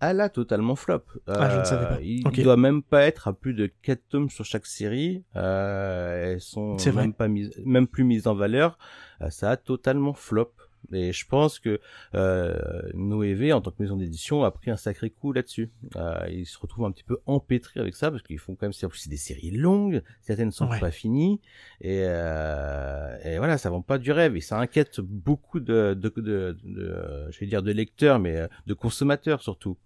elle 0.00 0.20
a 0.20 0.28
totalement 0.28 0.76
flop. 0.76 1.02
Ah, 1.26 1.50
je 1.50 1.58
ne 1.58 1.64
savais 1.64 1.86
pas. 1.86 1.94
Euh, 1.94 2.32
il 2.36 2.42
doit 2.44 2.56
même 2.56 2.82
pas 2.82 3.02
être 3.02 3.28
à 3.28 3.32
plus 3.32 3.54
de 3.54 3.70
4 3.82 4.00
tomes 4.08 4.30
sur 4.30 4.44
chaque 4.44 4.66
série. 4.66 5.24
Euh, 5.36 6.34
elles 6.34 6.40
sont 6.40 6.76
même 6.94 7.12
pas 7.12 7.28
mises, 7.28 7.52
même 7.64 7.86
plus 7.86 8.04
mises 8.04 8.26
en 8.26 8.34
valeur. 8.34 8.78
Euh, 9.22 9.30
ça 9.30 9.50
a 9.50 9.56
totalement 9.56 10.12
flop. 10.12 10.52
Et 10.92 11.12
je 11.12 11.26
pense 11.26 11.58
que 11.58 11.80
euh, 12.14 12.56
Noévé, 12.94 13.52
en 13.52 13.60
tant 13.60 13.70
que 13.70 13.82
maison 13.82 13.96
d'édition, 13.96 14.44
a 14.44 14.50
pris 14.50 14.70
un 14.70 14.76
sacré 14.76 15.10
coup 15.10 15.32
là-dessus. 15.32 15.70
Euh, 15.96 16.26
ils 16.30 16.46
se 16.46 16.58
retrouvent 16.58 16.86
un 16.86 16.92
petit 16.92 17.04
peu 17.04 17.18
empêtrés 17.26 17.80
avec 17.80 17.94
ça, 17.94 18.10
parce 18.10 18.22
qu'ils 18.22 18.38
font 18.38 18.54
quand 18.54 18.66
même, 18.66 18.72
c'est 18.72 19.10
des 19.10 19.16
séries 19.16 19.50
longues, 19.50 20.02
certaines 20.22 20.46
ne 20.46 20.52
sont 20.52 20.68
pas 20.68 20.90
finies, 20.90 21.40
et, 21.80 22.04
euh, 22.04 23.16
et, 23.24 23.38
voilà, 23.38 23.58
ça 23.58 23.70
vend 23.70 23.82
pas 23.82 23.98
du 23.98 24.12
rêve, 24.12 24.36
et 24.36 24.40
ça 24.40 24.58
inquiète 24.58 25.00
beaucoup 25.00 25.60
de, 25.60 25.94
de, 25.94 26.12
de, 26.16 26.56
de 26.64 27.26
je 27.30 27.38
vais 27.40 27.46
dire 27.46 27.62
de 27.62 27.72
lecteurs, 27.72 28.18
mais 28.18 28.36
euh, 28.36 28.48
de 28.66 28.74
consommateurs 28.74 29.42
surtout. 29.42 29.76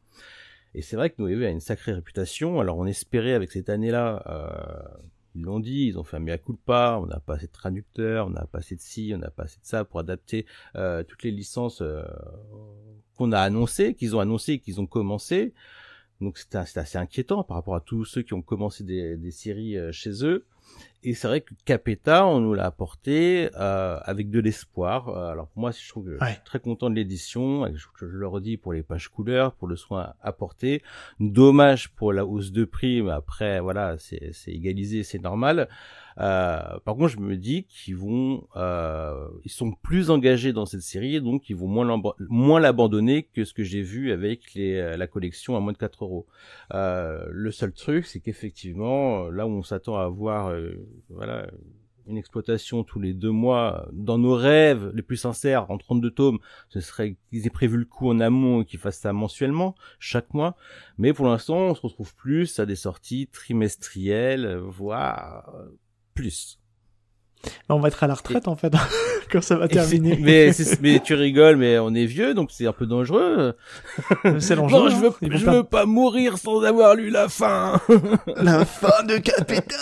Et 0.75 0.83
c'est 0.83 0.97
vrai 0.97 1.11
que 1.11 1.17
Noévé 1.19 1.47
a 1.47 1.51
une 1.51 1.61
sacrée 1.61 1.93
réputation. 1.93 2.61
Alors 2.61 2.79
on 2.79 2.87
espérait 2.87 3.35
avec 3.35 3.53
cette 3.53 3.69
année-là 3.69 4.23
euh, 4.27 4.99
Ils 5.35 5.43
l'ont 5.43 5.61
dit, 5.61 5.87
ils 5.87 5.99
ont 5.99 6.05
fait 6.05 6.17
un 6.17 6.21
mea 6.21 6.39
culpa, 6.39 6.99
on 7.01 7.07
n'a 7.07 7.21
pas 7.21 7.35
assez 7.35 7.47
de 7.47 7.53
traducteurs, 7.53 8.27
on 8.27 8.31
n'a 8.31 8.47
pas 8.47 8.59
assez 8.59 8.77
de 8.77 8.81
ci, 8.81 9.13
on 9.15 9.19
n'a 9.19 9.31
pas 9.31 9.45
assez 9.45 9.61
de 9.61 9.67
ça 9.67 9.85
pour 9.85 10.01
adapter 10.01 10.47
euh, 10.77 11.03
toutes 11.03 11.23
les 11.23 11.31
licences 11.31 11.83
euh, 11.83 12.05
qu'on 13.17 13.33
a 13.33 13.41
annoncées, 13.41 13.95
qu'ils 13.95 14.17
ont 14.17 14.21
annoncées, 14.21 14.59
qu'ils 14.59 14.81
ont 14.81 14.87
commencé. 14.87 15.53
Donc 16.21 16.39
c'était 16.39 16.59
assez 16.59 16.99
inquiétant 16.99 17.43
par 17.43 17.57
rapport 17.57 17.75
à 17.75 17.81
tous 17.81 18.05
ceux 18.05 18.23
qui 18.23 18.33
ont 18.33 18.43
commencé 18.43 18.85
des, 18.85 19.17
des 19.17 19.31
séries 19.31 19.77
euh, 19.77 19.93
chez 19.93 20.25
eux. 20.25 20.47
Et 21.05 21.15
c'est 21.15 21.27
vrai 21.27 21.41
que 21.41 21.53
Capeta, 21.65 22.27
on 22.27 22.39
nous 22.41 22.55
l'a 22.55 22.67
apporté 22.67 23.51
euh, 23.59 23.99
avec 24.05 24.31
de 24.31 24.39
l'espoir. 24.39 25.09
Euh, 25.09 25.31
alors 25.33 25.49
pour 25.49 25.61
moi, 25.61 25.73
je 25.73 25.89
trouve 25.89 26.05
que 26.05 26.19
je 26.21 26.25
suis 26.25 26.45
très 26.45 26.61
content 26.61 26.91
de 26.91 26.95
l'édition. 26.95 27.67
Je, 27.75 27.87
je, 27.99 28.07
le 28.07 28.27
redis 28.29 28.57
pour 28.57 28.73
les 28.73 28.85
pages 28.85 29.09
couleurs, 29.09 29.53
pour 29.55 29.67
le 29.67 29.75
soin 29.75 30.15
apporté. 30.23 30.83
Dommage 31.19 31.91
pour 31.91 32.13
la 32.13 32.25
hausse 32.25 32.53
de 32.53 32.65
prix, 32.65 33.03
mais 33.03 33.11
après, 33.11 33.61
voilà, 33.61 33.97
c'est 33.99 34.33
égalisé, 34.47 35.03
c'est 35.03 35.19
normal. 35.19 35.69
Euh, 36.21 36.79
par 36.85 36.97
contre, 36.97 37.09
je 37.09 37.19
me 37.19 37.37
dis 37.37 37.65
qu'ils 37.65 37.97
vont, 37.97 38.47
euh, 38.57 39.29
ils 39.45 39.51
sont 39.51 39.73
plus 39.73 40.11
engagés 40.11 40.53
dans 40.53 40.67
cette 40.67 40.83
série, 40.83 41.21
donc 41.21 41.49
ils 41.49 41.57
vont 41.57 41.69
moins 42.29 42.61
l'abandonner 42.61 43.25
que 43.35 43.45
ce 43.45 43.55
que 43.55 43.63
j'ai 43.63 43.83
vu 43.83 44.13
avec 44.13 44.55
les, 44.55 44.77
euh, 44.77 44.97
la 44.97 45.07
collection 45.07 45.57
à 45.57 45.61
moins 45.61 45.73
de 45.73 45.79
4 45.79 46.05
euros. 46.05 46.27
Euh, 46.75 47.25
le 47.31 47.51
seul 47.51 47.73
truc, 47.73 48.07
c'est 48.07 48.21
qu'effectivement, 48.21 49.29
là 49.29 49.47
où 49.47 49.51
on 49.51 49.63
s'attend 49.63 49.97
à 49.97 50.05
avoir, 50.05 50.49
euh, 50.51 50.75
voilà, 51.09 51.49
une 52.07 52.17
exploitation 52.17 52.85
tous 52.85 53.01
les 53.01 53.15
deux 53.15 53.31
mois, 53.31 53.89
dans 53.93 54.19
nos 54.19 54.35
rêves 54.35 54.91
les 54.95 55.03
plus 55.03 55.17
sincères, 55.17 55.71
en 55.71 55.79
32 55.79 56.11
tomes, 56.11 56.39
ce 56.69 56.81
serait 56.81 57.17
qu'ils 57.31 57.47
aient 57.47 57.51
prévu 57.51 57.77
le 57.79 57.85
coup 57.85 58.09
en 58.09 58.21
amont 58.21 58.63
et 58.63 58.65
qu'ils 58.65 58.81
fassent 58.81 58.99
ça 58.99 59.13
mensuellement, 59.13 59.75
chaque 59.99 60.35
mois. 60.35 60.57
Mais 60.99 61.13
pour 61.13 61.27
l'instant, 61.27 61.59
on 61.59 61.75
se 61.75 61.81
retrouve 61.81 62.15
plus 62.15 62.59
à 62.59 62.67
des 62.67 62.77
sorties 62.77 63.29
trimestrielles, 63.29 64.57
voire 64.57 65.53
plus. 66.15 66.59
On 67.69 67.81
va 67.81 67.89
être 67.89 68.03
à 68.05 68.07
la 68.07 68.15
retraite 68.15 68.49
en 68.49 68.57
fait 68.57 68.73
quand 69.31 69.43
ça 69.43 69.57
va 69.57 69.69
terminer. 69.69 70.19
Mais, 70.21 70.51
mais 70.81 71.01
tu 71.01 71.15
rigoles, 71.15 71.57
mais 71.57 71.79
on 71.79 71.95
est 71.95 72.07
vieux 72.07 72.35
donc 72.35 72.51
c'est 72.53 72.67
un 72.67 72.73
peu 72.73 72.87
dangereux. 72.87 73.55
C'est 74.39 74.57
dangereux. 74.57 74.89
Non, 74.89 74.89
je 74.89 74.97
veux, 74.97 75.37
je 75.37 75.51
veux 75.51 75.65
pas 75.65 75.87
mourir 75.87 76.39
sans 76.39 76.63
avoir 76.63 76.95
lu 76.95 77.11
la 77.11 77.29
fin. 77.29 77.81
la 78.37 78.65
fin 78.65 79.03
de 79.05 79.19
Capeta. 79.19 79.77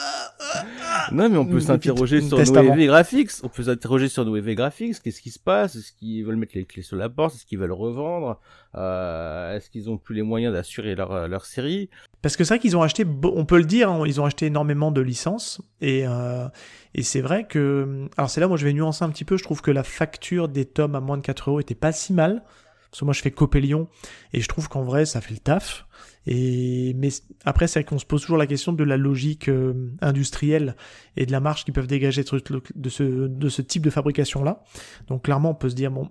non 1.12 1.28
mais 1.28 1.36
on 1.36 1.46
peut 1.46 1.60
s'interroger 1.60 2.20
sur 2.20 2.38
nos 2.38 2.44
EV 2.44 2.86
graphics. 2.86 3.30
On 3.42 3.48
peut 3.48 3.64
s'interroger 3.64 4.08
sur 4.08 4.24
nos 4.24 4.36
EV 4.36 4.54
graphics. 4.54 5.00
Qu'est-ce 5.02 5.20
qui 5.20 5.30
se 5.30 5.38
passe? 5.38 5.76
Est-ce 5.76 5.92
qu'ils 5.92 6.24
veulent 6.24 6.36
mettre 6.36 6.56
les 6.56 6.64
clés 6.64 6.82
sur 6.82 6.96
la 6.96 7.08
porte? 7.08 7.34
Est-ce 7.34 7.46
qu'ils 7.46 7.58
veulent 7.58 7.72
revendre? 7.72 8.40
Euh, 8.76 9.56
Est-ce 9.56 9.70
qu'ils 9.70 9.90
ont 9.90 9.98
plus 9.98 10.14
les 10.14 10.22
moyens 10.22 10.52
d'assurer 10.52 10.94
leur 10.94 11.28
leur 11.28 11.44
série? 11.44 11.90
Parce 12.22 12.36
que 12.36 12.44
c'est 12.44 12.54
vrai 12.54 12.58
qu'ils 12.60 12.76
ont 12.76 12.82
acheté, 12.82 13.04
on 13.24 13.44
peut 13.46 13.56
le 13.56 13.64
dire, 13.64 13.90
hein, 13.90 14.02
ils 14.06 14.20
ont 14.20 14.26
acheté 14.26 14.46
énormément 14.46 14.90
de 14.90 15.00
licences 15.00 15.62
et 15.80 16.06
euh, 16.06 16.48
et 16.94 17.02
c'est 17.02 17.20
vrai 17.20 17.44
que, 17.44 18.08
alors 18.16 18.28
c'est 18.28 18.40
là 18.40 18.48
moi 18.48 18.56
je 18.56 18.64
vais 18.64 18.72
nuancer 18.72 19.04
un 19.04 19.10
petit 19.10 19.24
peu, 19.24 19.29
je 19.36 19.44
trouve 19.44 19.62
que 19.62 19.70
la 19.70 19.82
facture 19.82 20.48
des 20.48 20.64
tomes 20.64 20.94
à 20.94 21.00
moins 21.00 21.16
de 21.16 21.22
4 21.22 21.50
euros 21.50 21.60
était 21.60 21.74
pas 21.74 21.92
si 21.92 22.12
mal. 22.12 22.42
Parce 22.90 23.00
que 23.00 23.04
moi 23.04 23.14
je 23.14 23.22
fais 23.22 23.30
Copélion 23.30 23.88
et 24.32 24.40
je 24.40 24.48
trouve 24.48 24.68
qu'en 24.68 24.82
vrai 24.82 25.06
ça 25.06 25.20
fait 25.20 25.34
le 25.34 25.38
taf. 25.38 25.86
Et 26.26 26.92
mais 26.96 27.10
après 27.44 27.68
c'est 27.68 27.80
vrai 27.80 27.84
qu'on 27.84 27.98
se 27.98 28.04
pose 28.04 28.22
toujours 28.22 28.36
la 28.36 28.48
question 28.48 28.72
de 28.72 28.82
la 28.82 28.96
logique 28.96 29.48
euh, 29.48 29.92
industrielle 30.00 30.74
et 31.16 31.24
de 31.24 31.30
la 31.30 31.38
marge 31.38 31.64
qu'ils 31.64 31.72
peuvent 31.72 31.86
dégager 31.86 32.24
de 32.24 32.88
ce, 32.88 33.26
de 33.28 33.48
ce 33.48 33.62
type 33.62 33.84
de 33.84 33.90
fabrication 33.90 34.42
là. 34.42 34.64
Donc 35.06 35.24
clairement 35.24 35.50
on 35.50 35.54
peut 35.54 35.68
se 35.68 35.76
dire 35.76 35.92
bon. 35.92 36.10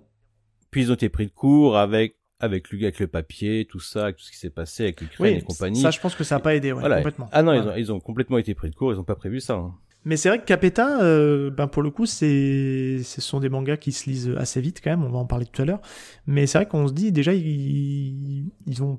Puis 0.70 0.82
ils 0.82 0.90
ont 0.90 0.94
été 0.94 1.10
pris 1.10 1.26
de 1.26 1.32
court 1.32 1.76
avec 1.76 2.16
avec 2.40 2.70
le, 2.70 2.78
avec 2.78 2.98
le 2.98 3.06
papier, 3.06 3.66
tout 3.66 3.80
ça, 3.80 4.04
avec 4.04 4.16
tout 4.16 4.24
ce 4.24 4.30
qui 4.30 4.38
s'est 4.38 4.48
passé 4.48 4.84
avec 4.84 5.02
l'Ukraine 5.02 5.36
et 5.36 5.42
compagnie. 5.42 5.82
Ça 5.82 5.90
je 5.90 6.00
pense 6.00 6.14
que 6.14 6.24
ça 6.24 6.36
a 6.36 6.40
pas 6.40 6.54
aidé, 6.54 6.72
ouais, 6.72 6.82
complètement. 6.82 7.28
Ah 7.32 7.42
non, 7.42 7.52
ils, 7.52 7.68
ont, 7.68 7.76
ils 7.76 7.92
ont 7.92 8.00
complètement 8.00 8.38
été 8.38 8.54
pris 8.54 8.70
de 8.70 8.74
court, 8.74 8.94
ils 8.94 8.98
ont 8.98 9.04
pas 9.04 9.14
prévu 9.14 9.40
ça. 9.40 9.54
Hein. 9.56 9.74
Mais 10.04 10.16
c'est 10.16 10.30
vrai 10.30 10.40
que 10.40 10.46
Capeta, 10.46 11.02
euh, 11.02 11.50
ben 11.50 11.66
pour 11.66 11.82
le 11.82 11.90
coup, 11.90 12.06
c'est, 12.06 13.02
ce 13.04 13.20
sont 13.20 13.38
des 13.38 13.50
mangas 13.50 13.76
qui 13.76 13.92
se 13.92 14.08
lisent 14.08 14.34
assez 14.38 14.60
vite 14.60 14.80
quand 14.82 14.90
même. 14.90 15.04
On 15.04 15.10
va 15.10 15.18
en 15.18 15.26
parler 15.26 15.46
tout 15.46 15.60
à 15.60 15.64
l'heure. 15.64 15.80
Mais 16.26 16.46
c'est 16.46 16.58
vrai 16.58 16.66
qu'on 16.66 16.88
se 16.88 16.92
dit 16.92 17.12
déjà 17.12 17.34
ils, 17.34 18.50
ils 18.66 18.82
ont 18.82 18.98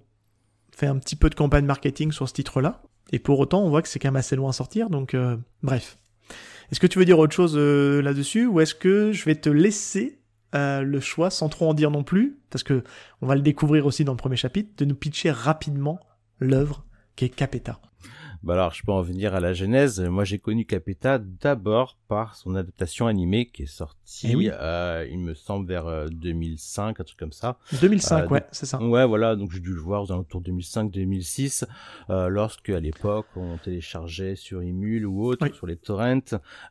fait 0.76 0.88
un 0.88 0.98
petit 0.98 1.16
peu 1.16 1.30
de 1.30 1.36
campagne 1.36 1.66
marketing 1.66 2.12
sur 2.12 2.30
ce 2.30 2.34
titre-là. 2.34 2.84
Et 3.12 3.20
pour 3.20 3.40
autant, 3.40 3.64
on 3.64 3.70
voit 3.70 3.82
que 3.82 3.88
c'est 3.88 4.00
quand 4.00 4.10
même 4.10 4.16
assez 4.16 4.36
loin 4.36 4.52
à 4.52 4.54
sortir. 4.54 4.90
Donc, 4.90 5.14
euh, 5.16 5.38
bref. 5.64 5.98
Est-ce 6.72 6.80
que 6.80 6.88
tu 6.88 7.00
veux 7.00 7.06
dire 7.06 7.20
autre 7.20 7.36
chose 7.36 7.56
euh, 7.58 8.02
là-dessus, 8.02 8.46
ou 8.46 8.62
est-ce 8.62 8.76
que 8.76 9.12
je 9.12 9.26
vais 9.26 9.36
te 9.36 9.50
laisser 9.50 10.20
le 10.54 11.00
choix, 11.00 11.30
sans 11.30 11.48
trop 11.48 11.70
en 11.70 11.74
dire 11.74 11.92
non 11.92 12.04
plus, 12.04 12.38
parce 12.50 12.64
que 12.64 12.84
on 13.22 13.28
va 13.28 13.36
le 13.36 13.42
découvrir 13.42 13.86
aussi 13.86 14.04
dans 14.04 14.12
le 14.12 14.18
premier 14.18 14.36
chapitre, 14.36 14.70
de 14.78 14.84
nous 14.84 14.96
pitcher 14.96 15.32
rapidement 15.32 16.00
l'œuvre 16.40 16.86
qui 17.16 17.24
est 17.24 17.30
Capeta. 17.30 17.80
Bah 18.44 18.54
alors, 18.54 18.74
je 18.74 18.82
peux 18.84 18.92
en 18.92 19.04
venir 19.04 19.36
à 19.36 19.40
la 19.40 19.54
genèse. 19.54 20.00
Moi, 20.02 20.24
j'ai 20.24 20.40
connu 20.40 20.66
Capeta 20.66 21.20
d'abord 21.20 21.98
par 22.08 22.36
son 22.36 22.56
adaptation 22.56 23.06
animée 23.06 23.46
qui 23.46 23.64
est 23.64 23.68
sortie, 23.68 24.34
eh 24.34 24.52
euh, 24.52 25.08
il 25.10 25.20
me 25.20 25.36
semble, 25.36 25.68
vers 25.68 26.10
2005, 26.10 27.00
euh, 27.00 27.02
un 27.02 27.04
truc 27.04 27.20
comme 27.20 27.32
ça. 27.32 27.60
2005, 27.80 28.24
euh, 28.24 28.28
ouais, 28.30 28.44
c'est 28.52 28.66
ça. 28.66 28.82
Ouais, 28.82 29.06
voilà, 29.06 29.36
donc 29.36 29.52
j'ai 29.52 29.60
dû 29.60 29.74
le 29.74 29.80
voir 29.80 30.10
alentours 30.12 30.42
2005-2006, 30.42 31.66
euh, 32.10 32.30
lorsque, 32.30 32.70
à 32.70 32.80
l'époque, 32.80 33.28
on 33.36 33.58
téléchargeait 33.58 34.36
sur 34.36 34.62
Emule 34.62 35.06
ou 35.06 35.24
autre, 35.24 35.48
sur 35.54 35.68
les 35.68 35.78
torrents. 35.78 36.02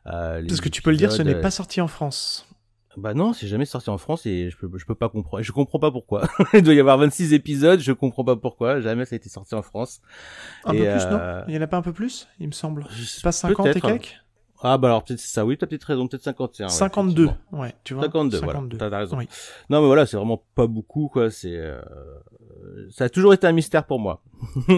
Euh, 0.07 0.43
Parce 0.45 0.61
que 0.61 0.69
tu 0.69 0.81
peux 0.81 0.91
le 0.91 0.97
dire, 0.97 1.11
ce 1.11 1.21
n'est 1.21 1.39
pas 1.39 1.51
sorti 1.51 1.79
en 1.79 1.87
France. 1.87 2.47
Bah 2.97 3.13
non, 3.13 3.31
c'est 3.33 3.47
jamais 3.47 3.65
sorti 3.65 3.89
en 3.89 3.97
France 3.97 4.25
et 4.25 4.49
je 4.49 4.57
peux, 4.57 4.69
je 4.77 4.85
peux 4.85 4.95
pas 4.95 5.09
comprendre. 5.09 5.43
Je 5.43 5.51
comprends 5.51 5.79
pas 5.79 5.91
pourquoi. 5.91 6.27
Il 6.53 6.61
doit 6.61 6.73
y 6.73 6.79
avoir 6.79 6.97
26 6.97 7.33
épisodes, 7.33 7.79
je 7.79 7.91
comprends 7.93 8.25
pas 8.25 8.35
pourquoi. 8.35 8.81
Jamais 8.81 9.05
ça 9.05 9.15
a 9.15 9.17
été 9.17 9.29
sorti 9.29 9.55
en 9.55 9.61
France. 9.61 10.01
Un 10.65 10.71
peu 10.71 10.77
plus, 10.77 11.05
non 11.05 11.17
euh, 11.19 11.43
Il 11.47 11.55
y 11.55 11.57
en 11.57 11.61
a 11.61 11.67
pas 11.67 11.77
un 11.77 11.81
peu 11.81 11.93
plus, 11.93 12.27
il 12.39 12.47
me 12.47 12.51
semble. 12.51 12.85
C'est 13.05 13.23
pas 13.23 13.31
50 13.31 13.67
et 13.67 13.81
quelques 13.81 14.21
ah 14.63 14.77
bah 14.77 14.89
alors 14.89 15.03
peut-être 15.03 15.19
c'est 15.19 15.33
ça, 15.33 15.43
oui, 15.43 15.57
t'as 15.57 15.65
peut-être 15.65 15.85
raison, 15.85 16.07
peut-être 16.07 16.23
51. 16.23 16.69
52, 16.69 17.29
ouais, 17.51 17.73
tu 17.83 17.95
vois. 17.95 18.03
52, 18.03 18.39
52. 18.39 18.77
voilà, 18.77 18.91
t'as 18.91 18.97
raison. 18.99 19.17
Oui. 19.17 19.27
Non 19.71 19.81
mais 19.81 19.87
voilà, 19.87 20.05
c'est 20.05 20.17
vraiment 20.17 20.43
pas 20.53 20.67
beaucoup, 20.67 21.07
quoi, 21.07 21.31
c'est... 21.31 21.55
Euh... 21.55 21.81
Ça 22.91 23.05
a 23.05 23.09
toujours 23.09 23.33
été 23.33 23.47
un 23.47 23.53
mystère 23.53 23.85
pour 23.85 23.99
moi. 23.99 24.21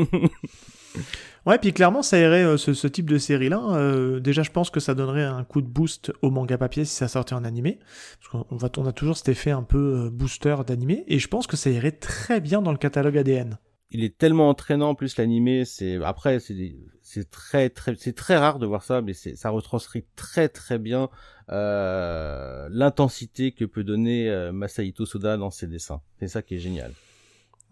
Ouais, 1.46 1.58
puis 1.58 1.74
clairement, 1.74 2.04
ça 2.04 2.18
irait 2.18 2.44
euh, 2.44 2.58
ce, 2.58 2.88
type 2.88 3.10
de 3.10 3.18
série-là. 3.18 3.76
Euh, 3.76 4.22
déjà, 4.22 4.44
je 4.44 4.52
pense 4.52 4.70
que 4.70 4.80
ça 4.80 4.94
donnerait 4.94 5.24
un 5.24 5.44
coup 5.44 5.62
de 5.62 5.68
boost 5.68 6.14
au 6.22 6.32
manga 6.32 6.58
papier 6.58 6.86
si 6.86 6.96
ça 6.96 7.10
sortait 7.10 7.34
en 7.34 7.44
animé. 7.44 7.80
Parce 8.20 8.46
qu'on 8.46 8.56
va, 8.56 8.70
on 8.78 8.86
a 8.86 8.94
toujours 8.94 9.18
cet 9.18 9.30
effet 9.30 9.52
un 9.52 9.64
peu 9.64 10.06
euh, 10.06 10.10
booster 10.10 10.56
d'animé. 10.66 11.04
Et 11.08 11.20
je 11.20 11.28
pense 11.28 11.46
que 11.46 11.58
ça 11.58 11.70
irait 11.70 11.92
très 11.92 12.40
bien 12.40 12.62
dans 12.62 12.72
le 12.72 12.78
catalogue 12.78 13.18
ADN. 13.18 13.58
Il 13.92 14.04
est 14.04 14.18
tellement 14.18 14.50
entraînant, 14.50 14.90
en 14.90 14.96
plus 14.96 15.18
l'animé, 15.18 15.66
c'est 15.66 16.04
après 16.04 16.40
c'est 16.40 17.30
très 17.30 17.70
très 17.70 17.94
c'est 17.96 18.14
très 18.14 18.38
rare 18.38 18.58
de 18.58 18.66
voir 18.66 18.82
ça, 18.82 19.04
mais 19.04 19.14
ça 19.14 19.52
retranscrit 19.52 20.04
très 20.16 20.50
très 20.50 20.80
bien 20.80 21.10
l'intensité 21.48 23.52
que 23.52 23.66
peut 23.66 23.84
donner 23.84 24.50
Masahito 24.52 25.06
Soda 25.06 25.38
dans 25.38 25.52
ses 25.52 25.68
dessins. 25.68 26.02
C'est 26.20 26.28
ça 26.28 26.42
qui 26.42 26.56
est 26.56 26.60
génial. 26.60 26.92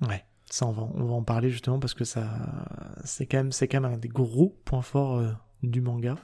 Ouais. 0.07 0.23
Ça, 0.51 0.67
on 0.67 0.71
va, 0.71 0.83
on 0.95 1.05
va 1.05 1.13
en 1.13 1.23
parler 1.23 1.49
justement 1.49 1.79
parce 1.79 1.93
que 1.93 2.03
ça, 2.03 2.27
c'est 3.05 3.25
quand 3.25 3.43
même, 3.43 3.85
un 3.85 3.97
des 3.97 4.09
gros 4.09 4.55
points 4.65 4.81
forts 4.81 5.17
euh, 5.17 5.31
du 5.63 5.79
manga. 5.79 6.17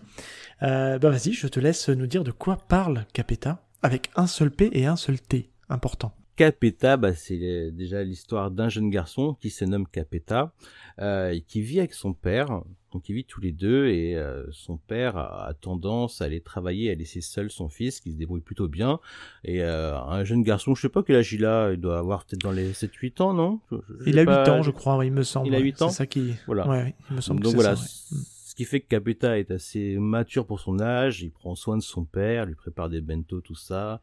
Euh, 0.63 0.99
bah 0.99 1.09
vas-y, 1.09 1.31
je 1.31 1.47
te 1.47 1.59
laisse 1.59 1.87
nous 1.89 2.07
dire 2.07 2.23
de 2.23 2.31
quoi 2.31 2.57
parle 2.57 3.05
Capeta 3.13 3.63
avec 3.81 4.09
un 4.15 4.27
seul 4.27 4.51
P 4.51 4.69
et 4.73 4.85
un 4.85 4.97
seul 4.97 5.21
T. 5.21 5.49
Important. 5.69 6.13
Capeta, 6.35 6.97
bah, 6.97 7.13
c'est 7.13 7.71
déjà 7.71 8.03
l'histoire 8.03 8.51
d'un 8.51 8.69
jeune 8.69 8.89
garçon 8.89 9.35
qui 9.39 9.49
se 9.49 9.65
nomme 9.65 9.87
Capeta 9.87 10.53
euh, 10.99 11.39
qui 11.47 11.61
vit 11.61 11.79
avec 11.79 11.93
son 11.93 12.13
père. 12.13 12.61
Donc 12.93 13.09
ils 13.09 13.13
vivent 13.13 13.25
tous 13.25 13.41
les 13.41 13.51
deux 13.51 13.87
et 13.87 14.15
euh, 14.15 14.45
son 14.51 14.77
père 14.77 15.17
a, 15.17 15.53
tendance 15.59 16.21
à 16.21 16.25
aller 16.25 16.39
travailler, 16.39 16.89
à 16.91 16.95
laisser 16.95 17.21
seul 17.21 17.51
son 17.51 17.67
fils 17.69 17.99
qui 17.99 18.11
se 18.11 18.17
débrouille 18.17 18.41
plutôt 18.41 18.67
bien. 18.67 18.99
Et 19.43 19.61
euh, 19.61 19.97
un 19.97 20.23
jeune 20.23 20.43
garçon, 20.43 20.73
je 20.73 20.81
sais 20.81 20.89
pas 20.89 21.03
quel 21.03 21.17
âge 21.17 21.33
il 21.33 21.45
a, 21.45 21.71
il 21.71 21.79
doit 21.79 21.97
avoir 21.97 22.25
peut-être 22.25 22.41
dans 22.41 22.51
les 22.51 22.71
7-8 22.71 23.21
ans, 23.21 23.33
non? 23.33 23.59
Il 24.05 24.17
a 24.19 24.21
8 24.21 24.49
ans, 24.49 24.61
je 24.63 24.71
crois, 24.71 25.03
il 25.05 25.11
me 25.11 25.23
semble. 25.23 25.47
Il 25.47 25.55
a 25.55 25.59
8 25.59 25.81
ans 25.81 25.89
C'est 25.89 25.97
ça 25.97 26.05
qui... 26.05 26.33
Voilà. 26.45 26.67
Ouais, 26.67 26.95
il 27.09 27.17
me 27.17 27.21
semble 27.21 27.41
Donc 27.41 27.53
que 27.53 27.57
voilà, 27.57 27.75
ça, 27.75 27.83
ouais. 27.83 28.21
ce 28.45 28.55
qui 28.55 28.63
fait 28.63 28.79
que 28.79 28.87
Capeta 28.87 29.37
est 29.37 29.51
assez 29.51 29.97
mature 29.97 30.45
pour 30.45 30.61
son 30.61 30.79
âge, 30.79 31.21
il 31.21 31.31
prend 31.31 31.55
soin 31.55 31.75
de 31.75 31.83
son 31.83 32.05
père, 32.05 32.45
lui 32.45 32.55
prépare 32.55 32.89
des 32.89 33.01
bento, 33.01 33.41
tout 33.41 33.55
ça, 33.55 33.99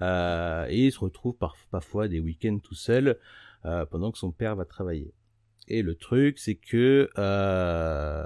euh, 0.00 0.66
et 0.68 0.86
il 0.86 0.92
se 0.92 1.00
retrouve 1.00 1.34
par, 1.34 1.56
parfois 1.72 2.06
des 2.06 2.20
week-ends 2.20 2.58
tout 2.62 2.76
seul 2.76 3.18
euh, 3.64 3.84
pendant 3.86 4.12
que 4.12 4.18
son 4.18 4.30
père 4.30 4.54
va 4.54 4.64
travailler. 4.64 5.12
Et 5.68 5.82
le 5.82 5.94
truc, 5.94 6.38
c'est 6.38 6.54
que 6.54 7.10
euh, 7.18 8.24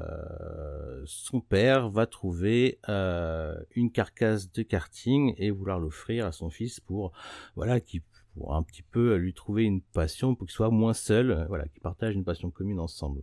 son 1.05 1.41
père 1.41 1.91
va 1.91 2.07
trouver 2.07 2.79
euh, 2.89 3.55
une 3.75 3.91
carcasse 3.91 4.51
de 4.53 4.63
karting 4.63 5.35
et 5.37 5.51
vouloir 5.51 5.81
l'offrir 5.81 6.25
à 6.25 6.33
son 6.33 6.51
fils 6.51 6.79
pour, 6.79 7.13
voilà, 7.57 7.81
qui 7.81 8.01
pour 8.35 8.55
un 8.55 8.63
petit 8.63 8.83
peu 8.83 9.17
lui 9.17 9.35
trouver 9.35 9.65
une 9.65 9.83
passion 9.83 10.35
pour 10.35 10.47
qu'il 10.47 10.55
soit 10.55 10.71
moins 10.71 10.95
seul, 10.95 11.45
voilà, 11.49 11.67
qu'ils 11.67 11.83
partagent 11.83 12.15
une 12.15 12.25
passion 12.25 12.51
commune 12.51 12.81
ensemble. 12.81 13.23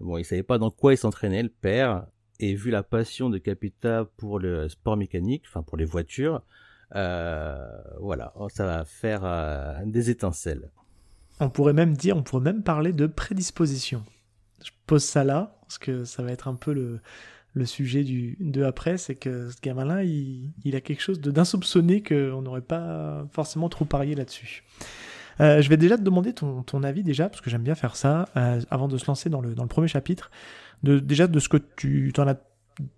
Bon, 0.00 0.16
il 0.16 0.24
savait 0.24 0.42
pas 0.42 0.58
dans 0.58 0.70
quoi 0.70 0.94
il 0.94 0.96
s'entraînait, 0.96 1.44
le 1.44 1.48
père, 1.48 2.06
et 2.40 2.54
vu 2.54 2.70
la 2.70 2.82
passion 2.82 3.30
de 3.30 3.38
Capita 3.38 4.06
pour 4.16 4.40
le 4.40 4.68
sport 4.68 4.96
mécanique, 4.96 5.44
enfin 5.46 5.62
pour 5.62 5.76
les 5.76 5.84
voitures, 5.84 6.42
euh, 6.94 7.64
voilà, 8.00 8.34
ça 8.48 8.66
va 8.66 8.84
faire 8.84 9.24
euh, 9.24 9.74
des 9.84 10.10
étincelles. 10.10 10.70
On 11.42 11.50
pourrait 11.50 11.72
même 11.72 11.96
dire, 11.96 12.16
on 12.16 12.22
pourrait 12.22 12.42
même 12.42 12.62
parler 12.62 12.92
de 12.92 13.06
prédisposition. 13.06 14.04
Je 14.64 14.70
pose 14.86 15.02
ça 15.02 15.24
là, 15.24 15.56
parce 15.62 15.78
que 15.78 16.04
ça 16.04 16.22
va 16.22 16.30
être 16.30 16.46
un 16.46 16.54
peu 16.54 16.72
le, 16.72 17.00
le 17.54 17.66
sujet 17.66 18.04
du, 18.04 18.36
de 18.38 18.62
après, 18.62 18.96
c'est 18.96 19.16
que 19.16 19.50
ce 19.50 19.60
gamin-là, 19.60 20.04
il, 20.04 20.52
il, 20.64 20.76
a 20.76 20.80
quelque 20.80 21.02
chose 21.02 21.20
d'insoupçonné 21.20 22.02
qu'on 22.02 22.42
n'aurait 22.42 22.60
pas 22.60 23.26
forcément 23.32 23.68
trop 23.68 23.84
parié 23.84 24.14
là-dessus. 24.14 24.62
Euh, 25.40 25.60
je 25.60 25.68
vais 25.68 25.76
déjà 25.76 25.96
te 25.96 26.02
demander 26.02 26.32
ton, 26.32 26.62
ton 26.62 26.84
avis 26.84 27.02
déjà, 27.02 27.28
parce 27.28 27.40
que 27.40 27.50
j'aime 27.50 27.62
bien 27.62 27.74
faire 27.74 27.96
ça, 27.96 28.28
euh, 28.36 28.60
avant 28.70 28.86
de 28.86 28.96
se 28.96 29.06
lancer 29.06 29.28
dans 29.28 29.40
le, 29.40 29.54
dans 29.54 29.64
le 29.64 29.68
premier 29.68 29.88
chapitre, 29.88 30.30
de, 30.84 31.00
déjà 31.00 31.26
de 31.26 31.38
ce 31.40 31.48
que 31.48 31.56
tu 31.56 32.12
en 32.18 32.28
as 32.28 32.36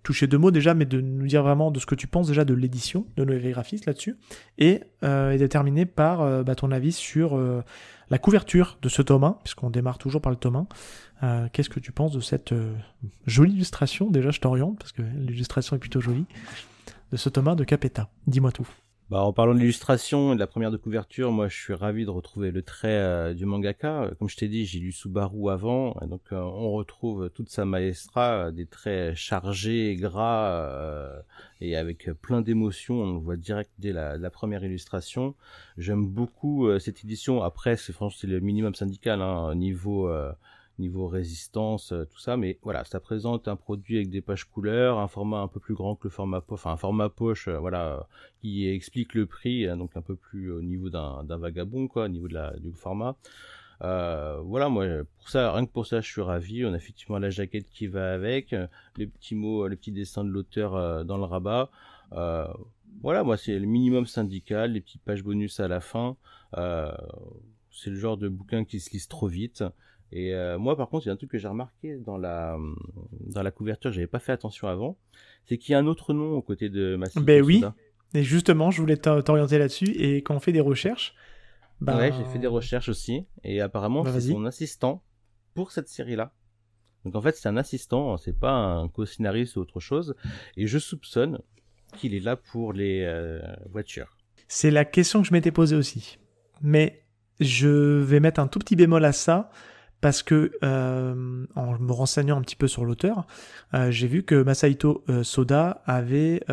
touché 0.03 0.27
deux 0.27 0.37
mots 0.37 0.51
déjà, 0.51 0.73
mais 0.73 0.85
de 0.85 1.01
nous 1.01 1.27
dire 1.27 1.43
vraiment 1.43 1.71
de 1.71 1.79
ce 1.79 1.85
que 1.85 1.95
tu 1.95 2.07
penses 2.07 2.27
déjà 2.27 2.45
de 2.45 2.53
l'édition 2.53 3.05
de 3.17 3.25
Noévé 3.25 3.51
Graphiste 3.51 3.85
là-dessus, 3.85 4.17
et, 4.57 4.81
euh, 5.03 5.37
de 5.37 5.47
terminer 5.47 5.85
par 5.85 6.21
euh, 6.21 6.43
bah, 6.43 6.55
ton 6.55 6.71
avis 6.71 6.91
sur 6.91 7.37
euh, 7.37 7.63
la 8.09 8.17
couverture 8.17 8.77
de 8.81 8.89
ce 8.89 9.01
tome 9.01 9.23
1, 9.23 9.39
puisqu'on 9.43 9.69
démarre 9.69 9.97
toujours 9.97 10.21
par 10.21 10.31
le 10.31 10.37
tome 10.37 10.67
1. 11.21 11.49
Qu'est-ce 11.53 11.69
que 11.69 11.79
tu 11.79 11.91
penses 11.91 12.11
de 12.11 12.19
cette 12.19 12.53
jolie 13.25 13.53
illustration? 13.53 14.11
Déjà, 14.11 14.29
je 14.29 14.39
t'oriente, 14.39 14.77
parce 14.77 14.91
que 14.91 15.01
l'illustration 15.01 15.75
est 15.75 15.79
plutôt 15.79 16.01
jolie, 16.01 16.25
de 17.11 17.17
ce 17.17 17.29
tome 17.29 17.47
1 17.47 17.55
de 17.55 17.63
Capetta. 17.63 18.09
Dis-moi 18.27 18.51
tout. 18.51 18.67
Bah, 19.11 19.21
en 19.21 19.33
parlant 19.33 19.53
de 19.53 19.59
l'illustration 19.59 20.31
et 20.31 20.35
de 20.35 20.39
la 20.39 20.47
première 20.47 20.71
de 20.71 20.77
couverture, 20.77 21.31
moi 21.31 21.47
je 21.47 21.55
suis 21.55 21.75
ravi 21.75 22.05
de 22.05 22.09
retrouver 22.09 22.49
le 22.49 22.63
trait 22.63 22.87
euh, 22.89 23.35
du 23.35 23.45
mangaka. 23.45 24.09
Comme 24.17 24.27
je 24.29 24.35
t'ai 24.35 24.47
dit, 24.47 24.65
j'ai 24.65 24.79
lu 24.79 24.91
Subaru 24.91 25.51
avant, 25.51 25.95
donc 26.07 26.21
euh, 26.31 26.37
on 26.37 26.71
retrouve 26.71 27.29
toute 27.29 27.51
sa 27.51 27.65
maestra, 27.65 28.51
des 28.51 28.65
traits 28.65 29.13
chargés, 29.13 29.95
gras 29.95 30.49
euh, 30.49 31.21
et 31.61 31.75
avec 31.75 32.09
plein 32.19 32.41
d'émotions. 32.41 32.95
On 32.95 33.13
le 33.13 33.19
voit 33.19 33.35
direct 33.35 33.69
dès 33.77 33.93
la, 33.93 34.29
première 34.31 34.63
illustration. 34.63 35.35
J'aime 35.77 36.07
beaucoup 36.07 36.67
cette 36.79 37.03
édition. 37.03 37.43
Après, 37.43 37.77
c'est 37.77 37.93
franchement 37.93 38.27
le 38.31 38.39
minimum 38.39 38.73
syndical 38.73 39.21
hein, 39.21 39.53
niveau 39.53 40.09
niveau 40.79 41.07
résistance, 41.07 41.91
euh, 41.91 42.05
tout 42.05 42.19
ça. 42.19 42.37
Mais 42.37 42.59
voilà, 42.63 42.83
ça 42.83 42.99
présente 42.99 43.47
un 43.47 43.55
produit 43.55 43.97
avec 43.97 44.09
des 44.09 44.21
pages 44.21 44.45
couleurs, 44.45 44.99
un 44.99 45.07
format 45.07 45.39
un 45.39 45.47
peu 45.47 45.59
plus 45.59 45.75
grand 45.75 45.95
que 45.95 46.07
le 46.07 46.11
format 46.11 46.41
poche, 46.41 46.59
enfin 46.59 46.71
un 46.71 46.77
format 46.77 47.09
poche, 47.09 47.47
euh, 47.47 47.57
voilà, 47.57 48.07
qui 48.41 48.67
explique 48.67 49.13
le 49.13 49.25
prix, 49.25 49.67
hein, 49.67 49.77
donc 49.77 49.91
un 49.95 50.01
peu 50.01 50.15
plus 50.15 50.51
au 50.51 50.61
niveau 50.61 50.89
d'un 50.89 51.37
vagabond, 51.37 51.87
quoi, 51.87 52.05
au 52.05 52.09
niveau 52.09 52.27
de 52.27 52.33
la, 52.33 52.51
du 52.57 52.71
format. 52.71 53.15
Euh, 53.81 54.39
voilà, 54.43 54.69
moi, 54.69 54.85
pour 55.17 55.29
ça, 55.29 55.51
rien 55.51 55.65
que 55.65 55.71
pour 55.71 55.85
ça, 55.85 56.01
je 56.01 56.09
suis 56.09 56.21
ravi. 56.21 56.65
On 56.65 56.73
a 56.73 56.77
effectivement 56.77 57.19
la 57.19 57.29
jaquette 57.29 57.69
qui 57.69 57.87
va 57.87 58.13
avec, 58.13 58.55
les 58.97 59.07
petits 59.07 59.35
mots, 59.35 59.67
les 59.67 59.75
petits 59.75 59.91
dessins 59.91 60.23
de 60.23 60.29
l'auteur 60.29 61.03
dans 61.05 61.17
le 61.17 61.25
rabat. 61.25 61.69
Euh, 62.13 62.47
voilà, 63.01 63.23
moi, 63.23 63.37
c'est 63.37 63.57
le 63.59 63.65
minimum 63.65 64.05
syndical, 64.05 64.73
les 64.73 64.81
petites 64.81 65.03
pages 65.03 65.23
bonus 65.23 65.59
à 65.59 65.67
la 65.67 65.79
fin. 65.79 66.15
Euh, 66.57 66.91
c'est 67.71 67.89
le 67.89 67.97
genre 67.97 68.17
de 68.17 68.29
bouquin 68.29 68.63
qui 68.63 68.79
se 68.79 68.91
lise 68.91 69.07
trop 69.07 69.27
vite. 69.27 69.63
Et 70.11 70.33
euh, 70.33 70.57
moi, 70.57 70.77
par 70.77 70.89
contre, 70.89 71.05
il 71.05 71.07
y 71.07 71.09
a 71.09 71.13
un 71.13 71.17
truc 71.17 71.31
que 71.31 71.37
j'ai 71.37 71.47
remarqué 71.47 71.97
dans 71.97 72.17
la 72.17 72.57
dans 73.21 73.41
la 73.41 73.51
couverture, 73.51 73.91
j'avais 73.91 74.07
pas 74.07 74.19
fait 74.19 74.31
attention 74.31 74.67
avant, 74.67 74.97
c'est 75.45 75.57
qu'il 75.57 75.73
y 75.73 75.75
a 75.75 75.79
un 75.79 75.87
autre 75.87 76.13
nom 76.13 76.33
aux 76.33 76.41
côtés 76.41 76.69
de 76.69 76.95
Massimo. 76.95 77.25
Ben 77.25 77.43
oui. 77.43 77.63
Et 78.13 78.23
justement, 78.23 78.71
je 78.71 78.79
voulais 78.79 78.97
t'orienter 78.97 79.57
là-dessus. 79.57 79.89
Et 79.91 80.17
quand 80.17 80.35
on 80.35 80.39
fait 80.39 80.53
des 80.53 80.61
recherches, 80.61 81.13
bah... 81.81 81.97
ouais, 81.97 82.13
j'ai 82.13 82.23
fait 82.25 82.39
des 82.39 82.47
recherches 82.47 82.87
aussi. 82.87 83.25
Et 83.43 83.59
apparemment, 83.59 84.03
bah, 84.03 84.11
c'est 84.13 84.31
son 84.31 84.45
assistant 84.45 85.03
pour 85.53 85.71
cette 85.71 85.89
série-là. 85.89 86.33
Donc 87.03 87.15
en 87.15 87.21
fait, 87.21 87.35
c'est 87.35 87.49
un 87.49 87.57
assistant, 87.57 88.17
c'est 88.17 88.37
pas 88.37 88.51
un 88.51 88.87
co-scénariste 88.87 89.57
ou 89.57 89.59
autre 89.59 89.79
chose. 89.79 90.15
Et 90.57 90.65
je 90.65 90.79
soupçonne 90.79 91.39
qu'il 91.97 92.13
est 92.13 92.19
là 92.19 92.35
pour 92.35 92.73
les 92.73 93.03
euh, 93.03 93.41
voitures. 93.69 94.17
C'est 94.47 94.71
la 94.71 94.85
question 94.85 95.21
que 95.21 95.27
je 95.27 95.33
m'étais 95.33 95.51
posée 95.51 95.75
aussi. 95.75 96.17
Mais 96.61 97.03
je 97.39 97.67
vais 97.67 98.19
mettre 98.19 98.39
un 98.39 98.47
tout 98.47 98.59
petit 98.59 98.75
bémol 98.75 99.03
à 99.03 99.11
ça 99.11 99.51
parce 100.05 100.21
que 100.21 100.51
euh, 100.63 101.45
en 101.55 101.79
me 101.79 101.91
renseignant 101.91 102.37
un 102.37 102.41
petit 102.41 102.55
peu 102.55 102.67
sur 102.67 102.85
l'auteur, 102.85 103.25
euh, 103.73 103.89
j'ai 103.89 104.05
vu 104.05 104.21
que 104.21 104.43
Masaito 104.43 105.03
euh, 105.09 105.23
Soda 105.23 105.81
avait 105.87 106.43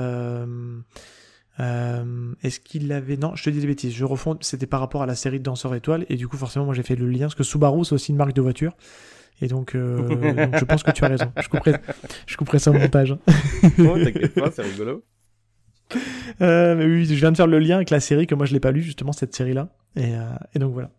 est-ce 1.58 2.60
qu'il 2.60 2.90
avait 2.92 3.18
non 3.18 3.36
je 3.36 3.44
te 3.44 3.50
dis 3.50 3.60
des 3.60 3.66
bêtises 3.66 3.92
je 3.92 4.06
refonds 4.06 4.38
c'était 4.40 4.64
par 4.64 4.80
rapport 4.80 5.02
à 5.02 5.06
la 5.06 5.14
série 5.14 5.38
de 5.38 5.44
Danseurs 5.44 5.74
étoiles 5.74 6.06
et 6.08 6.16
du 6.16 6.26
coup 6.28 6.38
forcément 6.38 6.64
moi 6.64 6.72
j'ai 6.72 6.82
fait 6.82 6.96
le 6.96 7.06
lien 7.06 7.26
parce 7.26 7.34
que 7.34 7.42
Subaru 7.42 7.84
c'est 7.84 7.94
aussi 7.94 8.12
une 8.12 8.16
marque 8.16 8.32
de 8.32 8.40
voiture 8.40 8.72
et 9.42 9.48
donc, 9.48 9.76
donc, 9.76 10.56
je 10.56 10.64
pense 10.64 10.82
que 10.82 10.90
tu 10.92 11.04
as 11.04 11.08
raison. 11.08 11.30
Je 11.38 11.48
couperai 11.48 11.74
je 12.26 12.36
couperai 12.38 12.58
ça 12.58 12.70
au 12.70 12.74
montage 12.74 13.14
oh, 13.80 13.98
t'inquiète 14.02 14.32
pas 14.40 14.50
c'est 14.50 14.62
rigolo 14.62 15.04
euh, 16.40 16.74
mais 16.74 16.84
oui, 16.86 17.04
je 17.04 17.14
viens 17.14 17.32
de 17.32 17.36
faire 17.36 17.46
le 17.46 17.58
lien 17.58 17.76
avec 17.76 17.90
la 17.90 18.00
série 18.00 18.26
que 18.26 18.34
moi 18.34 18.46
je 18.46 18.52
l'ai 18.52 18.60
pas 18.60 18.72
lu 18.72 18.82
justement 18.82 19.12
cette 19.12 19.34
série-là. 19.34 19.68
Et, 19.96 20.14
euh, 20.14 20.24
et, 20.54 20.58
donc 20.58 20.72
voilà. 20.72 20.90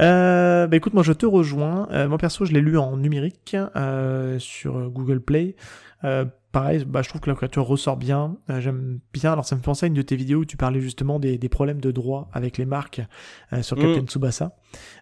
Euh, 0.00 0.66
bah 0.66 0.76
écoute, 0.76 0.94
moi 0.94 1.02
je 1.02 1.12
te 1.12 1.26
rejoins. 1.26 1.88
Euh, 1.92 2.08
moi 2.08 2.18
perso, 2.18 2.44
je 2.44 2.52
l'ai 2.52 2.60
lu 2.60 2.76
en 2.78 2.96
numérique 2.96 3.56
euh, 3.76 4.38
sur 4.38 4.90
Google 4.90 5.20
Play. 5.20 5.54
Euh, 6.02 6.24
pareil, 6.50 6.84
bah, 6.84 7.02
je 7.02 7.08
trouve 7.08 7.20
que 7.20 7.30
la 7.30 7.34
couverture 7.34 7.64
ressort 7.64 7.96
bien. 7.96 8.36
J'aime 8.58 8.98
bien. 9.12 9.32
Alors 9.32 9.44
ça 9.44 9.54
me 9.54 9.60
fait 9.60 9.64
penser 9.64 9.86
à 9.86 9.88
une 9.88 9.94
de 9.94 10.02
tes 10.02 10.16
vidéos 10.16 10.40
où 10.40 10.44
tu 10.44 10.56
parlais 10.56 10.80
justement 10.80 11.20
des, 11.20 11.38
des 11.38 11.48
problèmes 11.48 11.80
de 11.80 11.92
droit 11.92 12.28
avec 12.32 12.58
les 12.58 12.66
marques 12.66 13.00
sur 13.62 13.76
Captain 13.76 14.02
mm. 14.02 14.06
Tsubasa. 14.06 14.56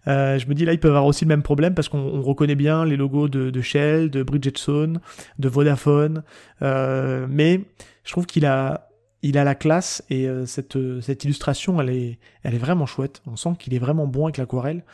je 0.07 0.47
me 0.47 0.55
dis 0.55 0.65
là, 0.65 0.75
ils 0.75 0.81
peuvent 0.81 0.93
avoir 0.93 1.07
aussi 1.07 1.25
le 1.25 1.31
même 1.31 1.43
problème 1.43 1.75
parce 1.75 1.89
qu'on 1.89 2.21
reconnaît 2.21 2.55
bien 2.55 2.85
les 2.85 2.97
logos 2.97 3.29
de, 3.29 3.51
de 3.51 3.61
Shell, 3.63 4.11
de 4.11 4.23
Bridgestone, 4.23 5.01
de 5.39 5.49
Vodafone. 5.49 6.23
mais 6.61 7.63
je 8.05 8.13
trouve 8.13 8.27
qu'il 8.27 8.47
a 8.47 8.92
il 9.23 9.39
a 9.39 9.45
la 9.45 9.55
classe 9.55 10.03
et 10.11 10.29
euh, 10.29 10.47
cette, 10.47 10.77
euh, 10.77 11.01
cette 11.01 11.25
illustration, 11.25 11.81
elle 11.81 11.91
est, 11.91 12.19
elle 12.43 12.55
est 12.55 12.59
vraiment 12.59 12.87
chouette. 12.87 13.23
On 13.27 13.37
sent 13.37 13.51
qu'il 13.59 13.75
est 13.75 13.79
vraiment 13.79 14.07
bon 14.07 14.25
avec 14.25 14.37
l'aquarelle. 14.37 14.85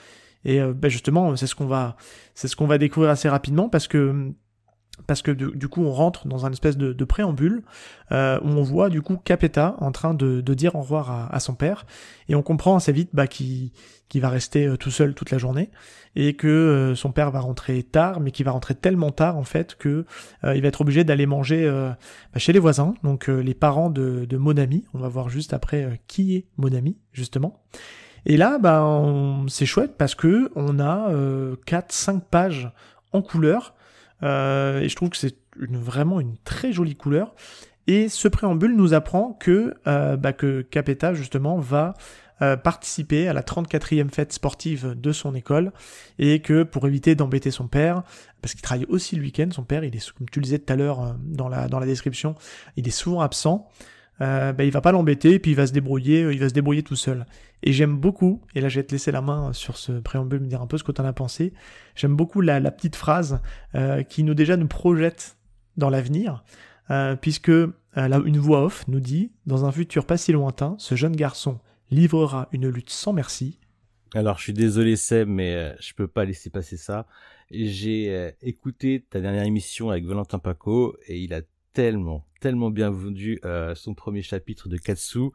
Et 0.44 0.60
euh, 0.60 0.72
ben 0.72 0.90
justement, 0.90 1.34
c'est 1.36 1.46
ce 1.46 1.54
qu'on 1.54 1.66
va, 1.66 1.96
c'est 2.34 2.48
ce 2.48 2.54
qu'on 2.54 2.66
va 2.66 2.78
découvrir 2.78 3.10
assez 3.10 3.28
rapidement 3.28 3.68
parce 3.68 3.88
que 3.88 4.32
parce 5.06 5.22
que 5.22 5.30
du, 5.30 5.68
coup 5.68 5.82
on 5.84 5.92
rentre 5.92 6.26
dans 6.26 6.46
un 6.46 6.52
espèce 6.52 6.76
de, 6.76 6.92
de 6.92 7.04
préambule 7.04 7.62
euh, 8.12 8.38
où 8.42 8.48
on 8.48 8.62
voit 8.62 8.90
du 8.90 9.02
coup 9.02 9.16
Capetta 9.16 9.76
en 9.78 9.92
train 9.92 10.14
de, 10.14 10.40
de 10.40 10.54
dire 10.54 10.74
au 10.74 10.80
revoir 10.80 11.10
à, 11.10 11.34
à, 11.34 11.40
son 11.40 11.54
père 11.54 11.86
et 12.28 12.34
on 12.34 12.42
comprend 12.42 12.76
assez 12.76 12.92
vite 12.92 13.10
bah, 13.12 13.26
qu'il 13.26 13.70
va 14.14 14.28
rester 14.28 14.66
euh, 14.66 14.76
tout 14.76 14.90
seul 14.90 15.14
toute 15.14 15.30
la 15.30 15.38
journée 15.38 15.70
et 16.16 16.34
que 16.34 16.46
euh, 16.46 16.94
son 16.94 17.12
père 17.12 17.30
va 17.30 17.40
rentrer 17.40 17.82
tard 17.82 18.20
mais 18.20 18.30
qu'il 18.30 18.44
va 18.44 18.52
rentrer 18.52 18.74
tellement 18.74 19.10
tard 19.10 19.36
en 19.36 19.44
fait 19.44 19.76
que 19.76 20.04
euh, 20.44 20.54
il 20.54 20.62
va 20.62 20.68
être 20.68 20.80
obligé 20.80 21.04
d'aller 21.04 21.26
manger 21.26 21.68
bah, 21.68 22.38
chez 22.38 22.52
les 22.52 22.58
voisins 22.58 22.94
donc 23.02 23.28
les 23.28 23.54
parents 23.54 23.90
de, 23.90 24.24
de 24.24 24.36
Monami. 24.36 24.84
On 24.94 24.98
va 24.98 25.08
voir 25.08 25.28
juste 25.28 25.52
après 25.54 26.00
qui 26.06 26.36
est 26.36 26.46
Monami 26.56 26.98
justement. 27.12 27.62
Et 28.26 28.36
là 28.36 28.58
bah, 28.58 28.84
c'est 29.48 29.66
chouette 29.66 29.94
parce 29.96 30.14
que 30.14 30.50
on 30.54 30.80
a 30.80 31.10
4-5 31.66 32.20
pages 32.30 32.70
en 33.12 33.22
couleur 33.22 33.74
euh, 34.22 34.80
et 34.80 34.88
je 34.88 34.96
trouve 34.96 35.10
que 35.10 35.16
c'est 35.16 35.36
une, 35.60 35.78
vraiment 35.78 36.20
une 36.20 36.36
très 36.44 36.72
jolie 36.72 36.96
couleur. 36.96 37.34
Et 37.86 38.08
ce 38.08 38.28
préambule 38.28 38.76
nous 38.76 38.92
apprend 38.92 39.32
que, 39.32 39.74
euh, 39.86 40.16
bah, 40.16 40.32
que 40.32 40.60
Capetta, 40.60 41.14
justement, 41.14 41.56
va 41.58 41.94
euh, 42.40 42.56
participer 42.56 43.26
à 43.26 43.32
la 43.32 43.42
34e 43.42 44.10
fête 44.10 44.32
sportive 44.32 44.94
de 44.94 45.10
son 45.10 45.34
école 45.34 45.72
et 46.20 46.40
que 46.40 46.62
pour 46.62 46.86
éviter 46.86 47.16
d'embêter 47.16 47.50
son 47.50 47.66
père, 47.66 48.04
parce 48.42 48.54
qu'il 48.54 48.62
travaille 48.62 48.86
aussi 48.88 49.16
le 49.16 49.22
week-end, 49.22 49.48
son 49.50 49.64
père, 49.64 49.82
il 49.82 49.96
est, 49.96 50.12
comme 50.12 50.28
tu 50.30 50.38
le 50.38 50.44
disais 50.44 50.60
tout 50.60 50.72
à 50.72 50.76
l'heure 50.76 51.02
euh, 51.02 51.12
dans 51.24 51.48
la, 51.48 51.66
dans 51.66 51.80
la 51.80 51.86
description, 51.86 52.36
il 52.76 52.86
est 52.86 52.92
souvent 52.92 53.22
absent, 53.22 53.68
euh, 54.20 54.52
bah, 54.52 54.64
il 54.64 54.70
va 54.70 54.80
pas 54.80 54.92
l'embêter, 54.92 55.38
puis 55.38 55.52
il 55.52 55.54
va 55.54 55.66
se 55.66 55.72
débrouiller, 55.72 56.24
euh, 56.24 56.32
il 56.32 56.40
va 56.40 56.48
se 56.48 56.54
débrouiller 56.54 56.82
tout 56.82 56.96
seul. 56.96 57.26
Et 57.62 57.72
j'aime 57.72 57.96
beaucoup, 57.96 58.42
et 58.54 58.60
là 58.60 58.68
je 58.68 58.80
vais 58.80 58.86
te 58.86 58.92
laisser 58.92 59.10
la 59.10 59.20
main 59.20 59.52
sur 59.52 59.76
ce 59.76 59.92
préambule, 59.92 60.40
me 60.40 60.46
dire 60.46 60.62
un 60.62 60.66
peu 60.66 60.78
ce 60.78 60.84
que 60.84 60.92
tu 60.92 61.00
en 61.00 61.04
as 61.04 61.12
pensé. 61.12 61.52
J'aime 61.94 62.16
beaucoup 62.16 62.40
la, 62.40 62.60
la, 62.60 62.70
petite 62.70 62.96
phrase 62.96 63.40
euh, 63.74 64.02
qui 64.02 64.22
nous 64.22 64.34
déjà 64.34 64.56
nous 64.56 64.68
projette 64.68 65.38
dans 65.78 65.88
l'avenir, 65.88 66.44
euh, 66.90 67.16
puisque 67.16 67.48
euh, 67.48 67.72
là, 67.94 68.20
une 68.24 68.38
voix 68.38 68.64
off 68.64 68.86
nous 68.88 69.00
dit 69.00 69.32
dans 69.46 69.64
un 69.64 69.72
futur 69.72 70.04
pas 70.04 70.18
si 70.18 70.32
lointain, 70.32 70.76
ce 70.78 70.94
jeune 70.94 71.16
garçon 71.16 71.58
livrera 71.90 72.48
une 72.52 72.68
lutte 72.68 72.90
sans 72.90 73.14
merci. 73.14 73.58
Alors 74.14 74.38
je 74.38 74.44
suis 74.44 74.52
désolé 74.52 74.96
Seb, 74.96 75.28
mais 75.28 75.54
euh, 75.54 75.72
je 75.80 75.94
peux 75.94 76.08
pas 76.08 76.24
laisser 76.24 76.50
passer 76.50 76.76
ça. 76.76 77.06
J'ai 77.50 78.34
écouté 78.42 79.06
ta 79.08 79.20
dernière 79.20 79.44
émission 79.44 79.88
avec 79.88 80.04
Valentin 80.04 80.38
Paco 80.38 80.98
et 81.06 81.18
il 81.18 81.32
a 81.32 81.40
tellement, 81.78 82.24
tellement 82.40 82.70
bien 82.70 82.90
vendu 82.90 83.38
euh, 83.44 83.72
son 83.76 83.94
premier 83.94 84.22
chapitre 84.22 84.68
de 84.68 84.78
Katsu 84.78 85.30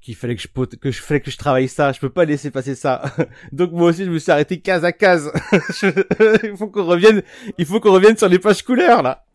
qu'il 0.00 0.14
fallait 0.14 0.36
que 0.36 0.40
je 0.40 0.48
que 0.76 0.90
je 0.90 1.02
fallait 1.02 1.20
que 1.20 1.30
je 1.30 1.36
travaille 1.36 1.68
ça. 1.68 1.92
Je 1.92 2.00
peux 2.00 2.08
pas 2.08 2.24
laisser 2.24 2.50
passer 2.50 2.74
ça. 2.74 3.14
Donc 3.52 3.72
moi 3.72 3.90
aussi 3.90 4.06
je 4.06 4.10
me 4.10 4.18
suis 4.18 4.32
arrêté 4.32 4.60
case 4.60 4.86
à 4.86 4.92
case. 4.92 5.30
il 6.44 6.56
faut 6.56 6.68
qu'on 6.68 6.84
revienne, 6.84 7.22
il 7.58 7.66
faut 7.66 7.78
qu'on 7.78 7.92
revienne 7.92 8.16
sur 8.16 8.30
les 8.30 8.38
pages 8.38 8.62
couleurs 8.62 9.02
là. 9.02 9.26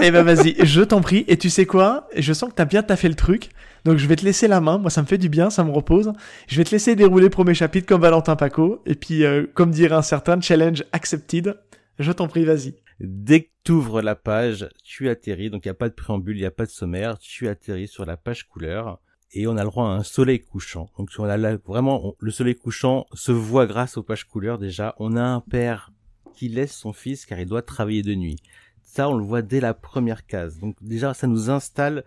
eh 0.00 0.10
ben 0.10 0.24
vas-y, 0.24 0.56
je 0.66 0.82
t'en 0.82 1.00
prie. 1.00 1.24
Et 1.28 1.36
tu 1.36 1.48
sais 1.48 1.64
quoi? 1.64 2.08
Je 2.16 2.32
sens 2.32 2.50
que 2.50 2.56
t'as 2.56 2.64
bien 2.64 2.82
taffé 2.82 3.08
le 3.08 3.14
truc. 3.14 3.50
Donc 3.84 3.98
je 3.98 4.08
vais 4.08 4.16
te 4.16 4.24
laisser 4.24 4.48
la 4.48 4.60
main. 4.60 4.78
Moi 4.78 4.90
ça 4.90 5.00
me 5.00 5.06
fait 5.06 5.18
du 5.18 5.28
bien, 5.28 5.48
ça 5.48 5.62
me 5.62 5.70
repose. 5.70 6.12
Je 6.48 6.56
vais 6.56 6.64
te 6.64 6.72
laisser 6.72 6.96
dérouler 6.96 7.26
le 7.26 7.30
premier 7.30 7.54
chapitre 7.54 7.86
comme 7.86 8.00
Valentin 8.00 8.34
Paco. 8.34 8.82
Et 8.84 8.96
puis 8.96 9.24
euh, 9.24 9.46
comme 9.54 9.70
dirait 9.70 9.94
un 9.94 10.02
certain 10.02 10.40
challenge 10.40 10.82
accepted. 10.90 11.54
Je 12.00 12.10
t'en 12.10 12.26
prie, 12.26 12.44
vas-y. 12.44 12.74
Dès 13.00 13.44
que 13.44 13.50
tu 13.64 13.72
ouvres 13.72 14.02
la 14.02 14.14
page, 14.14 14.68
tu 14.84 15.08
atterris, 15.08 15.48
donc 15.48 15.64
il 15.64 15.68
n'y 15.68 15.72
a 15.72 15.74
pas 15.74 15.88
de 15.88 15.94
préambule, 15.94 16.36
il 16.36 16.40
n'y 16.40 16.46
a 16.46 16.50
pas 16.50 16.66
de 16.66 16.70
sommaire, 16.70 17.18
tu 17.18 17.48
atterris 17.48 17.88
sur 17.88 18.04
la 18.04 18.18
page 18.18 18.46
couleur 18.46 19.00
et 19.32 19.46
on 19.46 19.56
a 19.56 19.64
le 19.64 19.70
droit 19.70 19.86
à 19.86 19.92
un 19.92 20.02
soleil 20.02 20.40
couchant. 20.40 20.90
Donc 20.98 21.10
on 21.18 21.24
a 21.24 21.56
vraiment 21.56 22.14
le 22.18 22.30
soleil 22.30 22.56
couchant 22.56 23.06
se 23.14 23.32
voit 23.32 23.66
grâce 23.66 23.96
aux 23.96 24.02
pages 24.02 24.24
couleurs 24.24 24.58
déjà. 24.58 24.94
On 24.98 25.16
a 25.16 25.22
un 25.22 25.40
père 25.40 25.92
qui 26.34 26.48
laisse 26.48 26.76
son 26.76 26.92
fils 26.92 27.24
car 27.24 27.40
il 27.40 27.46
doit 27.46 27.62
travailler 27.62 28.02
de 28.02 28.14
nuit. 28.14 28.36
Ça, 28.82 29.08
on 29.08 29.16
le 29.16 29.24
voit 29.24 29.42
dès 29.42 29.60
la 29.60 29.72
première 29.72 30.26
case. 30.26 30.58
Donc 30.58 30.76
déjà, 30.82 31.14
ça 31.14 31.26
nous 31.26 31.48
installe, 31.48 32.04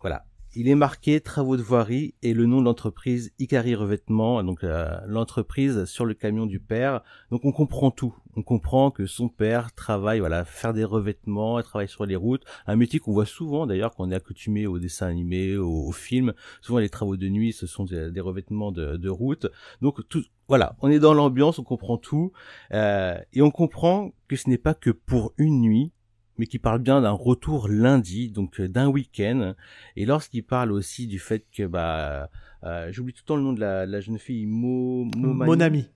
voilà, 0.00 0.26
il 0.58 0.68
est 0.68 0.74
marqué 0.74 1.20
travaux 1.20 1.56
de 1.56 1.62
voirie 1.62 2.14
et 2.20 2.34
le 2.34 2.44
nom 2.44 2.58
de 2.58 2.64
l'entreprise 2.64 3.32
Icari 3.38 3.76
Revêtement, 3.76 4.42
donc 4.42 4.64
euh, 4.64 4.88
l'entreprise 5.06 5.84
sur 5.84 6.04
le 6.04 6.14
camion 6.14 6.46
du 6.46 6.58
père. 6.58 7.02
Donc 7.30 7.44
on 7.44 7.52
comprend 7.52 7.92
tout. 7.92 8.12
On 8.34 8.42
comprend 8.42 8.90
que 8.90 9.06
son 9.06 9.28
père 9.28 9.72
travaille, 9.72 10.18
voilà, 10.18 10.44
faire 10.44 10.74
des 10.74 10.82
revêtements, 10.82 11.62
travaille 11.62 11.86
sur 11.86 12.06
les 12.06 12.16
routes, 12.16 12.42
un 12.66 12.74
métier 12.74 12.98
qu'on 12.98 13.12
voit 13.12 13.24
souvent 13.24 13.68
d'ailleurs 13.68 13.94
quand 13.94 14.02
on 14.02 14.10
est 14.10 14.16
accoutumé 14.16 14.66
aux 14.66 14.80
dessins 14.80 15.06
animés, 15.06 15.56
aux, 15.56 15.92
films. 15.92 16.34
Souvent 16.60 16.80
les 16.80 16.88
travaux 16.88 17.16
de 17.16 17.28
nuit, 17.28 17.52
ce 17.52 17.68
sont 17.68 17.84
des, 17.84 18.20
revêtements 18.20 18.72
de, 18.72 18.96
de, 18.96 19.08
route. 19.08 19.46
Donc 19.80 20.08
tout, 20.08 20.24
voilà, 20.48 20.74
on 20.82 20.90
est 20.90 20.98
dans 20.98 21.14
l'ambiance, 21.14 21.60
on 21.60 21.64
comprend 21.64 21.98
tout 21.98 22.32
euh, 22.72 23.16
et 23.32 23.42
on 23.42 23.52
comprend 23.52 24.10
que 24.26 24.34
ce 24.34 24.50
n'est 24.50 24.58
pas 24.58 24.74
que 24.74 24.90
pour 24.90 25.34
une 25.38 25.60
nuit 25.60 25.92
mais 26.38 26.46
qui 26.46 26.58
parle 26.58 26.80
bien 26.80 27.00
d'un 27.00 27.10
retour 27.10 27.68
lundi, 27.68 28.30
donc 28.30 28.60
euh, 28.60 28.68
d'un 28.68 28.88
week-end. 28.88 29.54
Et 29.96 30.06
lorsqu'il 30.06 30.44
parle 30.44 30.72
aussi 30.72 31.06
du 31.06 31.18
fait 31.18 31.44
que, 31.52 31.66
bah, 31.66 32.30
euh, 32.64 32.88
j'oublie 32.92 33.12
tout 33.12 33.22
le 33.24 33.26
temps 33.26 33.36
le 33.36 33.42
nom 33.42 33.52
de 33.52 33.60
la, 33.60 34.00
jeune 34.00 34.18
fille, 34.18 34.46
Mo, 34.46 35.08
Monami. 35.16 35.88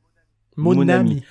Monami. 0.56 1.22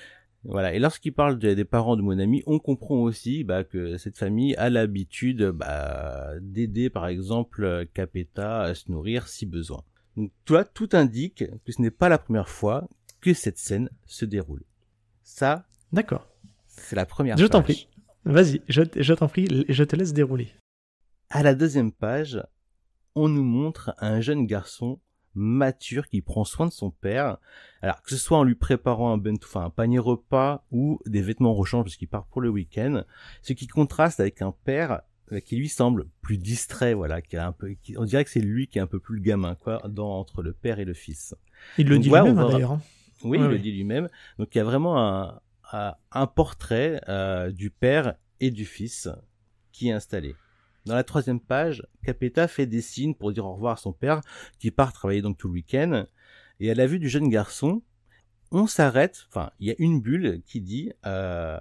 Voilà. 0.44 0.74
Et 0.74 0.80
lorsqu'il 0.80 1.12
parle 1.12 1.38
des 1.38 1.64
parents 1.64 1.96
de 1.96 2.02
Monami, 2.02 2.42
on 2.46 2.58
comprend 2.58 2.96
aussi 2.96 3.44
bah, 3.44 3.62
que 3.62 3.96
cette 3.96 4.18
famille 4.18 4.56
a 4.56 4.70
l'habitude 4.70 5.44
bah, 5.50 6.32
d'aider, 6.40 6.90
par 6.90 7.06
exemple, 7.06 7.86
Capeta 7.94 8.62
à 8.62 8.74
se 8.74 8.90
nourrir 8.90 9.28
si 9.28 9.46
besoin. 9.46 9.84
Donc, 10.16 10.32
toi, 10.44 10.64
tout 10.64 10.88
indique 10.92 11.44
que 11.64 11.72
ce 11.72 11.80
n'est 11.80 11.90
pas 11.90 12.08
la 12.08 12.18
première 12.18 12.48
fois 12.48 12.88
que 13.20 13.32
cette 13.32 13.58
scène 13.58 13.88
se 14.04 14.24
déroule. 14.24 14.64
Ça. 15.22 15.64
D'accord. 15.92 16.28
C'est 16.66 16.96
la 16.96 17.06
première. 17.06 17.36
Je 17.36 17.46
t'en 17.46 17.62
prie. 17.62 17.88
Vas-y, 18.24 18.62
je, 18.68 18.82
je 18.94 19.14
t'en 19.14 19.28
prie, 19.28 19.64
je 19.68 19.84
te 19.84 19.96
laisse 19.96 20.12
dérouler. 20.12 20.52
À 21.30 21.42
la 21.42 21.54
deuxième 21.54 21.92
page, 21.92 22.42
on 23.14 23.28
nous 23.28 23.42
montre 23.42 23.94
un 23.98 24.20
jeune 24.20 24.46
garçon 24.46 25.00
mature 25.34 26.08
qui 26.08 26.20
prend 26.20 26.44
soin 26.44 26.66
de 26.66 26.72
son 26.72 26.90
père. 26.90 27.38
Alors 27.80 28.02
que 28.02 28.10
ce 28.10 28.16
soit 28.16 28.38
en 28.38 28.44
lui 28.44 28.54
préparant 28.54 29.12
un 29.12 29.18
bento, 29.18 29.46
enfin 29.46 29.64
un 29.64 29.70
panier 29.70 29.98
repas 29.98 30.64
ou 30.70 31.00
des 31.06 31.22
vêtements 31.22 31.54
rechange 31.54 31.84
parce 31.84 31.96
qu'il 31.96 32.08
part 32.08 32.26
pour 32.26 32.40
le 32.40 32.48
week-end, 32.48 33.04
ce 33.42 33.52
qui 33.52 33.66
contraste 33.66 34.20
avec 34.20 34.42
un 34.42 34.54
père 34.64 35.00
euh, 35.32 35.40
qui 35.40 35.56
lui 35.56 35.68
semble 35.68 36.06
plus 36.20 36.38
distrait, 36.38 36.94
voilà, 36.94 37.22
qui 37.22 37.36
a 37.36 37.46
un 37.46 37.52
peu, 37.52 37.74
on 37.96 38.04
dirait 38.04 38.24
que 38.24 38.30
c'est 38.30 38.40
lui 38.40 38.66
qui 38.66 38.78
est 38.78 38.82
un 38.82 38.86
peu 38.86 39.00
plus 39.00 39.16
le 39.16 39.22
gamin, 39.22 39.54
quoi, 39.54 39.82
dans, 39.88 40.18
entre 40.18 40.42
le 40.42 40.52
père 40.52 40.78
et 40.78 40.84
le 40.84 40.94
fils. 40.94 41.34
Il 41.78 41.88
le 41.88 41.98
dit 41.98 42.08
lui-même 42.08 42.38
hein, 42.38 42.48
d'ailleurs. 42.48 42.72
Hein. 42.72 42.82
Oui, 43.24 43.38
il 43.38 43.46
le 43.46 43.58
dit 43.58 43.72
lui-même. 43.72 44.08
Donc 44.38 44.54
il 44.54 44.58
y 44.58 44.60
a 44.60 44.64
vraiment 44.64 44.98
un, 44.98 45.40
un 45.72 46.26
portrait 46.26 47.00
euh, 47.08 47.50
du 47.50 47.70
père 47.70 48.16
et 48.40 48.50
du 48.50 48.64
fils 48.64 49.08
qui 49.72 49.88
est 49.88 49.92
installé. 49.92 50.34
Dans 50.84 50.94
la 50.94 51.04
troisième 51.04 51.40
page, 51.40 51.86
Capeta 52.04 52.48
fait 52.48 52.66
des 52.66 52.82
signes 52.82 53.14
pour 53.14 53.32
dire 53.32 53.46
au 53.46 53.54
revoir 53.54 53.74
à 53.74 53.76
son 53.76 53.92
père 53.92 54.20
qui 54.58 54.70
part 54.70 54.92
travailler 54.92 55.22
donc 55.22 55.38
tout 55.38 55.48
le 55.48 55.54
week-end. 55.54 56.06
Et 56.60 56.70
à 56.70 56.74
la 56.74 56.86
vue 56.86 56.98
du 56.98 57.08
jeune 57.08 57.28
garçon, 57.28 57.82
on 58.50 58.66
s'arrête. 58.66 59.24
Enfin, 59.28 59.50
il 59.60 59.68
y 59.68 59.70
a 59.70 59.74
une 59.78 60.00
bulle 60.00 60.42
qui 60.44 60.60
dit 60.60 60.92
euh, 61.06 61.60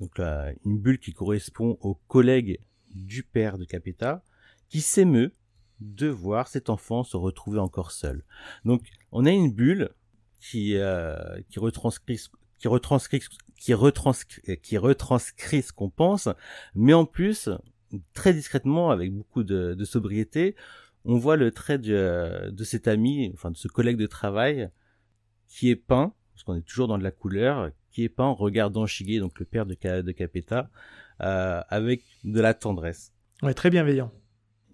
donc 0.00 0.18
une 0.18 0.78
bulle 0.78 0.98
qui 0.98 1.12
correspond 1.12 1.78
au 1.80 1.94
collègue 1.94 2.60
du 2.94 3.22
père 3.22 3.58
de 3.58 3.64
Capeta 3.64 4.22
qui 4.68 4.80
s'émeut 4.80 5.32
de 5.80 6.08
voir 6.08 6.48
cet 6.48 6.70
enfant 6.70 7.04
se 7.04 7.16
retrouver 7.16 7.58
encore 7.58 7.92
seul. 7.92 8.24
Donc, 8.64 8.82
on 9.12 9.24
a 9.26 9.30
une 9.30 9.52
bulle 9.52 9.90
qui 10.40 10.76
euh, 10.76 11.40
qui 11.48 11.58
retranscrit 11.58 12.18
qui 12.58 12.68
retranscrit, 12.68 13.22
qui 13.56 13.74
retranscrit, 13.74 14.58
qui 14.60 14.78
retranscrit 14.78 15.62
ce 15.62 15.72
qu'on 15.72 15.90
pense, 15.90 16.28
mais 16.74 16.94
en 16.94 17.04
plus, 17.04 17.48
très 18.14 18.32
discrètement, 18.32 18.90
avec 18.90 19.12
beaucoup 19.12 19.44
de, 19.44 19.74
de 19.74 19.84
sobriété, 19.84 20.56
on 21.04 21.16
voit 21.16 21.36
le 21.36 21.50
trait 21.50 21.78
de, 21.78 22.50
de 22.50 22.64
cet 22.64 22.88
ami, 22.88 23.30
enfin 23.34 23.50
de 23.50 23.56
ce 23.56 23.68
collègue 23.68 23.96
de 23.96 24.06
travail, 24.06 24.70
qui 25.48 25.70
est 25.70 25.76
peint, 25.76 26.14
parce 26.34 26.44
qu'on 26.44 26.56
est 26.56 26.66
toujours 26.66 26.88
dans 26.88 26.98
de 26.98 27.02
la 27.02 27.10
couleur, 27.10 27.70
qui 27.90 28.04
est 28.04 28.08
peint 28.08 28.24
en 28.24 28.34
regardant 28.34 28.86
Shige, 28.86 29.18
donc 29.20 29.38
le 29.38 29.46
père 29.46 29.66
de, 29.66 29.74
de 29.74 30.12
Capeta, 30.12 30.70
euh, 31.20 31.62
avec 31.68 32.04
de 32.24 32.40
la 32.40 32.54
tendresse. 32.54 33.12
Ouais, 33.42 33.54
très 33.54 33.70
bienveillant. 33.70 34.12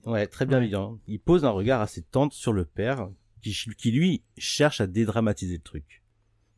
Ouais, 0.05 0.27
très 0.27 0.45
bienveillant. 0.45 0.99
Il 1.07 1.21
pose 1.21 1.45
un 1.45 1.51
regard 1.51 1.81
assez 1.81 2.03
tendre 2.03 2.33
sur 2.33 2.53
le 2.53 2.65
père, 2.65 3.09
qui, 3.41 3.55
qui 3.79 3.93
lui 3.93 4.23
cherche 4.37 4.81
à 4.81 4.87
dédramatiser 4.87 5.57
le 5.57 5.63
truc. 5.63 6.04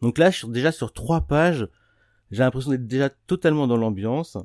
Donc 0.03 0.19
là, 0.19 0.31
déjà 0.49 0.73
sur 0.73 0.93
trois 0.93 1.23
pages, 1.23 1.69
j'ai 2.31 2.43
l'impression 2.43 2.71
d'être 2.71 2.87
déjà 2.87 3.11
totalement 3.11 3.67
dans 3.67 3.77
l'ambiance. 3.77 4.37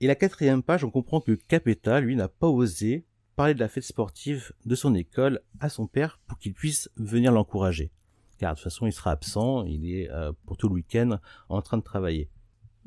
Et 0.00 0.06
la 0.06 0.14
quatrième 0.14 0.62
page, 0.62 0.84
on 0.84 0.90
comprend 0.90 1.20
que 1.20 1.32
Capeta, 1.32 2.00
lui, 2.00 2.16
n'a 2.16 2.28
pas 2.28 2.48
osé 2.48 3.04
parler 3.36 3.54
de 3.54 3.60
la 3.60 3.68
fête 3.68 3.84
sportive 3.84 4.52
de 4.66 4.74
son 4.74 4.94
école 4.94 5.40
à 5.60 5.68
son 5.68 5.86
père 5.86 6.18
pour 6.26 6.38
qu'il 6.38 6.54
puisse 6.54 6.90
venir 6.96 7.30
l'encourager. 7.30 7.92
Car 8.38 8.54
de 8.54 8.58
toute 8.58 8.64
façon, 8.64 8.86
il 8.86 8.92
sera 8.92 9.12
absent, 9.12 9.64
il 9.64 9.92
est 9.92 10.10
euh, 10.10 10.32
pour 10.46 10.56
tout 10.56 10.68
le 10.68 10.74
week-end 10.74 11.18
en 11.48 11.62
train 11.62 11.78
de 11.78 11.82
travailler. 11.82 12.28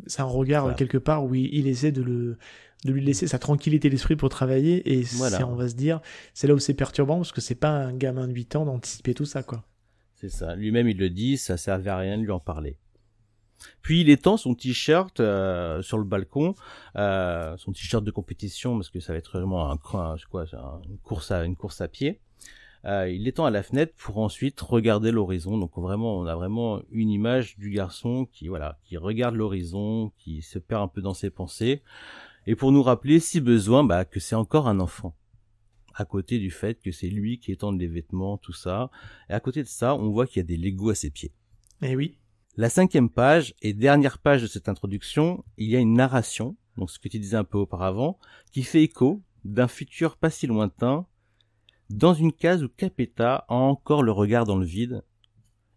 C'est 0.07 0.21
un 0.21 0.25
regard 0.25 0.75
quelque 0.75 0.97
part 0.97 1.23
où 1.23 1.35
il, 1.35 1.67
essaie 1.67 1.91
de, 1.91 2.01
le, 2.01 2.37
de 2.85 2.91
lui 2.91 3.03
laisser 3.03 3.27
sa 3.27 3.39
tranquillité 3.39 3.89
d'esprit 3.89 4.15
pour 4.15 4.29
travailler 4.29 4.97
et 4.97 5.03
on 5.43 5.55
va 5.55 5.69
se 5.69 5.75
dire, 5.75 6.01
c'est 6.33 6.47
là 6.47 6.53
où 6.53 6.59
c'est 6.59 6.73
perturbant 6.73 7.17
parce 7.17 7.31
que 7.31 7.41
c'est 7.41 7.55
pas 7.55 7.69
un 7.69 7.93
gamin 7.93 8.27
de 8.27 8.33
8 8.33 8.55
ans 8.55 8.65
d'anticiper 8.65 9.13
tout 9.13 9.25
ça 9.25 9.43
quoi. 9.43 9.63
C'est 10.21 10.29
ça. 10.29 10.55
Lui-même, 10.55 10.87
il 10.87 10.99
le 10.99 11.09
dit, 11.09 11.35
ça 11.35 11.57
servait 11.57 11.89
à 11.89 11.97
rien 11.97 12.15
de 12.15 12.21
lui 12.21 12.31
en 12.31 12.39
parler. 12.39 12.77
Puis 13.81 14.01
il 14.01 14.09
étend 14.09 14.37
son 14.37 14.53
t-shirt 14.53 15.19
euh, 15.19 15.81
sur 15.81 15.97
le 15.97 16.03
balcon, 16.03 16.53
euh, 16.95 17.57
son 17.57 17.71
t-shirt 17.71 18.03
de 18.03 18.11
compétition 18.11 18.75
parce 18.75 18.89
que 18.89 18.99
ça 18.99 19.13
va 19.13 19.19
être 19.19 19.37
vraiment 19.37 19.71
un, 19.71 19.77
quoi, 19.77 20.15
une 20.87 20.97
course 20.99 21.31
à 21.31 21.43
une 21.43 21.55
course 21.55 21.81
à 21.81 21.87
pied. 21.87 22.19
Euh, 22.85 23.09
il 23.09 23.23
l'étend 23.23 23.45
à 23.45 23.49
la 23.49 23.63
fenêtre 23.63 23.93
pour 23.97 24.19
ensuite 24.19 24.61
regarder 24.61 25.11
l'horizon. 25.11 25.57
Donc 25.57 25.75
vraiment, 25.75 26.17
on 26.17 26.27
a 26.27 26.35
vraiment 26.35 26.81
une 26.91 27.09
image 27.09 27.57
du 27.57 27.71
garçon 27.71 28.27
qui 28.31 28.47
voilà, 28.47 28.77
qui 28.83 28.97
regarde 28.97 29.33
l'horizon, 29.33 30.11
qui 30.19 30.43
se 30.43 30.59
perd 30.59 30.83
un 30.83 30.87
peu 30.87 31.01
dans 31.01 31.15
ses 31.15 31.31
pensées, 31.31 31.81
et 32.45 32.55
pour 32.55 32.71
nous 32.71 32.83
rappeler, 32.83 33.19
si 33.19 33.41
besoin, 33.41 33.83
bah, 33.83 34.05
que 34.05 34.19
c'est 34.19 34.35
encore 34.35 34.67
un 34.67 34.79
enfant 34.79 35.15
à 35.95 36.05
côté 36.05 36.39
du 36.39 36.51
fait 36.51 36.79
que 36.81 36.91
c'est 36.91 37.09
lui 37.09 37.39
qui 37.39 37.51
étend 37.51 37.71
les 37.71 37.87
vêtements, 37.87 38.37
tout 38.37 38.53
ça. 38.53 38.89
Et 39.29 39.33
à 39.33 39.39
côté 39.39 39.63
de 39.63 39.67
ça, 39.67 39.95
on 39.95 40.09
voit 40.09 40.27
qu'il 40.27 40.37
y 40.37 40.45
a 40.45 40.47
des 40.47 40.57
Legos 40.57 40.89
à 40.89 40.95
ses 40.95 41.09
pieds. 41.09 41.31
Eh 41.81 41.95
oui. 41.95 42.17
La 42.57 42.69
cinquième 42.69 43.09
page 43.09 43.55
et 43.61 43.73
dernière 43.73 44.19
page 44.19 44.41
de 44.41 44.47
cette 44.47 44.67
introduction, 44.67 45.43
il 45.57 45.69
y 45.69 45.75
a 45.75 45.79
une 45.79 45.93
narration, 45.93 46.57
donc 46.77 46.91
ce 46.91 46.99
que 46.99 47.07
tu 47.07 47.17
disais 47.17 47.37
un 47.37 47.43
peu 47.43 47.57
auparavant, 47.57 48.19
qui 48.51 48.63
fait 48.63 48.83
écho 48.83 49.21
d'un 49.45 49.67
futur 49.67 50.17
pas 50.17 50.29
si 50.29 50.47
lointain, 50.47 51.07
dans 51.89 52.13
une 52.13 52.33
case 52.33 52.63
où 52.63 52.69
Capeta 52.69 53.45
a 53.47 53.55
encore 53.55 54.03
le 54.03 54.11
regard 54.11 54.45
dans 54.45 54.57
le 54.57 54.65
vide. 54.65 55.03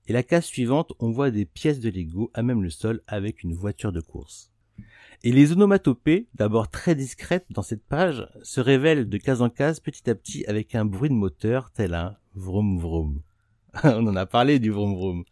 Et 0.07 0.13
la 0.13 0.23
case 0.23 0.45
suivante, 0.45 0.93
on 0.99 1.11
voit 1.11 1.31
des 1.31 1.47
pièces 1.47 1.81
de 1.81 1.91
Lego 1.91 2.31
à 2.35 2.43
même 2.43 2.63
le 2.63 2.71
sol 2.71 3.03
avec 3.07 3.43
une 3.43 3.55
voiture 3.55 3.93
de 3.93 4.01
course. 4.01 4.53
Et 5.27 5.33
les 5.33 5.53
onomatopées, 5.53 6.29
d'abord 6.35 6.69
très 6.69 6.95
discrètes 6.95 7.47
dans 7.49 7.63
cette 7.63 7.83
page, 7.83 8.29
se 8.43 8.61
révèlent 8.61 9.09
de 9.09 9.17
case 9.17 9.41
en 9.41 9.49
case 9.49 9.81
petit 9.81 10.11
à 10.11 10.15
petit 10.15 10.45
avec 10.45 10.75
un 10.75 10.85
bruit 10.85 11.09
de 11.09 11.15
moteur 11.15 11.71
tel 11.71 11.95
un 11.95 12.15
vroom 12.35 12.79
vroom. 12.79 13.23
On 13.85 14.07
en 14.07 14.17
a 14.17 14.27
parlé 14.27 14.59
du 14.59 14.71
vroom 14.71 14.95
vroom. 14.95 15.25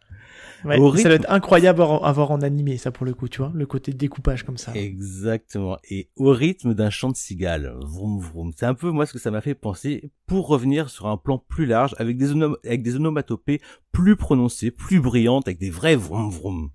Ouais, 0.65 0.77
Ça 0.97 1.09
doit 1.09 1.13
être 1.13 1.29
incroyable 1.29 1.83
à 1.83 2.11
voir 2.11 2.31
en 2.31 2.41
animé, 2.41 2.77
ça 2.77 2.89
pour 2.89 3.05
le 3.05 3.13
coup, 3.13 3.27
tu 3.27 3.37
vois, 3.37 3.51
le 3.53 3.67
côté 3.67 3.93
découpage 3.93 4.41
comme 4.41 4.57
ça. 4.57 4.73
Exactement. 4.73 5.77
Et 5.91 6.09
au 6.15 6.31
rythme 6.31 6.73
d'un 6.73 6.89
chant 6.89 7.11
de 7.11 7.15
cigale, 7.15 7.75
vroom 7.81 8.19
vroom. 8.19 8.51
C'est 8.57 8.65
un 8.65 8.73
peu 8.73 8.89
moi 8.89 9.05
ce 9.05 9.13
que 9.13 9.19
ça 9.19 9.29
m'a 9.29 9.41
fait 9.41 9.53
penser 9.53 10.09
pour 10.25 10.47
revenir 10.47 10.89
sur 10.89 11.05
un 11.05 11.17
plan 11.17 11.37
plus 11.37 11.67
large 11.67 11.93
avec 11.99 12.17
des, 12.17 12.31
avec 12.65 12.81
des 12.81 12.95
onomatopées 12.95 13.61
plus 13.91 14.15
prononcées, 14.15 14.71
plus 14.71 14.99
brillantes, 14.99 15.47
avec 15.47 15.59
des 15.59 15.69
vrais 15.69 15.95
vroom 15.95 16.31
vroom 16.31 16.71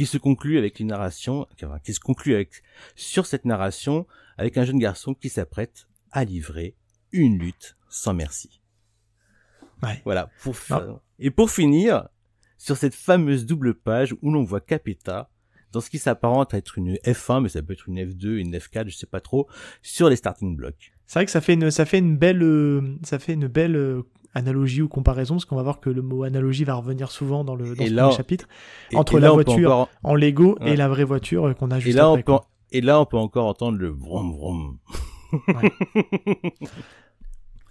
qui 0.00 0.06
se 0.06 0.16
conclut 0.16 0.56
avec 0.56 0.80
une 0.80 0.86
narration, 0.86 1.46
qui 1.84 1.92
se 1.92 2.00
conclut 2.00 2.32
avec, 2.32 2.62
sur 2.96 3.26
cette 3.26 3.44
narration, 3.44 4.06
avec 4.38 4.56
un 4.56 4.64
jeune 4.64 4.78
garçon 4.78 5.12
qui 5.12 5.28
s'apprête 5.28 5.88
à 6.10 6.24
livrer 6.24 6.74
une 7.12 7.38
lutte 7.38 7.76
sans 7.90 8.14
merci. 8.14 8.62
Ouais. 9.82 10.00
Voilà. 10.06 10.30
Pour 10.42 10.56
Et 11.18 11.30
pour 11.30 11.50
finir, 11.50 12.08
sur 12.56 12.78
cette 12.78 12.94
fameuse 12.94 13.44
double 13.44 13.74
page 13.74 14.16
où 14.22 14.30
l'on 14.30 14.42
voit 14.42 14.62
Capeta, 14.62 15.28
dans 15.70 15.82
ce 15.82 15.90
qui 15.90 15.98
s'apparente 15.98 16.54
à 16.54 16.56
être 16.56 16.78
une 16.78 16.94
F1, 17.04 17.42
mais 17.42 17.50
ça 17.50 17.60
peut 17.60 17.74
être 17.74 17.86
une 17.86 17.98
F2, 17.98 18.38
une 18.38 18.56
F4, 18.56 18.88
je 18.88 18.96
sais 18.96 19.06
pas 19.06 19.20
trop, 19.20 19.48
sur 19.82 20.08
les 20.08 20.16
starting 20.16 20.56
blocks. 20.56 20.94
C'est 21.06 21.18
vrai 21.18 21.26
que 21.26 21.30
ça 21.30 21.42
fait 21.42 21.52
une, 21.52 21.70
ça 21.70 21.84
fait 21.84 21.98
une 21.98 22.16
belle, 22.16 22.42
euh, 22.42 22.96
ça 23.02 23.18
fait 23.18 23.34
une 23.34 23.48
belle 23.48 23.76
euh, 23.76 24.02
analogie 24.34 24.82
ou 24.82 24.88
comparaison, 24.88 25.34
parce 25.34 25.44
qu'on 25.44 25.56
va 25.56 25.62
voir 25.62 25.80
que 25.80 25.90
le 25.90 26.02
mot 26.02 26.24
analogie 26.24 26.64
va 26.64 26.74
revenir 26.74 27.10
souvent 27.10 27.44
dans 27.44 27.54
le, 27.54 27.74
dans 27.74 28.10
ce 28.10 28.16
chapitre, 28.16 28.46
entre 28.94 29.18
la 29.18 29.30
voiture 29.30 29.88
en 30.02 30.14
Lego 30.14 30.56
et 30.64 30.76
la 30.76 30.88
vraie 30.88 31.04
voiture 31.04 31.54
qu'on 31.56 31.70
a 31.70 31.78
juste 31.78 31.96
et 31.96 31.98
là, 31.98 32.08
après, 32.08 32.32
on 32.32 32.38
peut... 32.38 32.44
Et 32.72 32.80
là, 32.80 33.00
on 33.00 33.04
peut 33.04 33.16
encore 33.16 33.46
entendre 33.46 33.78
le 33.78 33.88
vroom 33.88 34.32
vroom. 34.32 34.78
Ouais. 35.32 36.52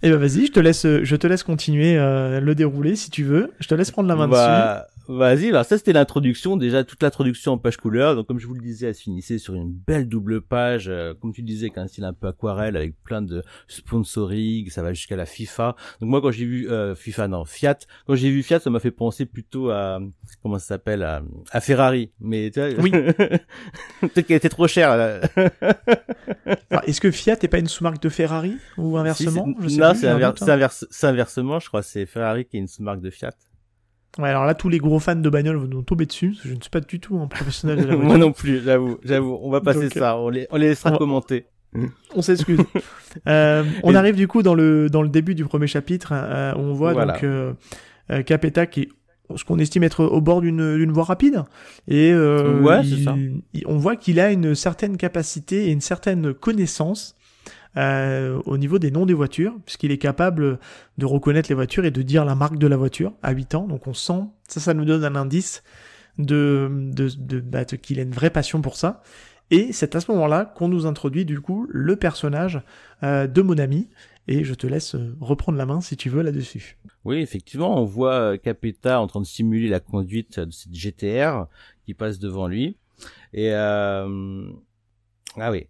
Eh 0.02 0.08
ben 0.08 0.16
vas-y, 0.16 0.46
je 0.46 0.52
te 0.52 0.60
laisse, 0.60 0.86
je 0.86 1.16
te 1.16 1.26
laisse 1.26 1.42
continuer 1.42 1.98
euh, 1.98 2.40
le 2.40 2.54
dérouler 2.54 2.96
si 2.96 3.10
tu 3.10 3.22
veux. 3.22 3.52
Je 3.60 3.68
te 3.68 3.74
laisse 3.74 3.90
prendre 3.90 4.08
la 4.08 4.16
main 4.16 4.28
bah, 4.28 4.86
dessus. 4.86 4.89
Vas-y, 5.10 5.48
alors 5.48 5.64
ça 5.64 5.76
c'était 5.76 5.92
l'introduction, 5.92 6.56
déjà 6.56 6.84
toute 6.84 7.02
l'introduction 7.02 7.54
en 7.54 7.58
page 7.58 7.78
couleur. 7.78 8.14
Donc 8.14 8.28
comme 8.28 8.38
je 8.38 8.46
vous 8.46 8.54
le 8.54 8.60
disais, 8.60 8.86
elle 8.86 8.94
se 8.94 9.02
finissait 9.02 9.38
sur 9.38 9.56
une 9.56 9.72
belle 9.72 10.08
double 10.08 10.40
page, 10.40 10.86
euh, 10.88 11.14
comme 11.14 11.32
tu 11.32 11.42
disais, 11.42 11.70
qu'un 11.70 11.88
style 11.88 12.04
un 12.04 12.12
peu 12.12 12.28
aquarelle 12.28 12.76
avec 12.76 12.94
plein 13.02 13.20
de 13.20 13.42
sponsoring, 13.66 14.70
ça 14.70 14.84
va 14.84 14.92
jusqu'à 14.92 15.16
la 15.16 15.26
FIFA. 15.26 15.74
Donc 16.00 16.10
moi 16.10 16.22
quand 16.22 16.30
j'ai 16.30 16.44
vu 16.44 16.70
euh, 16.70 16.94
FIFA, 16.94 17.26
non 17.26 17.44
Fiat, 17.44 17.78
quand 18.06 18.14
j'ai 18.14 18.30
vu 18.30 18.44
Fiat, 18.44 18.60
ça 18.60 18.70
m'a 18.70 18.78
fait 18.78 18.92
penser 18.92 19.26
plutôt 19.26 19.70
à 19.70 19.98
comment 20.44 20.60
ça 20.60 20.66
s'appelle 20.66 21.02
à, 21.02 21.60
Ferrari. 21.60 22.12
Mais 22.20 22.52
tu 22.52 22.60
vois, 22.60 22.80
oui, 22.80 22.92
peut-être 24.00 24.26
qu'elle 24.28 24.36
était 24.36 24.48
trop 24.48 24.68
chère. 24.68 24.92
Est-ce 26.86 27.00
que 27.00 27.10
Fiat 27.10 27.36
n'est 27.42 27.48
pas 27.48 27.58
une 27.58 27.66
sous-marque 27.66 28.00
de 28.00 28.10
Ferrari 28.10 28.58
ou 28.76 28.96
inversement? 28.96 29.44
Non, 29.48 29.92
c'est 29.92 31.06
inversement, 31.08 31.58
je 31.58 31.66
crois. 31.66 31.82
C'est 31.82 32.06
Ferrari 32.06 32.44
qui 32.44 32.58
est 32.58 32.60
une 32.60 32.68
sous-marque 32.68 33.00
de 33.00 33.10
Fiat. 33.10 33.32
Ouais, 34.18 34.28
alors 34.28 34.44
là, 34.44 34.54
tous 34.54 34.68
les 34.68 34.78
gros 34.78 34.98
fans 34.98 35.14
de 35.14 35.30
bagnole 35.30 35.56
vont 35.56 35.82
tomber 35.82 36.06
dessus. 36.06 36.34
je 36.44 36.54
ne 36.54 36.60
suis 36.60 36.70
pas 36.70 36.80
du 36.80 36.98
tout 36.98 37.18
un 37.18 37.26
professionnel 37.28 37.80
de 37.80 37.86
la 37.86 37.96
Moi 37.96 38.18
non 38.18 38.32
plus, 38.32 38.62
j'avoue, 38.62 38.98
j'avoue. 39.04 39.38
On 39.42 39.50
va 39.50 39.60
passer 39.60 39.88
ça. 39.88 40.16
On 40.18 40.28
les, 40.28 40.46
on 40.50 40.56
les 40.56 40.68
laissera 40.68 40.96
commenter. 40.96 41.46
On 42.16 42.22
s'excuse. 42.22 42.58
euh, 43.28 43.62
on 43.84 43.94
arrive 43.94 44.16
du 44.16 44.26
coup 44.26 44.42
dans 44.42 44.54
le 44.56 44.90
dans 44.90 45.02
le 45.02 45.08
début 45.08 45.36
du 45.36 45.44
premier 45.44 45.68
chapitre. 45.68 46.10
Euh, 46.12 46.52
on 46.56 46.72
voit 46.72 46.94
donc 46.94 47.22
euh, 47.22 47.52
euh, 48.10 48.22
Capeta 48.22 48.66
qui 48.66 48.88
ce 49.36 49.44
qu'on 49.44 49.60
estime 49.60 49.84
être 49.84 50.04
au 50.04 50.20
bord 50.20 50.40
d'une 50.40 50.90
voie 50.90 51.04
rapide 51.04 51.44
et 51.86 52.10
euh, 52.12 52.60
ouais, 52.60 52.82
ça. 53.04 53.14
on 53.66 53.76
voit 53.76 53.94
qu'il 53.94 54.18
a 54.18 54.32
une 54.32 54.56
certaine 54.56 54.96
capacité 54.96 55.68
et 55.68 55.70
une 55.70 55.80
certaine 55.80 56.34
connaissance 56.34 57.14
euh, 57.76 58.40
au 58.46 58.58
niveau 58.58 58.78
des 58.78 58.90
noms 58.90 59.06
des 59.06 59.14
voitures, 59.14 59.54
puisqu'il 59.64 59.92
est 59.92 59.98
capable 59.98 60.58
de 60.98 61.06
reconnaître 61.06 61.48
les 61.48 61.54
voitures 61.54 61.84
et 61.84 61.90
de 61.90 62.02
dire 62.02 62.24
la 62.24 62.34
marque 62.34 62.58
de 62.58 62.66
la 62.66 62.76
voiture 62.76 63.12
à 63.22 63.32
8 63.32 63.54
ans. 63.54 63.66
Donc 63.66 63.86
on 63.86 63.94
sent, 63.94 64.24
ça, 64.48 64.60
ça 64.60 64.74
nous 64.74 64.84
donne 64.84 65.04
un 65.04 65.14
indice 65.14 65.62
de, 66.18 66.68
de, 66.92 67.08
de, 67.16 67.40
bah, 67.40 67.64
qu'il 67.64 67.98
a 68.00 68.02
une 68.02 68.12
vraie 68.12 68.30
passion 68.30 68.60
pour 68.60 68.76
ça. 68.76 69.02
Et 69.50 69.72
c'est 69.72 69.94
à 69.96 70.00
ce 70.00 70.10
moment-là 70.12 70.44
qu'on 70.44 70.68
nous 70.68 70.86
introduit 70.86 71.24
du 71.24 71.40
coup 71.40 71.66
le 71.70 71.96
personnage 71.96 72.62
euh, 73.02 73.26
de 73.26 73.42
mon 73.42 73.58
ami. 73.58 73.88
Et 74.28 74.44
je 74.44 74.54
te 74.54 74.66
laisse 74.66 74.94
euh, 74.94 75.16
reprendre 75.20 75.58
la 75.58 75.66
main 75.66 75.80
si 75.80 75.96
tu 75.96 76.08
veux 76.08 76.22
là-dessus. 76.22 76.76
Oui, 77.04 77.18
effectivement, 77.18 77.80
on 77.80 77.84
voit 77.84 78.38
Capeta 78.38 79.00
en 79.00 79.06
train 79.06 79.20
de 79.20 79.26
simuler 79.26 79.68
la 79.68 79.80
conduite 79.80 80.38
de 80.38 80.50
cette 80.52 80.72
GTR 80.72 81.46
qui 81.84 81.94
passe 81.94 82.18
devant 82.18 82.46
lui. 82.46 82.76
Et 83.32 83.52
euh... 83.52 84.50
ah 85.36 85.50
oui, 85.50 85.66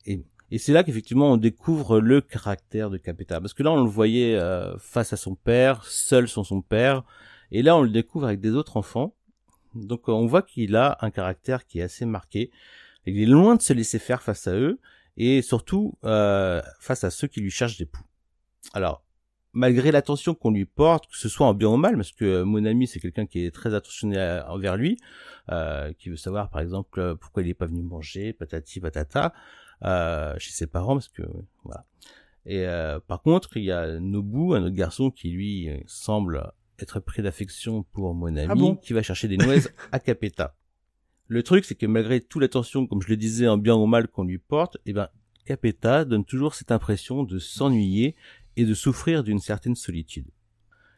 et 0.50 0.58
c'est 0.58 0.72
là 0.72 0.82
qu'effectivement 0.82 1.32
on 1.32 1.36
découvre 1.36 2.00
le 2.00 2.20
caractère 2.20 2.90
de 2.90 2.98
Capeta. 2.98 3.40
Parce 3.40 3.54
que 3.54 3.62
là 3.62 3.70
on 3.70 3.82
le 3.82 3.88
voyait 3.88 4.36
euh, 4.36 4.76
face 4.78 5.12
à 5.12 5.16
son 5.16 5.34
père, 5.34 5.84
seul 5.84 6.28
sans 6.28 6.44
son 6.44 6.60
père. 6.60 7.04
Et 7.52 7.62
là 7.62 7.76
on 7.76 7.82
le 7.82 7.90
découvre 7.90 8.26
avec 8.26 8.40
des 8.40 8.50
autres 8.50 8.76
enfants. 8.76 9.14
Donc 9.74 10.08
on 10.08 10.26
voit 10.26 10.42
qu'il 10.42 10.74
a 10.74 10.98
un 11.00 11.10
caractère 11.10 11.66
qui 11.66 11.78
est 11.78 11.82
assez 11.82 12.04
marqué. 12.04 12.50
Il 13.06 13.20
est 13.20 13.26
loin 13.26 13.54
de 13.54 13.62
se 13.62 13.72
laisser 13.72 13.98
faire 13.98 14.22
face 14.22 14.48
à 14.48 14.54
eux. 14.54 14.80
Et 15.16 15.42
surtout 15.42 15.98
euh, 16.04 16.62
face 16.80 17.04
à 17.04 17.10
ceux 17.10 17.28
qui 17.28 17.40
lui 17.40 17.50
cherchent 17.50 17.76
des 17.76 17.84
poux. 17.84 18.04
Alors, 18.72 19.04
malgré 19.52 19.92
l'attention 19.92 20.34
qu'on 20.34 20.50
lui 20.50 20.64
porte, 20.64 21.08
que 21.08 21.16
ce 21.16 21.28
soit 21.28 21.46
en 21.46 21.54
bien 21.54 21.68
ou 21.68 21.76
mal, 21.76 21.96
parce 21.96 22.12
que 22.12 22.42
mon 22.42 22.64
ami 22.64 22.86
c'est 22.86 23.00
quelqu'un 23.00 23.26
qui 23.26 23.44
est 23.44 23.50
très 23.50 23.74
attentionné 23.74 24.42
envers 24.48 24.76
lui, 24.76 24.98
euh, 25.50 25.92
qui 25.98 26.08
veut 26.08 26.16
savoir 26.16 26.50
par 26.50 26.60
exemple 26.60 27.16
pourquoi 27.20 27.42
il 27.42 27.46
n'est 27.48 27.54
pas 27.54 27.66
venu 27.66 27.82
manger, 27.82 28.32
patati 28.32 28.80
patata, 28.80 29.26
euh, 29.26 29.30
chez 29.82 30.52
ses 30.52 30.66
parents 30.66 30.94
parce 30.94 31.08
que 31.08 31.22
voilà. 31.64 31.86
Et 32.46 32.66
euh, 32.66 33.00
par 33.00 33.22
contre, 33.22 33.56
il 33.56 33.64
y 33.64 33.72
a 33.72 34.00
Nobu, 34.00 34.54
un 34.54 34.64
autre 34.64 34.74
garçon 34.74 35.10
qui 35.10 35.30
lui 35.30 35.68
semble 35.86 36.52
être 36.78 37.00
pris 37.00 37.22
d'affection 37.22 37.82
pour 37.92 38.14
mon 38.14 38.34
ami, 38.36 38.70
ah 38.72 38.80
qui 38.82 38.92
va 38.92 39.02
chercher 39.02 39.28
des 39.28 39.36
noises 39.36 39.70
à 39.92 40.00
Capeta. 40.00 40.56
Le 41.26 41.42
truc, 41.42 41.64
c'est 41.64 41.74
que 41.74 41.86
malgré 41.86 42.20
toute 42.20 42.42
l'attention, 42.42 42.86
comme 42.86 43.02
je 43.02 43.08
le 43.08 43.16
disais, 43.16 43.46
en 43.46 43.58
bien 43.58 43.76
ou 43.76 43.86
mal 43.86 44.08
qu'on 44.08 44.24
lui 44.24 44.38
porte, 44.38 44.78
eh 44.86 44.92
ben, 44.92 45.08
Capeta 45.44 46.04
donne 46.04 46.24
toujours 46.24 46.54
cette 46.54 46.72
impression 46.72 47.22
de 47.22 47.38
s'ennuyer 47.38 48.16
et 48.56 48.64
de 48.64 48.74
souffrir 48.74 49.22
d'une 49.22 49.38
certaine 49.38 49.76
solitude. 49.76 50.28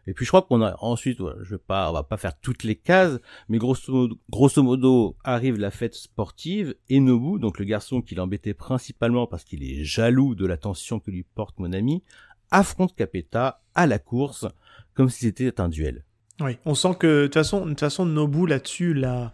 Et 0.07 0.14
puis 0.14 0.24
je 0.24 0.30
crois 0.30 0.42
qu'on 0.42 0.62
a 0.62 0.76
ensuite, 0.80 1.18
je 1.42 1.55
vais 1.55 1.62
pas, 1.64 1.88
on 1.90 1.92
va 1.92 2.03
pas 2.03 2.16
faire 2.16 2.38
toutes 2.38 2.64
les 2.64 2.74
cases, 2.74 3.18
mais 3.48 3.59
grosso 3.59 4.62
modo, 4.62 5.16
arrive 5.22 5.59
la 5.59 5.70
fête 5.70 5.94
sportive 5.94 6.74
et 6.88 7.00
Nobu, 7.00 7.38
donc 7.38 7.59
le 7.59 7.64
garçon 7.64 8.03
qui 8.03 8.14
l'embêtait 8.14 8.55
principalement 8.55 9.26
parce 9.26 9.44
qu'il 9.44 9.62
est 9.62 9.84
jaloux 9.84 10.34
de 10.34 10.46
l'attention 10.46 10.98
que 10.98 11.11
lui 11.11 11.22
porte 11.22 11.59
mon 11.59 11.72
ami, 11.72 12.03
affronte 12.50 12.94
Capeta 12.96 13.62
à 13.74 13.86
la 13.86 13.98
course 13.98 14.46
comme 14.94 15.09
si 15.09 15.20
c'était 15.20 15.61
un 15.61 15.68
duel. 15.68 16.05
Oui, 16.40 16.59
on 16.64 16.74
sent 16.74 16.96
que 16.98 17.22
de 17.22 17.26
toute 17.26 17.34
façon, 17.34 17.64
de 17.64 17.70
toute 17.70 17.80
façon 17.80 18.05
Nobu 18.05 18.46
là-dessus 18.46 18.94
l'a 18.94 19.32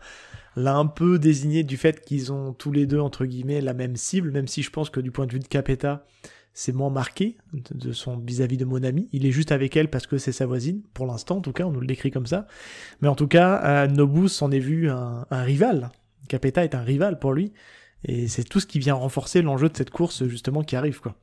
l'a 0.56 0.76
un 0.76 0.86
peu 0.86 1.18
désigné 1.18 1.62
du 1.62 1.76
fait 1.76 2.04
qu'ils 2.04 2.32
ont 2.32 2.52
tous 2.52 2.72
les 2.72 2.84
deux 2.86 2.98
entre 2.98 3.24
guillemets 3.24 3.60
la 3.60 3.74
même 3.74 3.96
cible, 3.96 4.32
même 4.32 4.48
si 4.48 4.62
je 4.62 4.70
pense 4.70 4.90
que 4.90 5.00
du 5.00 5.12
point 5.12 5.26
de 5.26 5.32
vue 5.32 5.38
de 5.38 5.46
Capeta, 5.46 6.04
c'est 6.54 6.72
moins 6.72 6.90
marqué 6.90 7.36
de 7.52 7.92
son 7.92 8.18
vis-à-vis 8.18 8.56
de 8.56 8.64
mon 8.64 8.82
ami. 8.82 9.08
Il 9.12 9.26
est 9.26 9.30
juste 9.30 9.52
avec 9.52 9.76
elle 9.76 9.88
parce 9.88 10.06
que 10.06 10.18
c'est 10.18 10.32
sa 10.32 10.46
voisine, 10.46 10.82
pour 10.94 11.06
l'instant 11.06 11.38
en 11.38 11.40
tout 11.40 11.52
cas, 11.52 11.64
on 11.64 11.70
nous 11.70 11.80
le 11.80 11.86
décrit 11.86 12.10
comme 12.10 12.26
ça. 12.26 12.46
Mais 13.00 13.08
en 13.08 13.14
tout 13.14 13.28
cas, 13.28 13.86
Nobu 13.86 14.28
s'en 14.28 14.50
est 14.50 14.58
vu 14.58 14.90
un, 14.90 15.24
rival. 15.30 15.90
Capeta 16.28 16.64
est 16.64 16.74
un 16.74 16.82
rival 16.82 17.18
pour 17.18 17.32
lui. 17.32 17.52
Et 18.04 18.28
c'est 18.28 18.44
tout 18.44 18.60
ce 18.60 18.66
qui 18.66 18.78
vient 18.78 18.94
renforcer 18.94 19.42
l'enjeu 19.42 19.68
de 19.68 19.76
cette 19.76 19.90
course 19.90 20.26
justement 20.26 20.62
qui 20.62 20.76
arrive 20.76 21.00
quoi. 21.00 21.16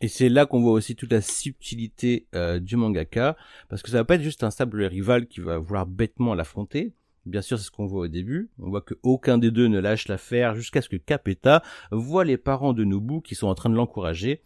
Et 0.00 0.08
c'est 0.08 0.28
là 0.28 0.46
qu'on 0.46 0.60
voit 0.60 0.72
aussi 0.72 0.96
toute 0.96 1.12
la 1.12 1.20
subtilité 1.20 2.26
euh, 2.34 2.58
du 2.58 2.76
mangaka, 2.76 3.36
parce 3.68 3.82
que 3.82 3.90
ça 3.90 3.98
va 3.98 4.04
pas 4.04 4.16
être 4.16 4.22
juste 4.22 4.42
un 4.42 4.50
simple 4.50 4.82
rival 4.82 5.28
qui 5.28 5.40
va 5.40 5.58
vouloir 5.58 5.86
bêtement 5.86 6.34
l'affronter, 6.34 6.92
Bien 7.24 7.40
sûr, 7.40 7.56
c'est 7.56 7.66
ce 7.66 7.70
qu'on 7.70 7.86
voit 7.86 8.02
au 8.02 8.08
début. 8.08 8.50
On 8.58 8.70
voit 8.70 8.80
que 8.80 8.94
aucun 9.04 9.38
des 9.38 9.52
deux 9.52 9.68
ne 9.68 9.78
lâche 9.78 10.08
l'affaire 10.08 10.56
jusqu'à 10.56 10.82
ce 10.82 10.88
que 10.88 10.96
Capeta 10.96 11.62
voit 11.92 12.24
les 12.24 12.36
parents 12.36 12.72
de 12.72 12.82
Nobu 12.82 13.22
qui 13.22 13.36
sont 13.36 13.46
en 13.46 13.54
train 13.54 13.70
de 13.70 13.76
l'encourager, 13.76 14.42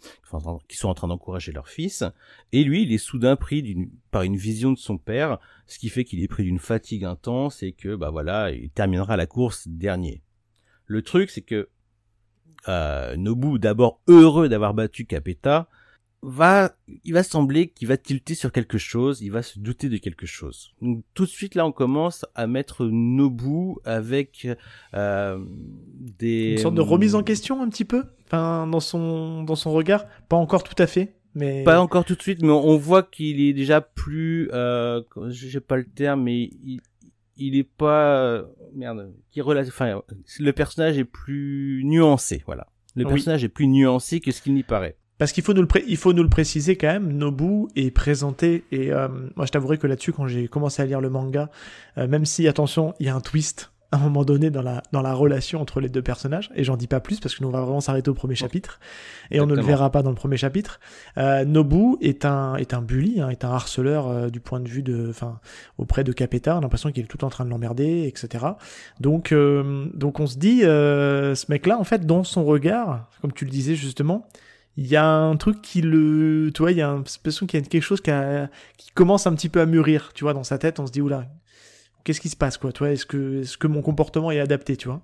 qui 0.69 0.77
sont 0.77 0.89
en 0.89 0.95
train 0.95 1.09
d'encourager 1.09 1.53
leur 1.53 1.69
fils. 1.69 2.05
Et 2.53 2.65
lui, 2.65 2.83
il 2.83 2.93
est 2.93 2.99
soudain 2.99 3.37
pris 3.37 3.89
par 4.11 4.23
une 4.23 4.37
vision 4.37 4.73
de 4.73 4.79
son 4.79 4.99
père, 4.99 5.39
ce 5.67 5.79
qui 5.79 5.89
fait 5.89 6.05
qu'il 6.05 6.23
est 6.23 6.29
pris 6.29 6.45
d'une 6.45 6.59
fatigue 6.59 7.05
intense 7.05 7.63
et 7.63 7.73
que, 7.73 7.97
bah 7.97 8.11
voilà, 8.11 8.51
il 8.51 8.69
terminera 8.69 9.17
la 9.17 9.27
course 9.27 9.69
dernier. 9.69 10.23
Le 10.85 11.01
truc, 11.01 11.31
c'est 11.31 11.43
que 11.43 11.71
euh, 12.69 13.17
Nobu, 13.17 13.59
d'abord 13.59 14.01
heureux 14.07 14.51
d'avoir 14.51 14.75
battu 14.75 15.07
Capeta, 15.07 15.69
va, 16.29 16.77
il 17.05 17.15
va 17.15 17.23
sembler 17.23 17.69
qu'il 17.69 17.87
va 17.87 17.97
tilter 17.97 18.35
sur 18.35 18.51
quelque 18.51 18.79
chose, 18.79 19.23
il 19.23 19.31
va 19.31 19.43
se 19.43 19.61
douter 19.61 19.89
de 19.89 19.97
quelque 19.97 20.27
chose. 20.27 20.75
Donc, 20.83 21.05
tout 21.15 21.25
de 21.25 21.31
suite 21.31 21.55
là, 21.55 21.65
on 21.65 21.71
commence 21.71 22.27
à 22.35 22.49
mettre 22.49 22.85
Nobu 22.87 23.77
avec 23.85 24.49
euh, 24.95 25.39
des 26.19 26.53
une 26.53 26.59
sorte 26.59 26.75
de 26.75 26.81
remise 26.81 27.15
en 27.15 27.23
question 27.23 27.63
un 27.63 27.69
petit 27.69 27.85
peu, 27.85 28.03
enfin 28.27 28.67
dans 28.67 28.81
son 28.81 29.45
dans 29.45 29.55
son 29.55 29.73
regard, 29.73 30.05
pas 30.29 30.37
encore 30.37 30.65
tout 30.65 30.81
à 30.83 30.89
fait, 30.89 31.15
mais 31.37 31.63
pas 31.63 31.81
encore 31.81 32.05
tout 32.05 32.17
de 32.17 32.23
suite, 32.23 32.43
mais 32.43 32.51
on 32.51 32.77
voit 32.77 33.05
qu'il 33.05 33.41
est 33.41 33.53
déjà 33.53 33.81
plus, 33.81 34.51
euh, 34.53 35.03
j'ai 35.29 35.61
pas 35.61 35.77
le 35.77 35.85
terme, 35.85 36.25
mais 36.25 36.51
il, 36.65 36.81
il 37.37 37.57
est 37.57 37.69
pas 37.69 38.19
euh, 38.19 38.45
merde, 38.75 39.13
qui 39.31 39.41
enfin 39.43 40.03
le 40.41 40.53
personnage 40.53 40.99
est 40.99 41.05
plus 41.05 41.83
nuancé, 41.85 42.43
voilà. 42.47 42.67
Le 42.97 43.05
personnage 43.05 43.45
est 43.45 43.51
plus 43.51 43.69
nuancé 43.69 44.21
que 44.21 44.33
ce 44.33 44.41
qu'il 44.41 44.55
n'y 44.55 44.63
paraît. 44.63 44.97
Parce 45.19 45.33
qu'il 45.33 45.43
faut 45.43 45.55
nous 45.55 45.63
le 45.63 45.69
il 45.87 45.97
faut 45.97 46.13
nous 46.13 46.23
le 46.23 46.29
préciser 46.29 46.77
quand 46.77 46.89
même, 46.89 47.13
Nobu 47.13 47.69
est 47.75 47.91
présenté 47.91 48.65
et 48.71 48.93
euh, 48.93 49.09
moi 49.35 49.47
je 49.47 49.51
t'avouerai 49.51 49.79
que 49.79 49.87
là-dessus 49.87 50.13
quand 50.13 50.27
j'ai 50.27 50.47
commencé 50.49 50.83
à 50.83 50.87
lire 50.87 51.01
le 51.01 51.09
manga, 51.09 51.49
euh, 51.97 52.07
même 52.07 52.27
si 52.27 52.47
attention 52.47 52.95
il 53.01 53.07
y 53.07 53.09
a 53.09 53.15
un 53.15 53.21
twist 53.21 53.73
à 53.93 53.99
un 53.99 54.01
moment 54.01 54.25
donné 54.25 54.51
dans 54.51 54.63
la 54.63 54.83
dans 54.93 55.01
la 55.01 55.15
relation 55.15 55.61
entre 55.61 55.81
les 55.81 55.89
deux 55.89 56.03
personnages 56.03 56.51
et 56.57 56.65
j'en 56.65 56.77
dis 56.77 56.89
pas 56.89 56.99
plus 56.99 57.21
parce 57.21 57.37
que 57.37 57.43
nous 57.43 57.49
on 57.49 57.53
va 57.53 57.61
vraiment 57.61 57.81
s'arrêter 57.81 58.11
au 58.11 58.15
premier 58.15 58.35
chapitre 58.35 58.81
et 59.31 59.41
on 59.41 59.47
ne 59.47 59.55
le 59.55 59.63
verra 59.63 59.91
pas 59.91 60.03
dans 60.03 60.11
le 60.11 60.17
premier 60.17 60.37
chapitre. 60.37 60.81
Euh, 61.19 61.45
Nobu 61.45 61.97
est 62.01 62.25
un 62.25 62.57
est 62.57 62.75
un 62.75 62.83
bully, 62.83 63.21
hein, 63.21 63.31
est 63.31 63.45
un 63.45 63.51
harceleur 63.51 64.09
euh, 64.09 64.29
du 64.29 64.41
point 64.41 64.59
de 64.59 64.69
vue 64.69 64.83
de 64.83 65.09
enfin 65.09 65.39
auprès 65.79 66.03
de 66.03 66.13
Capeta, 66.13 66.57
on 66.57 66.59
a 66.59 66.61
l'impression 66.63 66.91
qu'il 66.91 67.05
est 67.05 67.09
tout 67.09 67.25
en 67.25 67.31
train 67.31 67.45
de 67.45 67.51
l'emmerder, 67.51 68.07
etc. 68.07 68.45
Donc 69.01 69.33
donc 69.33 70.21
on 70.21 70.27
se 70.27 70.37
dit 70.37 70.61
ce 70.61 71.51
mec 71.51 71.67
là 71.67 71.79
en 71.79 71.85
fait 71.85 72.05
dans 72.05 72.25
son 72.25 72.45
regard, 72.45 73.09
comme 73.23 73.33
tu 73.33 73.45
le 73.45 73.51
disais 73.51 73.77
justement 73.77 74.27
il 74.77 74.87
y 74.87 74.97
a 74.97 75.07
un 75.07 75.37
truc 75.37 75.63
qui 75.63 75.81
le, 75.81 76.51
tu 76.55 76.63
vois, 76.63 76.73
il 76.73 76.79
y 76.79 76.83
a 76.83 76.93
l'impression 76.93 77.47
qu'il 77.47 77.59
y 77.59 77.63
a 77.63 77.67
quelque 77.67 77.83
chose 77.83 78.01
qui, 78.01 78.11
commence 78.95 79.27
un 79.27 79.35
petit 79.35 79.49
peu 79.49 79.61
à 79.61 79.67
mûrir, 79.67 80.13
tu 80.15 80.25
vois, 80.25 80.35
dans 80.35 80.45
sa 80.45 80.59
tête. 80.59 80.81
On 80.81 80.87
se 80.87 80.93
dit 80.93 81.01
oula, 81.01 81.29
qu'est-ce 82.05 82.21
qui 82.21 82.29
se 82.29 82.37
passe, 82.37 82.59
quoi, 82.59 82.73
tu 82.73 82.81
vois? 82.81 82.91
Est-ce 82.91 83.07
que, 83.07 83.41
est-ce 83.41 83.57
que 83.57 83.67
mon 83.67 83.83
comportement 83.83 84.31
est 84.31 84.41
adapté, 84.41 84.77
tu 84.77 84.89
vois? 84.89 85.03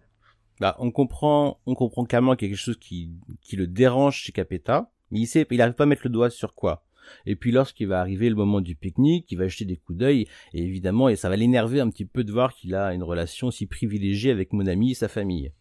Bah, 0.60 0.76
on 0.78 0.90
comprend, 0.90 1.60
on 1.66 1.74
comprend 1.74 2.04
carrément 2.04 2.36
qu'il 2.36 2.48
y 2.48 2.50
a 2.50 2.54
quelque 2.54 2.64
chose 2.64 2.78
qui, 2.78 3.10
qui 3.40 3.56
le 3.56 3.66
dérange 3.66 4.16
chez 4.16 4.32
Capeta, 4.32 4.90
mais 5.10 5.20
il 5.20 5.26
sait, 5.26 5.46
il 5.50 5.60
arrive 5.60 5.74
pas 5.74 5.84
à 5.84 5.86
mettre 5.86 6.02
le 6.04 6.10
doigt 6.10 6.30
sur 6.30 6.54
quoi. 6.54 6.84
Et 7.26 7.34
puis 7.34 7.50
lorsqu'il 7.50 7.88
va 7.88 8.00
arriver 8.00 8.28
le 8.28 8.36
moment 8.36 8.60
du 8.60 8.76
pique-nique, 8.76 9.30
il 9.32 9.38
va 9.38 9.48
jeter 9.48 9.64
des 9.64 9.76
coups 9.76 9.98
d'œil, 9.98 10.26
et 10.52 10.62
évidemment, 10.62 11.08
et 11.08 11.16
ça 11.16 11.28
va 11.28 11.36
l'énerver 11.36 11.80
un 11.80 11.90
petit 11.90 12.04
peu 12.04 12.24
de 12.24 12.32
voir 12.32 12.54
qu'il 12.54 12.74
a 12.74 12.94
une 12.94 13.02
relation 13.02 13.50
si 13.50 13.66
privilégiée 13.66 14.30
avec 14.30 14.52
mon 14.52 14.66
ami 14.66 14.92
et 14.92 14.94
sa 14.94 15.08
famille. 15.08 15.52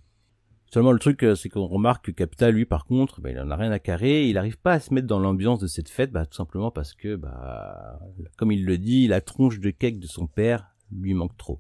Seulement 0.73 0.93
le 0.93 0.99
truc, 0.99 1.23
euh, 1.23 1.35
c'est 1.35 1.49
qu'on 1.49 1.67
remarque 1.67 2.05
que 2.05 2.11
Capta, 2.11 2.49
lui, 2.49 2.65
par 2.65 2.85
contre, 2.85 3.19
bah, 3.19 3.29
il 3.29 3.39
en 3.39 3.51
a 3.51 3.57
rien 3.57 3.71
à 3.71 3.79
carrer. 3.79 4.27
Il 4.27 4.35
n'arrive 4.35 4.57
pas 4.57 4.73
à 4.73 4.79
se 4.79 4.93
mettre 4.93 5.07
dans 5.07 5.19
l'ambiance 5.19 5.59
de 5.59 5.67
cette 5.67 5.89
fête, 5.89 6.11
bah, 6.11 6.25
tout 6.25 6.35
simplement 6.35 6.71
parce 6.71 6.93
que, 6.93 7.17
bah, 7.17 7.99
comme 8.37 8.53
il 8.53 8.65
le 8.65 8.77
dit, 8.77 9.07
la 9.07 9.19
tronche 9.19 9.59
de 9.59 9.69
cake 9.69 9.99
de 9.99 10.07
son 10.07 10.27
père 10.27 10.67
lui 10.89 11.13
manque 11.13 11.35
trop. 11.35 11.59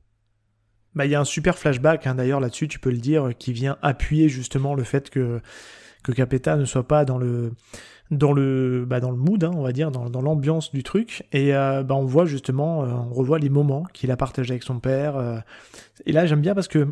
Bah, 0.95 1.05
il 1.05 1.11
y 1.11 1.15
a 1.15 1.19
un 1.19 1.25
super 1.25 1.57
flashback, 1.57 2.07
hein, 2.07 2.15
d'ailleurs, 2.15 2.39
là-dessus, 2.39 2.69
tu 2.69 2.79
peux 2.79 2.89
le 2.89 2.99
dire, 2.99 3.31
qui 3.37 3.51
vient 3.51 3.77
appuyer 3.81 4.29
justement 4.29 4.75
le 4.75 4.83
fait 4.83 5.09
que, 5.09 5.41
que 6.03 6.13
Capeta 6.13 6.55
ne 6.55 6.63
soit 6.63 6.87
pas 6.87 7.03
dans 7.03 7.17
le, 7.17 7.51
dans 8.11 8.31
le, 8.31 8.85
bah, 8.85 9.01
dans 9.01 9.11
le 9.11 9.17
mood, 9.17 9.43
hein, 9.43 9.51
on 9.53 9.61
va 9.61 9.73
dire, 9.73 9.91
dans, 9.91 10.21
l'ambiance 10.21 10.71
du 10.71 10.83
truc. 10.83 11.27
Et 11.33 11.53
euh, 11.53 11.83
on 11.89 12.05
voit 12.05 12.25
justement, 12.25 12.83
euh, 12.83 12.87
on 12.87 13.13
revoit 13.13 13.39
les 13.39 13.49
moments 13.49 13.83
qu'il 13.91 14.09
a 14.11 14.15
partagés 14.15 14.51
avec 14.51 14.63
son 14.63 14.79
père. 14.79 15.17
euh. 15.17 15.39
et 16.05 16.13
là, 16.13 16.25
j'aime 16.25 16.41
bien 16.41 16.55
parce 16.55 16.69
que 16.69 16.87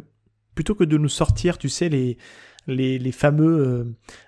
plutôt 0.59 0.75
que 0.75 0.83
de 0.83 0.97
nous 0.97 1.07
sortir, 1.07 1.57
tu 1.57 1.69
sais, 1.69 1.87
les, 1.87 2.17
les, 2.67 2.99
les 2.99 3.11
fameux 3.13 3.59
euh, 3.65 3.83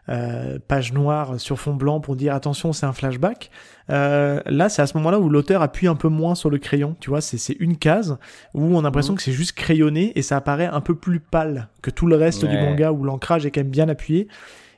euh, 0.07 0.59
pages 0.65 0.93
noires 0.93 1.37
sur 1.41 1.59
fond 1.59 1.73
blanc 1.73 1.99
pour 1.99 2.15
dire 2.15 2.33
attention, 2.33 2.71
c'est 2.71 2.85
un 2.85 2.93
flashback. 2.93 3.51
Euh, 3.89 4.39
là, 4.45 4.69
c'est 4.69 4.81
à 4.81 4.87
ce 4.87 4.95
moment-là 4.95 5.19
où 5.19 5.27
l'auteur 5.27 5.61
appuie 5.61 5.87
un 5.87 5.95
peu 5.95 6.07
moins 6.07 6.33
sur 6.35 6.49
le 6.49 6.57
crayon. 6.57 6.95
Tu 7.01 7.09
vois, 7.09 7.19
c'est 7.19 7.51
une 7.59 7.75
case 7.75 8.17
où 8.53 8.63
on 8.63 8.79
a 8.79 8.83
l'impression 8.83 9.11
Mhm. 9.11 9.17
que 9.17 9.23
c'est 9.23 9.33
juste 9.33 9.51
crayonné 9.57 10.13
et 10.17 10.21
ça 10.21 10.37
apparaît 10.37 10.67
un 10.67 10.79
peu 10.79 10.95
plus 10.95 11.19
pâle 11.19 11.67
que 11.81 11.89
tout 11.91 12.07
le 12.07 12.15
reste 12.15 12.45
du 12.45 12.55
manga 12.55 12.93
où 12.93 13.03
l'ancrage 13.03 13.45
est 13.45 13.51
quand 13.51 13.59
même 13.59 13.69
bien 13.71 13.89
appuyé. 13.89 14.29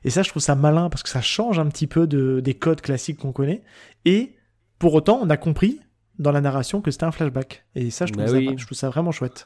Et 0.04 0.10
ça, 0.10 0.24
je 0.24 0.30
trouve 0.30 0.42
ça 0.42 0.56
malin 0.56 0.90
parce 0.90 1.04
que 1.04 1.10
ça 1.10 1.22
change 1.22 1.60
un 1.60 1.68
petit 1.68 1.86
peu 1.86 2.08
de, 2.08 2.40
des 2.40 2.56
codes 2.56 2.82
classiques 2.82 3.20
qu'on 3.20 3.32
connaît. 3.32 3.62
Et 4.06 4.34
pour 4.80 4.96
autant, 4.96 5.20
on 5.22 5.30
a 5.30 5.38
compris 5.38 5.80
dans 6.18 6.32
la 6.32 6.42
narration 6.42 6.82
que 6.82 6.90
c'était 6.90 7.04
un 7.06 7.12
flashback. 7.12 7.64
Et 7.76 7.92
ça, 7.92 8.08
je 8.08 8.14
trouve, 8.14 8.26
Bah 8.26 8.32
ça, 8.32 8.38
oui. 8.38 8.56
je 8.58 8.66
trouve 8.66 8.76
ça 8.78 8.90
vraiment 8.90 9.12
chouette. 9.12 9.46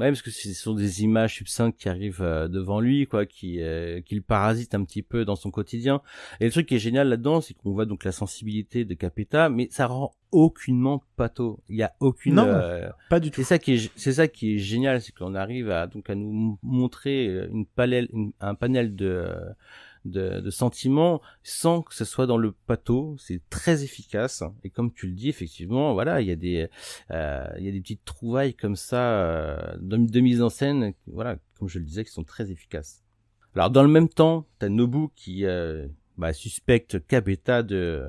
Ouais, 0.00 0.08
parce 0.08 0.22
que 0.22 0.30
ce 0.30 0.52
sont 0.54 0.72
des 0.74 1.02
images 1.02 1.34
succinctes 1.34 1.78
qui 1.78 1.88
arrivent 1.90 2.22
euh, 2.22 2.48
devant 2.48 2.80
lui, 2.80 3.06
quoi, 3.06 3.26
qui, 3.26 3.60
euh, 3.60 4.00
qui 4.00 4.14
le 4.14 4.22
parasitent 4.22 4.74
un 4.74 4.82
petit 4.84 5.02
peu 5.02 5.26
dans 5.26 5.36
son 5.36 5.50
quotidien. 5.50 6.00
Et 6.40 6.46
le 6.46 6.50
truc 6.50 6.66
qui 6.66 6.76
est 6.76 6.78
génial 6.78 7.08
là-dedans, 7.08 7.42
c'est 7.42 7.52
qu'on 7.52 7.72
voit 7.72 7.84
donc 7.84 8.04
la 8.04 8.12
sensibilité 8.12 8.86
de 8.86 8.94
Capeta, 8.94 9.50
mais 9.50 9.68
ça 9.70 9.86
rend 9.86 10.12
aucunement 10.32 11.02
pato. 11.16 11.60
Il 11.68 11.76
y 11.76 11.82
a 11.82 11.92
aucune. 12.00 12.36
Non. 12.36 12.46
euh, 12.46 12.88
Pas 13.10 13.20
du 13.20 13.30
tout. 13.30 13.42
c'est 13.42 13.46
ça 13.46 13.58
qui 13.58 13.74
est, 13.74 13.90
c'est 13.96 14.12
ça 14.14 14.26
qui 14.26 14.54
est 14.54 14.58
génial, 14.58 15.02
c'est 15.02 15.12
qu'on 15.12 15.34
arrive 15.34 15.70
à 15.70 15.86
donc 15.86 16.08
à 16.08 16.14
nous 16.14 16.58
montrer 16.62 17.26
euh, 17.28 17.48
une 17.52 18.32
un 18.40 18.54
panel 18.54 18.94
de, 18.96 19.06
euh, 19.06 19.34
de 20.04 20.40
de 20.40 20.50
sentiments 20.50 21.20
sans 21.42 21.82
que 21.82 21.94
ce 21.94 22.04
soit 22.04 22.26
dans 22.26 22.36
le 22.36 22.52
pato. 22.52 23.16
C'est 23.18 23.40
très 23.50 23.84
efficace. 23.84 24.42
Et 24.64 24.70
comme 24.70 24.92
tu 24.92 25.06
le 25.06 25.12
dis, 25.12 25.28
effectivement, 25.28 25.92
voilà, 25.94 26.20
il 26.20 26.28
y 26.28 26.30
a 26.30 26.36
des 26.36 26.68
euh, 27.10 27.46
il 27.58 27.64
y 27.64 27.68
a 27.68 27.72
des 27.72 27.80
petites 27.80 28.04
trouvailles 28.04 28.54
comme 28.54 28.76
ça 28.76 29.20
euh, 29.20 29.76
de, 29.80 29.96
de 29.96 30.20
mise 30.20 30.42
en 30.42 30.50
scène, 30.50 30.94
voilà, 31.06 31.36
comme 31.58 31.68
je 31.68 31.78
le 31.78 31.84
disais, 31.84 32.04
qui 32.04 32.12
sont 32.12 32.24
très 32.24 32.50
efficaces. 32.50 33.02
Alors 33.54 33.70
dans 33.70 33.82
le 33.82 33.88
même 33.88 34.08
temps, 34.08 34.46
t'as 34.58 34.68
Nobu 34.68 35.08
qui 35.16 35.44
euh, 35.44 35.88
bah, 36.16 36.32
suspecte 36.32 37.04
Kabeta 37.06 37.62
de 37.62 38.08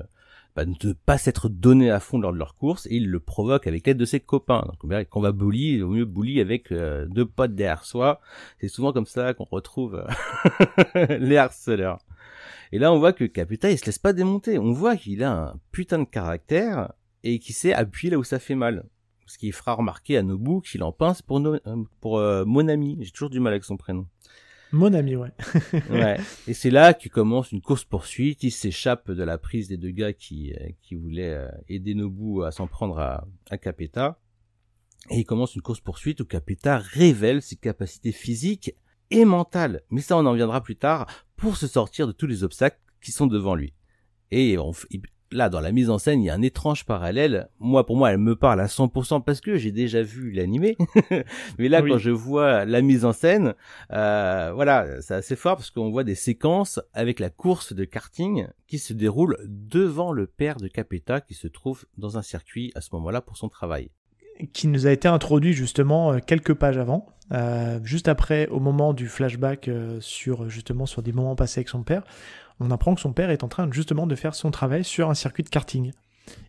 bah, 0.54 0.64
ne 0.66 0.92
pas 0.92 1.18
s'être 1.18 1.48
donné 1.48 1.90
à 1.90 1.98
fond 2.00 2.18
lors 2.18 2.32
de 2.32 2.38
leur 2.38 2.56
course 2.56 2.86
et 2.86 2.96
il 2.96 3.08
le 3.08 3.20
provoque 3.20 3.66
avec 3.66 3.86
l'aide 3.86 3.96
de 3.96 4.04
ses 4.04 4.20
copains. 4.20 4.64
Donc 4.82 5.06
on 5.14 5.20
va 5.20 5.32
bully, 5.32 5.80
vaut 5.80 5.88
mieux 5.88 6.04
bully 6.04 6.40
avec 6.40 6.70
euh, 6.72 7.06
deux 7.06 7.24
potes 7.26 7.54
derrière 7.54 7.84
soi. 7.84 8.20
C'est 8.60 8.68
souvent 8.68 8.92
comme 8.92 9.06
ça 9.06 9.32
qu'on 9.34 9.46
retrouve 9.50 10.04
euh, 10.96 11.06
les 11.18 11.36
harceleurs. 11.36 11.98
Et 12.72 12.78
là, 12.78 12.92
on 12.92 12.98
voit 12.98 13.12
que 13.12 13.24
Capeta, 13.24 13.70
il 13.70 13.78
se 13.78 13.86
laisse 13.86 13.98
pas 13.98 14.12
démonter. 14.12 14.58
On 14.58 14.72
voit 14.72 14.96
qu'il 14.96 15.22
a 15.22 15.32
un 15.32 15.54
putain 15.72 15.98
de 15.98 16.04
caractère 16.04 16.92
et 17.22 17.38
qu'il 17.38 17.54
sait 17.54 17.72
appuyer 17.74 18.10
là 18.10 18.18
où 18.18 18.24
ça 18.24 18.38
fait 18.38 18.54
mal. 18.54 18.84
Ce 19.26 19.38
qui 19.38 19.52
fera 19.52 19.74
remarquer 19.74 20.16
à 20.18 20.22
Nobu 20.22 20.60
qu'il 20.62 20.82
en 20.82 20.92
pince 20.92 21.22
pour, 21.22 21.40
no- 21.40 21.54
euh, 21.66 21.76
pour 22.00 22.18
euh, 22.18 22.44
mon 22.44 22.68
ami. 22.68 22.98
J'ai 23.00 23.10
toujours 23.10 23.30
du 23.30 23.40
mal 23.40 23.52
avec 23.52 23.64
son 23.64 23.76
prénom. 23.76 24.06
Mon 24.72 24.94
ami, 24.94 25.16
ouais. 25.16 25.28
Ouais. 25.90 26.18
Et 26.48 26.54
c'est 26.54 26.70
là 26.70 26.94
qu'il 26.94 27.10
commence 27.10 27.52
une 27.52 27.60
course 27.60 27.84
poursuite. 27.84 28.42
Il 28.42 28.50
s'échappe 28.50 29.10
de 29.10 29.22
la 29.22 29.36
prise 29.36 29.68
des 29.68 29.76
deux 29.76 29.90
gars 29.90 30.14
qui 30.14 30.54
euh, 30.54 30.68
qui 30.80 30.94
voulaient 30.94 31.34
euh, 31.34 31.48
aider 31.68 31.94
Nobu 31.94 32.44
à 32.44 32.50
s'en 32.50 32.66
prendre 32.66 32.98
à, 32.98 33.26
à 33.50 33.58
Capeta. 33.58 34.18
Et 35.10 35.18
il 35.18 35.24
commence 35.24 35.54
une 35.54 35.62
course 35.62 35.80
poursuite 35.80 36.20
où 36.20 36.24
Capeta 36.24 36.78
révèle 36.78 37.42
ses 37.42 37.56
capacités 37.56 38.12
physiques 38.12 38.74
et 39.10 39.24
mentales. 39.24 39.82
Mais 39.90 40.00
ça, 40.00 40.16
on 40.16 40.24
en 40.24 40.32
viendra 40.32 40.62
plus 40.62 40.76
tard 40.76 41.06
pour 41.36 41.56
se 41.56 41.66
sortir 41.66 42.06
de 42.06 42.12
tous 42.12 42.26
les 42.26 42.44
obstacles 42.44 42.80
qui 43.02 43.12
sont 43.12 43.26
devant 43.26 43.54
lui. 43.54 43.74
Et 44.30 44.56
on 44.58 44.72
là, 45.32 45.48
dans 45.48 45.60
la 45.60 45.72
mise 45.72 45.90
en 45.90 45.98
scène, 45.98 46.20
il 46.22 46.26
y 46.26 46.30
a 46.30 46.34
un 46.34 46.42
étrange 46.42 46.84
parallèle. 46.84 47.48
Moi, 47.58 47.84
pour 47.86 47.96
moi, 47.96 48.10
elle 48.12 48.18
me 48.18 48.36
parle 48.36 48.60
à 48.60 48.66
100% 48.66 49.22
parce 49.24 49.40
que 49.40 49.56
j'ai 49.56 49.72
déjà 49.72 50.02
vu 50.02 50.30
l'animé. 50.30 50.76
Mais 51.58 51.68
là, 51.68 51.82
Oui. 51.82 51.90
quand 51.90 51.98
je 51.98 52.10
vois 52.10 52.64
la 52.64 52.80
mise 52.82 53.04
en 53.04 53.12
scène, 53.12 53.54
euh, 53.92 54.52
voilà, 54.54 55.00
c'est 55.00 55.14
assez 55.14 55.36
fort 55.36 55.56
parce 55.56 55.70
qu'on 55.70 55.90
voit 55.90 56.04
des 56.04 56.14
séquences 56.14 56.80
avec 56.92 57.18
la 57.20 57.30
course 57.30 57.72
de 57.72 57.84
karting 57.84 58.46
qui 58.66 58.78
se 58.78 58.92
déroule 58.92 59.36
devant 59.46 60.12
le 60.12 60.26
père 60.26 60.56
de 60.58 60.68
Capeta 60.68 61.20
qui 61.20 61.34
se 61.34 61.48
trouve 61.48 61.84
dans 61.98 62.18
un 62.18 62.22
circuit 62.22 62.72
à 62.74 62.80
ce 62.80 62.90
moment-là 62.92 63.20
pour 63.20 63.36
son 63.36 63.48
travail. 63.48 63.90
qui 64.52 64.66
nous 64.66 64.86
a 64.86 64.90
été 64.92 65.08
introduit 65.08 65.52
justement 65.52 66.12
euh, 66.14 66.18
quelques 66.24 66.54
pages 66.54 66.78
avant, 66.78 67.06
euh, 67.32 67.78
juste 67.84 68.08
après, 68.08 68.46
au 68.48 68.60
moment 68.60 68.92
du 68.92 69.06
flashback 69.08 69.68
euh, 69.68 69.98
sur 70.00 70.48
justement 70.50 70.84
sur 70.86 71.02
des 71.02 71.12
moments 71.12 71.36
passés 71.36 71.60
avec 71.60 71.68
son 71.68 71.82
père, 71.82 72.02
on 72.62 72.70
apprend 72.70 72.94
que 72.94 73.00
son 73.00 73.12
père 73.12 73.30
est 73.30 73.44
en 73.44 73.48
train 73.48 73.70
justement 73.70 74.06
de 74.06 74.14
faire 74.14 74.34
son 74.34 74.50
travail 74.50 74.84
sur 74.84 75.10
un 75.10 75.14
circuit 75.14 75.42
de 75.42 75.48
karting 75.48 75.92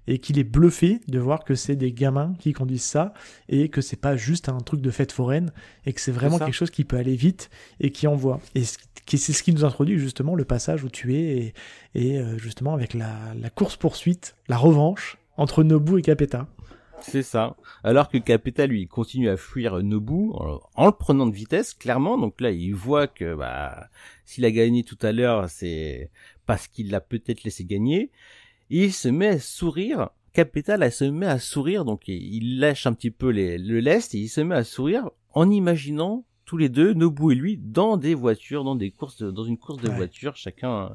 et 0.07 0.19
qu'il 0.19 0.37
est 0.37 0.43
bluffé 0.43 0.99
de 1.07 1.19
voir 1.19 1.43
que 1.43 1.55
c'est 1.55 1.75
des 1.75 1.91
gamins 1.91 2.33
qui 2.39 2.53
conduisent 2.53 2.83
ça 2.83 3.13
et 3.49 3.69
que 3.69 3.81
c'est 3.81 3.99
pas 3.99 4.15
juste 4.15 4.49
un 4.49 4.59
truc 4.59 4.81
de 4.81 4.91
fête 4.91 5.11
foraine 5.11 5.51
et 5.85 5.93
que 5.93 6.01
c'est 6.01 6.11
vraiment 6.11 6.39
quelque 6.39 6.53
chose 6.53 6.71
qui 6.71 6.83
peut 6.83 6.97
aller 6.97 7.15
vite 7.15 7.49
et 7.79 7.91
qui 7.91 8.07
envoie. 8.07 8.39
Et 8.55 8.63
c'est 8.63 9.33
ce 9.33 9.43
qui 9.43 9.53
nous 9.53 9.65
introduit 9.65 9.97
justement 9.97 10.35
le 10.35 10.45
passage 10.45 10.83
où 10.83 10.89
tu 10.89 11.15
es 11.15 11.37
et, 11.37 11.53
et, 11.95 12.19
euh, 12.19 12.37
justement 12.37 12.73
avec 12.73 12.93
la, 12.93 13.13
la 13.39 13.49
course 13.49 13.77
poursuite, 13.77 14.35
la 14.47 14.57
revanche 14.57 15.17
entre 15.37 15.63
Nobu 15.63 15.99
et 15.99 16.01
Capeta. 16.01 16.47
C'est 17.01 17.23
ça. 17.23 17.55
Alors 17.83 18.07
que 18.07 18.17
Capeta, 18.17 18.65
lui, 18.65 18.83
il 18.83 18.87
continue 18.87 19.29
à 19.29 19.35
fuir 19.35 19.81
Nobu 19.83 20.31
en, 20.33 20.61
en 20.75 20.85
le 20.85 20.91
prenant 20.91 21.25
de 21.25 21.35
vitesse, 21.35 21.73
clairement. 21.73 22.17
Donc 22.17 22.39
là, 22.39 22.51
il 22.51 22.73
voit 22.73 23.07
que 23.07 23.35
bah, 23.35 23.89
s'il 24.25 24.45
a 24.45 24.51
gagné 24.51 24.83
tout 24.83 24.97
à 25.01 25.11
l'heure, 25.11 25.49
c'est 25.49 26.09
parce 26.45 26.67
qu'il 26.67 26.89
l'a 26.91 27.01
peut-être 27.01 27.43
laissé 27.43 27.65
gagner. 27.65 28.11
Et 28.69 28.85
il 28.85 28.93
se 28.93 29.07
met 29.09 29.27
à 29.27 29.39
sourire. 29.39 30.09
Capeta, 30.33 30.77
là, 30.77 30.89
se 30.89 31.03
met 31.05 31.25
à 31.27 31.39
sourire. 31.39 31.85
Donc 31.85 32.07
il- 32.07 32.59
lâche 32.59 32.87
un 32.87 32.93
petit 32.93 33.11
peu 33.11 33.29
les- 33.29 33.57
le 33.57 33.79
lest 33.79 34.15
et 34.15 34.19
il 34.19 34.29
se 34.29 34.41
met 34.41 34.55
à 34.55 34.63
sourire 34.63 35.09
en 35.31 35.49
imaginant 35.49 36.25
tous 36.45 36.57
les 36.57 36.69
deux, 36.69 36.93
Nobu 36.93 37.31
et 37.31 37.35
lui, 37.35 37.57
dans 37.57 37.97
des 37.97 38.13
voitures, 38.15 38.63
dans 38.63 38.75
des 38.75 38.91
courses, 38.91 39.17
de- 39.17 39.31
dans 39.31 39.43
une 39.45 39.57
course 39.57 39.81
de 39.81 39.89
Ouais. 39.89 39.95
voitures, 39.95 40.35
chacun 40.35 40.91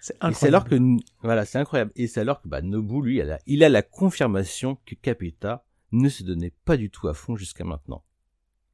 C'est 0.00 0.14
et 0.14 0.32
c'est 0.32 0.46
alors 0.46 0.64
que 0.64 0.76
voilà, 1.22 1.44
c'est 1.44 1.58
incroyable. 1.58 1.90
Et 1.96 2.06
c'est 2.06 2.20
alors 2.20 2.40
que 2.40 2.48
bah, 2.48 2.62
Nobu 2.62 3.02
lui, 3.02 3.16
il 3.18 3.30
a, 3.30 3.38
il 3.46 3.64
a 3.64 3.68
la 3.68 3.82
confirmation 3.82 4.78
que 4.86 4.94
Capeta 4.94 5.64
ne 5.92 6.08
se 6.08 6.22
donnait 6.22 6.52
pas 6.64 6.76
du 6.76 6.88
tout 6.90 7.08
à 7.08 7.14
fond 7.14 7.34
jusqu'à 7.36 7.64
maintenant. 7.64 8.02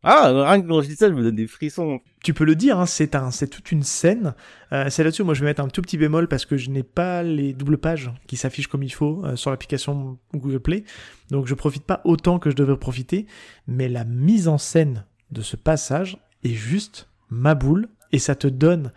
Ah, 0.07 0.51
rien 0.51 0.61
que 0.61 0.69
quand 0.69 0.83
je 0.83 0.89
dis 0.89 0.97
ça, 0.97 1.09
je 1.09 1.15
me 1.15 1.23
donne 1.23 1.35
des 1.35 1.47
frissons. 1.47 2.01
tu 2.23 2.35
peux 2.35 2.45
le 2.45 2.55
dire, 2.55 2.79
hein, 2.79 2.85
c'est 2.85 3.15
un, 3.15 3.31
c'est 3.31 3.49
toute 3.49 3.73
une 3.73 3.83
scène. 3.83 4.35
Euh, 4.73 4.91
c'est 4.91 5.03
là-dessus, 5.03 5.23
moi, 5.23 5.33
je 5.33 5.41
vais 5.41 5.47
mettre 5.47 5.63
un 5.63 5.69
tout 5.69 5.81
petit 5.81 5.97
bémol 5.97 6.29
parce 6.29 6.45
que 6.45 6.59
je 6.59 6.69
n'ai 6.69 6.83
pas 6.83 7.23
les 7.23 7.55
doubles 7.55 7.79
pages 7.79 8.13
qui 8.27 8.37
s'affichent 8.37 8.69
comme 8.69 8.83
il 8.83 8.93
faut 8.93 9.25
euh, 9.25 9.35
sur 9.37 9.51
l'application 9.51 10.19
Google 10.35 10.61
Play, 10.61 10.85
donc 11.31 11.47
je 11.47 11.55
profite 11.55 11.85
pas 11.85 12.03
autant 12.05 12.39
que 12.39 12.51
je 12.51 12.55
devrais 12.55 12.77
profiter. 12.77 13.27
Mais 13.67 13.89
la 13.89 14.05
mise 14.05 14.47
en 14.47 14.59
scène 14.59 15.07
de 15.31 15.41
ce 15.41 15.57
passage 15.57 16.19
est 16.45 16.53
juste 16.53 17.09
ma 17.31 17.55
boule 17.55 17.89
et 18.13 18.19
ça 18.19 18.35
te 18.35 18.47
donne 18.47 18.93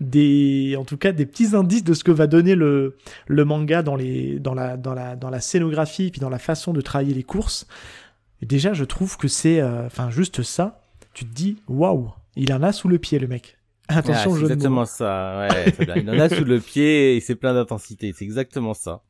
des, 0.00 0.76
en 0.78 0.84
tout 0.84 0.96
cas, 0.96 1.12
des 1.12 1.26
petits 1.26 1.54
indices 1.54 1.84
de 1.84 1.94
ce 1.94 2.04
que 2.04 2.10
va 2.10 2.26
donner 2.26 2.54
le, 2.54 2.96
le 3.26 3.44
manga 3.44 3.82
dans 3.82 3.96
les, 3.96 4.38
dans 4.38 4.54
la, 4.54 4.76
dans 4.76 4.94
la, 4.94 5.16
dans 5.16 5.30
la 5.30 5.40
scénographie 5.40 6.10
puis 6.10 6.20
dans 6.20 6.30
la 6.30 6.38
façon 6.38 6.72
de 6.72 6.80
travailler 6.80 7.14
les 7.14 7.22
courses. 7.22 7.66
Et 8.42 8.46
déjà, 8.46 8.72
je 8.72 8.84
trouve 8.84 9.16
que 9.16 9.28
c'est, 9.28 9.60
euh, 9.60 9.86
enfin, 9.86 10.10
juste 10.10 10.42
ça. 10.42 10.82
Tu 11.12 11.24
te 11.26 11.32
dis, 11.34 11.58
waouh, 11.68 12.12
il 12.36 12.52
en 12.52 12.62
a 12.62 12.72
sous 12.72 12.88
le 12.88 12.98
pied, 12.98 13.18
le 13.18 13.26
mec. 13.26 13.58
Attention, 13.88 14.32
Ah, 14.32 14.38
je 14.38 14.46
c'est 14.46 14.52
exactement 14.52 14.84
ça. 14.84 15.48
Ouais, 15.50 15.74
il 15.96 16.10
en 16.10 16.18
a 16.18 16.28
sous 16.28 16.44
le 16.44 16.60
pied 16.60 17.16
et 17.16 17.20
c'est 17.20 17.34
plein 17.34 17.52
d'intensité. 17.54 18.12
C'est 18.16 18.24
exactement 18.24 18.74
ça. 18.74 19.02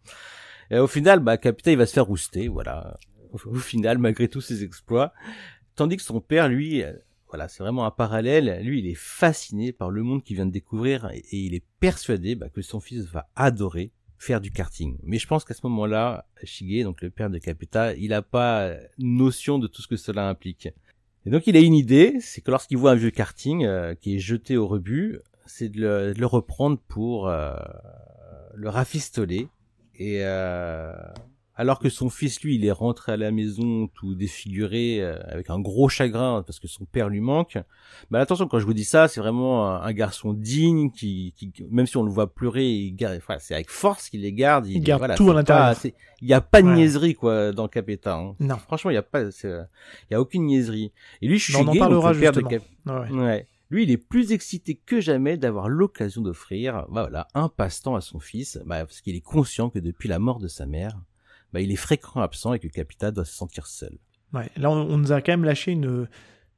Et 0.71 0.79
au 0.79 0.87
final, 0.87 1.21
bah, 1.21 1.37
Capita, 1.37 1.71
il 1.71 1.77
va 1.77 1.87
se 1.87 1.93
faire 1.93 2.07
rouster, 2.07 2.49
voilà. 2.49 2.99
Au, 3.33 3.39
au 3.51 3.55
final, 3.57 3.99
malgré 3.99 4.29
tous 4.29 4.41
ses 4.41 4.65
exploits. 4.65 5.13
Tandis 5.77 5.97
que 5.97 6.03
son 6.03 6.21
père, 6.21 6.49
lui, 6.49 6.83
euh, 6.83 6.93
voilà, 7.29 7.47
c'est 7.49 7.63
vraiment 7.63 7.85
un 7.87 7.91
parallèle. 7.91 8.61
Lui, 8.65 8.81
il 8.81 8.87
est 8.89 8.97
fasciné 8.99 9.73
par 9.73 9.91
le 9.91 10.03
monde 10.03 10.23
qu'il 10.23 10.37
vient 10.37 10.47
de 10.47 10.51
découvrir 10.51 11.11
et, 11.13 11.19
et 11.31 11.37
il 11.37 11.55
est 11.55 11.65
persuadé 11.79 12.35
bah, 12.35 12.49
que 12.49 12.63
son 12.63 12.81
fils 12.81 13.05
va 13.05 13.29
adorer 13.37 13.93
faire 14.21 14.41
du 14.41 14.51
karting. 14.51 14.99
Mais 15.03 15.19
je 15.19 15.27
pense 15.27 15.45
qu'à 15.45 15.55
ce 15.55 15.61
moment-là, 15.65 16.27
Shige, 16.45 16.85
donc 16.85 17.01
le 17.01 17.11
père 17.11 17.31
de 17.31 17.39
Capita, 17.39 17.95
il 17.95 18.13
a 18.13 18.23
pas 18.23 18.75
notion 18.99 19.59
de 19.59 19.67
tout 19.67 19.83
ce 19.83 19.89
que 19.89 19.97
cela 19.97 20.29
implique. 20.29 20.69
Et 21.27 21.31
donc 21.31 21.47
il 21.47 21.57
a 21.57 21.61
une 21.61 21.75
idée, 21.75 22.19
c'est 22.21 22.43
que 22.43 22.51
lorsqu'il 22.51 22.77
voit 22.77 22.93
un 22.93 22.97
vieux 22.97 23.11
karting 23.11 23.65
euh, 23.65 23.95
qui 23.95 24.17
est 24.17 24.19
jeté 24.19 24.57
au 24.57 24.69
rebut, 24.69 25.19
c'est 25.47 25.71
de 25.71 25.81
le, 25.81 26.15
de 26.15 26.21
le 26.21 26.27
reprendre 26.27 26.79
pour 26.87 27.29
euh, 27.29 27.55
le 28.55 28.69
rafistoler 28.69 29.49
et 29.97 30.19
euh, 30.21 30.93
alors 31.61 31.79
que 31.79 31.91
son 31.91 32.09
fils, 32.09 32.41
lui, 32.41 32.55
il 32.55 32.65
est 32.65 32.73
rentré 32.73 33.13
à 33.13 33.19
la 33.19 33.31
maison 33.31 33.87
tout 33.89 34.15
défiguré, 34.15 35.03
euh, 35.03 35.19
avec 35.29 35.51
un 35.51 35.61
gros 35.61 35.91
chagrin 35.91 36.43
parce 36.43 36.59
que 36.59 36.67
son 36.67 36.87
père 36.87 37.11
lui 37.11 37.21
manque. 37.21 37.59
Bah 38.11 38.19
attention, 38.19 38.49
quand 38.49 38.59
je 38.61 38.65
vous 38.65 38.73
dis 38.73 38.87
ça, 38.87 39.09
c'est 39.09 39.21
vraiment 39.21 39.71
un, 39.71 39.93
garçon 39.93 40.33
digne 40.33 40.91
qui, 40.91 41.35
qui, 41.37 41.53
même 41.71 41.87
si 41.87 41.99
on 41.99 42.03
le 42.03 42.11
voit 42.11 42.33
pleurer, 42.33 42.67
il 42.67 42.93
garde, 42.93 43.19
enfin, 43.19 43.37
c'est 43.39 43.53
avec 43.53 43.69
force 43.69 44.09
qu'il 44.09 44.23
les 44.23 44.33
garde. 44.33 44.69
Il, 44.69 44.83
garde 44.83 45.15
tout 45.17 45.31
à 45.31 45.35
l'intérieur. 45.35 45.77
Il 46.23 46.29
n'y 46.29 46.33
a 46.33 46.41
pas 46.41 46.63
de 46.63 46.69
niaiserie 46.69 47.15
quoi 47.15 47.53
dans 47.53 47.69
Capeta. 47.69 48.17
Hein. 48.17 48.37
Non, 48.41 48.57
franchement, 48.57 48.91
il 48.91 48.95
y 48.95 48.97
a 48.97 49.03
pas, 49.03 49.25
il 49.25 49.67
y 50.11 50.15
a 50.15 50.21
aucune 50.21 50.47
niaiserie. 50.47 50.93
Et 51.21 51.29
lui, 51.29 51.39
je 51.39 51.45
suis 51.45 51.57
on 51.57 51.69
en 51.69 51.77
parlera 51.77 52.15
justement. 52.15 52.49
De 52.49 53.21
ouais. 53.21 53.47
Lui, 53.69 53.83
il 53.83 53.91
est 53.91 53.99
plus 53.99 54.33
excité 54.33 54.77
que 54.77 54.99
jamais 54.99 55.37
d'avoir 55.37 55.69
l'occasion 55.69 56.23
d'offrir, 56.23 56.87
bah 56.89 57.03
voilà, 57.03 57.29
un 57.35 57.51
passe-temps 57.51 57.97
à 57.97 58.01
son 58.01 58.19
fils, 58.19 58.59
bah, 58.65 58.87
parce 58.87 59.03
qu'il 59.03 59.15
est 59.15 59.21
conscient 59.21 59.69
que 59.69 59.79
depuis 59.79 60.09
la 60.09 60.19
mort 60.19 60.41
de 60.41 60.49
sa 60.49 60.65
mère, 60.65 60.99
bah, 61.53 61.61
il 61.61 61.71
est 61.73 61.77
fréquemment 61.77 62.23
absent 62.23 62.53
et 62.55 62.59
que 62.59 62.69
Capita 62.69 63.11
doit 63.11 63.25
se 63.25 63.35
sentir 63.35 63.67
seul. 63.67 63.99
Là, 64.57 64.71
on, 64.71 64.97
nous 64.97 65.13
a 65.13 65.21
quand 65.21 65.33
même 65.33 65.45
lâché 65.45 65.73
une, 65.73 66.07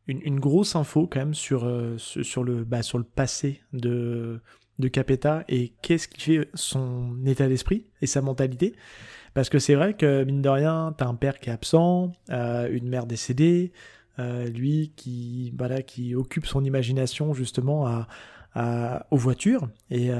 une, 0.06 0.40
grosse 0.40 0.76
info 0.76 1.08
quand 1.10 1.20
même 1.20 1.34
sur, 1.34 1.64
euh, 1.64 1.96
sur, 1.96 2.44
le, 2.44 2.64
bah, 2.64 2.82
sur 2.82 2.98
le 2.98 3.04
passé 3.04 3.62
de, 3.72 4.40
de 4.78 4.88
Capeta 4.88 5.44
et 5.48 5.72
qu'est-ce 5.80 6.08
qui 6.08 6.20
fait 6.20 6.48
son 6.54 7.24
état 7.24 7.48
d'esprit 7.48 7.86
et 8.02 8.06
sa 8.06 8.20
mentalité. 8.20 8.74
Parce 9.32 9.48
que 9.48 9.58
c'est 9.58 9.74
vrai 9.74 9.94
que, 9.94 10.24
mine 10.24 10.42
de 10.42 10.48
rien, 10.50 10.94
t'as 10.96 11.06
un 11.06 11.14
père 11.14 11.40
qui 11.40 11.48
est 11.48 11.52
absent, 11.52 12.12
euh, 12.30 12.68
une 12.70 12.88
mère 12.88 13.06
décédée, 13.06 13.72
euh, 14.18 14.46
lui 14.48 14.92
qui, 14.94 15.54
voilà, 15.56 15.80
qui 15.80 16.14
occupe 16.14 16.44
son 16.44 16.62
imagination 16.64 17.32
justement 17.32 17.86
à, 18.54 19.06
aux 19.10 19.16
voitures. 19.16 19.70
Et, 19.90 20.10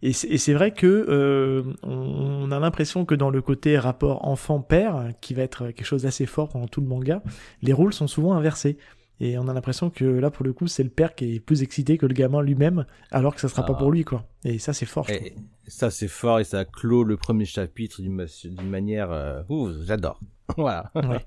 et 0.00 0.12
c'est 0.12 0.52
vrai 0.52 0.72
que 0.72 0.86
euh, 1.08 1.62
on 1.82 2.50
a 2.52 2.60
l'impression 2.60 3.04
que 3.04 3.14
dans 3.14 3.30
le 3.30 3.42
côté 3.42 3.78
rapport 3.78 4.26
enfant-père, 4.28 5.12
qui 5.20 5.34
va 5.34 5.42
être 5.42 5.66
quelque 5.66 5.84
chose 5.84 6.02
d'assez 6.02 6.26
fort 6.26 6.48
pendant 6.48 6.68
tout 6.68 6.80
le 6.80 6.86
manga, 6.86 7.22
les 7.62 7.72
rôles 7.72 7.92
sont 7.92 8.06
souvent 8.06 8.34
inversés. 8.34 8.78
Et 9.20 9.36
on 9.36 9.48
a 9.48 9.52
l'impression 9.52 9.90
que 9.90 10.04
là, 10.04 10.30
pour 10.30 10.44
le 10.44 10.52
coup, 10.52 10.68
c'est 10.68 10.84
le 10.84 10.90
père 10.90 11.16
qui 11.16 11.34
est 11.34 11.40
plus 11.40 11.62
excité 11.62 11.98
que 11.98 12.06
le 12.06 12.14
gamin 12.14 12.40
lui-même, 12.40 12.86
alors 13.10 13.34
que 13.34 13.40
ça 13.40 13.48
sera 13.48 13.66
pas 13.66 13.72
ah. 13.74 13.78
pour 13.78 13.90
lui, 13.90 14.04
quoi. 14.04 14.24
Et 14.44 14.60
ça, 14.60 14.72
c'est 14.72 14.86
fort. 14.86 15.10
Et 15.10 15.34
ça, 15.66 15.90
c'est 15.90 16.06
fort 16.06 16.38
et 16.38 16.44
ça 16.44 16.64
clôt 16.64 17.02
le 17.02 17.16
premier 17.16 17.44
chapitre 17.44 18.00
d'une 18.00 18.70
manière. 18.70 19.10
Euh... 19.10 19.42
Ouh, 19.48 19.72
j'adore. 19.84 20.20
voilà. 20.56 20.92
Ouais. 20.94 21.24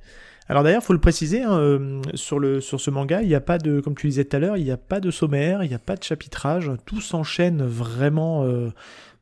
Alors 0.51 0.63
d'ailleurs, 0.63 0.83
faut 0.83 0.91
le 0.91 0.99
préciser, 0.99 1.43
hein, 1.43 1.57
euh, 1.57 2.01
sur, 2.13 2.37
le, 2.37 2.59
sur 2.59 2.81
ce 2.81 2.91
manga, 2.91 3.21
il 3.21 3.29
n'y 3.29 3.35
a 3.35 3.39
pas 3.39 3.57
de, 3.57 3.79
comme 3.79 3.95
tu 3.95 4.07
disais 4.07 4.25
tout 4.25 4.35
à 4.35 4.39
l'heure, 4.39 4.57
il 4.57 4.65
n'y 4.65 4.71
a 4.71 4.75
pas 4.75 4.99
de 4.99 5.09
sommaire, 5.09 5.63
il 5.63 5.69
n'y 5.69 5.73
a 5.73 5.79
pas 5.79 5.95
de 5.95 6.03
chapitrage, 6.03 6.69
tout 6.85 6.99
s'enchaîne 6.99 7.63
vraiment 7.63 8.43
euh, 8.43 8.69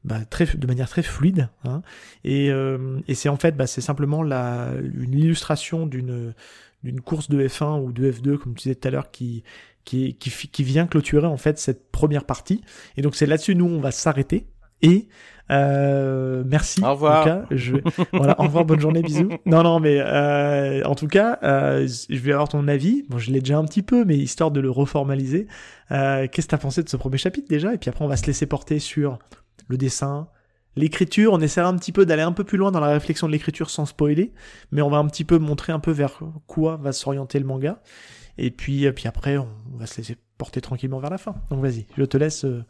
bah, 0.03 0.25
très, 0.27 0.47
de 0.47 0.65
manière 0.65 0.89
très 0.89 1.03
fluide. 1.03 1.49
Hein. 1.65 1.83
et, 2.23 2.49
euh, 2.49 2.99
et 3.07 3.13
c'est 3.13 3.29
en 3.29 3.37
fait, 3.37 3.55
bah, 3.55 3.67
c'est 3.67 3.79
simplement 3.79 4.23
la, 4.23 4.69
une 4.81 5.13
illustration 5.13 5.85
d'une 5.85 6.33
d'une 6.81 7.01
course 7.01 7.29
de 7.29 7.45
F1 7.45 7.79
ou 7.79 7.91
de 7.91 8.11
F2, 8.11 8.37
comme 8.37 8.55
tu 8.55 8.63
disais 8.63 8.75
tout 8.75 8.87
à 8.87 8.91
l'heure, 8.91 9.11
qui, 9.11 9.43
qui, 9.85 10.15
qui, 10.15 10.31
qui, 10.31 10.63
vient 10.63 10.87
clôturer 10.87 11.27
en 11.27 11.37
fait 11.37 11.59
cette 11.59 11.91
première 11.91 12.23
partie. 12.23 12.61
Et 12.97 13.03
donc 13.03 13.15
c'est 13.15 13.27
là-dessus 13.27 13.53
nous 13.53 13.65
on 13.65 13.81
va 13.81 13.91
s'arrêter 13.91 14.47
et 14.81 15.07
euh, 15.51 16.43
merci. 16.45 16.83
Au 16.83 16.91
revoir. 16.91 17.21
En 17.21 17.23
tout 17.23 17.29
cas, 17.29 17.45
je... 17.51 17.75
voilà, 18.13 18.39
au 18.39 18.43
revoir, 18.43 18.65
bonne 18.65 18.79
journée, 18.79 19.01
bisous. 19.01 19.29
Non, 19.45 19.63
non, 19.63 19.79
mais 19.79 19.99
euh, 19.99 20.83
en 20.83 20.95
tout 20.95 21.07
cas, 21.07 21.39
euh, 21.43 21.87
je 21.87 22.19
vais 22.19 22.33
avoir 22.33 22.49
ton 22.49 22.67
avis. 22.67 23.03
Bon, 23.09 23.17
je 23.17 23.31
l'ai 23.31 23.39
déjà 23.39 23.57
un 23.57 23.65
petit 23.65 23.81
peu, 23.81 24.05
mais 24.05 24.15
histoire 24.15 24.51
de 24.51 24.59
le 24.59 24.69
reformaliser. 24.69 25.47
Euh, 25.91 26.27
Qu'est-ce 26.31 26.47
que 26.47 26.51
t'as 26.51 26.57
pensé 26.57 26.83
de 26.83 26.89
ce 26.89 26.97
premier 26.97 27.17
chapitre 27.17 27.47
déjà? 27.49 27.73
Et 27.73 27.77
puis 27.77 27.89
après, 27.89 28.05
on 28.05 28.07
va 28.07 28.17
se 28.17 28.27
laisser 28.27 28.45
porter 28.45 28.79
sur 28.79 29.17
le 29.67 29.77
dessin, 29.77 30.27
l'écriture. 30.75 31.33
On 31.33 31.39
essaiera 31.41 31.67
un 31.67 31.75
petit 31.77 31.91
peu 31.91 32.05
d'aller 32.05 32.21
un 32.21 32.31
peu 32.31 32.43
plus 32.43 32.57
loin 32.57 32.71
dans 32.71 32.79
la 32.79 32.89
réflexion 32.89 33.27
de 33.27 33.31
l'écriture 33.31 33.69
sans 33.71 33.85
spoiler, 33.85 34.33
mais 34.71 34.81
on 34.81 34.89
va 34.89 34.97
un 34.97 35.07
petit 35.07 35.25
peu 35.25 35.39
montrer 35.39 35.73
un 35.73 35.79
peu 35.79 35.91
vers 35.91 36.19
quoi 36.45 36.77
va 36.77 36.91
s'orienter 36.91 37.39
le 37.39 37.45
manga. 37.45 37.81
Et 38.37 38.51
puis, 38.51 38.85
euh, 38.85 38.93
puis 38.93 39.07
après, 39.07 39.37
on 39.37 39.47
va 39.73 39.85
se 39.85 39.97
laisser 39.97 40.15
porter 40.37 40.61
tranquillement 40.61 40.99
vers 40.99 41.09
la 41.09 41.17
fin. 41.17 41.35
Donc 41.49 41.61
vas-y, 41.61 41.85
je 41.97 42.03
te 42.05 42.17
laisse 42.17 42.45
euh, 42.45 42.63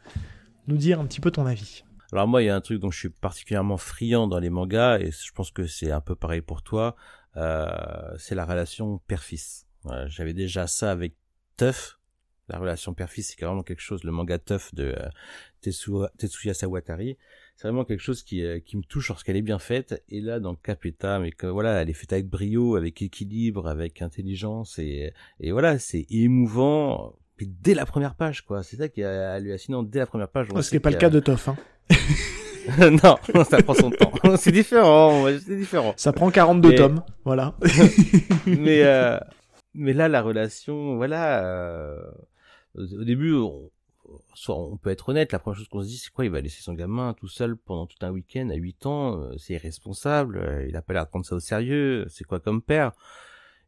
nous 0.68 0.78
dire 0.78 1.00
un 1.00 1.06
petit 1.06 1.20
peu 1.20 1.30
ton 1.30 1.46
avis. 1.46 1.84
Alors 2.12 2.28
moi, 2.28 2.42
il 2.42 2.48
y 2.48 2.50
a 2.50 2.56
un 2.56 2.62
truc 2.62 2.80
dont 2.80 2.90
je 2.90 2.98
suis 2.98 3.10
particulièrement 3.10 3.78
friand 3.78 4.28
dans 4.28 4.40
les 4.40 4.50
mangas, 4.50 5.00
et 5.00 5.12
je 5.12 5.32
pense 5.32 5.52
que 5.52 5.68
c'est 5.68 5.92
un 5.92 6.02
peu 6.02 6.16
pareil 6.16 6.42
pour 6.42 6.64
toi, 6.64 6.96
euh, 7.38 7.70
c'est 8.18 8.34
la 8.36 8.46
relation 8.46 9.00
père-fils. 9.08 9.68
J'avais 10.08 10.34
déjà 10.34 10.68
ça 10.68 10.92
avec 10.92 11.16
Tuff. 11.58 12.00
La 12.48 12.58
relation 12.58 12.96
père-fils, 12.96 13.30
c'est 13.30 13.46
vraiment 13.46 13.62
quelque 13.62 13.82
chose, 13.82 14.04
le 14.04 14.12
manga 14.12 14.40
Tuff 14.40 14.74
de 14.74 14.96
euh, 14.98 16.08
Tetsuya 16.18 16.56
Sawatari, 16.56 17.16
c'est 17.56 17.68
vraiment 17.68 17.86
quelque 17.86 18.02
chose 18.02 18.24
qui, 18.24 18.44
euh, 18.44 18.60
qui 18.60 18.76
me 18.76 18.82
touche 18.82 19.10
lorsqu'elle 19.10 19.36
est 19.36 19.44
bien 19.44 19.60
faite. 19.60 20.04
Et 20.10 20.20
là, 20.20 20.40
dans 20.40 20.56
Capeta, 20.56 21.20
mais 21.20 21.32
voilà, 21.44 21.80
elle 21.80 21.92
est 21.92 21.94
faite 21.94 22.12
avec 22.12 22.28
brio, 22.28 22.76
avec 22.76 23.04
équilibre, 23.04 23.68
avec 23.68 24.02
intelligence, 24.02 24.80
et 24.80 25.14
voilà, 25.52 25.78
c'est 25.78 26.08
émouvant 26.10 27.14
dès 27.46 27.74
la 27.74 27.86
première 27.86 28.16
page, 28.16 28.42
quoi. 28.46 28.64
C'est 28.64 28.78
ça 28.78 28.90
qui 28.90 29.02
est 29.02 29.06
hallucinant 29.06 29.84
dès 29.84 30.00
la 30.00 30.06
première 30.06 30.30
page. 30.30 30.48
Ce 30.62 30.74
n'est 30.74 30.80
pas 30.80 30.92
le 30.92 30.98
cas 30.98 31.10
de 31.10 31.20
Toff, 31.20 31.50
hein. 31.50 31.56
non, 33.04 33.44
ça 33.44 33.62
prend 33.64 33.74
son 33.74 33.92
temps. 33.92 34.12
c'est 34.38 34.52
différent, 34.52 35.26
c'est 35.46 35.56
différent. 35.56 35.94
Ça 35.98 36.14
prend 36.14 36.30
42 36.30 36.76
tomes, 36.76 37.04
voilà. 37.26 37.56
mais 38.46 38.84
euh, 38.84 39.18
mais 39.74 39.94
là, 39.94 40.08
la 40.08 40.22
relation, 40.22 40.96
voilà. 40.96 41.44
Euh, 41.44 42.00
au 42.76 43.04
début, 43.04 43.34
on, 43.34 43.72
soit 44.36 44.58
on 44.58 44.78
peut 44.78 44.90
être 44.90 45.10
honnête, 45.10 45.32
la 45.32 45.40
première 45.40 45.58
chose 45.58 45.68
qu'on 45.68 45.82
se 45.82 45.88
dit, 45.88 45.98
c'est 45.98 46.12
quoi 46.12 46.26
Il 46.26 46.32
va 46.32 46.42
laisser 46.42 46.62
son 46.62 46.74
gamin 46.74 47.14
tout 47.14 47.28
seul 47.28 47.56
pendant 47.56 47.88
tout 47.88 47.98
un 48.02 48.12
week-end 48.12 48.50
à 48.50 48.56
8 48.56 48.86
ans, 48.86 49.20
euh, 49.20 49.34
c'est 49.38 49.54
irresponsable. 49.54 50.66
il 50.68 50.76
a 50.76 50.82
pas 50.82 50.94
l'air 50.94 51.06
de 51.06 51.10
prendre 51.10 51.26
ça 51.26 51.36
au 51.36 51.40
sérieux. 51.40 52.06
C'est 52.10 52.24
quoi 52.24 52.40
comme 52.40 52.62
père? 52.62 52.92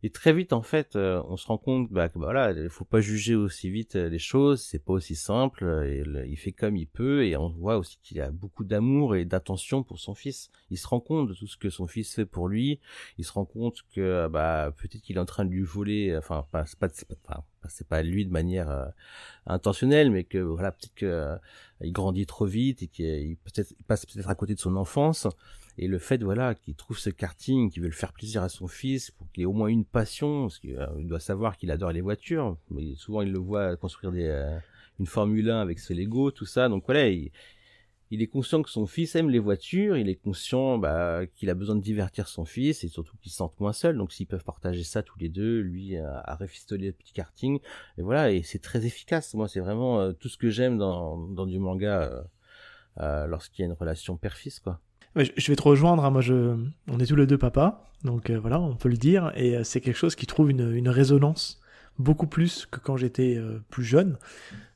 Et 0.03 0.09
très 0.09 0.33
vite, 0.33 0.51
en 0.51 0.63
fait, 0.63 0.95
euh, 0.95 1.21
on 1.27 1.37
se 1.37 1.45
rend 1.45 1.59
compte 1.59 1.91
bah, 1.91 2.09
que 2.09 2.17
bah, 2.17 2.25
voilà, 2.25 2.51
il 2.53 2.69
faut 2.69 2.85
pas 2.85 3.01
juger 3.01 3.35
aussi 3.35 3.69
vite 3.69 3.95
euh, 3.95 4.09
les 4.09 4.17
choses, 4.17 4.61
c'est 4.61 4.83
pas 4.83 4.93
aussi 4.93 5.15
simple. 5.15 5.63
Et 5.85 6.03
il 6.27 6.37
fait 6.37 6.51
comme 6.51 6.75
il 6.75 6.87
peut, 6.87 7.23
et 7.25 7.37
on 7.37 7.49
voit 7.49 7.77
aussi 7.77 7.99
qu'il 8.01 8.19
a 8.19 8.31
beaucoup 8.31 8.63
d'amour 8.63 9.15
et 9.15 9.25
d'attention 9.25 9.83
pour 9.83 9.99
son 9.99 10.15
fils. 10.15 10.49
Il 10.71 10.79
se 10.79 10.87
rend 10.87 11.01
compte 11.01 11.29
de 11.29 11.35
tout 11.35 11.45
ce 11.45 11.55
que 11.55 11.69
son 11.69 11.85
fils 11.85 12.15
fait 12.15 12.25
pour 12.25 12.47
lui. 12.47 12.79
Il 13.19 13.25
se 13.25 13.31
rend 13.31 13.45
compte 13.45 13.83
que 13.93 14.27
bah 14.27 14.73
peut-être 14.75 15.01
qu'il 15.03 15.17
est 15.17 15.19
en 15.19 15.25
train 15.25 15.45
de 15.45 15.51
lui 15.51 15.61
voler. 15.61 16.17
Enfin, 16.17 16.47
pas, 16.51 16.65
c'est 16.65 16.79
pas, 16.79 16.89
c'est 17.69 17.87
pas 17.87 18.01
lui 18.01 18.25
de 18.25 18.31
manière 18.31 18.71
euh, 18.71 18.85
intentionnelle, 19.45 20.09
mais 20.09 20.23
que 20.23 20.39
voilà, 20.39 20.71
peut-être 20.71 20.95
que 20.95 21.37
il 21.81 21.91
grandit 21.91 22.25
trop 22.25 22.45
vite 22.45 22.81
et 22.83 22.87
qu'il 22.87 23.37
peut-être 23.37 23.73
passe 23.87 24.07
peut-être 24.07 24.29
à 24.29 24.35
côté 24.35 24.55
de 24.55 24.59
son 24.59 24.75
enfance. 24.75 25.27
Et 25.77 25.87
le 25.87 25.99
fait, 25.99 26.21
voilà, 26.21 26.55
qu'il 26.55 26.75
trouve 26.75 26.97
ce 26.97 27.09
karting, 27.09 27.71
qu'il 27.71 27.81
veut 27.81 27.89
le 27.89 27.95
faire 27.95 28.13
plaisir 28.13 28.43
à 28.43 28.49
son 28.49 28.67
fils, 28.67 29.11
pour 29.11 29.31
qu'il 29.31 29.43
ait 29.43 29.47
au 29.47 29.53
moins 29.53 29.67
une 29.67 29.85
passion, 29.85 30.43
parce 30.43 30.59
qu'il 30.59 30.77
euh, 30.77 30.87
doit 30.99 31.19
savoir 31.19 31.57
qu'il 31.57 31.71
adore 31.71 31.91
les 31.91 32.01
voitures, 32.01 32.57
mais 32.69 32.95
souvent 32.95 33.21
il 33.21 33.31
le 33.31 33.39
voit 33.39 33.75
construire 33.77 34.11
des, 34.11 34.27
euh, 34.27 34.57
une 34.99 35.05
Formule 35.05 35.49
1 35.49 35.61
avec 35.61 35.79
ses 35.79 35.93
Lego, 35.93 36.31
tout 36.31 36.45
ça. 36.45 36.69
Donc 36.69 36.83
voilà, 36.85 37.07
il, 37.09 37.31
est 38.11 38.27
conscient 38.27 38.61
que 38.61 38.69
son 38.69 38.85
fils 38.85 39.15
aime 39.15 39.29
les 39.29 39.39
voitures, 39.39 39.97
il 39.97 40.09
est 40.09 40.15
conscient 40.15 40.77
bah, 40.77 41.25
qu'il 41.35 41.49
a 41.49 41.53
besoin 41.53 41.75
de 41.75 41.81
divertir 41.81 42.27
son 42.27 42.43
fils 42.43 42.83
et 42.83 42.89
surtout 42.89 43.15
qu'il 43.21 43.31
se 43.31 43.37
sente 43.37 43.57
moins 43.61 43.73
seul. 43.73 43.97
Donc 43.97 44.11
s'ils 44.11 44.27
peuvent 44.27 44.43
partager 44.43 44.83
ça 44.83 45.01
tous 45.01 45.17
les 45.19 45.29
deux, 45.29 45.61
lui 45.61 45.95
à, 45.97 46.19
à 46.19 46.35
réfistoler 46.35 46.87
le 46.87 46.93
petit 46.93 47.13
karting, 47.13 47.59
et 47.97 48.01
voilà, 48.01 48.31
et 48.31 48.43
c'est 48.43 48.59
très 48.59 48.85
efficace. 48.85 49.33
Moi, 49.33 49.47
c'est 49.47 49.61
vraiment 49.61 50.01
euh, 50.01 50.11
tout 50.11 50.27
ce 50.27 50.37
que 50.37 50.49
j'aime 50.49 50.77
dans, 50.77 51.17
dans 51.17 51.45
du 51.45 51.59
manga 51.59 52.25
lorsqu'il 52.97 53.63
y 53.63 53.65
a 53.65 53.67
une 53.67 53.77
relation 53.77 54.17
père-fils, 54.17 54.59
quoi 54.59 54.79
je 55.15 55.47
vais 55.51 55.55
te 55.55 55.61
rejoindre, 55.61 56.05
hein, 56.05 56.09
moi 56.09 56.21
je, 56.21 56.55
on 56.87 56.99
est 56.99 57.05
tous 57.05 57.15
les 57.15 57.27
deux 57.27 57.37
papas, 57.37 57.83
donc 58.03 58.29
euh, 58.29 58.39
voilà, 58.39 58.59
on 58.59 58.75
peut 58.75 58.89
le 58.89 58.97
dire, 58.97 59.31
et 59.35 59.57
euh, 59.57 59.63
c'est 59.63 59.81
quelque 59.81 59.97
chose 59.97 60.15
qui 60.15 60.25
trouve 60.25 60.49
une, 60.49 60.73
une, 60.73 60.89
résonance 60.89 61.59
beaucoup 61.99 62.27
plus 62.27 62.65
que 62.65 62.79
quand 62.79 62.97
j'étais 62.97 63.35
euh, 63.35 63.59
plus 63.69 63.83
jeune. 63.83 64.17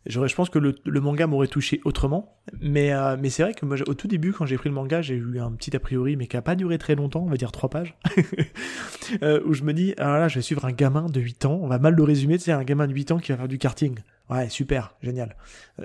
Je, 0.06 0.28
je 0.28 0.36
pense 0.36 0.50
que 0.50 0.60
le, 0.60 0.76
le 0.86 1.02
manga 1.02 1.26
m'aurait 1.26 1.48
touché 1.48 1.82
autrement, 1.84 2.38
mais, 2.62 2.92
mais 3.18 3.32
c'est 3.32 3.42
vrai 3.42 3.56
que 3.56 3.66
moi, 3.66 3.78
au 3.88 3.96
tout 3.96 4.08
début, 4.08 4.34
quand 4.34 4.46
j'ai 4.46 4.56
pris 4.56 4.70
le 4.70 4.76
manga, 4.76 5.02
j'ai 5.02 5.16
eu 5.16 5.40
un 5.40 5.52
petit 5.54 5.76
a 5.76 5.80
priori, 5.80 6.16
mais 6.16 6.28
qui 6.28 6.38
a 6.38 6.44
pas 6.44 6.54
duré 6.56 6.78
très 6.78 6.94
longtemps, 6.94 7.24
on 7.24 7.30
va 7.30 7.38
dire 7.38 7.52
trois 7.52 7.70
pages, 7.70 7.98
où 9.46 9.54
je 9.54 9.64
me 9.64 9.74
dis, 9.74 9.96
ah 9.98 10.20
là, 10.20 10.28
je 10.28 10.36
vais 10.36 10.44
suivre 10.44 10.64
un 10.64 10.72
gamin 10.72 11.08
de 11.08 11.20
8 11.20 11.46
ans, 11.46 11.60
on 11.60 11.68
va 11.68 11.80
mal 11.80 11.96
le 11.96 12.04
résumer, 12.04 12.38
c'est 12.38 12.52
un 12.52 12.64
gamin 12.64 12.86
de 12.86 12.94
8 12.94 13.14
ans 13.14 13.18
qui 13.18 13.32
va 13.32 13.40
faire 13.40 13.48
du 13.48 13.58
karting. 13.58 13.98
Ouais, 14.30 14.48
super, 14.50 14.94
génial. 15.02 15.36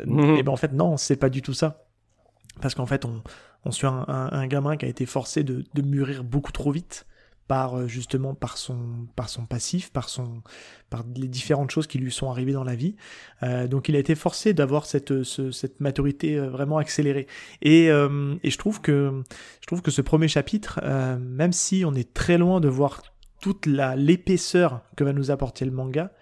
Mhm. 0.04 0.36
Et 0.36 0.42
ben 0.42 0.52
en 0.52 0.56
fait, 0.56 0.74
non, 0.74 0.98
c'est 0.98 1.16
pas 1.16 1.30
du 1.30 1.40
tout 1.40 1.54
ça. 1.54 1.86
Parce 2.60 2.74
qu'en 2.74 2.86
fait, 2.86 3.06
on, 3.06 3.22
on 3.64 3.70
suit 3.70 3.86
un, 3.86 4.46
gamin 4.46 4.76
qui 4.76 4.86
a 4.86 4.88
été 4.88 5.06
forcé 5.06 5.42
de, 5.44 5.64
mûrir 5.82 6.24
beaucoup 6.24 6.52
trop 6.52 6.72
vite 6.72 7.06
par 7.46 7.76
euh, 7.76 7.88
justement 7.88 8.34
par 8.34 8.58
son 8.58 8.78
par 9.16 9.28
son 9.28 9.44
passif, 9.44 9.90
par 9.90 10.08
son 10.08 10.42
par 10.88 11.04
les 11.16 11.26
différentes 11.26 11.72
choses 11.72 11.88
qui 11.88 11.98
lui 11.98 12.12
sont 12.12 12.30
arrivées 12.30 12.52
dans 12.52 12.62
la 12.62 12.76
vie. 12.76 12.94
Euh, 13.42 13.66
donc 13.66 13.88
il 13.88 13.96
a 13.96 13.98
été 13.98 14.14
forcé 14.14 14.54
d'avoir 14.54 14.86
cette 14.86 15.24
cette 15.24 15.80
maturité 15.80 16.36
euh, 16.36 16.48
vraiment 16.48 16.78
accélérée. 16.78 17.26
Et, 17.60 17.86
et 17.86 18.50
je 18.50 18.58
trouve 18.58 18.80
que 18.80 19.22
je 19.60 19.66
trouve 19.66 19.82
que 19.82 19.90
ce 19.90 20.00
premier 20.00 20.28
chapitre, 20.28 20.80
même 21.18 21.52
si 21.52 21.84
on 21.84 21.94
est 21.94 22.14
très 22.14 22.38
loin 22.38 22.60
de 22.60 22.68
voir 22.68 23.02
toute 23.40 23.66
la 23.66 23.96
l'épaisseur 23.96 24.82
que 24.96 25.02
va 25.02 25.12
nous 25.12 25.32
apporter 25.32 25.64
le 25.64 25.72
manga, 25.72 26.12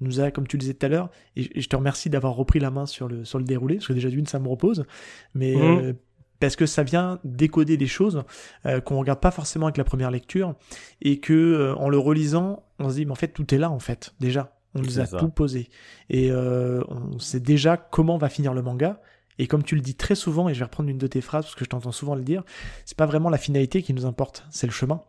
nous 0.00 0.20
a, 0.20 0.30
comme 0.30 0.46
tu 0.46 0.56
le 0.56 0.60
disais 0.60 0.74
tout 0.74 0.86
à 0.86 0.88
l'heure, 0.88 1.10
et, 1.36 1.60
je 1.60 1.68
te 1.68 1.76
remercie 1.76 2.08
d'avoir 2.08 2.34
repris 2.34 2.60
la 2.60 2.70
main 2.70 2.86
sur 2.86 3.08
le 3.08 3.26
sur 3.26 3.38
le 3.38 3.44
déroulé, 3.44 3.76
parce 3.76 3.88
que 3.88 3.92
déjà 3.92 4.08
d'une 4.08 4.26
ça 4.26 4.38
me 4.38 4.48
repose, 4.48 4.86
mais 5.34 5.54
mmh 5.54 5.96
parce 6.40 6.56
que 6.56 6.66
ça 6.66 6.82
vient 6.82 7.18
décoder 7.24 7.76
des 7.76 7.86
choses 7.86 8.24
euh, 8.66 8.80
qu'on 8.80 8.98
regarde 8.98 9.20
pas 9.20 9.30
forcément 9.30 9.66
avec 9.66 9.76
la 9.76 9.84
première 9.84 10.10
lecture 10.10 10.54
et 11.02 11.20
que 11.20 11.32
euh, 11.32 11.74
en 11.76 11.88
le 11.88 11.98
relisant, 11.98 12.64
on 12.78 12.88
se 12.90 12.96
dit 12.96 13.06
mais 13.06 13.12
en 13.12 13.16
fait 13.16 13.28
tout 13.28 13.54
est 13.54 13.58
là 13.58 13.70
en 13.70 13.78
fait 13.78 14.14
déjà. 14.20 14.54
On 14.74 14.80
nous 14.80 15.00
a 15.00 15.06
tout 15.06 15.30
posé 15.30 15.70
et 16.10 16.30
euh, 16.30 16.82
on 16.88 17.18
sait 17.18 17.40
déjà 17.40 17.76
comment 17.76 18.18
va 18.18 18.28
finir 18.28 18.54
le 18.54 18.62
manga. 18.62 19.00
Et 19.40 19.46
comme 19.46 19.62
tu 19.62 19.76
le 19.76 19.80
dis 19.80 19.94
très 19.94 20.16
souvent, 20.16 20.48
et 20.48 20.54
je 20.54 20.58
vais 20.58 20.64
reprendre 20.64 20.90
une 20.90 20.98
de 20.98 21.06
tes 21.06 21.20
phrases 21.20 21.44
parce 21.44 21.54
que 21.54 21.64
je 21.64 21.70
t'entends 21.70 21.92
souvent 21.92 22.16
le 22.16 22.22
dire, 22.22 22.42
c'est 22.84 22.96
pas 22.96 23.06
vraiment 23.06 23.30
la 23.30 23.38
finalité 23.38 23.82
qui 23.82 23.94
nous 23.94 24.04
importe, 24.04 24.44
c'est 24.50 24.66
le 24.66 24.72
chemin. 24.72 25.00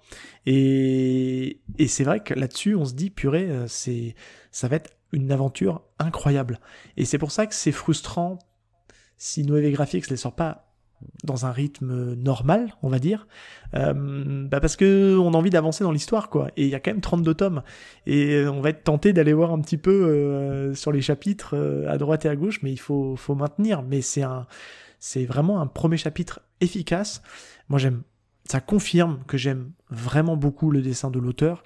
Et, 0.46 1.62
et 1.80 1.88
c'est 1.88 2.04
vrai 2.04 2.20
que 2.22 2.36
là-dessus, 2.36 2.76
on 2.76 2.86
se 2.86 2.94
dit, 2.94 3.10
purée, 3.10 3.50
c'est, 3.66 4.14
ça 4.52 4.68
va 4.68 4.76
être 4.76 4.92
une 5.14 5.32
aventure 5.32 5.82
incroyable. 5.98 6.60
Et 6.96 7.06
c'est 7.06 7.18
pour 7.18 7.32
ça 7.32 7.48
que 7.48 7.56
c'est 7.56 7.72
frustrant 7.72 8.38
si 9.18 9.44
Noévé 9.44 9.72
Graphics 9.72 10.10
les 10.12 10.18
sort 10.18 10.36
pas 10.36 10.69
dans 11.24 11.46
un 11.46 11.52
rythme 11.52 12.16
normal, 12.16 12.76
on 12.82 12.90
va 12.90 13.00
dire, 13.00 13.28
euh, 13.76 14.48
bah 14.48 14.60
parce 14.60 14.76
que 14.76 15.18
on 15.18 15.34
a 15.34 15.38
envie 15.38 15.50
d'avancer 15.50 15.84
dans 15.84 15.92
l'histoire, 15.92 16.30
quoi. 16.30 16.50
Et 16.58 16.64
il 16.64 16.70
y 16.70 16.76
a 16.76 16.80
quand 16.80 16.92
même 16.92 17.02
32 17.02 17.34
tomes, 17.34 17.62
et 18.06 18.46
on 18.46 18.62
va 18.62 18.70
être 18.70 18.84
tenté 18.84 19.14
d'aller 19.14 19.34
voir 19.34 19.52
un 19.52 19.60
petit 19.62 19.78
peu 19.78 19.92
euh, 19.92 20.74
sur 20.74 20.92
les 20.92 21.02
chapitres 21.02 21.56
euh, 21.56 21.90
à 21.90 21.98
droite 21.98 22.26
et 22.26 22.30
à 22.30 22.36
gauche, 22.36 22.62
mais 22.64 22.72
il 22.72 22.80
faut, 22.80 23.16
faut 23.16 23.36
maintenir. 23.36 23.84
Mais 23.84 24.02
c'est 24.02 24.24
un, 24.24 24.48
c'est 25.00 25.26
vraiment 25.26 25.62
un 25.62 25.68
premier 25.68 25.98
chapitre 25.98 26.42
efficace. 26.62 27.22
Moi, 27.70 27.80
j'aime, 27.80 28.02
ça 28.46 28.60
confirme 28.60 29.20
que 29.28 29.38
j'aime 29.38 29.72
vraiment 29.90 30.38
beaucoup 30.38 30.72
le 30.72 30.82
dessin 30.82 31.12
de 31.12 31.20
l'auteur. 31.20 31.64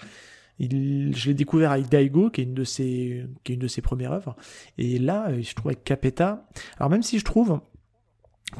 Je 0.59 1.27
l'ai 1.27 1.33
découvert 1.33 1.71
avec 1.71 1.89
Daigo, 1.89 2.29
qui 2.29 2.41
est 2.41 2.43
une 2.43 2.53
de 2.53 2.63
ses, 2.63 3.25
qui 3.43 3.51
est 3.51 3.55
une 3.55 3.61
de 3.61 3.67
ses 3.67 3.81
premières 3.81 4.13
œuvres. 4.13 4.35
Et 4.77 4.99
là, 4.99 5.29
je 5.41 5.53
trouve 5.55 5.69
avec 5.69 5.83
Capeta. 5.83 6.45
Alors 6.77 6.89
même 6.89 7.03
si 7.03 7.19
je 7.19 7.25
trouve, 7.25 7.59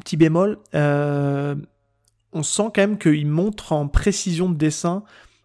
Petit 0.00 0.16
bémol, 0.16 0.58
euh, 0.74 1.54
on 2.32 2.42
sent 2.42 2.70
quand 2.74 2.78
même 2.78 2.98
qu'il 2.98 3.26
montre 3.26 3.72
en 3.72 3.86
précision 3.86 4.48
de 4.48 4.56
dessin 4.56 5.04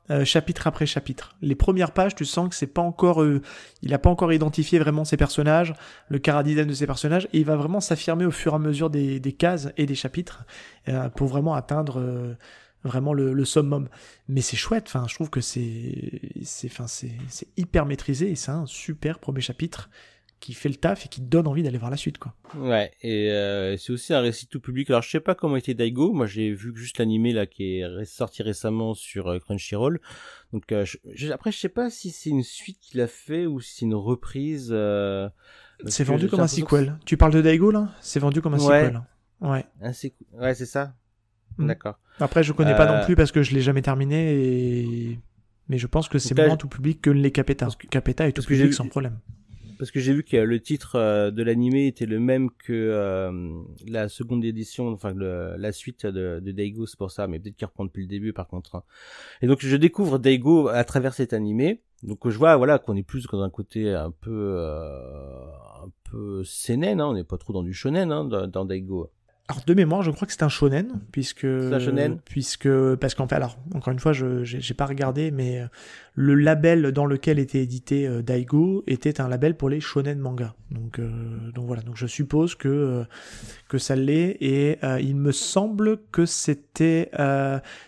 euh, 0.10 0.26
chapitre 0.26 0.66
après 0.66 0.88
chapitre. 0.88 1.36
Les 1.42 1.54
premières 1.54 1.92
pages, 1.92 2.16
tu 2.16 2.26
sens 2.26 2.50
que 2.50 2.56
c'est 2.56 2.66
pas 2.68 2.82
encore, 2.82 3.22
euh, 3.22 3.44
il 3.84 3.94
a 3.94 4.00
pas 4.00 4.10
encore 4.10 4.34
identifié 4.34 4.80
vraiment 4.80 5.06
ses 5.06 5.18
personnages, 5.18 5.76
le 6.08 6.18
cara 6.18 6.42
de 6.42 6.74
ses 6.74 6.88
personnages, 6.88 7.28
et 7.32 7.40
il 7.40 7.46
va 7.46 7.56
vraiment 7.56 7.80
s'affirmer 7.80 8.26
au 8.26 8.32
fur 8.32 8.54
et 8.54 8.56
à 8.56 8.60
mesure 8.60 8.90
des, 8.90 9.20
cases 9.38 9.70
et 9.78 9.86
des 9.86 9.96
chapitres 9.96 10.46
pour 11.16 11.28
vraiment 11.28 11.54
atteindre 11.54 12.36
vraiment 12.84 13.14
le, 13.14 13.46
summum. 13.46 13.88
Mais 14.28 14.42
c'est 14.42 14.58
chouette, 14.58 14.86
enfin, 14.88 15.06
je 15.08 15.14
trouve 15.14 15.30
que 15.30 15.42
c'est, 15.42 16.22
c'est, 16.44 16.72
c'est, 16.88 17.12
c'est 17.28 17.48
hyper 17.56 17.86
maîtrisé 17.86 18.32
et 18.32 18.36
c'est 18.36 18.52
un 18.52 18.66
super 18.66 19.20
premier 19.20 19.42
chapitre 19.42 19.92
qui 20.40 20.54
fait 20.54 20.70
le 20.70 20.76
taf 20.76 21.06
et 21.06 21.10
qui 21.10 21.22
donne 21.22 21.48
envie 21.48 21.64
d'aller 21.64 21.78
voir 21.78 21.92
la 21.92 21.98
suite 21.98 22.18
quoi. 22.18 22.34
Ouais, 22.56 22.92
et 23.02 23.32
euh, 23.32 23.78
c'est 23.78 23.92
aussi 23.92 24.14
un 24.14 24.22
récit 24.22 24.48
tout 24.48 24.60
public. 24.60 24.90
Alors 24.90 25.02
je 25.02 25.10
sais 25.10 25.20
pas 25.20 25.36
comment 25.36 25.56
était 25.56 25.74
Daigo, 25.74 26.14
moi 26.14 26.26
j'ai 26.26 26.52
vu 26.52 26.72
juste 26.76 26.98
l'animé 26.98 27.34
là 27.34 27.46
qui 27.46 27.80
est 27.80 28.06
sorti 28.06 28.42
récemment 28.42 28.94
sur 28.94 29.28
euh, 29.28 29.40
Crunchyroll. 29.40 30.00
Donc 30.54 30.72
euh, 30.72 30.86
après 31.34 31.52
je 31.52 31.58
sais 31.58 31.70
pas 31.70 31.90
si 31.90 32.12
c'est 32.12 32.30
une 32.30 32.44
suite 32.44 32.80
qu'il 32.80 33.02
a 33.02 33.08
fait 33.08 33.46
ou 33.46 33.60
si 33.60 33.76
c'est 33.76 33.86
une 33.86 33.96
reprise. 33.96 34.76
c'est 35.86 36.04
vendu 36.04 36.28
comme 36.28 36.40
un 36.40 36.48
sequel. 36.48 36.98
Tu 37.06 37.18
parles 37.18 37.34
de 37.34 37.42
Daigo 37.42 37.72
là? 37.72 37.90
C'est 38.02 38.20
vendu 38.20 38.42
comme 38.42 38.54
un 38.54 38.60
sequel. 38.60 39.02
Ouais. 39.42 39.66
Ouais, 39.82 40.54
c'est 40.54 40.66
ça. 40.66 40.94
Hmm. 41.58 41.68
D'accord. 41.68 42.00
Après 42.20 42.44
je 42.44 42.54
connais 42.54 42.76
pas 42.76 42.86
non 42.86 43.06
plus 43.06 43.16
parce 43.16 43.32
que 43.32 43.44
je 43.44 43.54
l'ai 43.54 43.62
jamais 43.62 43.82
terminé 43.82 44.34
et 44.34 45.20
mais 45.68 45.78
je 45.78 45.86
pense 45.86 46.10
que 46.10 46.18
c'est 46.18 46.36
moins 46.36 46.58
tout 46.58 46.68
public 46.68 47.02
que 47.02 47.10
les 47.12 47.32
Capeta. 47.32 47.68
Capeta 47.92 48.28
est 48.28 48.32
tout 48.32 48.42
public 48.42 48.74
sans 48.74 48.88
problème 48.88 49.20
parce 49.80 49.92
que 49.92 50.02
j'ai 50.02 50.14
vu 50.14 50.24
que 50.24 50.36
le 50.36 50.60
titre 50.60 50.96
euh, 50.96 51.32
de 51.32 51.42
l'animé 51.42 51.88
était 51.88 52.06
le 52.06 52.20
même 52.20 52.52
que 52.52 52.74
euh, 52.74 53.64
la 53.88 54.10
seconde 54.10 54.44
édition, 54.44 54.90
enfin 54.90 55.14
la 55.16 55.72
suite 55.72 56.06
de, 56.06 56.40
Daigo, 56.40 56.86
c'est 56.86 56.98
pour 57.00 57.12
ça, 57.12 57.28
mais 57.28 57.40
peut-être 57.40 57.56
qu'il 57.56 57.66
reprend 57.66 57.86
depuis 57.86 58.02
le 58.02 58.10
début 58.10 58.34
par 58.34 58.48
contre. 58.48 58.76
Hein. 58.76 58.84
Et 59.42 59.48
donc 59.48 59.60
je 59.62 59.76
découvre 59.78 60.20
Daigo 60.20 60.68
à 60.68 60.84
travers 60.84 61.14
cet 61.14 61.32
animé, 61.32 61.82
donc 62.04 62.30
je 62.30 62.38
vois 62.38 62.58
voilà 62.58 62.78
qu'on 62.78 62.98
est 62.98 63.04
plus 63.04 63.26
dans 63.32 63.42
un 63.42 63.50
côté 63.50 63.94
un 63.94 64.12
peu 64.12 64.56
euh, 64.58 65.46
un 65.82 65.90
peu 66.12 66.44
seinen, 66.44 67.00
hein, 67.00 67.08
on 67.08 67.14
n'est 67.14 67.24
pas 67.24 67.38
trop 67.38 67.54
dans 67.54 67.64
du 67.64 67.74
shonen 67.74 68.12
hein, 68.12 68.26
dans, 68.26 68.48
dans 68.48 68.66
Daigo. 68.66 69.10
Alors 69.50 69.64
de 69.66 69.74
mémoire, 69.74 70.04
je 70.04 70.12
crois 70.12 70.28
que 70.28 70.32
c'est 70.32 70.44
un 70.44 70.50
shonen 70.50 71.02
puisque 71.12 71.44
un 71.44 71.80
shonen. 71.80 72.20
puisque 72.24 72.70
parce 72.98 73.16
qu'en 73.16 73.28
fait 73.28 73.34
alors 73.34 73.58
encore 73.74 73.92
une 73.92 73.98
fois, 73.98 74.14
je 74.14 74.44
j'ai 74.44 74.74
pas 74.76 74.86
regardé 74.86 75.32
mais 75.32 75.62
euh, 75.62 75.66
le 76.14 76.36
label 76.36 76.92
dans 76.92 77.08
lequel 77.08 77.40
était 77.40 77.64
édité 77.64 78.06
euh, 78.06 78.22
Daigo 78.22 78.84
était 78.86 79.20
un 79.20 79.28
label 79.28 79.58
pour 79.58 79.70
les 79.70 79.80
shonen 79.80 80.20
manga. 80.20 80.54
Donc 80.70 81.00
euh, 81.00 81.10
donc 81.56 81.66
voilà, 81.66 81.82
donc 81.82 81.98
je 81.98 82.06
suppose 82.06 82.54
que 82.54 83.06
que 83.68 83.80
ça 83.80 83.96
l'est. 83.96 84.38
Et 84.40 84.78
il 85.02 85.16
me 85.16 85.32
semble 85.32 85.98
que 86.12 86.28
c'était 86.28 87.10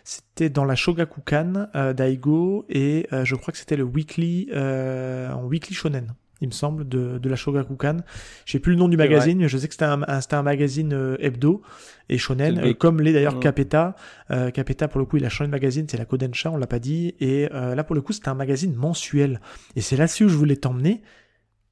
c'était 0.03 0.49
dans 0.49 0.65
la 0.65 0.73
Shogakukan 0.73 1.67
Daigo. 1.95 2.65
Et 2.69 3.07
je 3.11 3.35
crois 3.35 3.51
que 3.51 3.59
c'était 3.59 3.77
le 3.77 3.83
weekly 3.83 4.49
en 4.51 5.45
weekly 5.45 5.75
shonen 5.75 6.15
il 6.41 6.47
me 6.47 6.53
semble, 6.53 6.87
de, 6.89 7.19
de 7.19 7.29
la 7.29 7.35
Shogakukan. 7.35 7.97
Je 8.45 8.51
sais 8.51 8.59
plus 8.59 8.73
le 8.73 8.79
nom 8.79 8.89
du 8.89 8.97
magazine, 8.97 9.37
mais 9.37 9.47
je 9.47 9.57
sais 9.57 9.67
que 9.67 9.73
c'était 9.73 9.85
un, 9.85 10.01
un, 10.01 10.41
magazine 10.41 10.91
euh, 10.91 11.15
hebdo 11.19 11.61
et 12.09 12.17
shonen, 12.17 12.57
euh, 12.57 12.73
comme 12.73 12.99
l'est 12.99 13.13
d'ailleurs 13.13 13.39
Capeta. 13.39 13.95
Euh, 14.31 14.49
Capeta, 14.49 14.87
pour 14.87 14.99
le 14.99 15.05
coup, 15.05 15.17
il 15.17 15.25
a 15.25 15.29
changé 15.29 15.47
de 15.47 15.51
magazine, 15.51 15.85
c'est 15.87 15.97
la 15.97 16.05
Kodensha, 16.05 16.51
on 16.51 16.57
l'a 16.57 16.67
pas 16.67 16.79
dit. 16.79 17.15
Et 17.19 17.47
là, 17.49 17.83
pour 17.83 17.95
le 17.95 18.01
coup, 18.01 18.11
c'était 18.11 18.29
un 18.29 18.35
magazine 18.35 18.73
mensuel. 18.73 19.39
Et 19.75 19.81
c'est 19.81 19.95
là-dessus 19.95 20.25
où 20.25 20.29
je 20.29 20.35
voulais 20.35 20.57
t'emmener. 20.57 21.01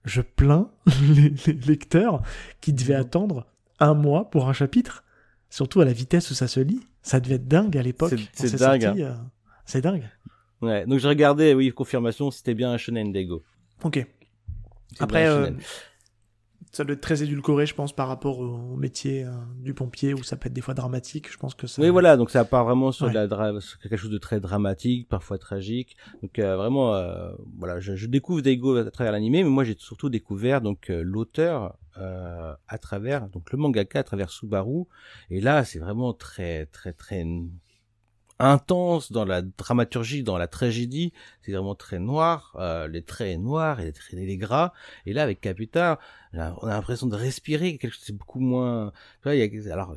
Je 0.06 0.22
plains 0.22 0.70
les, 1.10 1.34
lecteurs 1.68 2.22
qui 2.62 2.72
devaient 2.72 2.96
attendre 2.96 3.48
un 3.80 3.94
mois 3.94 4.30
pour 4.30 4.48
un 4.48 4.54
chapitre, 4.54 5.04
surtout 5.50 5.82
à 5.82 5.86
la 5.86 5.94
vitesse 5.94 6.30
où 6.32 6.36
ça 6.36 6.48
se 6.48 6.60
lit. 6.60 6.80
Ça 7.02 7.20
devait 7.20 7.36
être 7.36 7.48
dingue 7.48 7.76
à 7.78 7.82
l'époque. 7.82 8.14
C'est 8.34 8.56
dingue. 8.56 8.86
Hein. 8.86 9.30
c'est 9.66 9.82
dingue. 9.82 10.08
Ouais, 10.62 10.86
donc 10.86 11.00
je 11.00 11.08
regardais, 11.08 11.54
oui, 11.54 11.72
confirmation, 11.72 12.32
c'était 12.32 12.54
bien 12.54 12.72
un 12.72 12.78
shonen 12.78 13.12
d'ego. 13.12 13.44
Ok. 13.84 14.06
Après, 15.00 15.28
euh, 15.28 15.52
ça 16.72 16.84
doit 16.84 16.94
être 16.94 17.02
très 17.02 17.24
édulcoré, 17.24 17.66
je 17.66 17.76
pense, 17.76 17.94
par 17.94 18.08
rapport 18.08 18.40
au 18.40 18.76
métier 18.76 19.24
euh, 19.24 19.32
du 19.58 19.74
pompier, 19.74 20.14
où 20.14 20.24
ça 20.24 20.36
peut 20.36 20.48
être 20.48 20.54
des 20.54 20.62
fois 20.62 20.74
dramatique. 20.74 21.32
Je 21.32 21.38
pense 21.38 21.54
que 21.54 21.68
ça. 21.68 21.82
Oui, 21.82 21.90
voilà, 21.90 22.18
donc 22.18 22.32
ça 22.32 22.46
part 22.46 22.66
vraiment 22.66 22.92
sur, 22.92 23.10
la 23.10 23.28
quelque 23.28 23.98
chose 23.98 24.10
de 24.12 24.18
très 24.18 24.40
dramatique, 24.40 25.08
parfois 25.08 25.38
tragique. 25.38 25.96
Donc 26.22 26.40
euh, 26.40 26.56
vraiment, 26.56 26.94
voilà, 27.58 27.80
je, 27.80 27.96
je 27.96 28.08
découvre 28.08 28.42
Daigo 28.42 28.78
à 28.78 28.92
travers 28.92 29.12
l'animé, 29.12 29.44
mais 29.44 29.50
moi 29.50 29.64
j'ai 29.64 29.76
surtout 29.78 30.10
découvert 30.10 30.62
donc 30.62 30.88
l'auteur 30.90 31.78
à 31.96 32.78
travers 32.78 33.28
donc 33.28 33.52
le 33.52 33.58
mangaka 33.58 34.00
à 34.00 34.04
travers 34.04 34.30
Subaru. 34.30 34.86
Et 35.30 35.42
là, 35.42 35.66
c'est 35.66 35.80
vraiment 35.80 36.14
très 36.14 36.66
très 36.68 36.94
très 36.94 37.26
intense 38.40 39.12
dans 39.12 39.26
la 39.26 39.42
dramaturgie, 39.42 40.24
dans 40.24 40.38
la 40.38 40.48
tragédie. 40.48 41.14
C'est 41.42 41.52
vraiment 41.52 41.76
très 41.76 42.00
noir, 42.00 42.56
euh, 42.60 42.88
les 42.88 43.04
traits 43.04 43.40
noirs 43.40 43.80
et 43.80 43.86
les 43.86 43.94
traits 43.94 44.20
les 44.20 44.38
gras. 44.38 44.74
Et 45.06 45.14
là, 45.14 45.24
avec 45.24 45.42
Capita, 45.42 46.00
on 46.34 46.38
a 46.40 46.70
l'impression 46.70 47.08
de 47.08 47.16
respirer 47.16 47.78
quelque 47.78 47.94
chose. 47.94 48.04
C'est 48.06 48.18
beaucoup 48.18 48.40
moins. 48.40 48.92
Il 49.26 49.36
y 49.36 49.70
a, 49.70 49.74
alors, 49.74 49.96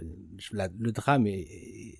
le 0.78 0.92
drame 0.92 1.26
est, 1.26 1.98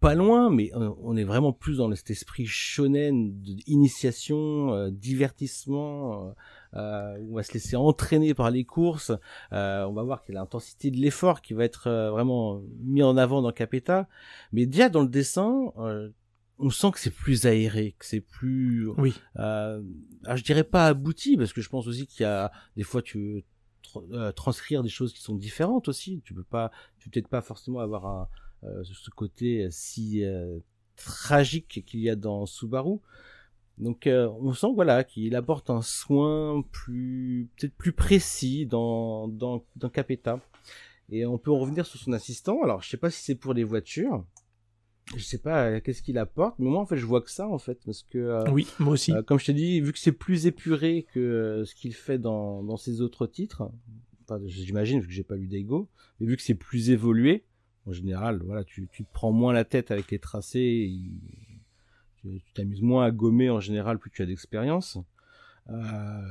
pas 0.00 0.14
loin, 0.14 0.50
mais 0.50 0.72
on 0.74 1.16
est 1.16 1.24
vraiment 1.24 1.52
plus 1.52 1.76
dans 1.76 1.94
cet 1.94 2.10
esprit 2.10 2.46
shonen, 2.46 3.40
d'initiation, 3.40 4.74
euh, 4.74 4.90
divertissement. 4.90 6.28
Euh, 6.28 6.30
euh, 6.30 6.34
on 6.72 7.34
va 7.34 7.42
se 7.42 7.52
laisser 7.52 7.76
entraîner 7.76 8.34
par 8.34 8.50
les 8.50 8.64
courses. 8.64 9.12
Euh, 9.52 9.84
on 9.84 9.92
va 9.92 10.02
voir 10.02 10.22
qu'il 10.22 10.34
y 10.34 10.36
a 10.36 10.40
l'intensité 10.40 10.90
de 10.90 10.96
l'effort 10.96 11.42
qui 11.42 11.54
va 11.54 11.64
être 11.64 11.86
euh, 11.86 12.10
vraiment 12.10 12.62
mis 12.80 13.02
en 13.02 13.16
avant 13.16 13.42
dans 13.42 13.52
Capeta. 13.52 14.08
Mais 14.52 14.66
déjà 14.66 14.88
dans 14.88 15.02
le 15.02 15.08
dessin, 15.08 15.72
euh, 15.78 16.10
on 16.58 16.70
sent 16.70 16.90
que 16.92 17.00
c'est 17.00 17.10
plus 17.10 17.46
aéré, 17.46 17.94
que 17.98 18.06
c'est 18.06 18.20
plus. 18.20 18.88
Oui. 18.98 19.14
Euh, 19.38 19.82
je 20.34 20.42
dirais 20.42 20.64
pas 20.64 20.86
abouti 20.86 21.36
parce 21.36 21.52
que 21.52 21.60
je 21.60 21.68
pense 21.68 21.86
aussi 21.86 22.06
qu'il 22.06 22.24
y 22.24 22.26
a 22.26 22.52
des 22.76 22.82
fois 22.82 23.02
tu 23.02 23.18
veux 23.18 24.32
transcrire 24.32 24.82
des 24.84 24.88
choses 24.88 25.12
qui 25.12 25.20
sont 25.20 25.34
différentes 25.34 25.88
aussi. 25.88 26.22
Tu 26.24 26.34
peux 26.34 26.44
pas, 26.44 26.70
tu 26.98 27.08
peux 27.08 27.14
peut-être 27.14 27.28
pas 27.28 27.40
forcément 27.40 27.80
avoir 27.80 28.06
un, 28.06 28.28
ce 28.84 29.10
côté 29.10 29.68
si 29.70 30.22
tragique 30.96 31.82
qu'il 31.86 32.00
y 32.00 32.10
a 32.10 32.14
dans 32.14 32.46
Subaru. 32.46 32.98
Donc 33.80 34.06
euh, 34.06 34.28
on 34.40 34.52
sent 34.52 34.68
voilà 34.74 35.04
qu'il 35.04 35.34
apporte 35.34 35.70
un 35.70 35.80
soin 35.80 36.62
plus 36.70 37.48
peut-être 37.56 37.74
plus 37.74 37.92
précis 37.92 38.66
dans 38.66 39.26
dans 39.26 39.64
dans 39.76 39.88
Capeta. 39.88 40.38
Et 41.08 41.26
on 41.26 41.38
peut 41.38 41.50
revenir 41.50 41.86
sur 41.86 41.98
son 41.98 42.12
assistant. 42.12 42.62
Alors 42.62 42.82
je 42.82 42.90
sais 42.90 42.98
pas 42.98 43.10
si 43.10 43.22
c'est 43.24 43.34
pour 43.34 43.54
les 43.54 43.64
voitures. 43.64 44.24
Je 45.16 45.24
sais 45.24 45.38
pas 45.38 45.64
euh, 45.64 45.80
qu'est-ce 45.80 46.02
qu'il 46.02 46.18
apporte, 46.18 46.58
mais 46.58 46.68
moi 46.68 46.80
en 46.80 46.86
fait 46.86 46.98
je 46.98 47.06
vois 47.06 47.22
que 47.22 47.30
ça 47.30 47.48
en 47.48 47.58
fait 47.58 47.80
parce 47.84 48.02
que 48.02 48.18
euh, 48.18 48.44
oui 48.52 48.68
moi 48.78 48.92
aussi. 48.92 49.12
comme 49.26 49.40
je 49.40 49.46
t'ai 49.46 49.54
dit, 49.54 49.80
vu 49.80 49.92
que 49.92 49.98
c'est 49.98 50.12
plus 50.12 50.46
épuré 50.46 51.06
que 51.12 51.64
ce 51.64 51.74
qu'il 51.74 51.94
fait 51.94 52.18
dans 52.18 52.62
dans 52.62 52.76
ses 52.76 53.00
autres 53.00 53.26
titres, 53.26 53.72
enfin 54.22 54.40
j'imagine 54.44 55.00
vu 55.00 55.08
que 55.08 55.12
j'ai 55.12 55.24
pas 55.24 55.36
lu 55.36 55.48
d'Ego, 55.48 55.88
mais 56.20 56.26
vu 56.26 56.36
que 56.36 56.42
c'est 56.42 56.54
plus 56.54 56.90
évolué, 56.90 57.44
en 57.86 57.92
général 57.92 58.40
voilà 58.44 58.62
tu 58.62 58.88
tu 58.92 59.04
te 59.04 59.12
prends 59.12 59.32
moins 59.32 59.52
la 59.52 59.64
tête 59.64 59.90
avec 59.90 60.12
les 60.12 60.20
tracés 60.20 60.92
tu 62.22 62.52
t'amuses 62.54 62.82
moins 62.82 63.04
à 63.04 63.10
gommer 63.10 63.50
en 63.50 63.60
général 63.60 63.98
plus 63.98 64.10
tu 64.10 64.22
as 64.22 64.26
d'expérience. 64.26 64.98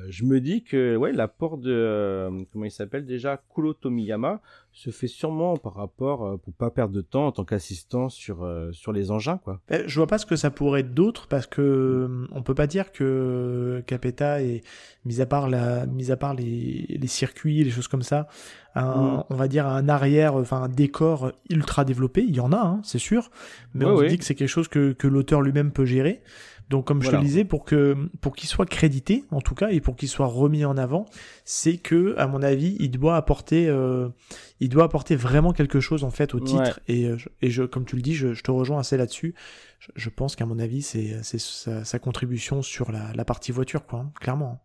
Je 0.10 0.26
me 0.26 0.40
dis 0.42 0.64
que 0.64 0.96
ouais 0.96 1.12
l'apport 1.12 1.58
de 1.58 2.30
comment 2.52 2.66
il 2.66 2.72
s'appelle 2.72 3.06
déjà 3.06 3.42
Kuro 3.54 3.74
Tomiyama 3.74 4.42
se 4.72 4.90
fait 4.90 5.08
sûrement 5.08 5.58
par 5.58 5.76
rapport 5.76 6.40
pour 6.40 6.54
pas 6.54 6.70
perdre 6.70 6.94
de 6.94 7.02
temps 7.02 7.28
en 7.28 7.32
tant 7.32 7.46
qu'assistant 7.46 8.10
sur 8.10 8.48
sur 8.72 8.92
les 8.92 9.12
engins 9.12 9.38
quoi. 9.38 9.62
Ben, 9.70 9.84
je 9.88 9.96
vois 9.96 10.08
pas 10.08 10.18
ce 10.18 10.26
que 10.26 10.36
ça 10.36 10.52
pourrait 10.52 10.82
être 10.82 10.94
d'autre 10.94 11.28
parce 11.28 11.48
que 11.48 12.28
on 12.32 12.44
peut 12.44 12.56
pas 12.56 12.68
dire 12.68 12.92
que 12.92 13.84
Capeta 13.88 14.42
est 14.42 14.62
mis 15.06 15.22
à 15.22 15.26
part 15.26 15.50
la 15.50 15.86
mis 15.86 16.12
à 16.12 16.18
part 16.18 16.34
les, 16.34 16.86
les 16.90 17.08
circuits 17.08 17.64
les 17.64 17.72
choses 17.72 17.88
comme 17.88 18.04
ça 18.04 18.28
un, 18.76 18.84
mm. 18.84 19.24
on 19.30 19.36
va 19.36 19.48
dire 19.48 19.68
un 19.68 19.90
arrière 19.90 20.36
enfin 20.36 20.64
un 20.64 20.70
décor 20.70 21.32
ultra 21.50 21.86
développé 21.86 22.24
il 22.28 22.36
y 22.36 22.40
en 22.40 22.52
a 22.52 22.60
hein, 22.60 22.82
c'est 22.84 23.00
sûr 23.00 23.32
mais 23.74 23.86
on 23.86 23.98
se 23.98 24.06
dit 24.06 24.18
que 24.18 24.26
c'est 24.26 24.36
quelque 24.36 24.48
chose 24.50 24.68
que, 24.68 24.94
que 24.94 25.08
l'auteur 25.08 25.42
lui-même 25.42 25.72
peut 25.72 25.86
gérer 25.86 26.22
donc 26.70 26.86
comme 26.86 27.02
je 27.02 27.10
te 27.10 27.16
le 27.16 27.22
disais, 27.22 27.46
pour 27.46 27.66
que 27.66 27.96
pour 28.22 28.36
qu'il 28.36 28.48
soit 28.48 28.68
crédité, 28.68 29.24
en 29.32 29.42
tout 29.42 29.56
cas, 29.56 29.70
et 29.70 29.82
pour 29.82 29.96
qu'il 29.96 30.08
soit 30.08 30.28
remis 30.28 30.66
en 30.66 30.78
avant, 30.78 31.06
c'est 31.44 31.78
que, 31.78 32.14
à 32.18 32.28
mon 32.28 32.44
avis, 32.44 32.78
il 32.80 32.92
doit 32.92 33.16
apporter, 33.16 33.68
euh, 33.68 34.10
il 34.60 34.70
doit 34.70 34.84
apporter 34.84 35.16
vraiment 35.16 35.52
quelque 35.52 35.80
chose 35.80 36.04
en 36.04 36.12
fait 36.12 36.36
au 36.36 36.40
titre. 36.40 36.80
Et, 36.88 37.08
euh, 37.08 37.18
et 37.42 37.50
je, 37.50 37.64
comme 37.64 37.86
tu 37.86 37.96
le 37.96 38.04
dis, 38.04 38.14
je, 38.14 38.34
je 38.34 38.44
te 38.44 38.52
rejoins 38.52 38.80
assez 38.80 38.98
là-dessus. 38.98 39.34
Je, 39.96 40.10
pense 40.10 40.36
qu'à 40.36 40.46
mon 40.46 40.60
avis, 40.60 40.84
c'est 40.84 41.18
c'est 41.24 41.40
sa, 41.40 41.84
sa, 41.86 42.00
contribution 42.00 42.62
sur 42.62 42.92
la, 42.92 43.14
la 43.16 43.26
partie 43.26 43.52
voiture, 43.52 43.86
quoi, 43.86 44.00
hein, 44.02 44.12
clairement. 44.20 44.62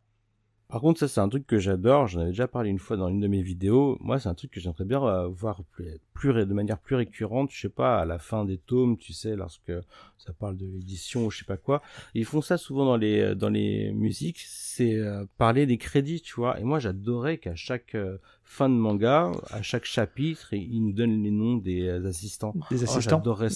Par 0.69 0.81
contre, 0.81 0.99
ça 0.99 1.09
c'est 1.09 1.21
un 1.21 1.29
truc 1.29 1.47
que 1.47 1.59
j'adore. 1.59 2.09
J'en 2.09 2.21
avais 2.21 2.31
déjà 2.31 2.49
parlé 2.49 2.71
une 2.71 2.79
fois 2.79 2.97
dans 2.97 3.09
une 3.09 3.21
de 3.21 3.29
mes 3.29 3.43
vidéos. 3.43 3.97
Moi, 4.01 4.19
c'est 4.19 4.29
un 4.29 4.35
truc 4.35 4.51
que 4.51 4.61
j'aimerais 4.61 4.85
bien 4.85 5.03
euh, 5.05 5.29
voir 5.29 5.63
plus, 5.73 6.01
plus, 6.15 6.33
de 6.33 6.55
manière 6.55 6.79
plus 6.79 6.97
récurrente. 6.97 7.51
Je 7.53 7.61
sais 7.61 7.69
pas, 7.69 8.01
à 8.01 8.05
la 8.05 8.19
fin 8.19 8.45
des 8.45 8.59
tomes, 8.59 8.97
tu 8.97 9.13
sais, 9.13 9.37
lorsque 9.37 9.73
ça 10.19 10.33
parle 10.33 10.57
de 10.57 10.67
l'édition 10.67 11.27
ou 11.27 11.31
je 11.31 11.39
sais 11.39 11.45
pas 11.45 11.57
quoi. 11.57 11.83
Ils 12.15 12.25
font 12.25 12.41
ça 12.41 12.57
souvent 12.57 12.87
dans 12.87 12.97
les 12.97 13.21
euh, 13.21 13.35
dans 13.35 13.51
les 13.51 13.93
musiques. 13.93 14.43
C'est 14.47 14.97
euh, 14.97 15.25
parler 15.39 15.67
des 15.67 15.79
crédits, 15.79 16.23
tu 16.23 16.35
vois. 16.35 16.59
Et 16.59 16.65
moi, 16.65 16.79
j'adorais 16.79 17.39
qu'à 17.39 17.55
chaque 17.55 17.97
fin 18.43 18.69
de 18.69 18.75
manga, 18.75 19.33
à 19.51 19.63
chaque 19.63 19.85
chapitre, 19.85 20.53
ils 20.55 20.83
nous 20.83 20.93
donnent 20.93 21.23
les 21.23 21.31
noms 21.31 21.57
des 21.57 21.89
assistants. 22.07 22.55
Des 22.71 22.83
assistants. 22.83 23.17
Oh, 23.17 23.19
j'adorais 23.19 23.49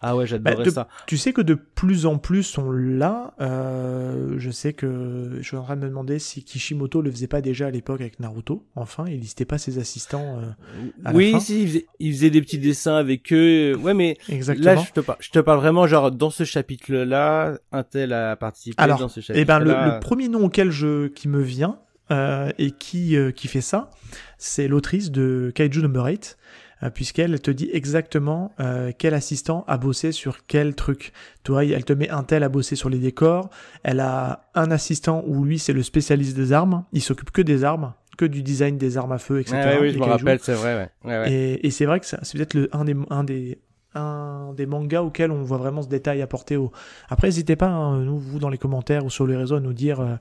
ah 0.00 0.16
ouais, 0.16 0.26
j'adorais 0.26 0.64
bah, 0.64 0.70
ça. 0.70 0.88
Tu 1.06 1.16
sais 1.16 1.32
que 1.32 1.40
de 1.40 1.54
plus 1.54 2.04
en 2.04 2.18
plus 2.18 2.42
sont 2.42 2.70
là. 2.70 3.32
Euh, 3.40 4.34
je 4.36 4.50
sais 4.50 4.74
que 4.74 5.38
je 5.40 5.42
suis 5.42 5.56
en 5.56 5.62
train 5.62 5.76
de 5.76 5.82
me 5.82 5.88
demander 5.88 6.18
si 6.18 6.44
Kishimoto 6.44 7.00
le 7.00 7.10
faisait 7.10 7.26
pas 7.26 7.40
déjà 7.40 7.68
à 7.68 7.70
l'époque 7.70 8.02
avec 8.02 8.20
Naruto. 8.20 8.66
Enfin, 8.76 9.04
il 9.08 9.20
listait 9.20 9.46
pas 9.46 9.56
ses 9.56 9.78
assistants. 9.78 10.38
Euh, 10.38 11.12
oui, 11.14 11.34
si, 11.40 11.62
il 11.62 11.68
faisait, 11.68 11.86
il 12.00 12.12
faisait, 12.12 12.30
des 12.30 12.42
petits 12.42 12.58
dessins 12.58 12.96
avec 12.96 13.32
eux. 13.32 13.74
Ouais, 13.76 13.94
mais 13.94 14.18
Exactement. 14.28 14.74
là, 14.74 14.76
je 14.76 14.92
te, 14.92 15.00
parle, 15.00 15.18
je 15.20 15.30
te 15.30 15.38
parle 15.38 15.60
vraiment 15.60 15.86
genre 15.86 16.10
dans 16.10 16.30
ce 16.30 16.44
chapitre-là, 16.44 17.58
un 17.72 17.82
tel 17.82 18.12
a 18.12 18.36
participé 18.36 18.82
Alors, 18.82 18.98
dans 18.98 19.08
ce 19.08 19.20
chapitre. 19.20 19.40
Eh 19.40 19.46
ben, 19.46 19.58
le, 19.58 19.70
le, 19.70 20.00
premier 20.00 20.28
nom 20.28 20.44
auquel 20.44 20.70
je 20.70 21.06
qui 21.08 21.28
me 21.28 21.40
vient 21.40 21.78
euh, 22.10 22.52
et 22.58 22.70
qui 22.70 23.16
euh, 23.16 23.30
qui 23.30 23.48
fait 23.48 23.62
ça, 23.62 23.90
c'est 24.36 24.68
l'autrice 24.68 25.10
de 25.10 25.50
Kaiju 25.54 25.80
Number 25.80 26.04
8 26.04 26.36
euh, 26.36 26.63
puisqu'elle 26.90 27.40
te 27.40 27.50
dit 27.50 27.70
exactement 27.72 28.52
euh, 28.60 28.92
quel 28.96 29.14
assistant 29.14 29.64
a 29.66 29.78
bossé 29.78 30.12
sur 30.12 30.46
quel 30.46 30.74
truc. 30.74 31.12
Toi, 31.42 31.64
elle 31.64 31.84
te 31.84 31.92
met 31.92 32.08
un 32.10 32.22
tel 32.22 32.42
à 32.42 32.48
bosser 32.48 32.76
sur 32.76 32.88
les 32.88 32.98
décors, 32.98 33.50
elle 33.82 34.00
a 34.00 34.50
un 34.54 34.70
assistant 34.70 35.24
où 35.26 35.44
lui 35.44 35.58
c'est 35.58 35.72
le 35.72 35.82
spécialiste 35.82 36.36
des 36.36 36.52
armes, 36.52 36.84
il 36.92 37.02
s'occupe 37.02 37.30
que 37.30 37.42
des 37.42 37.64
armes, 37.64 37.94
que 38.16 38.24
du 38.24 38.42
design 38.42 38.78
des 38.78 38.96
armes 38.96 39.12
à 39.12 39.18
feu, 39.18 39.40
etc. 39.40 39.78
oui, 39.80 39.92
je 39.92 39.98
me 39.98 40.04
rappelle, 40.04 40.38
c'est 40.40 40.54
vrai. 40.54 40.90
Et, 41.26 41.70
c'est 41.70 41.86
vrai 41.86 42.00
que 42.00 42.06
c'est 42.06 42.32
peut-être 42.32 42.68
un 42.72 42.84
des, 42.84 42.96
un 43.10 43.24
des, 43.24 43.58
un 43.94 44.52
des 44.56 44.66
mangas 44.66 45.02
auxquels 45.02 45.30
on 45.30 45.42
voit 45.42 45.58
vraiment 45.58 45.82
ce 45.82 45.88
détail 45.88 46.22
apporté 46.22 46.56
au. 46.56 46.72
Après, 47.08 47.28
n'hésitez 47.28 47.56
pas, 47.56 47.68
hein, 47.68 47.98
nous, 47.98 48.18
vous, 48.18 48.38
dans 48.38 48.48
les 48.48 48.58
commentaires 48.58 49.04
ou 49.04 49.10
sur 49.10 49.26
les 49.26 49.36
réseaux, 49.36 49.56
à 49.56 49.60
nous 49.60 49.72
dire. 49.72 50.00
Euh, 50.00 50.16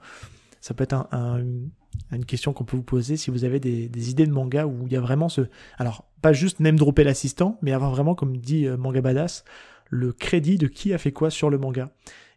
ça 0.64 0.74
peut 0.74 0.86
être 0.86 0.94
un, 1.12 1.44
une 2.14 2.24
question 2.26 2.54
qu'on 2.54 2.64
peut 2.64 2.78
vous 2.78 2.84
poser 2.84 3.18
si 3.18 3.30
vous 3.30 3.44
avez 3.44 3.60
des, 3.60 4.10
idées 4.10 4.26
de 4.26 4.32
manga 4.32 4.66
où 4.66 4.88
il 4.88 4.94
y 4.94 4.96
a 4.96 5.02
vraiment 5.02 5.28
ce. 5.28 5.42
Alors, 5.78 6.10
pas 6.22 6.32
juste 6.32 6.62
même 6.62 6.78
dropper 6.80 7.04
l'assistant, 7.04 7.60
mais 7.62 7.74
avoir 7.74 7.92
vraiment, 7.92 8.16
comme 8.16 8.38
dit 8.38 8.66
euh, 8.66 8.78
Manga 8.78 9.02
Badass, 9.02 9.44
le 9.90 10.14
crédit 10.14 10.58
de 10.58 10.68
qui 10.68 10.94
a 10.94 10.98
fait 10.98 11.12
quoi 11.12 11.30
sur 11.30 11.50
le 11.50 11.58
manga. 11.58 11.92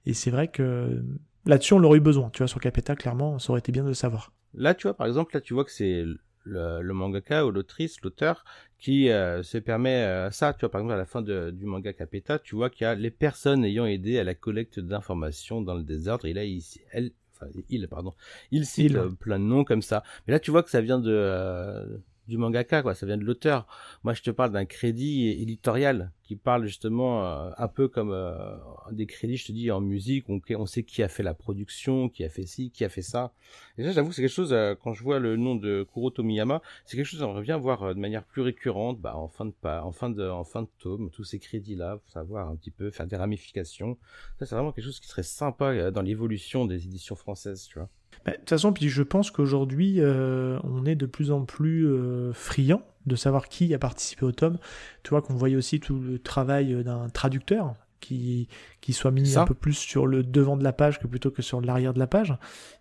Et 0.07 0.13
c'est 0.13 0.33
vrai 0.33 0.49
que 0.49 1.05
là-dessus, 1.45 1.75
on 1.75 1.79
l'aurait 1.79 1.99
eu 1.99 2.01
besoin. 2.01 2.31
Tu 2.31 2.39
vois, 2.39 2.49
sur 2.49 2.59
Capeta, 2.59 2.97
clairement, 2.97 3.39
ça 3.39 3.51
aurait 3.53 3.61
été 3.61 3.71
bien 3.71 3.85
de 3.85 3.89
le 3.89 3.95
savoir. 3.95 4.33
Là, 4.55 4.75
tu 4.75 4.89
vois, 4.89 4.97
par 4.97 5.07
exemple, 5.07 5.33
là, 5.33 5.41
tu 5.41 5.55
vois 5.55 5.65
que 5.65 5.71
c'est 5.71 6.05
le, 6.43 6.93
mangaka 6.93 7.47
ou 7.47 7.53
l'autrice, 7.53 8.01
l'auteur, 8.03 8.45
qui 8.81 9.09
euh, 9.09 9.45
se 9.45 9.59
permet 9.59 10.03
euh, 10.03 10.33
ça. 10.33 10.53
Tu 10.53 10.63
vois, 10.63 10.73
par 10.73 10.81
exemple, 10.81 10.95
à 10.95 10.99
la 10.99 11.07
fin 11.07 11.23
du 11.23 11.65
manga 11.65 11.93
Capeta, 11.93 12.41
tu 12.41 12.57
vois 12.57 12.71
qu'il 12.71 12.87
y 12.87 12.89
a 12.89 12.97
les 12.97 13.13
personnes 13.13 13.65
ayant 13.65 13.87
aidé 13.87 14.19
à 14.19 14.25
la 14.25 14.35
collecte 14.35 14.81
d'informations 14.81 15.63
dans 15.63 15.75
le 15.75 15.85
désordre. 15.85 16.27
Et 16.27 16.33
là, 16.33 16.43
il, 16.43 16.61
elle, 16.91 17.13
enfin, 17.37 17.51
il, 17.69 17.87
pardon, 17.89 18.13
il 18.51 18.67
cite 18.67 18.99
plein 19.21 19.39
de 19.39 19.45
noms 19.45 19.65
comme 19.65 19.83
ça. 19.83 20.03
Mais 20.27 20.33
là, 20.33 20.41
tu 20.41 20.51
vois 20.51 20.63
que 20.63 20.71
ça 20.71 20.81
vient 20.81 20.99
de, 20.99 22.01
du 22.29 22.39
mangaka, 22.39 22.83
quoi. 22.83 22.95
Ça 22.95 23.07
vient 23.07 23.17
de 23.17 23.25
l'auteur. 23.25 23.67
Moi, 24.05 24.15
je 24.15 24.23
te 24.23 24.31
parle 24.31 24.53
d'un 24.53 24.65
crédit 24.65 25.29
éditorial 25.29 26.13
qui 26.23 26.35
parle 26.37 26.67
justement 26.67 27.25
euh, 27.25 27.51
un 27.57 27.69
peu 27.69 27.87
comme 27.87 28.11
euh, 28.11 28.57
des 28.91 29.07
crédits, 29.07 29.37
je 29.37 29.47
te 29.47 29.53
dis, 29.53 29.71
en 29.71 29.81
musique. 29.81 30.27
On, 30.29 30.67
sait 30.67 30.83
qui 30.83 31.03
a 31.03 31.09
fait 31.09 31.23
la 31.23 31.35
production, 31.35 32.09
qui 32.09 32.25
a 32.25 32.29
fait 32.29 32.47
ci, 32.47 32.71
qui 32.71 32.85
a 32.85 32.89
fait 32.89 33.03
ça. 33.03 33.33
Et 33.79 33.85
ça, 33.85 33.93
j'avoue, 33.93 34.13
c'est 34.13 34.23
quelque 34.23 34.31
chose. 34.31 34.53
Euh, 34.53 34.75
quand 34.75 34.93
je 34.93 35.03
vois 35.05 35.21
le 35.21 35.37
nom 35.37 35.55
de 35.55 35.87
Kuro 35.93 36.11
Tomiyama, 36.11 36.63
c'est 36.85 36.97
quelque 36.97 37.07
chose 37.07 37.21
qu'on 37.21 37.35
revient 37.35 37.59
voir 37.61 37.95
de 37.95 38.01
manière 38.01 38.25
plus 38.25 38.43
récurrente, 38.43 39.01
bah, 39.01 39.17
en 39.17 39.29
fin 39.29 39.45
de 39.45 39.53
pas, 39.53 39.83
en 39.85 39.93
fin 39.93 40.11
de, 40.11 40.29
en 40.29 40.45
fin 40.45 40.63
de 40.63 40.69
tome, 40.79 41.11
tous 41.11 41.25
ces 41.25 41.39
crédits-là, 41.39 41.99
pour 41.99 42.11
savoir 42.11 42.49
un 42.49 42.57
petit 42.57 42.73
peu 42.73 42.91
faire 42.91 43.07
des 43.07 43.17
ramifications. 43.17 43.97
Ça, 44.39 44.47
c'est 44.47 44.55
vraiment 44.55 44.73
quelque 44.73 44.85
chose 44.85 45.01
qui 45.01 45.09
serait 45.09 45.23
sympa 45.23 45.91
dans 45.93 46.03
l'évolution 46.03 46.67
des 46.67 46.85
éditions 46.85 47.15
françaises, 47.15 47.67
tu 47.69 47.79
vois. 47.79 47.89
Bah, 48.27 48.33
de 48.33 48.39
toute 48.39 48.51
façon, 48.51 48.73
puis 48.73 48.89
je 48.89 49.03
pense 49.03 49.31
qu'aujourd'hui, 49.31 49.97
euh, 50.01 50.59
on 50.65 50.85
est 50.85 50.97
de 50.97 51.07
plus 51.07 51.31
en 51.31 51.45
plus 51.45 51.87
euh, 51.87 52.33
friand 52.33 52.83
de 53.07 53.15
savoir 53.15 53.49
qui 53.49 53.73
a 53.73 53.79
participé 53.79 54.25
au 54.25 54.33
tome. 54.33 54.59
Tu 55.05 55.11
vois 55.11 55.23
qu'on 55.23 55.35
voyait 55.35 55.55
aussi 55.55 55.79
tout 55.79 56.01
le 56.01 56.19
travail 56.19 56.83
d'un 56.83 57.09
traducteur 57.09 57.77
qui, 58.01 58.49
qui 58.81 58.93
soit 58.93 59.13
mis 59.13 59.39
un 59.39 59.45
peu 59.45 59.55
plus 59.55 59.75
sur 59.75 60.09
le 60.09 60.25
devant 60.25 60.57
de 60.57 60.65
la 60.65 60.73
page 60.73 60.99
que 60.99 61.07
plutôt 61.07 61.31
que 61.31 61.41
sur 61.41 61.61
l'arrière 61.61 61.95
de 61.95 62.01
la 62.01 62.09
page, 62.09 62.35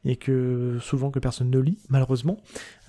et 0.04 0.16
que 0.16 0.78
souvent 0.82 1.12
que 1.12 1.20
personne 1.20 1.52
ne 1.52 1.60
lit, 1.60 1.78
malheureusement. 1.90 2.38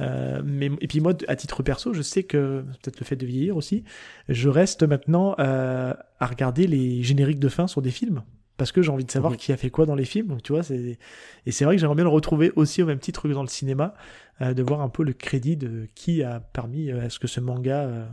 Euh, 0.00 0.40
mais, 0.42 0.70
et 0.80 0.88
puis 0.88 1.00
moi, 1.00 1.12
à 1.28 1.36
titre 1.36 1.62
perso, 1.62 1.92
je 1.92 2.00
sais 2.00 2.22
que, 2.22 2.64
peut-être 2.82 3.00
le 3.00 3.04
fait 3.04 3.16
de 3.16 3.26
vieillir 3.26 3.56
aussi, 3.58 3.84
je 4.30 4.48
reste 4.48 4.82
maintenant 4.82 5.34
à 5.38 5.96
regarder 6.26 6.66
les 6.66 7.02
génériques 7.02 7.38
de 7.38 7.50
fin 7.50 7.66
sur 7.66 7.82
des 7.82 7.90
films 7.90 8.22
parce 8.56 8.72
que 8.72 8.82
j'ai 8.82 8.90
envie 8.90 9.04
de 9.04 9.10
savoir 9.10 9.32
mhm. 9.32 9.38
qui 9.38 9.52
a 9.52 9.56
fait 9.56 9.70
quoi 9.70 9.86
dans 9.86 9.94
les 9.94 10.04
films. 10.04 10.28
Donc 10.28 10.42
tu 10.42 10.52
vois, 10.52 10.62
c'est 10.62 10.98
et 11.46 11.52
c'est 11.52 11.64
vrai 11.64 11.76
que 11.76 11.80
j'aimerais 11.80 11.96
bien 11.96 12.04
le 12.04 12.10
retrouver 12.10 12.52
aussi 12.56 12.82
au 12.82 12.86
même 12.86 12.98
titre 12.98 13.28
que 13.28 13.32
dans 13.32 13.42
le 13.42 13.48
cinéma, 13.48 13.94
euh, 14.40 14.54
de 14.54 14.62
voir 14.62 14.80
un 14.80 14.88
peu 14.88 15.02
le 15.02 15.12
crédit 15.12 15.56
de 15.56 15.88
qui 15.94 16.22
a 16.22 16.40
permis 16.40 16.90
euh, 16.90 17.06
à 17.06 17.10
ce 17.10 17.18
que 17.18 17.26
ce 17.26 17.40
manga 17.40 17.82
euh, 17.82 18.06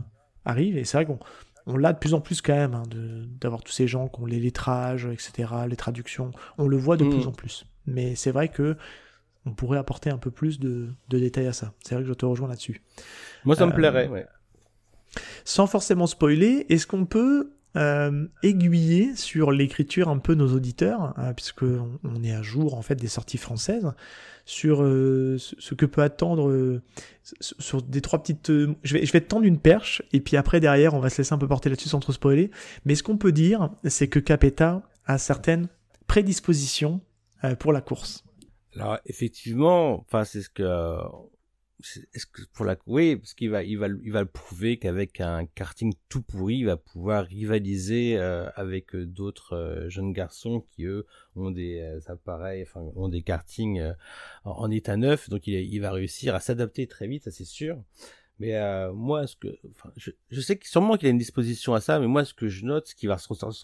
arrive. 0.44 0.76
Et 0.76 0.84
c'est 0.84 0.96
vrai 0.96 1.06
qu'on 1.06 1.18
on 1.66 1.76
l'a 1.76 1.92
de 1.92 1.98
plus 1.98 2.14
en 2.14 2.20
plus 2.20 2.42
quand 2.42 2.54
même, 2.54 2.74
hein, 2.74 2.82
d'avoir 3.40 3.62
tous 3.62 3.72
ces 3.72 3.86
gens 3.86 4.08
qui 4.08 4.20
ont 4.20 4.26
les 4.26 4.38
lettrages, 4.38 5.06
etc., 5.06 5.50
les 5.68 5.76
traductions. 5.76 6.30
On 6.58 6.68
le 6.68 6.76
voit 6.76 6.96
de 6.96 7.04
plus 7.04 7.22
mhm. 7.22 7.28
en 7.28 7.32
plus. 7.32 7.66
Mais 7.86 8.14
c'est 8.14 8.30
vrai 8.30 8.48
que 8.48 8.76
on 9.46 9.52
pourrait 9.52 9.78
apporter 9.78 10.08
un 10.08 10.16
peu 10.16 10.30
plus 10.30 10.58
de, 10.58 10.88
de 11.10 11.18
détails 11.18 11.46
à 11.46 11.52
ça. 11.52 11.74
C'est 11.84 11.94
vrai 11.94 12.02
que 12.02 12.08
je 12.08 12.14
te 12.14 12.24
rejoins 12.24 12.48
là-dessus. 12.48 12.82
Moi, 13.44 13.56
ça 13.56 13.66
me 13.66 13.74
plairait, 13.74 14.08
ouais. 14.08 14.26
Sans 15.44 15.66
forcément 15.66 16.06
spoiler, 16.06 16.66
est-ce 16.70 16.86
qu'on 16.86 17.04
peut 17.04 17.53
euh, 17.76 18.26
aiguiller 18.44 19.16
sur 19.16 19.50
l'écriture 19.50 20.08
un 20.08 20.18
peu 20.18 20.34
nos 20.34 20.54
auditeurs, 20.54 21.12
puisqu'on 21.36 21.66
hein, 21.66 21.80
puisque 21.80 22.04
on, 22.04 22.22
est 22.22 22.32
à 22.32 22.40
jour 22.42 22.74
en 22.74 22.82
fait 22.82 22.94
des 22.94 23.08
sorties 23.08 23.36
françaises, 23.36 23.92
sur 24.44 24.82
euh, 24.82 25.38
ce 25.38 25.74
que 25.74 25.84
peut 25.84 26.02
attendre 26.02 26.50
euh, 26.50 26.82
sur 27.40 27.82
des 27.82 28.00
trois 28.00 28.20
petites. 28.22 28.48
je 28.48 28.94
vais 28.94 29.04
je 29.04 29.12
vais 29.12 29.20
te 29.20 29.26
tendre 29.26 29.44
une 29.44 29.58
perche 29.58 30.02
et 30.12 30.20
puis 30.20 30.36
après 30.36 30.60
derrière 30.60 30.94
on 30.94 31.00
va 31.00 31.10
se 31.10 31.18
laisser 31.18 31.32
un 31.32 31.38
peu 31.38 31.48
porter 31.48 31.68
là-dessus 31.68 31.88
sans 31.88 32.00
trop 32.00 32.12
spoiler. 32.12 32.50
Mais 32.84 32.94
ce 32.94 33.02
qu'on 33.02 33.16
peut 33.16 33.32
dire, 33.32 33.70
c'est 33.84 34.08
que 34.08 34.20
Capeta 34.20 34.82
a 35.06 35.18
certaines 35.18 35.68
prédispositions 36.06 37.00
pour 37.58 37.72
la 37.72 37.80
course. 37.80 38.24
Alors 38.76 38.98
effectivement, 39.06 40.00
enfin 40.00 40.24
c'est 40.24 40.42
ce 40.42 40.48
que 40.48 40.98
pour 42.52 42.64
la 42.64 42.76
oui 42.86 43.16
parce 43.16 43.34
qu'il 43.34 43.50
va 43.50 43.62
il 43.62 43.78
va 43.78 43.88
il 43.88 44.12
va 44.12 44.20
le 44.20 44.28
prouver 44.28 44.78
qu'avec 44.78 45.20
un 45.20 45.44
karting 45.44 45.92
tout 46.08 46.22
pourri 46.22 46.58
il 46.58 46.66
va 46.66 46.76
pouvoir 46.76 47.24
rivaliser 47.24 48.16
euh, 48.16 48.48
avec 48.54 48.94
euh, 48.94 49.04
d'autres 49.04 49.54
euh, 49.54 49.88
jeunes 49.88 50.12
garçons 50.12 50.64
qui 50.70 50.84
eux 50.84 51.06
ont 51.36 51.50
des 51.50 52.00
appareils 52.06 52.62
enfin 52.62 52.80
ont 52.94 53.08
des 53.08 53.22
kartings 53.22 53.82
en, 54.44 54.70
état 54.70 54.96
neuf. 54.96 55.28
Donc 55.28 55.46
il, 55.46 55.54
il 55.54 55.80
va 55.80 55.90
réussir 55.90 56.34
à 56.34 56.40
s'adapter 56.40 56.86
très 56.86 57.08
vite 57.08 57.24
ça 57.24 57.30
c'est 57.30 57.44
sûr 57.44 57.82
mais 58.40 58.58
moi 58.92 59.26
ce 59.26 59.36
que 59.36 59.48
enfin 59.70 59.90
je, 59.96 60.10
je 60.30 60.40
sais 60.40 60.56
que 60.56 60.68
sûrement 60.68 60.96
qu'il 60.96 61.06
a 61.06 61.10
une 61.10 61.18
disposition 61.18 61.74
à 61.74 61.80
ça 61.80 62.00
mais 62.00 62.06
moi 62.06 62.24
ce 62.24 62.34
que 62.34 62.48
je 62.48 62.64
note 62.64 62.88
ce 62.88 62.94
qui 62.94 63.06
va 63.06 63.16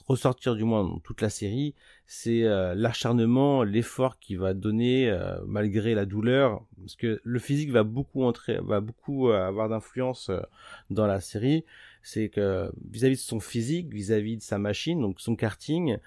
ressortir 0.07 0.55
du 0.55 0.65
moins 0.65 0.85
dans 0.85 0.99
toute 1.01 1.21
la 1.21 1.31
série 1.31 1.75
c'est 2.13 2.43
euh, 2.43 2.75
l'acharnement, 2.75 3.63
l'effort 3.63 4.19
qu'il 4.19 4.41
va 4.41 4.53
donner 4.53 5.09
euh, 5.09 5.39
malgré 5.47 5.95
la 5.95 6.07
douleur, 6.07 6.61
parce 6.81 6.97
que 6.97 7.21
le 7.23 7.39
physique 7.39 7.71
va 7.71 7.85
beaucoup 7.85 8.25
entrer, 8.25 8.59
va 8.65 8.81
beaucoup 8.81 9.29
euh, 9.29 9.47
avoir 9.47 9.69
d'influence 9.69 10.29
dans 10.91 11.07
la 11.07 11.21
série. 11.21 11.65
C'est 12.03 12.29
que 12.29 12.69
vis-à-vis 12.91 13.15
de 13.15 13.21
son 13.21 13.39
physique, 13.39 13.95
vis-à-vis 13.95 14.39
de 14.39 14.43
sa 14.43 14.59
machine, 14.59 15.01
donc 15.01 15.21
son 15.21 15.37
karting, 15.37 15.99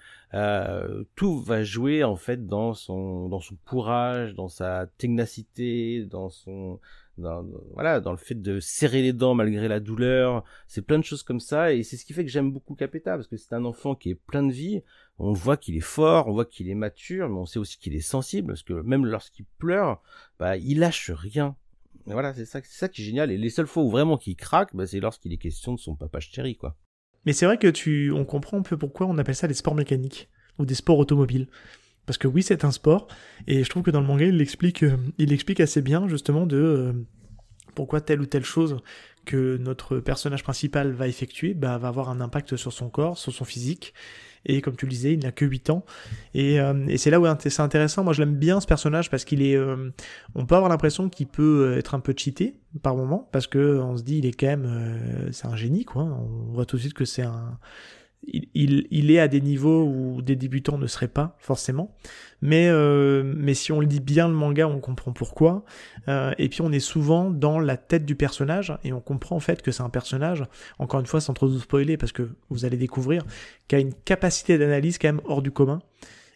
tout 1.14 1.40
va 1.40 1.64
jouer 1.64 2.04
en 2.04 2.16
fait 2.16 2.46
dans 2.46 2.74
son 2.74 3.30
dans 3.30 3.40
son 3.40 3.56
courage, 3.64 4.34
dans 4.34 4.48
sa 4.48 4.86
ténacité, 4.98 6.04
dans 6.04 6.28
son 6.28 6.80
dans, 7.18 7.44
voilà, 7.72 8.00
dans 8.00 8.10
le 8.10 8.16
fait 8.16 8.34
de 8.34 8.60
serrer 8.60 9.02
les 9.02 9.12
dents 9.12 9.34
malgré 9.34 9.68
la 9.68 9.80
douleur, 9.80 10.44
c'est 10.66 10.82
plein 10.82 10.98
de 10.98 11.04
choses 11.04 11.22
comme 11.22 11.40
ça, 11.40 11.72
et 11.72 11.82
c'est 11.82 11.96
ce 11.96 12.04
qui 12.04 12.12
fait 12.12 12.24
que 12.24 12.30
j'aime 12.30 12.52
beaucoup 12.52 12.74
Capeta, 12.74 13.14
parce 13.14 13.28
que 13.28 13.36
c'est 13.36 13.52
un 13.52 13.64
enfant 13.64 13.94
qui 13.94 14.10
est 14.10 14.14
plein 14.14 14.42
de 14.42 14.52
vie, 14.52 14.82
on 15.18 15.32
voit 15.32 15.56
qu'il 15.56 15.76
est 15.76 15.80
fort, 15.80 16.28
on 16.28 16.32
voit 16.32 16.44
qu'il 16.44 16.68
est 16.68 16.74
mature, 16.74 17.28
mais 17.28 17.38
on 17.38 17.46
sait 17.46 17.58
aussi 17.58 17.78
qu'il 17.78 17.94
est 17.94 18.00
sensible, 18.00 18.48
parce 18.48 18.62
que 18.62 18.74
même 18.74 19.06
lorsqu'il 19.06 19.46
pleure, 19.58 20.02
bah, 20.38 20.56
il 20.56 20.80
lâche 20.80 21.10
rien. 21.10 21.56
Voilà, 22.06 22.34
c'est 22.34 22.44
ça, 22.44 22.60
c'est 22.62 22.78
ça 22.78 22.88
qui 22.88 23.02
est 23.02 23.04
génial, 23.04 23.30
et 23.30 23.38
les 23.38 23.50
seules 23.50 23.66
fois 23.66 23.82
où 23.82 23.90
vraiment 23.90 24.18
qu'il 24.18 24.36
craque, 24.36 24.74
bah, 24.74 24.86
c'est 24.86 25.00
lorsqu'il 25.00 25.32
est 25.32 25.38
question 25.38 25.74
de 25.74 25.78
son 25.78 25.96
papa 25.96 26.20
chéri, 26.20 26.56
quoi. 26.56 26.76
Mais 27.26 27.32
c'est 27.32 27.46
vrai 27.46 27.58
que 27.58 27.68
tu, 27.68 28.12
on 28.12 28.24
comprend 28.24 28.58
un 28.58 28.62
peu 28.62 28.76
pourquoi 28.76 29.06
on 29.06 29.16
appelle 29.16 29.34
ça 29.34 29.48
des 29.48 29.54
sports 29.54 29.74
mécaniques, 29.74 30.28
ou 30.58 30.66
des 30.66 30.74
sports 30.74 30.98
automobiles. 30.98 31.48
Parce 32.06 32.18
que 32.18 32.28
oui, 32.28 32.42
c'est 32.42 32.64
un 32.64 32.70
sport, 32.70 33.08
et 33.46 33.64
je 33.64 33.70
trouve 33.70 33.82
que 33.82 33.90
dans 33.90 34.00
le 34.00 34.06
manga, 34.06 34.26
il 34.26 34.40
explique, 34.40 34.82
euh, 34.82 34.96
il 35.18 35.32
explique 35.32 35.60
assez 35.60 35.80
bien 35.80 36.06
justement 36.08 36.46
de 36.46 36.56
euh, 36.56 36.92
pourquoi 37.74 38.00
telle 38.00 38.20
ou 38.20 38.26
telle 38.26 38.44
chose 38.44 38.78
que 39.24 39.56
notre 39.56 40.00
personnage 40.00 40.42
principal 40.42 40.92
va 40.92 41.08
effectuer 41.08 41.54
bah, 41.54 41.78
va 41.78 41.88
avoir 41.88 42.10
un 42.10 42.20
impact 42.20 42.56
sur 42.56 42.72
son 42.72 42.90
corps, 42.90 43.16
sur 43.16 43.32
son 43.32 43.44
physique. 43.44 43.94
Et 44.46 44.60
comme 44.60 44.76
tu 44.76 44.84
le 44.84 44.90
disais, 44.90 45.14
il 45.14 45.20
n'a 45.20 45.32
que 45.32 45.46
8 45.46 45.70
ans. 45.70 45.86
Et, 46.34 46.60
euh, 46.60 46.86
et 46.88 46.98
c'est 46.98 47.08
là 47.08 47.18
où 47.18 47.26
c'est 47.38 47.60
intéressant. 47.60 48.04
Moi, 48.04 48.12
je 48.12 48.20
l'aime 48.20 48.36
bien 48.36 48.60
ce 48.60 48.66
personnage 48.66 49.08
parce 49.08 49.24
qu'il 49.24 49.40
est. 49.40 49.58
on 50.34 50.44
peut 50.44 50.54
avoir 50.54 50.68
l'impression 50.68 51.08
qu'il 51.08 51.28
peut 51.28 51.74
être 51.78 51.94
un 51.94 52.00
peu 52.00 52.12
cheaté 52.14 52.54
par 52.82 52.94
moment 52.94 53.26
parce 53.32 53.46
que 53.46 53.78
on 53.78 53.96
se 53.96 54.02
dit 54.02 54.18
il 54.18 54.26
est 54.26 54.38
quand 54.38 54.48
même. 54.48 55.30
c'est 55.32 55.46
un 55.46 55.56
génie, 55.56 55.86
quoi. 55.86 56.02
On 56.02 56.52
voit 56.52 56.66
tout 56.66 56.76
de 56.76 56.82
suite 56.82 56.92
que 56.92 57.06
c'est 57.06 57.22
un 57.22 57.58
il, 58.26 59.10
est 59.10 59.18
à 59.18 59.28
des 59.28 59.40
niveaux 59.40 59.84
où 59.84 60.22
des 60.22 60.36
débutants 60.36 60.78
ne 60.78 60.86
seraient 60.86 61.08
pas 61.08 61.36
forcément. 61.38 61.94
Mais, 62.42 62.68
euh, 62.68 63.22
mais 63.24 63.54
si 63.54 63.72
on 63.72 63.80
lit 63.80 64.00
bien 64.00 64.28
le 64.28 64.34
manga, 64.34 64.68
on 64.68 64.80
comprend 64.80 65.12
pourquoi. 65.12 65.64
Euh, 66.08 66.32
et 66.38 66.48
puis 66.48 66.60
on 66.60 66.72
est 66.72 66.80
souvent 66.80 67.30
dans 67.30 67.58
la 67.58 67.76
tête 67.76 68.04
du 68.04 68.16
personnage 68.16 68.76
et 68.84 68.92
on 68.92 69.00
comprend 69.00 69.36
en 69.36 69.40
fait 69.40 69.62
que 69.62 69.70
c'est 69.70 69.82
un 69.82 69.90
personnage, 69.90 70.44
encore 70.78 71.00
une 71.00 71.06
fois 71.06 71.20
sans 71.20 71.34
trop 71.34 71.48
vous 71.48 71.60
spoiler 71.60 71.96
parce 71.96 72.12
que 72.12 72.28
vous 72.50 72.64
allez 72.64 72.76
découvrir, 72.76 73.24
qui 73.68 73.76
a 73.76 73.78
une 73.78 73.94
capacité 73.94 74.58
d'analyse 74.58 74.98
quand 74.98 75.08
même 75.08 75.22
hors 75.24 75.42
du 75.42 75.50
commun. 75.50 75.80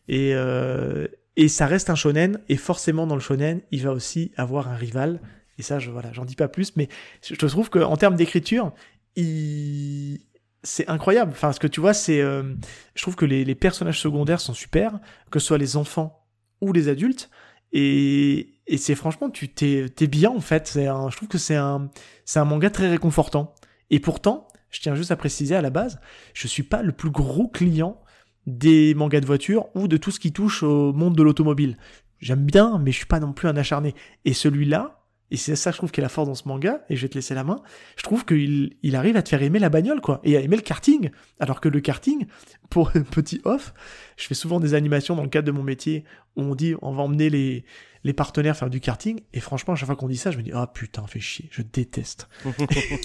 Et, 0.08 0.32
euh, 0.34 1.06
et 1.36 1.48
ça 1.48 1.66
reste 1.66 1.90
un 1.90 1.94
shonen 1.94 2.40
et 2.48 2.56
forcément 2.56 3.06
dans 3.06 3.14
le 3.14 3.20
shonen, 3.20 3.60
il 3.70 3.82
va 3.82 3.92
aussi 3.92 4.32
avoir 4.36 4.68
un 4.68 4.76
rival. 4.76 5.20
Et 5.58 5.62
ça, 5.62 5.78
je, 5.78 5.90
voilà, 5.90 6.12
j'en 6.12 6.24
dis 6.24 6.36
pas 6.36 6.48
plus, 6.48 6.76
mais 6.76 6.88
je 7.22 7.34
trouve 7.46 7.68
qu'en 7.68 7.96
termes 7.96 8.14
d'écriture, 8.14 8.72
il, 9.16 10.20
c'est 10.62 10.88
incroyable. 10.88 11.32
Enfin, 11.32 11.52
ce 11.52 11.60
que 11.60 11.66
tu 11.66 11.80
vois, 11.80 11.94
c'est, 11.94 12.20
euh, 12.20 12.54
je 12.94 13.02
trouve 13.02 13.16
que 13.16 13.24
les, 13.24 13.54
personnages 13.54 14.00
secondaires 14.00 14.40
sont 14.40 14.54
super, 14.54 14.98
que 15.30 15.38
ce 15.38 15.46
soit 15.46 15.58
les 15.58 15.76
enfants 15.76 16.26
ou 16.60 16.72
les 16.72 16.88
adultes. 16.88 17.30
Et, 17.72 18.54
c'est 18.76 18.94
franchement, 18.94 19.30
tu 19.30 19.48
t'es, 19.48 19.88
bien 20.06 20.30
en 20.30 20.40
fait. 20.40 20.68
C'est 20.68 20.86
je 20.86 21.16
trouve 21.16 21.28
que 21.28 21.38
c'est 21.38 21.56
un, 21.56 21.90
c'est 22.24 22.38
un 22.38 22.44
manga 22.44 22.70
très 22.70 22.88
réconfortant. 22.88 23.54
Et 23.90 24.00
pourtant, 24.00 24.48
je 24.70 24.80
tiens 24.80 24.94
juste 24.94 25.10
à 25.10 25.16
préciser 25.16 25.54
à 25.54 25.62
la 25.62 25.70
base, 25.70 26.00
je 26.34 26.46
suis 26.46 26.62
pas 26.62 26.82
le 26.82 26.92
plus 26.92 27.10
gros 27.10 27.48
client 27.48 28.00
des 28.46 28.94
mangas 28.94 29.20
de 29.20 29.26
voiture 29.26 29.68
ou 29.74 29.88
de 29.88 29.96
tout 29.96 30.10
ce 30.10 30.20
qui 30.20 30.32
touche 30.32 30.62
au 30.62 30.92
monde 30.92 31.16
de 31.16 31.22
l'automobile. 31.22 31.76
J'aime 32.18 32.44
bien, 32.44 32.78
mais 32.78 32.90
je 32.90 32.96
suis 32.96 33.06
pas 33.06 33.20
non 33.20 33.32
plus 33.32 33.48
un 33.48 33.56
acharné. 33.56 33.94
Et 34.24 34.32
celui-là, 34.32 34.97
et 35.30 35.36
c'est 35.36 35.56
ça, 35.56 35.70
je 35.70 35.76
trouve, 35.76 35.90
qui 35.90 36.00
est 36.00 36.02
la 36.02 36.08
force 36.08 36.28
dans 36.28 36.34
ce 36.34 36.48
manga, 36.48 36.82
et 36.88 36.96
je 36.96 37.02
vais 37.02 37.08
te 37.08 37.14
laisser 37.14 37.34
la 37.34 37.44
main. 37.44 37.60
Je 37.96 38.02
trouve 38.02 38.24
qu'il 38.24 38.76
il 38.82 38.96
arrive 38.96 39.16
à 39.16 39.22
te 39.22 39.28
faire 39.28 39.42
aimer 39.42 39.58
la 39.58 39.68
bagnole, 39.68 40.00
quoi, 40.00 40.20
et 40.24 40.36
à 40.36 40.40
aimer 40.40 40.56
le 40.56 40.62
karting. 40.62 41.10
Alors 41.38 41.60
que 41.60 41.68
le 41.68 41.80
karting, 41.80 42.26
pour 42.70 42.90
un 42.94 43.02
petit 43.02 43.40
off, 43.44 43.74
je 44.16 44.26
fais 44.26 44.34
souvent 44.34 44.60
des 44.60 44.74
animations 44.74 45.16
dans 45.16 45.22
le 45.22 45.28
cadre 45.28 45.46
de 45.46 45.52
mon 45.52 45.62
métier 45.62 46.04
où 46.36 46.42
on 46.42 46.54
dit 46.54 46.74
on 46.80 46.92
va 46.92 47.02
emmener 47.02 47.30
les, 47.30 47.64
les 48.04 48.12
partenaires 48.12 48.56
faire 48.56 48.70
du 48.70 48.80
karting, 48.80 49.20
et 49.32 49.40
franchement, 49.40 49.74
à 49.74 49.76
chaque 49.76 49.86
fois 49.86 49.96
qu'on 49.96 50.08
dit 50.08 50.16
ça, 50.16 50.30
je 50.30 50.38
me 50.38 50.42
dis 50.42 50.52
ah 50.54 50.66
oh, 50.66 50.72
putain, 50.72 51.06
fais 51.06 51.20
chier, 51.20 51.48
je 51.50 51.62
déteste. 51.62 52.28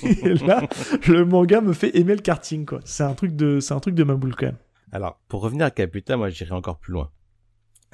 et 0.04 0.34
là, 0.36 0.68
le 1.08 1.26
manga 1.26 1.62
me 1.62 1.74
fait 1.74 1.98
aimer 1.98 2.16
le 2.16 2.22
karting, 2.22 2.66
quoi. 2.66 2.80
C'est 2.86 3.04
un 3.04 3.14
truc 3.14 3.36
de, 3.36 3.60
c'est 3.60 3.74
un 3.74 3.80
truc 3.80 3.96
de 3.96 4.04
ma 4.04 4.16
boule, 4.16 4.36
quand 4.36 4.48
même. 4.48 4.58
Alors, 4.94 5.20
pour 5.28 5.42
revenir 5.42 5.66
à 5.66 5.72
Caputa, 5.72 6.18
moi, 6.18 6.30
j'irai 6.30 6.52
encore 6.52 6.78
plus 6.78 6.94
loin. 6.94 7.12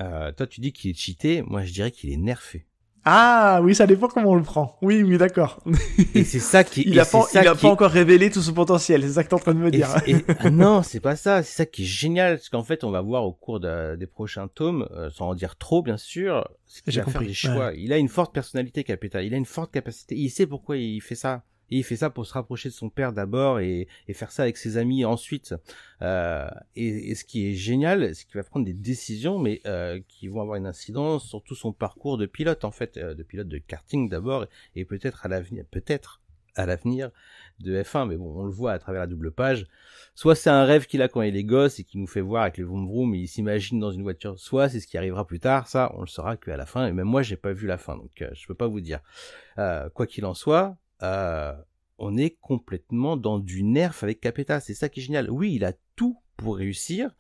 Euh, 0.02 0.34
toi, 0.34 0.46
tu 0.48 0.60
dis 0.60 0.74
qu'il 0.74 0.92
est 0.92 0.94
cheaté, 0.94 1.42
moi, 1.44 1.64
je 1.64 1.72
dirais 1.72 1.92
qu'il 1.92 2.12
est 2.12 2.18
nerfé. 2.18 2.66
Ah 3.06 3.62
oui, 3.64 3.74
ça 3.76 3.88
dépend 3.88 4.08
comment 4.08 4.32
on 4.32 4.36
le 4.36 4.44
prend. 4.44 4.78
Oui, 4.82 5.02
oui, 5.04 5.18
d'accord. 5.18 5.64
Et 6.16 6.24
c'est 6.24 6.40
ça 6.40 6.64
qui. 6.64 6.84
il 6.86 7.00
a 7.00 7.06
pas, 7.06 7.26
il 7.34 7.48
a 7.48 7.56
pas 7.56 7.68
encore 7.70 7.92
révélé 7.92 8.30
tout 8.30 8.42
son 8.42 8.54
potentiel. 8.54 9.02
C'est 9.04 9.14
ça 9.14 9.24
que 9.24 9.30
t'es 9.30 9.36
en 9.36 9.40
train 9.40 9.54
de 9.54 9.60
me 9.60 9.72
dire. 9.72 9.88
Ah 10.40 10.50
non, 10.50 10.84
c'est 10.84 11.00
pas 11.00 11.16
ça. 11.16 11.42
C'est 11.44 11.56
ça 11.56 11.66
qui 11.66 11.84
est 11.84 11.86
génial, 11.86 12.36
parce 12.38 12.50
qu'en 12.50 12.64
fait, 12.64 12.84
on 12.84 12.92
va 12.92 13.02
voir 13.02 13.24
au 13.26 13.32
cours 13.34 13.60
des 13.60 14.08
prochains 14.08 14.48
tomes, 14.48 14.88
euh, 14.92 15.10
sans 15.10 15.30
en 15.30 15.36
dire 15.36 15.56
trop, 15.56 15.82
bien 15.82 15.98
sûr, 15.98 16.48
J'ai 16.88 17.02
compris. 17.02 17.12
faire 17.12 17.22
des 17.22 17.34
choix. 17.34 17.72
Il 17.76 17.94
a 17.94 17.98
une 17.98 18.10
forte 18.10 18.34
personnalité, 18.34 18.84
Capital. 18.84 19.24
Il 19.26 19.34
a 19.34 19.38
une 19.38 19.46
forte 19.46 19.72
capacité. 19.72 20.16
Il 20.16 20.30
sait 20.30 20.46
pourquoi 20.46 20.78
il 20.78 21.02
fait 21.02 21.16
ça. 21.16 21.44
Et 21.72 21.78
il 21.78 21.84
fait 21.84 21.98
ça 21.98 22.10
pour 22.10 22.26
se 22.26 22.34
rapprocher 22.34 22.70
de 22.70 22.74
son 22.74 22.90
père 22.90 23.14
d'abord 23.14 23.60
et, 23.60 23.88
faire 24.14 24.32
ça 24.32 24.44
avec 24.44 24.58
ses 24.58 24.78
amis 24.78 25.06
ensuite. 25.06 25.56
Euh, 26.02 26.50
et, 26.76 27.16
ce 27.16 27.24
qui 27.24 27.48
est 27.48 27.54
génial, 27.54 28.16
c'est 28.16 28.26
qu'il 28.26 28.36
va 28.36 28.44
prendre 28.44 28.66
des 28.66 28.74
décisions, 28.74 29.40
mais 29.40 29.62
euh, 29.66 30.00
qui 30.08 30.28
vont 30.28 30.42
avoir 30.42 30.58
une 30.58 30.68
incidence 30.68 31.28
sur 31.28 31.44
tout 31.44 31.56
son 31.56 31.72
parcours 31.72 32.18
de 32.18 32.26
pilote 32.26 32.66
en 32.66 32.72
fait, 32.72 32.98
euh, 32.98 33.14
de 33.14 33.24
pilote 33.24 33.48
de 33.48 33.58
karting 33.58 34.10
d'abord, 34.10 34.46
et 34.76 34.86
peut-être 34.86 35.26
à 35.26 35.30
l'avenir, 35.30 35.64
peut-être 35.70 36.22
à 36.56 36.66
l'avenir 36.66 37.12
de 37.60 37.82
F1, 37.82 38.08
mais 38.08 38.18
bon, 38.18 38.34
on 38.36 38.44
le 38.44 38.52
voit 38.52 38.74
à 38.74 38.80
travers 38.80 39.02
la 39.02 39.08
double 39.08 39.32
page. 39.32 39.68
Soit 40.16 40.36
c'est 40.36 40.50
un 40.50 40.66
rêve 40.66 40.88
qu'il 40.88 41.02
a 41.02 41.08
quand 41.08 41.22
il 41.22 41.38
est 41.38 41.44
gosse 41.44 41.80
et 41.80 41.84
qui 41.84 41.98
nous 41.98 42.08
fait 42.08 42.22
voir 42.22 42.44
avec 42.44 42.58
le 42.58 42.66
vroom 42.66 42.88
vroom, 42.88 43.14
et 43.14 43.20
il 43.20 43.28
s'imagine 43.28 43.80
dans 43.80 43.92
une 43.92 44.02
voiture. 44.02 44.38
Soit 44.38 44.70
c'est 44.70 44.80
ce 44.80 44.88
qui 44.88 44.98
arrivera 44.98 45.26
plus 45.26 45.40
tard. 45.40 45.68
Ça, 45.68 45.92
on 45.96 46.02
le 46.02 46.08
saura 46.08 46.36
qu'à 46.36 46.58
la 46.58 46.66
fin. 46.66 46.88
Et 46.88 46.92
même 46.92 47.08
moi, 47.08 47.22
j'ai 47.22 47.38
pas 47.38 47.54
vu 47.54 47.68
la 47.68 47.78
fin, 47.78 47.96
donc 47.96 48.12
je 48.34 48.48
peux 48.48 48.56
pas 48.56 48.68
vous 48.68 48.82
dire. 48.82 49.00
quoi 49.56 50.08
qu'il 50.08 50.26
en 50.26 50.34
soit, 50.34 50.78
euh, 51.04 51.54
on 51.98 52.18
est 52.18 52.38
complètement 52.42 53.18
dans 53.18 53.40
du 53.40 53.64
nerf 53.64 53.98
avec 54.02 54.22
Capeta. 54.22 54.60
C'est 54.60 54.74
ça 54.74 54.90
qui 54.90 55.02
est 55.02 55.04
génial. 55.04 55.30
Oui, 55.30 55.54
il 55.54 55.66
a 55.66 55.74
tout 55.96 56.18
pour 56.38 56.58
réussir 56.58 57.12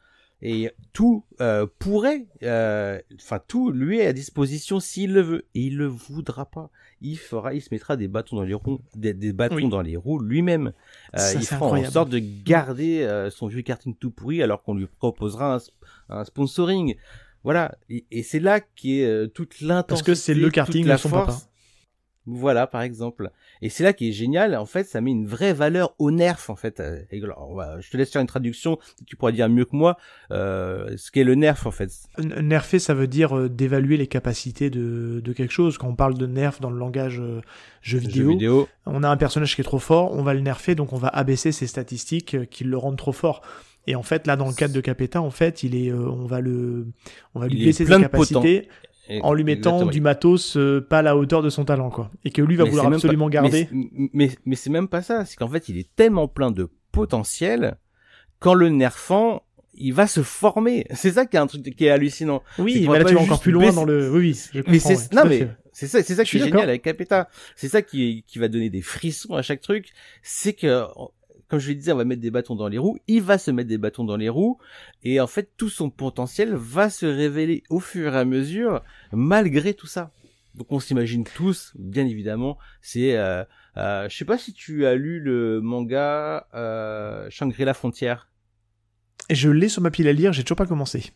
et 0.41 0.71
tout 0.93 1.25
euh, 1.41 1.67
pourrait, 1.79 2.25
euh, 2.43 2.97
enfin 3.15 3.41
tout 3.45 3.71
lui 3.71 3.99
est 3.99 4.07
à 4.07 4.13
disposition 4.13 4.79
s'il 4.79 5.11
le 5.11 5.19
veut 5.19 5.47
et 5.53 5.63
il 5.63 5.75
le 5.75 5.87
voudra 5.87 6.45
pas. 6.45 6.69
Il 7.01 7.17
fera, 7.17 7.53
il 7.53 7.61
se 7.61 7.69
mettra 7.71 7.97
des 7.97 8.07
bâtons 8.07 8.37
dans 8.37 8.43
les 8.43 8.53
roues, 8.53 8.79
des, 8.95 9.13
bâtons 9.33 9.67
dans 9.67 9.81
les 9.81 9.97
roues 9.97 10.19
lui-même. 10.19 10.71
il 11.13 11.45
fera 11.45 11.65
en 11.65 11.83
sorte 11.91 12.09
de 12.09 12.19
garder 12.19 13.27
son 13.31 13.47
vieux 13.47 13.63
karting 13.63 13.95
tout 13.95 14.11
pourri 14.11 14.41
alors 14.41 14.63
qu'on 14.63 14.75
lui 14.75 14.87
proposera 14.87 15.59
un, 16.07 16.23
sponsoring. 16.23 16.95
Voilà, 17.43 17.77
et, 17.89 18.23
c'est 18.23 18.39
là 18.39 18.61
qui 18.61 19.01
est 19.01 19.33
toute 19.33 19.59
l'intensité. 19.59 19.87
Parce 19.89 20.03
que 20.03 20.15
c'est 20.15 20.33
le 20.33 20.49
karting 20.49 20.85
de 20.85 20.95
son 20.95 21.09
papa. 21.09 21.37
Voilà, 22.31 22.67
par 22.67 22.81
exemple. 22.81 23.31
Et 23.61 23.69
c'est 23.69 23.83
là 23.83 23.93
qui 23.93 24.09
est 24.09 24.11
génial. 24.11 24.55
En 24.55 24.65
fait, 24.65 24.83
ça 24.83 25.01
met 25.01 25.11
une 25.11 25.25
vraie 25.25 25.53
valeur 25.53 25.95
au 25.97 26.11
nerf, 26.11 26.45
en 26.49 26.55
fait. 26.55 26.79
Euh, 26.79 27.01
je 27.11 27.89
te 27.89 27.97
laisse 27.97 28.11
faire 28.11 28.21
une 28.21 28.27
traduction. 28.27 28.77
Tu 29.05 29.15
pourras 29.15 29.31
dire 29.31 29.49
mieux 29.49 29.65
que 29.65 29.75
moi 29.75 29.97
euh, 30.31 30.95
ce 30.97 31.11
qu'est 31.11 31.23
le 31.23 31.35
nerf, 31.35 31.65
en 31.65 31.71
fait. 31.71 31.91
Nerfer, 32.19 32.79
ça 32.79 32.93
veut 32.93 33.07
dire 33.07 33.35
euh, 33.35 33.49
d'évaluer 33.49 33.97
les 33.97 34.07
capacités 34.07 34.69
de, 34.69 35.21
de, 35.23 35.33
quelque 35.33 35.51
chose. 35.51 35.77
Quand 35.77 35.87
on 35.87 35.95
parle 35.95 36.17
de 36.17 36.27
nerf 36.27 36.59
dans 36.61 36.69
le 36.69 36.77
langage 36.77 37.21
jeu, 37.81 37.97
vidéo, 37.97 38.67
on 38.85 39.03
a 39.03 39.09
un 39.09 39.17
personnage 39.17 39.55
qui 39.55 39.61
est 39.61 39.63
trop 39.63 39.79
fort, 39.79 40.13
on 40.13 40.21
va 40.21 40.33
le 40.33 40.41
nerfer, 40.41 40.75
donc 40.75 40.93
on 40.93 40.97
va 40.97 41.07
abaisser 41.07 41.51
ses 41.51 41.67
statistiques 41.67 42.49
qui 42.49 42.63
le 42.63 42.77
rendent 42.77 42.97
trop 42.97 43.11
fort. 43.11 43.41
Et 43.87 43.95
en 43.95 44.03
fait, 44.03 44.27
là, 44.27 44.35
dans 44.35 44.47
le 44.47 44.53
cadre 44.53 44.73
de 44.73 44.81
Capeta, 44.81 45.21
en 45.21 45.31
fait, 45.31 45.63
il 45.63 45.75
est, 45.75 45.91
on 45.91 46.25
va 46.25 46.41
le, 46.41 46.87
on 47.33 47.39
va 47.39 47.47
lui 47.47 47.65
baisser 47.65 47.85
ses 47.85 47.99
capacités 47.99 48.67
en 49.21 49.33
lui 49.33 49.43
mettant 49.43 49.85
du 49.85 50.01
matos 50.01 50.55
euh, 50.57 50.81
pas 50.81 50.99
à 50.99 51.01
la 51.01 51.15
hauteur 51.15 51.41
de 51.41 51.49
son 51.49 51.65
talent 51.65 51.89
quoi. 51.89 52.11
Et 52.25 52.31
que 52.31 52.41
lui 52.41 52.55
va 52.55 52.63
vouloir 52.63 52.87
absolument 52.87 53.29
garder. 53.29 53.67
mais 54.13 54.31
mais, 54.45 54.55
c'est 54.55 54.69
même 54.69 54.87
pas 54.87 55.01
ça. 55.01 55.25
C'est 55.25 55.35
qu'en 55.35 55.47
fait 55.47 55.69
il 55.69 55.77
est 55.77 55.89
tellement 55.95 56.27
plein 56.27 56.51
de 56.51 56.69
potentiel 56.91 57.77
qu'en 58.39 58.53
le 58.53 58.69
nerfant 58.69 59.43
il 59.73 59.93
va 59.93 60.07
se 60.07 60.23
former. 60.23 60.85
C'est 60.93 61.11
ça 61.11 61.25
qui 61.25 61.37
est 61.37 61.39
un 61.39 61.47
truc 61.47 61.63
qui 61.63 61.85
est 61.85 61.89
hallucinant. 61.89 62.43
Oui 62.57 62.87
mais 62.89 62.99
là 62.99 63.05
tu 63.05 63.15
vas 63.15 63.21
encore 63.21 63.39
plus 63.39 63.51
loin 63.51 63.71
dans 63.71 63.85
le 63.85 64.11
oui 64.11 64.37
oui 64.53 64.63
mais 64.67 64.79
c'est 64.79 65.13
non 65.13 65.23
mais 65.25 65.47
c'est 65.71 65.87
ça 65.87 66.03
c'est 66.03 66.15
ça 66.15 66.23
qui 66.23 66.37
est 66.37 66.41
génial 66.41 66.69
avec 66.69 66.81
Capeta. 66.81 67.29
C'est 67.55 67.69
ça 67.69 67.81
qui 67.81 68.23
qui 68.27 68.39
va 68.39 68.47
donner 68.47 68.69
des 68.69 68.81
frissons 68.81 69.35
à 69.35 69.41
chaque 69.41 69.61
truc. 69.61 69.89
C'est 70.21 70.53
que 70.53 70.85
comme 71.49 71.59
je 71.59 71.69
l'ai 71.69 71.75
dit, 71.75 71.91
on 71.91 71.95
va 71.95 72.05
mettre 72.05 72.21
des 72.21 72.31
bâtons 72.31 72.55
dans 72.55 72.67
les 72.67 72.77
roues, 72.77 72.99
il 73.07 73.21
va 73.21 73.37
se 73.37 73.49
mettre 73.51 73.67
des 73.67 73.79
bâtons 73.79 74.03
dans 74.03 74.17
les 74.17 74.29
roues, 74.29 74.59
et 75.03 75.19
en 75.19 75.27
fait, 75.27 75.51
tout 75.57 75.69
son 75.69 75.89
potentiel 75.89 76.53
va 76.53 76.89
se 76.89 77.05
révéler 77.05 77.63
au 77.69 77.79
fur 77.79 78.13
et 78.13 78.17
à 78.17 78.25
mesure, 78.25 78.83
malgré 79.11 79.73
tout 79.73 79.87
ça. 79.87 80.11
Donc 80.55 80.71
on 80.71 80.79
s'imagine 80.79 81.23
tous, 81.23 81.73
bien 81.75 82.05
évidemment, 82.05 82.57
c'est... 82.81 83.17
Euh, 83.17 83.43
euh, 83.77 84.09
je 84.09 84.15
sais 84.15 84.25
pas 84.25 84.37
si 84.37 84.53
tu 84.53 84.85
as 84.85 84.95
lu 84.95 85.19
le 85.19 85.61
manga 85.61 86.47
euh, 86.53 87.27
Shangri-La 87.29 87.73
Frontière. 87.73 88.29
Je 89.29 89.49
l'ai 89.49 89.69
sur 89.69 89.81
ma 89.81 89.91
pile 89.91 90.07
à 90.07 90.13
lire, 90.13 90.33
j'ai 90.33 90.43
toujours 90.43 90.57
pas 90.57 90.65
commencé. 90.65 91.11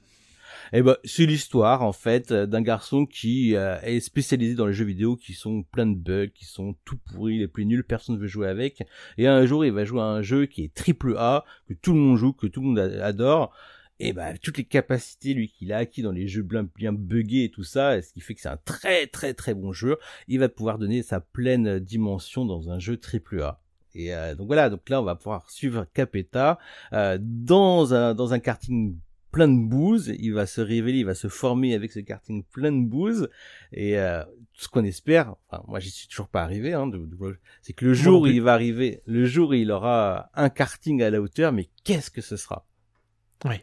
Et 0.76 0.82
ben 0.82 0.98
c'est 1.04 1.28
l'histoire 1.28 1.84
en 1.84 1.94
fait 1.94 2.34
d'un 2.34 2.64
garçon 2.64 3.06
qui 3.06 3.56
euh, 3.56 3.80
est 3.84 4.00
spécialisé 4.00 4.56
dans 4.56 4.66
les 4.66 4.74
jeux 4.74 4.86
vidéo 4.86 5.16
qui 5.16 5.34
sont 5.34 5.62
plein 5.62 5.86
de 5.86 5.96
bugs, 5.96 6.30
qui 6.34 6.46
sont 6.46 6.76
tout 6.84 6.98
pourris, 6.98 7.38
les 7.38 7.48
plus 7.48 7.68
nuls, 7.68 7.84
personne 7.84 8.16
ne 8.16 8.20
veut 8.20 8.28
jouer 8.28 8.48
avec. 8.48 8.82
Et 9.20 9.28
un 9.28 9.46
jour 9.46 9.64
il 9.64 9.72
va 9.72 9.86
jouer 9.86 10.02
à 10.02 10.06
un 10.06 10.24
jeu 10.24 10.48
qui 10.48 10.64
est 10.64 10.74
triple 10.74 11.16
A, 11.20 11.46
que 11.70 11.76
tout 11.76 11.94
le 11.94 12.00
monde 12.00 12.18
joue, 12.18 12.34
que 12.34 12.48
tout 12.48 12.62
le 12.62 12.68
monde 12.70 12.80
adore. 12.80 13.54
Et 14.00 14.14
ben 14.14 14.36
toutes 14.42 14.58
les 14.58 14.64
capacités 14.64 15.36
lui 15.36 15.48
qu'il 15.50 15.72
a 15.72 15.78
acquis 15.78 16.02
dans 16.02 16.12
les 16.12 16.28
jeux 16.28 16.42
bien, 16.42 16.68
bien 16.76 16.92
buggés 16.92 17.44
et 17.44 17.52
tout 17.52 17.64
ça, 17.64 18.02
ce 18.02 18.12
qui 18.12 18.20
fait 18.20 18.34
que 18.34 18.42
c'est 18.42 18.50
un 18.50 18.58
très 18.66 19.06
très 19.06 19.36
très 19.36 19.54
bon 19.54 19.74
jeu, 19.74 20.00
il 20.28 20.40
va 20.40 20.50
pouvoir 20.50 20.80
donner 20.80 21.04
sa 21.04 21.20
pleine 21.20 21.78
dimension 21.78 22.46
dans 22.46 22.72
un 22.72 22.80
jeu 22.80 22.98
triple 22.98 23.44
A. 23.44 23.60
Et 23.94 24.16
euh, 24.16 24.34
donc 24.34 24.48
voilà, 24.48 24.72
donc 24.72 24.90
là 24.90 25.00
on 25.00 25.06
va 25.06 25.14
pouvoir 25.14 25.52
suivre 25.52 25.86
Capeta 25.94 26.58
euh, 26.94 27.20
dans 27.22 27.94
un 27.94 28.16
dans 28.16 28.34
un 28.34 28.40
karting 28.40 28.98
plein 29.34 29.50
de 29.50 29.60
bouse, 29.60 30.14
il 30.20 30.32
va 30.34 30.46
se 30.46 30.62
révéler, 30.62 31.00
il 31.00 31.06
va 31.06 31.16
se 31.16 31.28
former 31.28 31.74
avec 31.74 31.92
ce 31.92 32.00
karting 32.00 32.44
plein 32.44 32.72
de 32.72 32.86
bouse 32.86 33.30
et 33.74 34.00
euh, 34.00 34.24
ce 34.54 34.68
qu'on 34.70 34.86
espère, 34.86 35.36
enfin 35.50 35.64
moi 35.68 35.80
j'y 35.80 35.90
suis 35.90 36.08
toujours 36.08 36.30
pas 36.30 36.44
arrivé, 36.44 36.74
hein, 36.74 36.90
c'est 37.62 37.74
que 37.74 37.86
le 37.86 37.94
jour 37.94 38.22
où 38.22 38.28
il 38.28 38.42
va 38.42 38.54
arriver, 38.54 39.02
le 39.06 39.26
jour 39.26 39.50
où 39.50 39.54
il 39.54 39.72
aura 39.72 40.30
un 40.36 40.50
karting 40.50 41.02
à 41.02 41.10
la 41.10 41.20
hauteur, 41.20 41.52
mais 41.52 41.68
qu'est-ce 41.84 42.12
que 42.12 42.22
ce 42.22 42.38
sera? 42.38 42.66
Oui. 43.44 43.56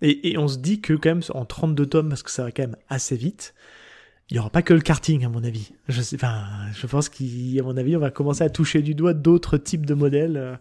Et, 0.00 0.30
et 0.30 0.38
on 0.38 0.46
se 0.46 0.58
dit 0.58 0.80
que 0.80 0.94
quand 0.94 1.10
même 1.10 1.22
en 1.34 1.44
32 1.44 1.86
tomes, 1.86 2.08
parce 2.08 2.22
que 2.22 2.30
ça 2.30 2.44
va 2.44 2.52
quand 2.52 2.62
même 2.62 2.76
assez 2.88 3.16
vite, 3.16 3.54
il 4.30 4.34
n'y 4.34 4.40
aura 4.40 4.50
pas 4.50 4.62
que 4.62 4.74
le 4.74 4.80
karting, 4.80 5.24
à 5.24 5.28
mon 5.28 5.42
avis. 5.42 5.72
Je, 5.88 6.02
sais, 6.02 6.16
enfin, 6.16 6.44
je 6.72 6.86
pense 6.86 7.08
qu'à 7.08 7.24
mon 7.64 7.76
avis, 7.76 7.96
on 7.96 8.00
va 8.00 8.10
commencer 8.10 8.44
à 8.44 8.50
toucher 8.50 8.82
du 8.82 8.94
doigt 8.94 9.14
d'autres 9.14 9.56
types 9.56 9.86
de 9.86 9.94
modèles. 9.94 10.36
Euh, 10.36 10.56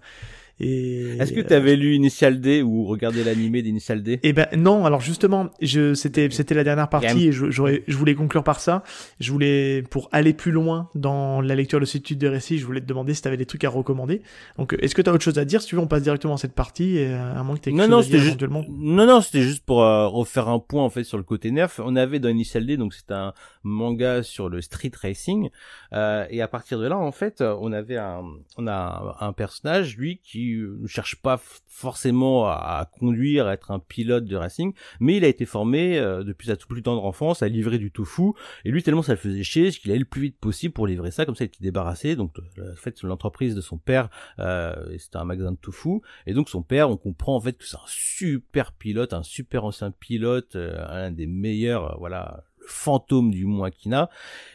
est-ce 0.60 1.34
que 1.34 1.42
tu 1.42 1.54
avais 1.54 1.76
lu 1.76 1.96
Initial 1.96 2.42
D 2.42 2.62
ou 2.62 2.86
regardé 2.86 3.24
l'animé 3.24 3.62
d'Initial 3.62 4.02
D? 4.02 4.20
Eh 4.24 4.34
ben 4.34 4.48
non. 4.56 4.86
Alors 4.86 5.02
justement, 5.02 5.50
je 5.62 5.94
c'était 5.94 6.30
c'était 6.32 6.56
la 6.56 6.64
dernière 6.64 6.90
partie 6.90 7.28
et 7.28 7.32
je, 7.32 7.50
je 7.52 7.98
voulais 7.98 8.16
conclure 8.16 8.44
par 8.44 8.60
ça. 8.60 8.84
Je 9.20 9.32
voulais 9.32 9.84
pour 9.90 10.10
aller 10.12 10.34
plus 10.34 10.52
loin 10.52 10.90
dans 10.96 11.42
la 11.42 11.56
lecture 11.56 11.80
de 11.80 11.86
cette 11.86 12.02
étude 12.02 12.20
de 12.20 12.28
récit, 12.28 12.58
je 12.58 12.66
voulais 12.66 12.82
te 12.82 12.86
demander 12.86 13.14
si 13.14 13.22
tu 13.22 13.28
avais 13.28 13.38
des 13.38 13.46
trucs 13.46 13.64
à 13.64 13.70
recommander. 13.70 14.22
Donc 14.58 14.76
est-ce 14.80 14.96
que 14.96 15.02
tu 15.02 15.10
as 15.10 15.14
autre 15.14 15.24
chose 15.24 15.38
à 15.38 15.46
dire? 15.46 15.62
Si 15.62 15.68
tu 15.68 15.76
veux, 15.76 15.82
on 15.82 15.88
passe 15.88 16.04
directement 16.04 16.36
à 16.36 16.38
cette 16.38 16.56
partie 16.56 16.98
et 16.98 17.14
à 17.14 17.44
moins 17.44 17.56
que 17.56 17.62
tu 17.62 17.74
non, 17.74 17.88
non, 17.88 18.02
c'était 18.02 18.20
juste... 18.20 18.42
Non 18.42 19.06
non, 19.06 19.22
c'était 19.22 19.42
juste 19.42 19.64
pour 19.66 19.84
euh, 19.84 20.08
refaire 20.08 20.48
un 20.48 20.60
point 20.60 20.84
en 20.84 20.90
fait 20.90 21.04
sur 21.04 21.18
le 21.18 21.24
côté 21.24 21.52
nerf. 21.52 21.80
On 21.84 21.96
avait 21.96 22.20
dans 22.20 22.30
Initial 22.30 22.66
D 22.66 22.78
donc 22.78 22.94
c'est 22.94 23.12
un 23.12 23.34
manga 23.64 24.24
sur 24.24 24.50
le 24.50 24.62
street 24.62 24.92
racing 25.02 25.50
euh, 25.94 26.26
et 26.30 26.42
à 26.42 26.48
partir 26.48 26.80
de 26.80 26.88
là 26.88 26.98
en 26.98 27.12
fait, 27.12 27.42
on 27.42 27.72
avait 27.72 27.98
un 27.98 28.22
on 28.58 28.68
a 28.68 29.18
un 29.20 29.34
personnage 29.34 29.98
lui 29.98 30.20
qui 30.24 30.47
ne 30.56 30.88
cherche 30.88 31.16
pas 31.16 31.42
forcément 31.68 32.48
à, 32.48 32.90
conduire, 33.00 33.48
à 33.48 33.54
être 33.54 33.72
un 33.72 33.80
pilote 33.80 34.26
de 34.26 34.36
racing, 34.36 34.74
mais 35.00 35.18
il 35.18 35.26
a 35.26 35.28
été 35.28 35.46
formé 35.46 35.98
euh, 35.98 36.24
depuis 36.24 36.48
sa 36.48 36.56
toute 36.56 36.70
plus 36.70 36.82
tendre 36.82 37.06
enfance 37.06 37.44
à 37.44 37.48
livrer 37.48 37.78
du 37.78 37.92
tofu, 37.92 38.32
et 38.66 38.72
lui 38.72 38.84
tellement 38.84 39.04
ça 39.04 39.14
le 39.14 39.18
faisait 39.18 39.44
chier, 39.44 39.72
qu'il 39.72 39.92
allait 39.92 40.00
le 40.00 40.06
plus 40.06 40.22
vite 40.22 40.40
possible 40.40 40.74
pour 40.74 40.88
livrer 40.88 41.12
ça, 41.12 41.26
comme 41.26 41.36
ça 41.36 41.44
il 41.44 41.48
était 41.48 41.64
débarrassé, 41.64 42.16
donc 42.16 42.34
euh, 42.58 42.74
en 42.74 42.76
fait 42.76 43.02
l'entreprise 43.04 43.56
de 43.56 43.62
son 43.62 43.78
père, 43.78 44.10
euh, 44.40 44.74
c'était 44.98 45.18
un 45.18 45.24
magasin 45.24 45.52
de 45.52 45.58
tofu, 45.58 46.02
et 46.26 46.34
donc 46.34 46.50
son 46.50 46.64
père, 46.64 46.90
on 46.90 46.98
comprend 46.98 47.36
en 47.36 47.42
fait 47.42 47.58
que 47.58 47.66
c'est 47.66 47.78
un 47.78 47.88
super 47.88 48.72
pilote, 48.74 49.14
un 49.14 49.24
super 49.24 49.66
ancien 49.66 49.92
pilote, 49.92 50.56
un 50.56 51.12
des 51.12 51.28
meilleurs, 51.28 51.98
voilà, 52.00 52.44
fantôme 52.68 53.32
du 53.32 53.46
Moakina. 53.46 54.10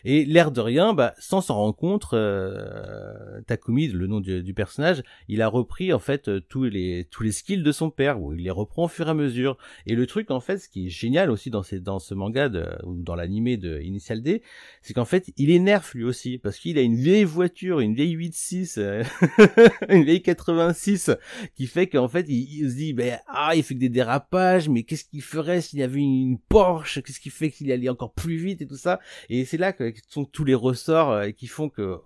Et 0.05 0.25
l'air 0.25 0.51
de 0.51 0.61
rien, 0.61 0.95
bah, 0.95 1.15
sans 1.19 1.41
s'en 1.41 1.57
rendre 1.57 1.77
compte, 1.77 2.07
euh, 2.13 3.41
Takumi, 3.47 3.89
le 3.89 4.07
nom 4.07 4.21
du, 4.21 4.55
personnage, 4.55 5.03
il 5.29 5.43
a 5.43 5.49
repris 5.49 5.93
en 5.93 5.99
fait 5.99 6.29
euh, 6.29 6.41
tous 6.41 6.65
les 6.65 7.07
tous 7.11 7.23
les 7.23 7.33
skills 7.33 7.63
de 7.63 7.73
son 7.73 7.91
père, 7.91 8.21
ou 8.21 8.35
il 8.35 8.43
les 8.43 8.51
reprend 8.51 8.85
au 8.85 8.89
fur 8.89 9.07
et 9.07 9.11
à 9.11 9.15
mesure. 9.15 9.57
Et 9.87 9.95
le 9.95 10.07
truc 10.07 10.31
en 10.31 10.41
fait, 10.41 10.59
ce 10.59 10.69
qui 10.69 10.87
est 10.87 10.91
génial 10.91 11.31
aussi 11.31 11.51
dans 11.51 11.63
ces 11.63 11.81
dans 11.81 11.99
ce 11.99 12.15
manga 12.15 12.49
de, 12.49 12.67
ou 12.85 12.95
dans 12.95 13.15
l'animé 13.15 13.57
de 13.57 13.81
Initial 13.81 14.23
D, 14.23 14.43
c'est 14.83 14.95
qu'en 14.95 15.05
fait 15.05 15.33
il 15.37 15.51
énerve 15.51 15.91
lui 15.95 16.05
aussi 16.05 16.39
parce 16.39 16.59
qu'il 16.59 16.79
a 16.79 16.83
une 16.83 16.97
vieille 16.97 17.25
voiture, 17.25 17.81
une 17.81 17.95
vieille 17.95 18.17
8.6, 18.17 18.79
euh, 18.79 19.05
une 19.89 20.05
vieille 20.05 20.23
86, 20.23 21.11
qui 21.55 21.67
fait 21.67 21.87
qu'en 21.87 22.09
fait 22.09 22.27
il, 22.29 22.71
se 22.71 22.77
dit 22.77 22.93
ben 22.93 23.19
ah 23.29 23.53
il 23.55 23.63
fait 23.63 23.75
que 23.75 23.81
des 23.81 23.89
dérapages, 23.89 24.69
mais 24.69 24.83
qu'est-ce 24.83 25.05
qu'il 25.05 25.23
ferait 25.23 25.61
s'il 25.61 25.79
y 25.79 25.83
avait 25.83 26.01
une 26.01 26.39
Porsche? 26.39 27.01
Qu'est-ce 27.03 27.21
qu'il 27.21 27.33
fait 27.33 27.51
qu'il 27.51 27.71
allait 27.73 27.89
encore 27.89 28.02
plus 28.09 28.37
vite 28.37 28.63
et 28.63 28.67
tout 28.67 28.77
ça. 28.77 29.01
Et 29.29 29.45
c'est 29.45 29.59
là 29.59 29.73
que 29.73 29.93
sont 30.09 30.25
tous 30.25 30.45
les 30.45 30.55
ressorts 30.55 31.11
euh, 31.11 31.31
qui 31.31 31.47
font 31.47 31.69
que, 31.69 31.99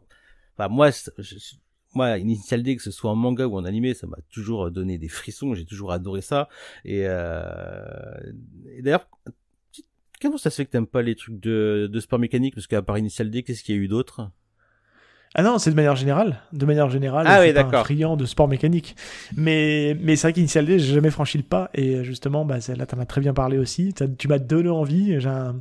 enfin, 0.57 0.69
moi, 0.69 0.91
je, 0.91 1.57
moi, 1.95 2.19
Initial 2.19 2.63
D, 2.63 2.77
que 2.77 2.83
ce 2.83 2.91
soit 2.91 3.11
en 3.11 3.17
manga 3.17 3.47
ou 3.47 3.57
en 3.57 3.65
animé, 3.65 3.95
ça 3.95 4.07
m'a 4.07 4.19
toujours 4.31 4.71
donné 4.71 4.99
des 4.99 5.09
frissons. 5.09 5.55
J'ai 5.55 5.65
toujours 5.65 5.93
adoré 5.93 6.21
ça. 6.21 6.49
Et, 6.85 7.05
euh... 7.07 7.83
d'ailleurs, 8.81 9.09
comment 10.21 10.39
ça 10.39 10.51
se 10.51 10.57
fait 10.57 10.67
que 10.67 10.71
t'aimes 10.71 10.87
pas 10.87 11.03
les 11.03 11.15
trucs 11.15 11.41
de, 11.41 11.89
de 11.91 12.01
sport 12.01 12.19
mécanique? 12.19 12.55
Parce 12.55 12.67
qu'à 12.67 12.83
part 12.83 12.99
Initial 12.99 13.31
D, 13.31 13.43
qu'est-ce 13.43 13.63
qu'il 13.63 13.75
y 13.75 13.79
a 13.79 13.81
eu 13.81 13.89
d'autre? 13.89 14.31
Ah 15.39 15.43
non, 15.43 15.59
c'est 15.59 15.71
de 15.71 15.77
manière 15.77 15.97
générale. 15.97 16.41
De 16.55 16.65
manière 16.65 16.89
générale, 16.89 17.27
ah, 17.29 17.43
oui, 17.43 17.53
pas 17.53 17.61
un 17.61 17.85
friand 17.85 18.17
de 18.17 18.25
sport 18.25 18.49
mécanique. 18.49 18.97
Mais, 19.37 19.95
mais 20.01 20.17
c'est 20.17 20.29
vrai 20.29 20.33
qu'Initial 20.33 20.65
D, 20.65 20.79
j'ai 20.79 20.95
jamais 20.95 21.11
franchi 21.11 21.37
le 21.37 21.45
pas. 21.45 21.69
Et 21.75 22.03
justement, 22.05 22.47
bah, 22.47 22.57
là, 22.75 22.87
t'en 22.87 22.99
as 22.99 23.05
très 23.05 23.21
bien 23.21 23.35
parlé 23.35 23.59
aussi. 23.59 23.93
Tu 24.19 24.29
m'as 24.29 24.39
donné 24.39 24.71
envie. 24.71 25.21
J'ai 25.21 25.29
un, 25.29 25.57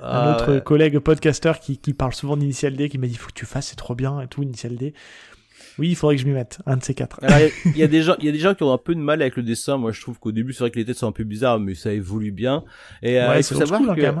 ah 0.00 0.36
autre 0.36 0.60
collègue 0.60 1.00
podcasteur 1.00 1.58
qui, 1.58 1.76
qui 1.76 1.92
parle 1.92 2.14
souvent 2.14 2.36
d'Initial 2.36 2.76
D, 2.76 2.88
qui 2.88 2.98
m'a 2.98 3.08
dit, 3.08 3.16
faut 3.16 3.26
que 3.26 3.34
tu 3.34 3.46
fasses, 3.46 3.66
c'est 3.66 3.76
trop 3.76 3.96
bien 3.96 4.20
et 4.20 4.28
tout, 4.28 4.44
Initial 4.44 4.76
D. 4.76 4.94
Oui, 5.80 5.88
il 5.88 5.96
faudrait 5.96 6.14
que 6.14 6.22
je 6.22 6.26
m'y 6.28 6.32
mette, 6.32 6.60
un 6.64 6.76
de 6.76 6.84
ces 6.84 6.94
quatre. 6.94 7.18
Il 7.64 7.76
y, 7.76 7.82
a 7.82 7.88
des 7.88 8.02
gens, 8.02 8.14
il 8.20 8.26
y 8.26 8.28
a 8.28 8.32
des 8.32 8.38
gens 8.38 8.54
qui 8.54 8.62
ont 8.62 8.72
un 8.72 8.78
peu 8.78 8.94
de 8.94 9.00
mal 9.00 9.20
avec 9.20 9.36
le 9.36 9.42
dessin. 9.42 9.76
Moi, 9.76 9.90
je 9.90 10.00
trouve 10.00 10.20
qu'au 10.20 10.32
début, 10.32 10.52
c'est 10.52 10.60
vrai 10.60 10.70
que 10.70 10.78
les 10.78 10.84
têtes 10.84 10.98
sont 10.98 11.08
un 11.08 11.12
peu 11.12 11.24
bizarres, 11.24 11.58
mais 11.58 11.74
ça 11.74 11.92
évolue 11.92 12.30
bien. 12.30 12.62
Et 13.02 13.20
euh, 13.20 13.36
il 13.36 13.42
faut 13.42 13.56
savoir 13.56 13.82
hein, 13.82 13.94
que, 13.94 14.14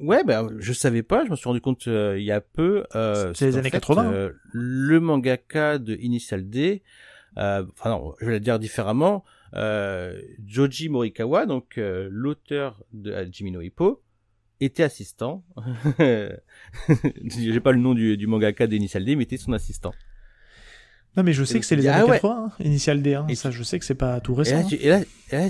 Ouais, 0.00 0.24
ben 0.24 0.48
je 0.58 0.72
savais 0.72 1.02
pas, 1.02 1.24
je 1.24 1.30
me 1.30 1.36
suis 1.36 1.48
rendu 1.48 1.60
compte 1.60 1.88
euh, 1.88 2.18
il 2.18 2.24
y 2.24 2.32
a 2.32 2.40
peu. 2.40 2.84
Euh, 2.94 3.32
c'est 3.34 3.46
les 3.46 3.56
années 3.56 3.70
80. 3.70 4.12
Euh, 4.12 4.32
le 4.52 5.00
mangaka 5.00 5.78
de 5.78 5.96
Initial 5.96 6.48
D, 6.48 6.82
euh, 7.38 7.64
enfin 7.72 7.90
non, 7.90 8.14
je 8.20 8.26
vais 8.26 8.32
le 8.32 8.40
dire 8.40 8.58
différemment. 8.58 9.24
Joji 10.44 10.88
Morikawa, 10.90 11.46
donc 11.46 11.74
l'auteur 11.76 12.82
de 12.92 13.12
Hajime 13.12 13.50
no 13.50 13.62
Hippo, 13.62 14.02
était 14.60 14.82
assistant. 14.82 15.44
J'ai 15.98 17.60
pas 17.60 17.72
le 17.72 17.78
nom 17.78 17.94
du, 17.94 18.16
du 18.16 18.26
mangaka 18.26 18.66
d'Initial 18.66 19.04
D, 19.04 19.16
mais 19.16 19.24
était 19.24 19.38
son 19.38 19.52
assistant. 19.54 19.92
Non, 21.16 21.22
mais 21.22 21.32
je 21.32 21.44
sais 21.44 21.58
que 21.58 21.64
c'est 21.64 21.76
les 21.76 21.86
années 21.88 22.06
80, 22.06 22.50
ah 22.50 22.62
Initial 22.62 23.00
D. 23.00 23.14
Hein. 23.14 23.26
Et 23.28 23.34
ça, 23.34 23.50
je 23.50 23.62
sais 23.62 23.78
que 23.78 23.84
c'est 23.84 23.94
pas 23.94 24.20
tout 24.20 24.34
récent. 24.34 24.56
Hein. 24.56 24.76
Et 24.78 24.88
là, 24.88 25.00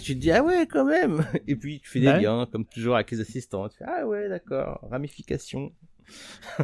tu, 0.01 0.15
te 0.15 0.21
dis, 0.21 0.31
ah 0.31 0.43
ouais, 0.43 0.67
quand 0.67 0.85
même. 0.85 1.27
Et 1.49 1.57
puis, 1.57 1.81
tu 1.81 1.91
fais 1.91 2.01
des 2.01 2.07
liens, 2.07 2.47
comme 2.51 2.65
toujours 2.65 2.95
avec 2.95 3.11
les 3.11 3.21
assistants. 3.21 3.69
Tu 3.69 3.79
fais, 3.79 3.85
ah 3.87 4.07
ouais, 4.07 4.29
d'accord, 4.29 4.87
ramification. 4.91 5.73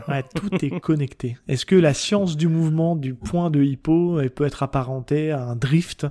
Ouais, 0.09 0.23
tout 0.37 0.65
est 0.65 0.79
connecté. 0.79 1.37
Est-ce 1.49 1.67
que 1.67 1.75
la 1.75 1.95
science 1.95 2.37
du 2.37 2.47
mouvement 2.47 2.95
du 2.95 3.15
point 3.15 3.51
de 3.51 3.61
Hippo 3.61 4.21
peut 4.37 4.47
être 4.47 4.63
apparentée 4.63 5.33
à 5.33 5.43
un 5.43 5.57
drift 5.57 6.07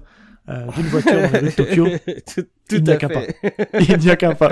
euh, 0.50 0.68
d'une 0.76 0.88
voiture 0.88 1.32
dans 1.32 1.42
de 1.42 1.50
Tokyo? 1.56 1.88
Tout, 2.36 2.46
Il 2.72 2.84
n'y 2.84 2.92
a 2.92 2.98
qu'un 2.98 3.08
pas. 3.08 3.22
Il 3.80 3.98
n'y 4.00 4.10
a 4.10 4.18
qu'un 4.18 4.36
pas. 4.36 4.52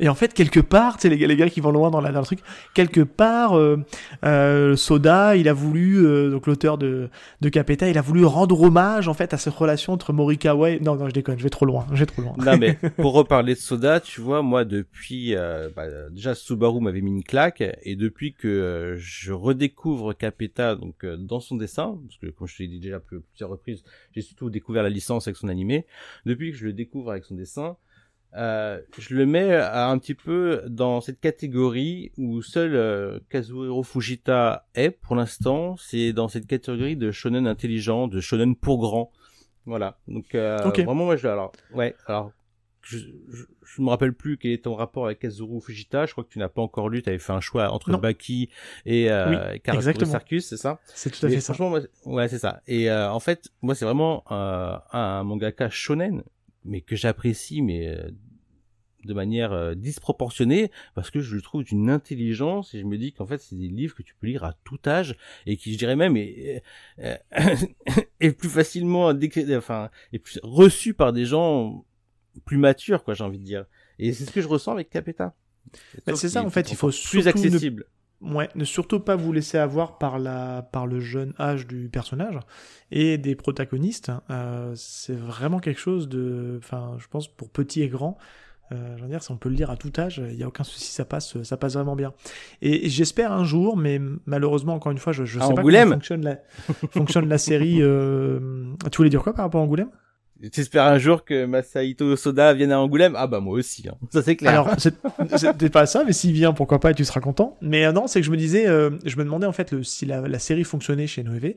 Et 0.00 0.08
en 0.08 0.14
fait, 0.14 0.34
quelque 0.34 0.60
part, 0.60 0.96
tu 0.96 1.02
sais, 1.02 1.14
les, 1.14 1.26
les 1.26 1.36
gars 1.36 1.48
qui 1.48 1.60
vont 1.60 1.70
loin 1.70 1.90
dans, 1.90 2.00
la, 2.00 2.12
dans 2.12 2.20
le 2.20 2.26
truc, 2.26 2.40
quelque 2.74 3.00
part, 3.00 3.56
euh, 3.56 3.78
euh, 4.24 4.76
Soda, 4.76 5.36
il 5.36 5.48
a 5.48 5.52
voulu, 5.52 6.06
euh, 6.06 6.30
donc 6.30 6.46
l'auteur 6.46 6.78
de, 6.78 7.08
de 7.40 7.48
Capeta, 7.48 7.88
il 7.88 7.98
a 7.98 8.02
voulu 8.02 8.24
rendre 8.24 8.60
hommage, 8.60 9.08
en 9.08 9.14
fait, 9.14 9.34
à 9.34 9.38
cette 9.38 9.54
relation 9.54 9.92
entre 9.92 10.12
Morikawa 10.12 10.70
et... 10.70 10.80
Non, 10.80 10.96
non, 10.96 11.08
je 11.08 11.14
déconne, 11.14 11.38
je 11.38 11.44
vais 11.44 11.50
trop 11.50 11.66
loin, 11.66 11.86
je 11.92 12.00
vais 12.00 12.06
trop 12.06 12.22
loin. 12.22 12.34
Non, 12.38 12.56
mais 12.56 12.74
pour 12.96 13.12
reparler 13.12 13.54
de 13.54 13.58
Soda, 13.58 14.00
tu 14.00 14.20
vois, 14.20 14.42
moi, 14.42 14.64
depuis... 14.64 15.34
Euh, 15.34 15.68
bah, 15.74 15.86
déjà, 16.10 16.34
Subaru 16.34 16.80
m'avait 16.80 17.00
mis 17.00 17.10
une 17.10 17.24
claque, 17.24 17.62
et 17.82 17.96
depuis 17.96 18.34
que 18.34 18.96
je 18.98 19.32
redécouvre 19.32 20.16
Capeta, 20.16 20.74
donc 20.76 21.04
dans 21.04 21.40
son 21.40 21.56
dessin, 21.56 21.98
parce 22.06 22.18
que 22.18 22.26
comme 22.26 22.46
je 22.46 22.56
te 22.56 22.62
l'ai 22.62 22.68
dit 22.68 22.80
déjà 22.80 23.00
plusieurs 23.00 23.50
reprises, 23.50 23.84
j'ai 24.14 24.22
surtout 24.22 24.50
découvert 24.50 24.82
la 24.82 24.90
licence 24.90 25.26
avec 25.26 25.36
son 25.36 25.48
animé, 25.48 25.86
depuis 26.26 26.52
que 26.52 26.56
je 26.56 26.66
le 26.66 26.72
découvre 26.72 27.10
avec 27.10 27.24
son 27.24 27.34
dessin, 27.34 27.76
euh, 28.34 28.80
je 28.98 29.14
le 29.14 29.26
mets 29.26 29.54
un 29.54 29.98
petit 29.98 30.14
peu 30.14 30.62
dans 30.66 31.00
cette 31.00 31.20
catégorie 31.20 32.12
où 32.16 32.40
seul 32.40 32.74
euh, 32.74 33.20
Kazuhiro 33.28 33.82
Fujita 33.82 34.66
est 34.74 34.90
pour 34.90 35.16
l'instant. 35.16 35.76
C'est 35.76 36.12
dans 36.12 36.28
cette 36.28 36.46
catégorie 36.46 36.96
de 36.96 37.10
shonen 37.10 37.46
intelligent, 37.46 38.08
de 38.08 38.20
shonen 38.20 38.56
pour 38.56 38.80
grand. 38.80 39.10
Voilà. 39.66 39.98
Donc 40.08 40.34
euh, 40.34 40.56
vraiment 40.56 40.94
moi 41.04 41.16
je 41.16 41.28
alors 41.28 41.52
ouais 41.72 41.94
alors 42.06 42.32
je, 42.80 42.98
je, 43.62 43.80
me 43.80 43.90
rappelle 43.90 44.12
plus 44.12 44.38
quel 44.38 44.50
est 44.50 44.64
ton 44.64 44.74
rapport 44.74 45.06
avec 45.06 45.20
Kazuhiro 45.20 45.60
Fujita. 45.60 46.06
Je 46.06 46.12
crois 46.12 46.24
que 46.24 46.30
tu 46.30 46.40
n'as 46.40 46.48
pas 46.48 46.62
encore 46.62 46.88
lu. 46.88 47.00
Tu 47.00 47.10
avais 47.10 47.18
fait 47.18 47.32
un 47.32 47.40
choix 47.40 47.70
entre 47.70 47.96
Baki 47.96 48.48
et 48.86 49.10
euh, 49.10 49.56
Sarkus, 50.04 50.48
c'est 50.48 50.56
ça? 50.56 50.80
C'est 50.86 51.10
tout 51.10 51.24
à 51.24 51.28
fait 51.28 51.40
ça. 51.40 51.54
Franchement, 51.54 51.78
ouais, 52.06 52.28
c'est 52.28 52.38
ça. 52.38 52.60
Et 52.66 52.90
euh, 52.90 53.12
en 53.12 53.20
fait, 53.20 53.50
moi, 53.60 53.76
c'est 53.76 53.84
vraiment 53.84 54.24
un, 54.32 54.82
un 54.92 55.22
mangaka 55.22 55.70
shonen 55.70 56.24
mais 56.64 56.80
que 56.80 56.96
j'apprécie, 56.96 57.62
mais 57.62 57.88
euh, 57.88 58.10
de 59.04 59.14
manière 59.14 59.52
euh, 59.52 59.74
disproportionnée 59.74 60.70
parce 60.94 61.10
que 61.10 61.20
je 61.20 61.34
le 61.34 61.42
trouve 61.42 61.64
d'une 61.64 61.90
intelligence 61.90 62.74
et 62.74 62.80
je 62.80 62.84
me 62.84 62.96
dis 62.96 63.12
qu'en 63.12 63.26
fait 63.26 63.40
c'est 63.40 63.56
des 63.56 63.66
livres 63.66 63.96
que 63.96 64.02
tu 64.02 64.14
peux 64.14 64.28
lire 64.28 64.44
à 64.44 64.54
tout 64.64 64.78
âge 64.86 65.16
et 65.44 65.56
qui 65.56 65.72
je 65.72 65.78
dirais 65.78 65.96
même 65.96 66.16
est, 66.16 66.62
est, 68.20 68.30
plus 68.30 68.48
facilement 68.48 69.12
enfin 69.56 69.90
est 70.12 70.20
plus 70.20 70.38
reçu 70.44 70.94
par 70.94 71.12
des 71.12 71.24
gens 71.24 71.84
plus 72.44 72.56
mature, 72.56 73.04
quoi, 73.04 73.14
j'ai 73.14 73.24
envie 73.24 73.38
de 73.38 73.44
dire. 73.44 73.66
Et 73.98 74.12
c'est 74.12 74.24
ce 74.24 74.30
que 74.30 74.40
je 74.40 74.48
ressens 74.48 74.72
avec 74.72 74.90
Capeta. 74.90 75.34
Bah, 76.06 76.14
c'est 76.16 76.28
ça, 76.28 76.42
en 76.42 76.50
fait, 76.50 76.70
il 76.70 76.76
faut 76.76 76.90
plus 76.90 77.28
accessible. 77.28 77.86
Ouais, 78.22 78.48
ne 78.54 78.64
surtout 78.64 79.00
pas 79.00 79.16
vous 79.16 79.32
laisser 79.32 79.58
avoir 79.58 79.98
par, 79.98 80.18
la, 80.18 80.62
par 80.62 80.86
le 80.86 81.00
jeune 81.00 81.34
âge 81.40 81.66
du 81.66 81.88
personnage 81.88 82.38
et 82.92 83.18
des 83.18 83.34
protagonistes. 83.34 84.12
Euh, 84.30 84.72
c'est 84.76 85.16
vraiment 85.16 85.58
quelque 85.58 85.80
chose 85.80 86.08
de, 86.08 86.60
enfin, 86.62 86.96
je 86.98 87.08
pense 87.08 87.26
pour 87.26 87.50
petit 87.50 87.82
et 87.82 87.88
grand. 87.88 88.16
Euh, 88.70 88.96
je 88.96 89.02
veux 89.02 89.08
dire, 89.08 89.22
si 89.22 89.30
on 89.30 89.36
peut 89.36 89.48
le 89.48 89.56
lire 89.56 89.70
à 89.70 89.76
tout 89.76 89.92
âge, 89.98 90.22
il 90.30 90.36
n'y 90.36 90.44
a 90.44 90.48
aucun 90.48 90.64
souci, 90.64 90.92
ça 90.92 91.04
passe, 91.04 91.42
ça 91.42 91.56
passe 91.56 91.74
vraiment 91.74 91.96
bien. 91.96 92.12
Et, 92.62 92.88
j'espère 92.88 93.32
un 93.32 93.44
jour, 93.44 93.76
mais 93.76 94.00
malheureusement, 94.24 94.74
encore 94.74 94.92
une 94.92 94.98
fois, 94.98 95.12
je, 95.12 95.22
ne 95.22 95.26
sais 95.26 95.38
pas 95.38 95.62
comment 95.62 95.90
fonctionne 95.90 96.24
la, 96.24 96.38
fonctionne 96.90 97.28
la 97.28 97.38
série. 97.38 97.82
Euh... 97.82 98.72
Tu 98.90 98.98
voulais 98.98 99.10
dire 99.10 99.22
quoi 99.22 99.34
par 99.34 99.44
rapport 99.44 99.60
à 99.60 99.64
Angoulême? 99.64 99.90
J'espère 100.50 100.86
un 100.86 100.98
jour 100.98 101.24
que 101.24 101.46
Masahito 101.46 102.16
Soda 102.16 102.52
vienne 102.52 102.72
à 102.72 102.80
Angoulême? 102.80 103.14
Ah 103.16 103.28
bah 103.28 103.38
moi 103.38 103.54
aussi, 103.54 103.88
hein. 103.88 103.94
ça 104.10 104.22
c'est 104.22 104.34
clair. 104.34 104.52
Alors 104.52 104.74
c'était 105.36 105.70
pas 105.70 105.86
ça, 105.86 106.02
mais 106.04 106.12
s'il 106.12 106.32
vient, 106.32 106.52
pourquoi 106.52 106.80
pas, 106.80 106.90
et 106.90 106.94
tu 106.94 107.04
seras 107.04 107.20
content. 107.20 107.56
Mais 107.60 107.84
euh, 107.84 107.92
non, 107.92 108.08
c'est 108.08 108.20
que 108.20 108.26
je 108.26 108.30
me 108.32 108.36
disais, 108.36 108.66
euh, 108.66 108.90
je 109.04 109.16
me 109.16 109.24
demandais 109.24 109.46
en 109.46 109.52
fait 109.52 109.82
si 109.84 110.04
la, 110.04 110.38
série 110.40 110.64
fonctionnait 110.64 111.06
chez 111.06 111.22
Noévé, 111.22 111.54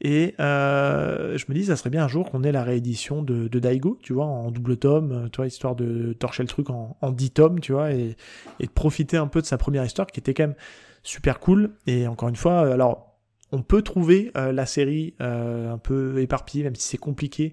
et 0.00 0.34
euh, 0.40 1.36
je 1.36 1.44
me 1.48 1.54
dis, 1.54 1.66
ça 1.66 1.76
serait 1.76 1.90
bien 1.90 2.04
un 2.04 2.08
jour 2.08 2.30
qu'on 2.30 2.42
ait 2.42 2.52
la 2.52 2.64
réédition 2.64 3.22
de, 3.22 3.48
Daigo, 3.48 3.98
tu 4.02 4.14
vois, 4.14 4.24
en 4.24 4.50
double 4.50 4.78
tome, 4.78 5.28
tu 5.30 5.36
vois, 5.36 5.46
histoire 5.46 5.76
de 5.76 6.14
torcher 6.14 6.42
le 6.42 6.48
truc 6.48 6.70
en, 6.70 6.96
en 7.02 7.10
10 7.10 7.30
tomes, 7.32 7.60
tu 7.60 7.72
vois, 7.72 7.92
et, 7.92 8.16
et 8.60 8.66
de 8.66 8.72
profiter 8.72 9.18
un 9.18 9.26
peu 9.26 9.42
de 9.42 9.46
sa 9.46 9.58
première 9.58 9.84
histoire 9.84 10.06
qui 10.06 10.20
était 10.20 10.32
quand 10.32 10.44
même 10.44 10.56
super 11.02 11.38
cool. 11.38 11.72
Et 11.86 12.06
encore 12.06 12.30
une 12.30 12.36
fois, 12.36 12.72
alors 12.72 13.18
on 13.54 13.60
peut 13.60 13.82
trouver 13.82 14.32
la 14.34 14.64
série 14.64 15.14
un 15.20 15.76
peu 15.76 16.18
éparpillée, 16.22 16.64
même 16.64 16.74
si 16.74 16.88
c'est 16.88 16.96
compliqué 16.96 17.52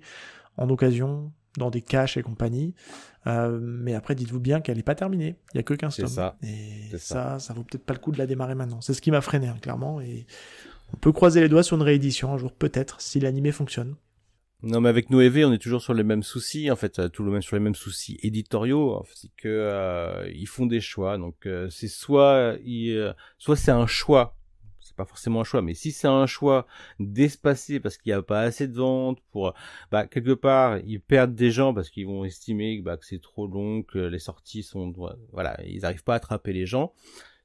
en 0.60 0.70
occasion, 0.70 1.32
dans 1.58 1.70
des 1.70 1.82
caches 1.82 2.18
et 2.18 2.22
compagnie. 2.22 2.76
Euh, 3.28 3.60
mais 3.62 3.96
après, 3.96 4.14
dites-vous 4.14 4.40
bien 4.40 4.62
qu'elle 4.62 4.78
n'est 4.78 4.84
pas 4.84 4.96
terminée. 4.96 5.36
Il 5.54 5.58
n'y 5.58 5.60
a 5.62 5.64
que 5.64 5.74
15 5.74 5.96
tomes. 5.96 6.08
Ça. 6.08 6.38
Et 6.44 6.98
ça, 6.98 7.40
ça, 7.40 7.54
vaut 7.54 7.64
peut-être 7.64 7.86
pas 7.86 7.94
le 7.94 8.00
coup 8.00 8.12
de 8.12 8.18
la 8.18 8.28
démarrer 8.28 8.56
maintenant. 8.56 8.82
C'est 8.82 8.94
ce 8.94 9.02
qui 9.02 9.12
m'a 9.12 9.22
freiné, 9.22 9.48
hein, 9.48 9.58
clairement. 9.62 10.02
Et 10.02 10.28
on 10.94 10.98
peut 10.98 11.12
croiser 11.12 11.42
les 11.42 11.50
doigts 11.50 11.64
sur 11.64 11.78
une 11.78 11.84
réédition 11.84 12.34
un 12.34 12.38
jour, 12.38 12.52
peut-être, 12.52 13.02
si 13.02 13.20
l'animé 13.20 13.52
fonctionne. 13.52 13.96
Non, 14.62 14.82
mais 14.82 14.90
avec 14.90 15.10
Noévé, 15.10 15.46
on 15.46 15.54
est 15.54 15.58
toujours 15.58 15.82
sur 15.82 15.94
les 15.94 16.04
mêmes 16.04 16.24
soucis, 16.24 16.70
en 16.70 16.76
fait, 16.76 17.00
euh, 17.00 17.08
tout 17.08 17.24
le 17.24 17.32
même 17.32 17.42
sur 17.42 17.56
les 17.56 17.62
mêmes 17.62 17.76
soucis 17.76 18.20
éditoriaux. 18.22 19.06
C'est 19.16 19.32
que 19.38 19.48
euh, 19.48 20.30
ils 20.34 20.48
font 20.48 20.66
des 20.66 20.82
choix. 20.82 21.18
Donc, 21.18 21.48
c'est 21.70 21.88
soit, 21.88 22.58
soit 23.38 23.56
c'est 23.56 23.72
un 23.72 23.88
choix 23.88 24.36
pas 25.00 25.06
forcément 25.06 25.42
un 25.42 25.44
choix, 25.46 25.62
mais 25.62 25.74
si 25.74 25.92
c'est 25.92 26.08
un 26.08 26.26
choix 26.26 26.68
d'espacer 27.00 27.80
parce 27.80 27.98
qu'il 27.98 28.12
n'y 28.12 28.18
a 28.18 28.22
pas 28.22 28.42
assez 28.42 28.68
de 28.68 28.76
ventes 28.76 29.20
pour, 29.32 29.54
bah, 29.92 30.06
quelque 30.08 30.34
part, 30.34 30.78
ils 30.80 31.00
perdent 31.00 31.36
des 31.36 31.52
gens 31.52 31.74
parce 31.74 31.90
qu'ils 31.90 32.06
vont 32.06 32.26
estimer 32.26 32.82
bah, 32.82 32.98
que 32.98 33.06
c'est 33.06 33.22
trop 33.22 33.48
long, 33.48 33.82
que 33.82 34.00
les 34.00 34.20
sorties 34.20 34.62
sont, 34.62 34.94
voilà, 35.32 35.58
ils 35.66 35.82
n'arrivent 35.82 36.04
pas 36.04 36.14
à 36.14 36.18
attraper 36.18 36.52
les 36.52 36.66
gens. 36.66 36.94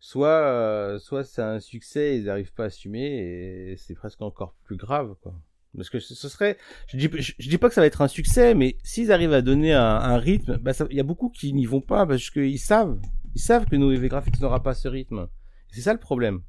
Soit, 0.01 0.28
euh, 0.28 0.98
soit 0.98 1.22
c'est 1.22 1.43
un 1.43 1.60
succès, 1.60 2.18
ils 2.18 2.24
n'arrivent 2.24 2.52
pas 2.52 2.64
à 2.64 2.66
assumer 2.66 3.70
et 3.70 3.76
c'est 3.76 3.94
presque 3.94 4.20
encore 4.20 4.55
plus 4.64 4.76
grave, 4.76 5.14
quoi. 5.22 5.35
Parce 5.76 5.90
que 5.90 5.98
ce 5.98 6.28
serait, 6.28 6.56
je 6.89 6.97
dis, 6.97 7.09
dis 7.39 7.59
pas 7.59 7.68
que 7.68 7.74
ça 7.74 7.81
va 7.81 7.86
être 7.86 8.02
un 8.02 8.09
succès, 8.09 8.55
mais 8.55 8.76
s'ils 8.85 9.10
arrivent 9.10 9.32
à 9.32 9.43
donner 9.43 9.72
un, 9.72 10.16
rythme, 10.18 10.56
bah 10.59 10.72
il 10.90 10.97
y 10.97 11.01
a 11.01 11.05
beaucoup 11.05 11.31
qui 11.31 11.52
n'y 11.52 11.66
vont 11.66 11.81
pas 11.81 12.06
parce 12.06 12.31
qu'ils 12.31 12.60
savent, 12.60 13.01
ils 13.35 13.40
savent 13.40 13.66
que 13.66 13.74
nos 13.74 13.90
EV 13.90 14.09
graphiques 14.09 14.40
n'aura 14.40 14.62
pas 14.62 14.74
ce 14.74 14.86
rythme. 14.86 15.26
C'est 15.68 15.81
ça 15.81 15.93
le 15.93 15.98
problème. 15.98 16.43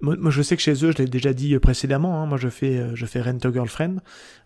Moi, 0.00 0.30
je 0.30 0.42
sais 0.42 0.56
que 0.56 0.62
chez 0.62 0.84
eux, 0.84 0.92
je 0.92 0.98
l'ai 0.98 1.06
déjà 1.06 1.32
dit 1.32 1.58
précédemment, 1.58 2.22
hein, 2.22 2.26
moi 2.26 2.38
je 2.38 2.48
fais, 2.48 2.78
euh, 2.78 2.94
je 2.94 3.06
fais 3.06 3.20
Rent 3.20 3.38
a 3.44 3.52
Girlfriend, 3.52 3.96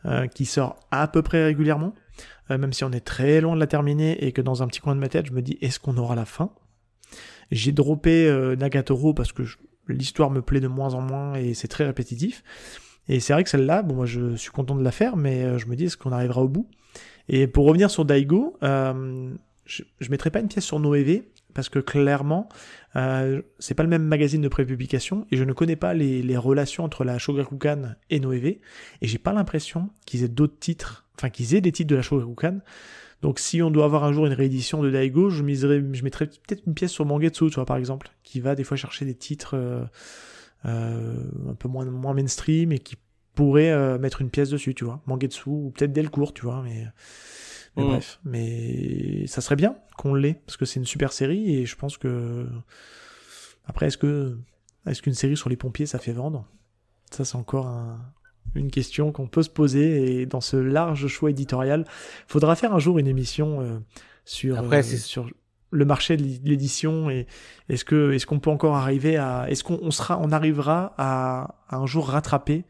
euh, 0.06 0.26
qui 0.26 0.46
sort 0.46 0.80
à 0.90 1.06
peu 1.06 1.22
près 1.22 1.44
régulièrement, 1.44 1.94
euh, 2.50 2.58
même 2.58 2.72
si 2.72 2.84
on 2.84 2.92
est 2.92 3.04
très 3.04 3.40
loin 3.40 3.54
de 3.54 3.60
la 3.60 3.66
terminer 3.66 4.24
et 4.24 4.32
que 4.32 4.40
dans 4.40 4.62
un 4.62 4.66
petit 4.66 4.80
coin 4.80 4.94
de 4.94 5.00
ma 5.00 5.08
tête, 5.08 5.26
je 5.26 5.32
me 5.32 5.42
dis 5.42 5.58
est-ce 5.60 5.78
qu'on 5.78 5.96
aura 5.98 6.14
la 6.14 6.24
fin? 6.24 6.50
J'ai 7.50 7.72
droppé 7.72 8.32
Nagatoro 8.58 9.12
parce 9.12 9.32
que 9.32 9.42
l'histoire 9.88 10.30
me 10.30 10.40
plaît 10.40 10.60
de 10.60 10.68
moins 10.68 10.94
en 10.94 11.02
moins 11.02 11.34
et 11.34 11.52
c'est 11.52 11.68
très 11.68 11.84
répétitif. 11.84 12.42
Et 13.06 13.20
c'est 13.20 13.34
vrai 13.34 13.44
que 13.44 13.50
celle-là, 13.50 13.82
bon, 13.82 13.96
moi 13.96 14.06
je 14.06 14.34
suis 14.34 14.50
content 14.50 14.74
de 14.74 14.82
la 14.82 14.90
faire, 14.90 15.16
mais 15.18 15.58
je 15.58 15.66
me 15.66 15.76
dis 15.76 15.84
est-ce 15.84 15.98
qu'on 15.98 16.10
arrivera 16.10 16.42
au 16.42 16.48
bout? 16.48 16.66
Et 17.28 17.46
pour 17.46 17.66
revenir 17.66 17.90
sur 17.90 18.06
Daigo, 18.06 18.56
je, 18.62 19.82
je 20.00 20.10
mettrai 20.10 20.30
pas 20.30 20.40
une 20.40 20.48
pièce 20.48 20.64
sur 20.64 20.80
Noévé 20.80 21.30
parce 21.54 21.68
que 21.68 21.78
clairement, 21.78 22.48
euh, 22.96 23.42
c'est 23.58 23.74
pas 23.74 23.82
le 23.82 23.88
même 23.88 24.04
magazine 24.04 24.42
de 24.42 24.48
prépublication 24.48 25.26
et 25.30 25.36
je 25.36 25.44
ne 25.44 25.52
connais 25.52 25.76
pas 25.76 25.94
les, 25.94 26.36
relations 26.36 26.84
entre 26.84 27.04
la 27.04 27.18
Shogakukan 27.18 27.94
et 28.10 28.20
Noévé 28.20 28.60
et 29.00 29.06
j'ai 29.06 29.18
pas 29.18 29.32
l'impression 29.32 29.90
qu'ils 30.04 30.24
aient 30.24 30.28
d'autres 30.28 30.58
titres, 30.58 31.06
enfin 31.16 31.30
qu'ils 31.30 31.54
aient 31.54 31.60
des 31.60 31.72
titres 31.72 31.90
de 31.90 31.96
la 31.96 32.02
Shogakukan. 32.02 32.58
Donc 33.22 33.38
si 33.38 33.62
on 33.62 33.70
doit 33.70 33.86
avoir 33.86 34.04
un 34.04 34.12
jour 34.12 34.26
une 34.26 34.34
réédition 34.34 34.82
de 34.82 34.90
Daigo, 34.90 35.30
je, 35.30 35.42
miserais, 35.42 35.82
je 35.92 36.04
mettrais 36.04 36.26
peut-être 36.26 36.62
une 36.66 36.74
pièce 36.74 36.90
sur 36.90 37.06
Mangetsu, 37.06 37.48
tu 37.48 37.54
vois, 37.54 37.64
par 37.64 37.78
exemple, 37.78 38.10
qui 38.22 38.40
va 38.40 38.54
des 38.54 38.64
fois 38.64 38.76
chercher 38.76 39.06
des 39.06 39.14
titres 39.14 39.56
euh, 39.56 39.82
euh, 40.66 41.16
un 41.48 41.54
peu 41.54 41.68
moins, 41.68 41.86
moins 41.86 42.12
mainstream 42.12 42.72
et 42.72 42.80
qui 42.80 42.96
pourrait 43.34 43.70
euh, 43.70 43.98
mettre 43.98 44.20
une 44.20 44.30
pièce 44.30 44.50
dessus, 44.50 44.74
tu 44.74 44.84
vois. 44.84 45.00
Mangetsu 45.06 45.48
ou 45.48 45.72
peut-être 45.74 45.92
Delcourt, 45.92 46.34
tu 46.34 46.42
vois, 46.42 46.62
mais 46.62 46.86
mais 47.76 47.84
bref, 47.84 48.20
mais 48.24 49.26
ça 49.26 49.40
serait 49.40 49.56
bien 49.56 49.76
qu'on 49.96 50.14
l'ait 50.14 50.40
parce 50.46 50.56
que 50.56 50.64
c'est 50.64 50.78
une 50.78 50.86
super 50.86 51.12
série 51.12 51.54
et 51.56 51.66
je 51.66 51.76
pense 51.76 51.98
que 51.98 52.46
après 53.66 53.86
est-ce 53.86 53.98
que 53.98 54.38
est-ce 54.86 55.02
qu'une 55.02 55.14
série 55.14 55.36
sur 55.36 55.48
les 55.48 55.56
pompiers 55.56 55.86
ça 55.86 55.98
fait 55.98 56.12
vendre? 56.12 56.46
Ça 57.10 57.24
c'est 57.24 57.36
encore 57.36 57.68
une 58.54 58.70
question 58.70 59.12
qu'on 59.12 59.26
peut 59.26 59.42
se 59.42 59.50
poser 59.50 60.20
et 60.20 60.26
dans 60.26 60.40
ce 60.40 60.56
large 60.56 61.06
choix 61.08 61.30
éditorial, 61.30 61.84
faudra 62.28 62.54
faire 62.56 62.74
un 62.74 62.78
jour 62.78 62.98
une 62.98 63.08
émission 63.08 63.60
euh, 63.60 63.78
sur 64.24 64.58
après, 64.58 64.78
euh, 64.78 64.96
sur 64.96 65.28
le 65.70 65.84
marché 65.84 66.16
de 66.16 66.22
l'édition 66.48 67.10
et 67.10 67.26
est-ce 67.68 67.84
que 67.84 68.12
est-ce 68.12 68.26
qu'on 68.26 68.38
peut 68.38 68.50
encore 68.50 68.76
arriver 68.76 69.16
à 69.16 69.46
est-ce 69.50 69.64
qu'on 69.64 69.90
sera 69.90 70.20
on 70.20 70.30
arrivera 70.30 70.94
à, 70.98 71.56
à 71.68 71.76
un 71.76 71.86
jour 71.86 72.08
rattraper 72.08 72.64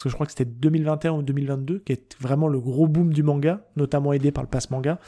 parce 0.00 0.04
que 0.04 0.08
je 0.08 0.14
crois 0.14 0.24
que 0.24 0.32
c'était 0.32 0.46
2021 0.46 1.12
ou 1.12 1.22
2022, 1.22 1.80
qui 1.80 1.92
est 1.92 2.16
vraiment 2.18 2.48
le 2.48 2.58
gros 2.58 2.88
boom 2.88 3.12
du 3.12 3.22
manga, 3.22 3.66
notamment 3.76 4.14
aidé 4.14 4.32
par 4.32 4.42
le 4.42 4.48
pass 4.48 4.70
manga. 4.70 4.98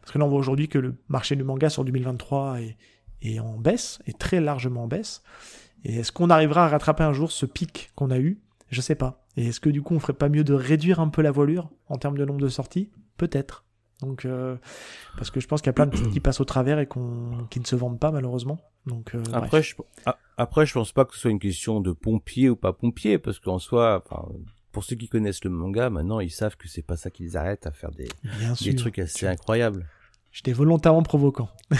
Parce 0.00 0.10
que 0.10 0.18
là, 0.18 0.24
on 0.24 0.28
voit 0.28 0.38
aujourd'hui 0.38 0.68
que 0.68 0.78
le 0.78 0.94
marché 1.08 1.36
du 1.36 1.44
manga 1.44 1.68
sur 1.68 1.84
2023 1.84 2.56
est, 3.20 3.40
en 3.40 3.58
baisse, 3.58 3.98
est 4.06 4.18
très 4.18 4.40
largement 4.40 4.84
en 4.84 4.86
baisse. 4.86 5.22
Et 5.84 5.96
est-ce 5.96 6.12
qu'on 6.12 6.30
arrivera 6.30 6.64
à 6.64 6.68
rattraper 6.68 7.02
un 7.02 7.12
jour 7.12 7.30
ce 7.30 7.44
pic 7.44 7.90
qu'on 7.94 8.10
a 8.10 8.18
eu? 8.18 8.40
Je 8.70 8.80
sais 8.80 8.94
pas. 8.94 9.26
Et 9.36 9.48
est-ce 9.48 9.60
que 9.60 9.68
du 9.68 9.82
coup, 9.82 9.94
on 9.94 10.00
ferait 10.00 10.14
pas 10.14 10.30
mieux 10.30 10.44
de 10.44 10.54
réduire 10.54 10.98
un 10.98 11.08
peu 11.08 11.20
la 11.20 11.30
voilure 11.30 11.68
en 11.90 11.98
termes 11.98 12.16
de 12.16 12.24
nombre 12.24 12.40
de 12.40 12.48
sorties? 12.48 12.90
Peut-être. 13.18 13.66
Donc, 14.00 14.24
euh, 14.24 14.56
parce 15.16 15.30
que 15.30 15.40
je 15.40 15.48
pense 15.48 15.60
qu'il 15.60 15.68
y 15.68 15.70
a 15.70 15.72
plein 15.72 15.86
de 15.86 15.96
titres 15.96 16.10
qui 16.10 16.20
passent 16.20 16.40
au 16.40 16.44
travers 16.44 16.78
et 16.78 16.86
qu'on, 16.86 17.46
qui 17.50 17.58
ne 17.58 17.64
se 17.64 17.74
vendent 17.74 17.98
pas 17.98 18.12
malheureusement. 18.12 18.58
Donc, 18.86 19.14
euh, 19.14 19.22
après, 19.32 19.62
je, 19.62 19.74
après, 20.36 20.66
je 20.66 20.74
pense 20.74 20.92
pas 20.92 21.04
que 21.04 21.14
ce 21.14 21.20
soit 21.20 21.30
une 21.30 21.40
question 21.40 21.80
de 21.80 21.92
pompier 21.92 22.48
ou 22.48 22.56
pas 22.56 22.72
pompier, 22.72 23.18
parce 23.18 23.40
qu'en 23.40 23.58
soi, 23.58 24.04
pour 24.70 24.84
ceux 24.84 24.94
qui 24.96 25.08
connaissent 25.08 25.42
le 25.42 25.50
manga, 25.50 25.90
maintenant, 25.90 26.20
ils 26.20 26.30
savent 26.30 26.56
que 26.56 26.68
c'est 26.68 26.82
pas 26.82 26.96
ça 26.96 27.10
qui 27.10 27.24
les 27.24 27.36
arrête 27.36 27.66
à 27.66 27.72
faire 27.72 27.90
des, 27.90 28.08
des 28.60 28.74
trucs 28.76 29.00
assez 29.00 29.26
incroyables. 29.26 29.84
J'étais 30.30 30.52
volontairement 30.52 31.02
provoquant. 31.02 31.48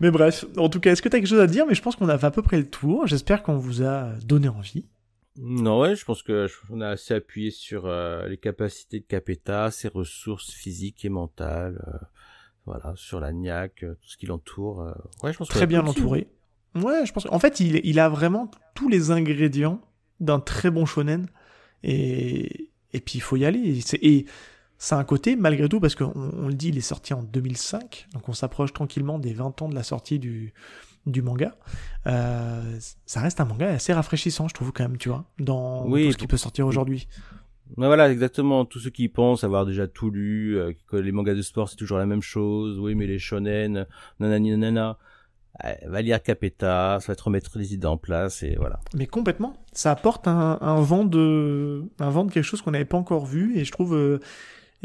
mais 0.00 0.10
bref, 0.10 0.44
en 0.58 0.68
tout 0.68 0.80
cas, 0.80 0.92
est-ce 0.92 1.00
que 1.00 1.08
tu 1.08 1.16
as 1.16 1.20
quelque 1.20 1.28
chose 1.28 1.40
à 1.40 1.46
dire? 1.46 1.64
Mais 1.66 1.74
je 1.74 1.80
pense 1.80 1.96
qu'on 1.96 2.08
a 2.10 2.18
fait 2.18 2.26
à 2.26 2.30
peu 2.30 2.42
près 2.42 2.58
le 2.58 2.68
tour. 2.68 3.06
J'espère 3.06 3.42
qu'on 3.42 3.56
vous 3.56 3.82
a 3.82 4.10
donné 4.24 4.48
envie. 4.48 4.86
Non, 5.36 5.80
ouais, 5.80 5.96
je 5.96 6.04
pense 6.04 6.22
que 6.22 6.46
on 6.70 6.80
a 6.80 6.88
assez 6.88 7.14
appuyé 7.14 7.50
sur 7.50 7.86
euh, 7.86 8.28
les 8.28 8.36
capacités 8.36 9.00
de 9.00 9.04
Capeta, 9.04 9.70
ses 9.70 9.88
ressources 9.88 10.50
physiques 10.50 11.04
et 11.04 11.08
mentales, 11.08 11.82
euh, 11.88 12.06
voilà, 12.66 12.92
sur 12.96 13.18
la 13.18 13.32
niaque, 13.32 13.82
euh, 13.82 13.94
tout 13.94 14.08
ce 14.08 14.16
qui 14.16 14.26
l'entoure. 14.26 14.94
ouais, 15.22 15.32
je 15.32 15.38
pense 15.38 15.48
très 15.48 15.66
bien 15.66 15.82
l'entourer. 15.82 16.28
Ouais, 16.76 17.04
je 17.04 17.12
pense. 17.12 17.26
En 17.30 17.38
fait, 17.38 17.60
il, 17.60 17.80
il 17.84 17.98
a 17.98 18.08
vraiment 18.08 18.50
tous 18.74 18.88
les 18.88 19.10
ingrédients 19.10 19.80
d'un 20.20 20.40
très 20.40 20.70
bon 20.70 20.86
shonen, 20.86 21.28
et 21.82 22.70
et 22.92 23.00
puis 23.00 23.16
il 23.16 23.20
faut 23.20 23.36
y 23.36 23.44
aller. 23.44 23.82
Et 24.02 24.26
c'est 24.78 24.94
un 24.94 25.04
côté, 25.04 25.36
malgré 25.36 25.68
tout, 25.68 25.80
parce 25.80 25.94
qu'on 25.96 26.12
on 26.14 26.48
le 26.48 26.54
dit, 26.54 26.68
il 26.68 26.78
est 26.78 26.82
sorti 26.82 27.12
en 27.12 27.22
2005, 27.22 28.06
donc 28.12 28.28
on 28.28 28.32
s'approche 28.32 28.72
tranquillement 28.72 29.18
des 29.18 29.32
20 29.32 29.62
ans 29.62 29.68
de 29.68 29.74
la 29.74 29.82
sortie 29.82 30.18
du 30.18 30.54
du 31.06 31.22
manga, 31.22 31.56
euh, 32.06 32.78
ça 33.06 33.20
reste 33.20 33.40
un 33.40 33.44
manga 33.44 33.68
assez 33.68 33.92
rafraîchissant, 33.92 34.48
je 34.48 34.54
trouve 34.54 34.72
quand 34.72 34.84
même, 34.84 34.98
tu 34.98 35.08
vois, 35.08 35.24
dans 35.38 35.84
tout 35.84 36.12
ce 36.12 36.16
qui 36.16 36.26
peut 36.26 36.36
sortir 36.36 36.66
aujourd'hui. 36.66 37.08
voilà, 37.76 38.10
exactement. 38.10 38.64
Tous 38.64 38.80
ceux 38.80 38.90
qui 38.90 39.08
pensent 39.08 39.44
avoir 39.44 39.66
déjà 39.66 39.86
tout 39.86 40.10
lu, 40.10 40.56
euh, 40.56 40.72
que 40.88 40.96
les 40.96 41.12
mangas 41.12 41.34
de 41.34 41.42
sport 41.42 41.68
c'est 41.68 41.76
toujours 41.76 41.98
la 41.98 42.06
même 42.06 42.22
chose, 42.22 42.78
oui, 42.78 42.94
mais 42.94 43.06
les 43.06 43.18
shonen, 43.18 43.86
nanani 44.20 44.50
nanana, 44.50 44.98
euh, 45.64 45.72
va 45.86 46.02
lire 46.02 46.22
Capeta, 46.22 46.98
ça 47.00 47.12
va 47.12 47.16
te 47.16 47.22
remettre 47.22 47.58
les 47.58 47.74
idées 47.74 47.86
en 47.86 47.96
place 47.96 48.42
et 48.42 48.56
voilà. 48.56 48.80
Mais 48.94 49.06
complètement, 49.06 49.54
ça 49.72 49.90
apporte 49.90 50.26
un, 50.26 50.58
un 50.60 50.80
vent 50.80 51.04
de, 51.04 51.84
un 52.00 52.10
vent 52.10 52.24
de 52.24 52.32
quelque 52.32 52.44
chose 52.44 52.62
qu'on 52.62 52.72
n'avait 52.72 52.84
pas 52.84 52.98
encore 52.98 53.26
vu 53.26 53.56
et 53.56 53.64
je 53.64 53.70
trouve, 53.70 54.20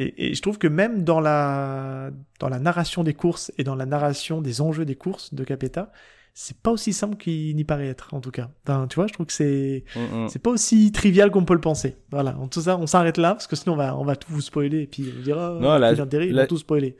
et, 0.07 0.33
je 0.33 0.41
trouve 0.41 0.57
que 0.57 0.67
même 0.67 1.03
dans 1.03 1.19
la, 1.19 2.11
dans 2.39 2.49
la 2.49 2.59
narration 2.59 3.03
des 3.03 3.13
courses 3.13 3.51
et 3.57 3.63
dans 3.63 3.75
la 3.75 3.85
narration 3.85 4.41
des 4.41 4.61
enjeux 4.61 4.85
des 4.85 4.95
courses 4.95 5.33
de 5.33 5.43
Capeta, 5.43 5.91
c'est 6.33 6.57
pas 6.57 6.71
aussi 6.71 6.93
simple 6.93 7.17
qu'il 7.17 7.55
n'y 7.55 7.63
paraît 7.65 7.87
être, 7.87 8.13
en 8.13 8.21
tout 8.21 8.31
cas. 8.31 8.49
Enfin, 8.63 8.87
tu 8.87 8.95
vois, 8.95 9.07
je 9.07 9.13
trouve 9.13 9.25
que 9.25 9.33
c'est 9.33 9.83
Mm, 9.95 10.23
mm. 10.25 10.29
c'est 10.29 10.39
pas 10.41 10.51
aussi 10.51 10.91
trivial 10.91 11.31
qu'on 11.31 11.43
peut 11.43 11.53
le 11.55 11.59
penser. 11.59 11.97
Voilà, 12.11 12.37
en 12.37 12.47
tout 12.47 12.61
ça, 12.61 12.77
on 12.77 12.87
s'arrête 12.87 13.17
là, 13.17 13.33
parce 13.33 13.47
que 13.47 13.55
sinon 13.55 13.73
on 13.73 13.77
va, 13.77 13.97
on 13.97 14.05
va 14.05 14.15
tout 14.15 14.31
vous 14.31 14.39
spoiler, 14.41 14.83
et 14.83 14.87
puis 14.87 15.11
on 15.17 15.21
dira, 15.21 15.57
Non, 15.59 15.77
là- 15.77 15.91
l'intérêt, 15.91 16.27
ils 16.27 16.33
là- 16.33 16.43
vont 16.43 16.47
tout 16.49 16.57
spoiler. 16.57 16.95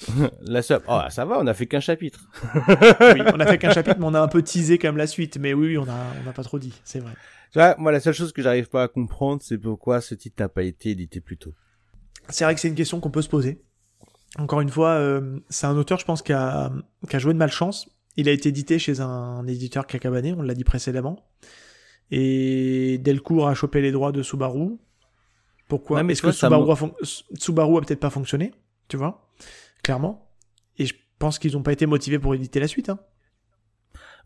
La 0.42 0.62
seule... 0.62 0.80
Oh, 0.88 0.98
ça 1.10 1.24
va, 1.26 1.38
on 1.38 1.46
a 1.46 1.52
fait 1.54 1.66
qu'un 1.66 1.80
chapitre. 1.80 2.20
oui, 2.54 3.20
on 3.34 3.38
a 3.38 3.46
fait 3.46 3.58
qu'un 3.58 3.70
chapitre, 3.72 3.96
mais 4.00 4.06
on 4.06 4.14
a 4.14 4.20
un 4.20 4.28
peu 4.28 4.42
teasé 4.42 4.78
quand 4.78 4.88
même 4.88 4.96
la 4.96 5.06
suite, 5.06 5.36
mais 5.38 5.52
oui, 5.52 5.76
on 5.76 5.84
a, 5.84 6.06
on 6.24 6.28
a 6.28 6.32
pas 6.32 6.42
trop 6.42 6.58
dit, 6.58 6.72
c'est 6.84 7.00
vrai. 7.00 7.12
Tu 7.52 7.58
vois, 7.58 7.74
moi, 7.78 7.92
la 7.92 8.00
seule 8.00 8.14
chose 8.14 8.32
que 8.32 8.42
j'arrive 8.42 8.68
pas 8.70 8.84
à 8.84 8.88
comprendre, 8.88 9.42
c'est 9.44 9.58
pourquoi 9.58 10.00
ce 10.00 10.14
titre 10.14 10.36
n'a 10.42 10.48
pas 10.48 10.62
été 10.62 10.90
édité 10.90 11.20
plus 11.20 11.36
tôt. 11.36 11.52
C'est 12.30 12.44
vrai 12.44 12.54
que 12.54 12.60
c'est 12.60 12.68
une 12.68 12.74
question 12.74 13.00
qu'on 13.00 13.10
peut 13.10 13.22
se 13.22 13.28
poser. 13.28 13.62
Encore 14.38 14.60
une 14.60 14.68
fois, 14.68 14.90
euh, 14.90 15.40
c'est 15.48 15.66
un 15.66 15.76
auteur, 15.76 15.98
je 15.98 16.04
pense, 16.04 16.22
qui 16.22 16.32
a, 16.32 16.72
qui 17.08 17.16
a 17.16 17.18
joué 17.18 17.32
de 17.32 17.38
malchance. 17.38 17.88
Il 18.16 18.28
a 18.28 18.32
été 18.32 18.48
édité 18.48 18.78
chez 18.78 19.00
un, 19.00 19.46
éditeur 19.46 19.86
cacabané, 19.86 20.32
on 20.32 20.42
l'a 20.42 20.54
dit 20.54 20.64
précédemment. 20.64 21.24
Et 22.10 22.98
Delcourt 22.98 23.48
a 23.48 23.54
chopé 23.54 23.80
les 23.80 23.92
droits 23.92 24.12
de 24.12 24.22
Subaru. 24.22 24.78
Pourquoi 25.68 26.02
Est-ce 26.02 26.22
que 26.22 26.32
ça 26.32 26.48
Subaru 26.48 26.66
me- 26.66 26.72
a, 26.72 26.76
fon- 26.76 26.94
Subaru 27.34 27.78
a 27.78 27.80
peut-être 27.80 28.00
pas 28.00 28.10
fonctionné, 28.10 28.52
tu 28.88 28.96
vois 28.96 29.30
Clairement. 29.82 30.28
Et 30.78 30.86
je 30.86 30.94
pense 31.18 31.38
qu'ils 31.38 31.52
n'ont 31.52 31.62
pas 31.62 31.72
été 31.72 31.86
motivés 31.86 32.18
pour 32.18 32.34
éditer 32.34 32.58
la 32.60 32.66
suite. 32.68 32.88
Hein. 32.88 32.98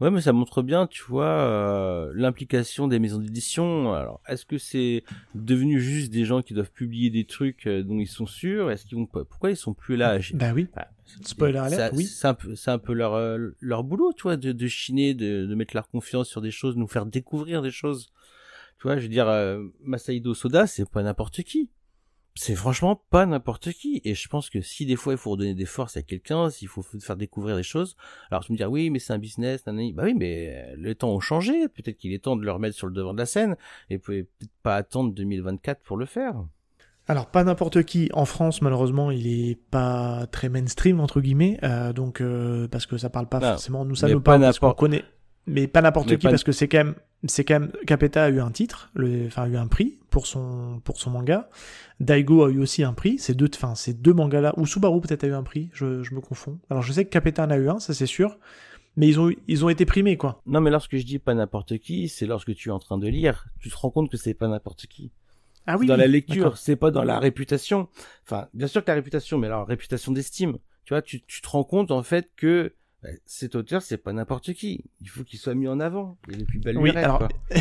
Ouais, 0.00 0.10
mais 0.10 0.20
ça 0.20 0.32
montre 0.32 0.62
bien, 0.62 0.86
tu 0.86 1.02
vois, 1.04 1.24
euh, 1.26 2.12
l'implication 2.14 2.88
des 2.88 2.98
maisons 2.98 3.18
d'édition. 3.18 3.92
Alors, 3.94 4.20
est-ce 4.28 4.44
que 4.44 4.58
c'est 4.58 5.04
devenu 5.34 5.80
juste 5.80 6.12
des 6.12 6.24
gens 6.24 6.42
qui 6.42 6.52
doivent 6.54 6.72
publier 6.72 7.10
des 7.10 7.24
trucs 7.26 7.66
euh, 7.66 7.82
dont 7.82 7.98
ils 8.00 8.08
sont 8.08 8.26
sûrs? 8.26 8.70
Est-ce 8.70 8.86
qu'ils 8.86 8.98
vont 8.98 9.06
Pourquoi 9.06 9.50
ils 9.50 9.56
sont 9.56 9.72
plus 9.74 9.96
là? 9.96 10.10
À- 10.10 10.18
Bah 10.34 10.52
oui. 10.54 10.66
Bah, 10.74 10.88
Spoiler 11.24 11.58
alert, 11.58 11.92
oui. 11.94 12.04
C'est 12.04 12.26
un 12.26 12.34
peu, 12.34 12.54
c'est 12.56 12.70
un 12.70 12.78
peu 12.78 12.92
leur 12.92 13.14
euh, 13.14 13.50
leur 13.60 13.84
boulot, 13.84 14.12
tu 14.16 14.22
vois, 14.22 14.36
de, 14.36 14.52
de 14.52 14.66
chiner, 14.66 15.14
de, 15.14 15.46
de 15.46 15.54
mettre 15.54 15.74
leur 15.76 15.88
confiance 15.88 16.28
sur 16.28 16.40
des 16.40 16.50
choses, 16.50 16.74
de 16.74 16.80
nous 16.80 16.88
faire 16.88 17.06
découvrir 17.06 17.62
des 17.62 17.70
choses. 17.70 18.10
Tu 18.78 18.88
vois, 18.88 18.96
je 18.96 19.02
veux 19.02 19.08
dire, 19.08 19.28
euh, 19.28 19.62
Masahiro 19.82 20.34
Soda, 20.34 20.66
c'est 20.66 20.88
pas 20.90 21.02
n'importe 21.02 21.42
qui. 21.42 21.68
C'est 22.36 22.56
franchement 22.56 23.00
pas 23.10 23.26
n'importe 23.26 23.72
qui. 23.72 24.00
Et 24.04 24.14
je 24.14 24.28
pense 24.28 24.50
que 24.50 24.60
si 24.60 24.86
des 24.86 24.96
fois 24.96 25.12
il 25.12 25.18
faut 25.18 25.30
redonner 25.30 25.54
des 25.54 25.66
forces 25.66 25.96
à 25.96 26.02
quelqu'un, 26.02 26.50
s'il 26.50 26.68
faut 26.68 26.82
faire 26.82 27.16
découvrir 27.16 27.56
des 27.56 27.62
choses, 27.62 27.96
alors 28.30 28.44
tu 28.44 28.52
me 28.52 28.56
dis 28.56 28.64
oui, 28.64 28.90
mais 28.90 28.98
c'est 28.98 29.12
un 29.12 29.18
business, 29.18 29.64
nanani. 29.66 29.92
bah 29.92 30.02
oui, 30.04 30.14
mais 30.14 30.74
les 30.76 30.94
temps 30.96 31.10
ont 31.10 31.20
changé. 31.20 31.68
Peut-être 31.68 31.96
qu'il 31.96 32.12
est 32.12 32.24
temps 32.24 32.36
de 32.36 32.44
le 32.44 32.50
remettre 32.50 32.76
sur 32.76 32.88
le 32.88 32.92
devant 32.92 33.12
de 33.12 33.18
la 33.18 33.26
scène 33.26 33.56
et 33.88 33.96
vous 33.96 34.02
pouvez 34.02 34.24
peut-être 34.24 34.52
pas 34.62 34.76
attendre 34.76 35.14
2024 35.14 35.80
pour 35.82 35.96
le 35.96 36.06
faire. 36.06 36.34
Alors 37.06 37.26
pas 37.26 37.44
n'importe 37.44 37.82
qui 37.82 38.08
en 38.14 38.24
France 38.24 38.62
malheureusement 38.62 39.10
il 39.10 39.26
est 39.26 39.56
pas 39.56 40.26
très 40.32 40.48
mainstream 40.48 41.00
entre 41.00 41.20
guillemets 41.20 41.58
euh, 41.62 41.92
donc 41.92 42.22
euh, 42.22 42.66
parce 42.68 42.86
que 42.86 42.96
ça 42.96 43.10
parle 43.10 43.28
pas 43.28 43.40
Non, 43.40 43.50
forcément 43.50 43.84
nous 43.84 43.94
ça 43.94 44.08
nous 44.08 44.20
pas 44.22 44.32
parle 44.32 44.40
parce 44.40 44.58
qu'on 44.58 44.72
connaît 44.72 45.04
mais 45.46 45.66
pas 45.66 45.82
n'importe 45.82 46.08
qui 46.16 46.16
pas- 46.26 46.30
parce 46.30 46.44
que 46.44 46.52
c'est 46.52 46.68
quand 46.68 46.78
même 46.78 46.94
c'est 47.26 47.44
quand 47.44 47.60
même 47.60 47.72
Capeta 47.86 48.24
a 48.24 48.28
eu 48.30 48.40
un 48.40 48.50
titre 48.50 48.90
le 48.94 49.26
enfin 49.26 49.44
a 49.44 49.48
eu 49.48 49.56
un 49.56 49.66
prix 49.66 49.98
pour 50.10 50.26
son 50.26 50.80
pour 50.84 50.98
son 51.00 51.10
manga. 51.10 51.48
Daigo 52.00 52.44
a 52.44 52.50
eu 52.50 52.58
aussi 52.58 52.82
un 52.82 52.92
prix. 52.92 53.18
Ces 53.18 53.34
deux 53.34 53.48
enfin 53.54 53.74
ces 53.74 53.94
deux 53.94 54.12
mangas 54.12 54.40
là 54.40 54.52
ou 54.58 54.66
Subaru 54.66 55.00
peut-être 55.00 55.24
a 55.24 55.28
eu 55.28 55.32
un 55.34 55.42
prix 55.42 55.70
je, 55.72 56.02
je 56.02 56.14
me 56.14 56.20
confonds. 56.20 56.58
Alors 56.70 56.82
je 56.82 56.92
sais 56.92 57.04
que 57.04 57.10
Capeta 57.10 57.44
en 57.44 57.50
a 57.50 57.56
eu 57.56 57.68
un 57.68 57.78
ça 57.78 57.94
c'est 57.94 58.06
sûr. 58.06 58.38
Mais 58.96 59.08
ils 59.08 59.18
ont 59.18 59.30
ils 59.48 59.64
ont 59.64 59.68
été 59.68 59.86
primés 59.86 60.16
quoi. 60.16 60.40
Non, 60.46 60.60
mais 60.60 60.70
lorsque 60.70 60.96
je 60.96 61.04
dis 61.04 61.18
pas 61.18 61.34
n'importe 61.34 61.78
qui, 61.78 62.08
c'est 62.08 62.26
lorsque 62.26 62.54
tu 62.54 62.68
es 62.68 62.72
en 62.72 62.78
train 62.78 62.96
de 62.96 63.08
lire, 63.08 63.46
tu 63.58 63.68
te 63.68 63.76
rends 63.76 63.90
compte 63.90 64.08
que 64.10 64.16
c'est 64.16 64.34
pas 64.34 64.46
n'importe 64.46 64.86
qui. 64.86 65.10
ah 65.66 65.76
oui 65.76 65.86
dans 65.86 65.94
oui, 65.94 66.00
la 66.00 66.06
lecture, 66.06 66.56
c'est 66.58 66.76
pas 66.76 66.92
dans 66.92 67.02
la 67.02 67.18
réputation. 67.18 67.88
Enfin, 68.24 68.46
bien 68.54 68.68
sûr 68.68 68.84
que 68.84 68.90
la 68.90 68.94
réputation, 68.94 69.36
mais 69.38 69.48
alors 69.48 69.66
réputation 69.66 70.12
d'estime. 70.12 70.58
Tu 70.84 70.92
vois, 70.92 71.02
tu, 71.02 71.22
tu 71.24 71.40
te 71.42 71.48
rends 71.48 71.64
compte 71.64 71.90
en 71.90 72.02
fait 72.04 72.30
que 72.36 72.74
cet 73.26 73.54
auteur, 73.54 73.82
c'est 73.82 73.96
pas 73.98 74.12
n'importe 74.12 74.52
qui. 74.54 74.84
Il 75.00 75.08
faut 75.08 75.24
qu'il 75.24 75.38
soit 75.38 75.54
mis 75.54 75.68
en 75.68 75.80
avant. 75.80 76.16
Il 76.30 76.40
est 76.42 76.44
plus 76.44 76.60
Oui, 76.76 76.90
alors, 76.90 77.18
quoi. 77.18 77.28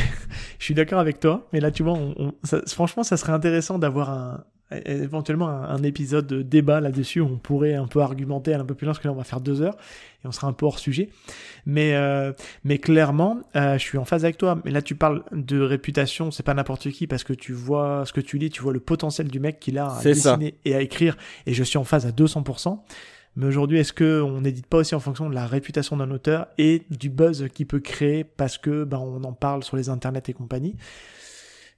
je 0.59 0.63
suis 0.63 0.73
d'accord 0.73 0.99
avec 0.99 1.19
toi, 1.19 1.47
mais 1.53 1.59
là, 1.59 1.71
tu 1.71 1.83
vois, 1.83 1.93
on, 1.93 2.13
on- 2.17 2.33
ça- 2.43 2.61
franchement, 2.67 3.03
ça 3.03 3.17
serait 3.17 3.33
intéressant 3.33 3.77
d'avoir 3.79 4.09
un, 4.09 4.43
éventuellement 4.85 5.49
un, 5.49 5.63
un 5.69 5.83
épisode 5.83 6.25
de 6.27 6.41
débat 6.41 6.79
là-dessus 6.81 7.19
où 7.19 7.25
on 7.27 7.37
pourrait 7.37 7.75
un 7.75 7.87
peu 7.87 7.99
argumenter 8.01 8.53
un 8.53 8.65
peu 8.65 8.73
plus 8.73 8.85
loin, 8.85 8.93
parce 8.93 9.01
que 9.03 9.07
là, 9.07 9.13
on 9.13 9.17
va 9.17 9.23
faire 9.23 9.41
deux 9.41 9.61
heures 9.61 9.75
et 10.23 10.27
on 10.27 10.31
sera 10.31 10.47
un 10.47 10.53
peu 10.53 10.65
hors 10.65 10.79
sujet. 10.79 11.09
Mais, 11.65 11.93
euh, 11.95 12.31
mais 12.63 12.77
clairement, 12.77 13.39
euh, 13.55 13.73
je 13.77 13.83
suis 13.83 13.97
en 13.97 14.05
phase 14.05 14.23
avec 14.23 14.37
toi. 14.37 14.59
Mais 14.65 14.71
là, 14.71 14.81
tu 14.81 14.95
parles 14.95 15.23
de 15.31 15.59
réputation, 15.59 16.31
c'est 16.31 16.43
pas 16.43 16.53
n'importe 16.53 16.89
qui, 16.91 17.05
parce 17.07 17.23
que 17.23 17.33
tu 17.33 17.53
vois 17.53 18.03
ce 18.05 18.13
que 18.13 18.21
tu 18.21 18.37
lis, 18.37 18.49
tu 18.49 18.61
vois 18.61 18.73
le 18.73 18.79
potentiel 18.79 19.27
du 19.27 19.39
mec 19.39 19.59
qu'il 19.59 19.77
a 19.77 19.87
à 19.87 20.01
ça. 20.01 20.03
dessiner 20.03 20.55
et 20.65 20.73
à 20.75 20.81
écrire, 20.81 21.17
et 21.45 21.53
je 21.53 21.63
suis 21.63 21.77
en 21.77 21.83
phase 21.83 22.05
à 22.05 22.11
200%. 22.11 22.79
Mais 23.35 23.45
aujourd'hui, 23.45 23.80
est-ce 23.80 23.93
que 23.93 24.22
on 24.22 24.41
n'édite 24.41 24.68
pas 24.68 24.77
aussi 24.77 24.93
en 24.93 24.99
fonction 24.99 25.30
de 25.30 25.35
la 25.35 25.47
réputation 25.47 25.97
d'un 25.97 26.11
auteur 26.11 26.47
et 26.57 26.84
du 26.91 27.10
buzz 27.10 27.47
qu'il 27.53 27.65
peut 27.65 27.80
créer 27.80 28.23
parce 28.23 28.57
que 28.57 28.84
ben, 28.84 28.99
on 28.99 29.23
en 29.23 29.34
parle 29.34 29.64
sur 29.64 29.76
les 29.76 29.89
internets 29.89 30.23
et 30.27 30.34
compagnie? 30.34 30.76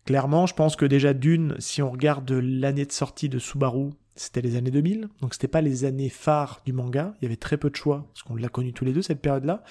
Clairement, 0.05 0.45
je 0.45 0.53
pense 0.53 0.75
que 0.75 0.85
déjà 0.85 1.13
d'une, 1.13 1.55
si 1.59 1.81
on 1.81 1.89
regarde 1.89 2.29
l'année 2.31 2.85
de 2.85 2.91
sortie 2.91 3.29
de 3.29 3.39
Subaru, 3.39 3.89
c'était 4.15 4.41
les 4.41 4.55
années 4.55 4.71
2000, 4.71 5.09
donc 5.21 5.33
c'était 5.33 5.47
pas 5.47 5.61
les 5.61 5.83
années 5.83 6.09
phares 6.09 6.61
du 6.65 6.73
manga, 6.73 7.15
il 7.19 7.23
y 7.23 7.27
avait 7.27 7.35
très 7.35 7.57
peu 7.57 7.69
de 7.69 7.75
choix, 7.75 8.05
parce 8.13 8.23
qu'on 8.23 8.35
l'a 8.35 8.47
connu 8.47 8.71
tous 8.71 8.85
les 8.85 8.93
deux 8.93 9.01
cette 9.01 9.21
période-là. 9.21 9.63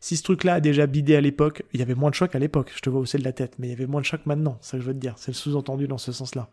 Si 0.00 0.16
ce 0.16 0.22
truc-là 0.22 0.54
a 0.54 0.60
déjà 0.60 0.86
bidé 0.86 1.16
à 1.16 1.20
l'époque, 1.20 1.62
il 1.72 1.80
y 1.80 1.82
avait 1.82 1.94
moins 1.94 2.10
de 2.10 2.14
choix 2.14 2.28
qu'à 2.28 2.38
l'époque, 2.38 2.72
je 2.74 2.80
te 2.80 2.90
vois 2.90 3.00
hausser 3.00 3.18
de 3.18 3.24
la 3.24 3.32
tête, 3.32 3.54
mais 3.58 3.68
il 3.68 3.70
y 3.70 3.74
avait 3.74 3.86
moins 3.86 4.00
de 4.00 4.06
choix 4.06 4.18
maintenant, 4.26 4.58
ça 4.60 4.76
que 4.76 4.82
je 4.82 4.88
veux 4.88 4.94
te 4.94 4.98
dire, 4.98 5.14
c'est 5.16 5.30
le 5.30 5.36
sous-entendu 5.36 5.86
dans 5.86 5.98
ce 5.98 6.12
sens-là. 6.12 6.48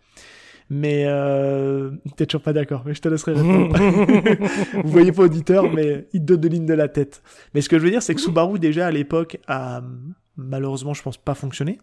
Mais 0.70 1.04
euh, 1.06 1.92
t'es 2.16 2.26
toujours 2.26 2.42
pas 2.42 2.54
d'accord, 2.54 2.84
mais 2.86 2.94
je 2.94 3.02
te 3.02 3.10
laisserai 3.10 3.34
répondre. 3.34 3.78
Vous 4.84 4.92
voyez 4.92 5.12
pas 5.12 5.24
auditeur, 5.24 5.72
mais 5.72 6.08
il 6.14 6.22
te 6.22 6.26
donne 6.26 6.42
de 6.42 6.48
lignes 6.48 6.66
de 6.66 6.74
la 6.74 6.88
tête. 6.88 7.22
Mais 7.54 7.62
ce 7.62 7.70
que 7.70 7.78
je 7.78 7.84
veux 7.84 7.92
dire, 7.92 8.02
c'est 8.02 8.16
que 8.16 8.22
Subaru 8.22 8.60
déjà 8.60 8.88
à 8.88 8.92
l'époque 8.92 9.38
a 9.48 9.82
malheureusement, 10.38 10.94
je 10.94 11.04
pense, 11.04 11.18
pas 11.18 11.36
fonctionné. 11.36 11.80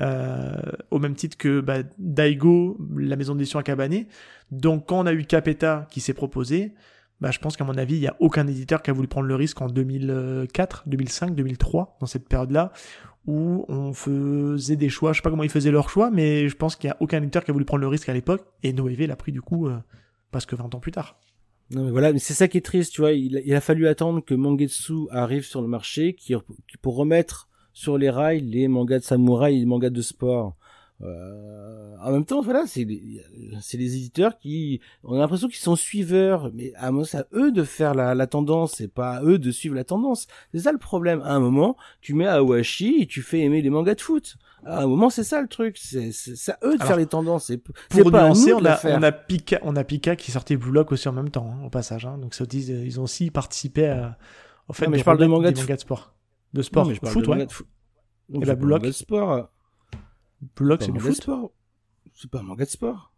Euh, 0.00 0.56
au 0.90 0.98
même 0.98 1.14
titre 1.14 1.36
que 1.36 1.60
bah, 1.60 1.78
Daigo, 1.98 2.76
la 2.96 3.14
maison 3.14 3.34
d'édition 3.34 3.58
à 3.58 3.62
Cabané. 3.62 4.08
Donc 4.50 4.88
quand 4.88 4.98
on 4.98 5.06
a 5.06 5.12
eu 5.12 5.24
Capeta 5.24 5.86
qui 5.90 6.00
s'est 6.00 6.14
proposé, 6.14 6.74
bah, 7.20 7.30
je 7.30 7.38
pense 7.38 7.56
qu'à 7.56 7.64
mon 7.64 7.78
avis, 7.78 7.94
il 7.94 8.00
n'y 8.00 8.08
a 8.08 8.16
aucun 8.18 8.46
éditeur 8.46 8.82
qui 8.82 8.90
a 8.90 8.92
voulu 8.92 9.06
prendre 9.06 9.28
le 9.28 9.36
risque 9.36 9.60
en 9.62 9.68
2004, 9.68 10.84
2005, 10.86 11.34
2003, 11.34 11.96
dans 12.00 12.06
cette 12.06 12.28
période-là, 12.28 12.72
où 13.26 13.64
on 13.68 13.92
faisait 13.92 14.76
des 14.76 14.88
choix. 14.88 15.12
Je 15.12 15.18
sais 15.18 15.22
pas 15.22 15.30
comment 15.30 15.42
ils 15.44 15.50
faisaient 15.50 15.70
leurs 15.70 15.88
choix, 15.90 16.10
mais 16.10 16.48
je 16.48 16.56
pense 16.56 16.76
qu'il 16.76 16.88
n'y 16.88 16.92
a 16.92 16.96
aucun 17.00 17.18
éditeur 17.22 17.44
qui 17.44 17.50
a 17.50 17.54
voulu 17.54 17.64
prendre 17.64 17.80
le 17.82 17.88
risque 17.88 18.08
à 18.08 18.12
l'époque, 18.14 18.44
et 18.62 18.72
Noévé 18.72 19.06
l'a 19.06 19.16
pris 19.16 19.32
du 19.32 19.40
coup 19.42 19.66
euh, 19.68 19.78
presque 20.30 20.54
20 20.54 20.74
ans 20.74 20.80
plus 20.80 20.92
tard. 20.92 21.18
Non 21.70 21.84
mais 21.84 21.90
voilà, 21.90 22.12
mais 22.12 22.18
c'est 22.18 22.34
ça 22.34 22.46
qui 22.48 22.58
est 22.58 22.64
triste, 22.64 22.92
tu 22.92 23.00
vois. 23.00 23.12
Il, 23.12 23.54
a- 23.54 23.60
fallu 23.60 23.88
attendre 23.88 24.22
que 24.22 24.34
Mangetsu 24.34 25.08
arrive 25.10 25.44
sur 25.44 25.62
le 25.62 25.68
marché, 25.68 26.14
qui, 26.14 26.34
qui- 26.68 26.76
pour 26.82 26.96
remettre 26.96 27.48
sur 27.72 27.96
les 27.98 28.10
rails 28.10 28.40
les 28.42 28.68
mangas 28.68 28.98
de 28.98 29.04
samouraï 29.04 29.56
et 29.56 29.60
les 29.60 29.64
mangas 29.66 29.90
de 29.90 30.02
sport. 30.02 30.56
Euh, 31.02 31.96
en 32.00 32.12
même 32.12 32.24
temps, 32.24 32.40
voilà, 32.40 32.66
c'est 32.66 32.84
les, 32.84 33.22
c'est 33.60 33.76
les 33.76 33.96
éditeurs 33.96 34.38
qui, 34.38 34.80
on 35.02 35.16
a 35.16 35.18
l'impression 35.18 35.48
qu'ils 35.48 35.56
sont 35.56 35.76
suiveurs, 35.76 36.50
mais 36.54 36.72
à 36.76 36.88
à 36.88 37.24
eux 37.34 37.50
de 37.52 37.62
faire 37.64 37.94
la, 37.94 38.14
la 38.14 38.26
tendance, 38.26 38.74
c'est 38.76 38.88
pas 38.92 39.16
à 39.16 39.22
eux 39.22 39.38
de 39.38 39.50
suivre 39.50 39.74
la 39.74 39.84
tendance. 39.84 40.26
C'est 40.52 40.60
ça 40.60 40.72
le 40.72 40.78
problème. 40.78 41.20
À 41.22 41.32
un 41.32 41.40
moment, 41.40 41.76
tu 42.00 42.14
mets 42.14 42.26
Awashi 42.26 43.02
et 43.02 43.06
tu 43.06 43.22
fais 43.22 43.40
aimer 43.40 43.60
les 43.60 43.70
mangas 43.70 43.96
de 43.96 44.00
foot. 44.00 44.36
À 44.64 44.82
un 44.82 44.86
moment, 44.86 45.10
c'est 45.10 45.24
ça 45.24 45.42
le 45.42 45.48
truc. 45.48 45.76
C'est, 45.78 46.10
à 46.50 46.58
eux 46.64 46.68
de 46.70 46.74
Alors, 46.76 46.86
faire 46.86 46.96
les 46.96 47.06
tendances. 47.06 47.46
C'est, 47.46 47.58
Pour 47.58 48.10
pas 48.10 48.24
à 48.24 48.28
nous 48.30 48.46
de 48.46 48.52
on 48.54 48.64
a, 48.64 48.76
faire. 48.76 48.98
on, 48.98 49.02
a 49.02 49.12
Pika, 49.12 49.58
on 49.62 49.76
a 49.76 49.84
Pika 49.84 50.16
qui 50.16 50.30
sortait 50.30 50.56
Blue 50.56 50.72
Lock 50.72 50.92
aussi 50.92 51.08
en 51.08 51.12
même 51.12 51.30
temps, 51.30 51.50
hein, 51.52 51.64
au 51.66 51.70
passage. 51.70 52.06
hein. 52.06 52.16
donc 52.18 52.34
ça 52.34 52.46
dit, 52.46 52.72
euh, 52.72 52.84
ils 52.84 52.98
ont 52.98 53.02
aussi 53.04 53.30
participé 53.30 53.88
à, 53.88 54.16
au 54.68 54.72
fait 54.72 54.86
Non, 54.86 54.92
mais 54.92 54.96
de 54.96 55.00
je 55.00 55.04
parle 55.04 55.18
de 55.18 55.26
mangas 55.26 55.50
de 55.50 55.60
de 55.60 55.76
sport. 55.76 56.14
De 56.54 56.60
Non, 56.60 56.62
sport, 56.62 56.86
mais 56.86 56.94
je 56.94 57.00
parle 57.00 57.12
foot, 57.12 57.24
de 57.24 57.28
ouais. 57.28 57.34
mangas 57.34 57.46
de 57.46 57.52
foot. 57.52 57.66
Donc, 58.30 58.42
Et 58.42 58.46
la 58.46 58.54
Blue 58.54 58.68
Lock 58.70 58.82
de 58.84 58.90
sport. 58.92 59.50
Blue 60.56 60.68
Lock, 60.68 60.80
C'est 60.82 60.86
du 60.86 60.92
manga 60.92 61.04
de 61.04 61.08
foot. 61.14 61.22
sport. 61.22 61.50
C'est 62.14 62.30
pas 62.30 62.40
un 62.40 62.42
manga 62.42 62.64
de 62.64 62.70
sport. 62.70 63.12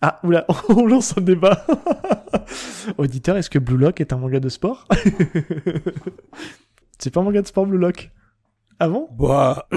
Ah, 0.00 0.20
oula, 0.22 0.46
on 0.68 0.86
lance 0.86 1.16
un 1.18 1.20
débat. 1.20 1.66
Auditeur, 2.98 3.36
est-ce 3.36 3.50
que 3.50 3.58
Blue 3.58 3.76
Lock 3.76 4.00
est 4.00 4.12
un 4.12 4.16
manga 4.18 4.38
de 4.40 4.48
sport 4.48 4.86
C'est 6.98 7.12
pas 7.12 7.20
un 7.20 7.24
manga 7.24 7.42
de 7.42 7.46
sport, 7.46 7.66
Blue 7.66 7.78
Lock 7.78 8.10
Ah 8.78 8.88
bon 8.88 9.08
Bah, 9.18 9.66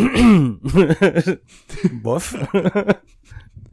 bof. 2.04 2.36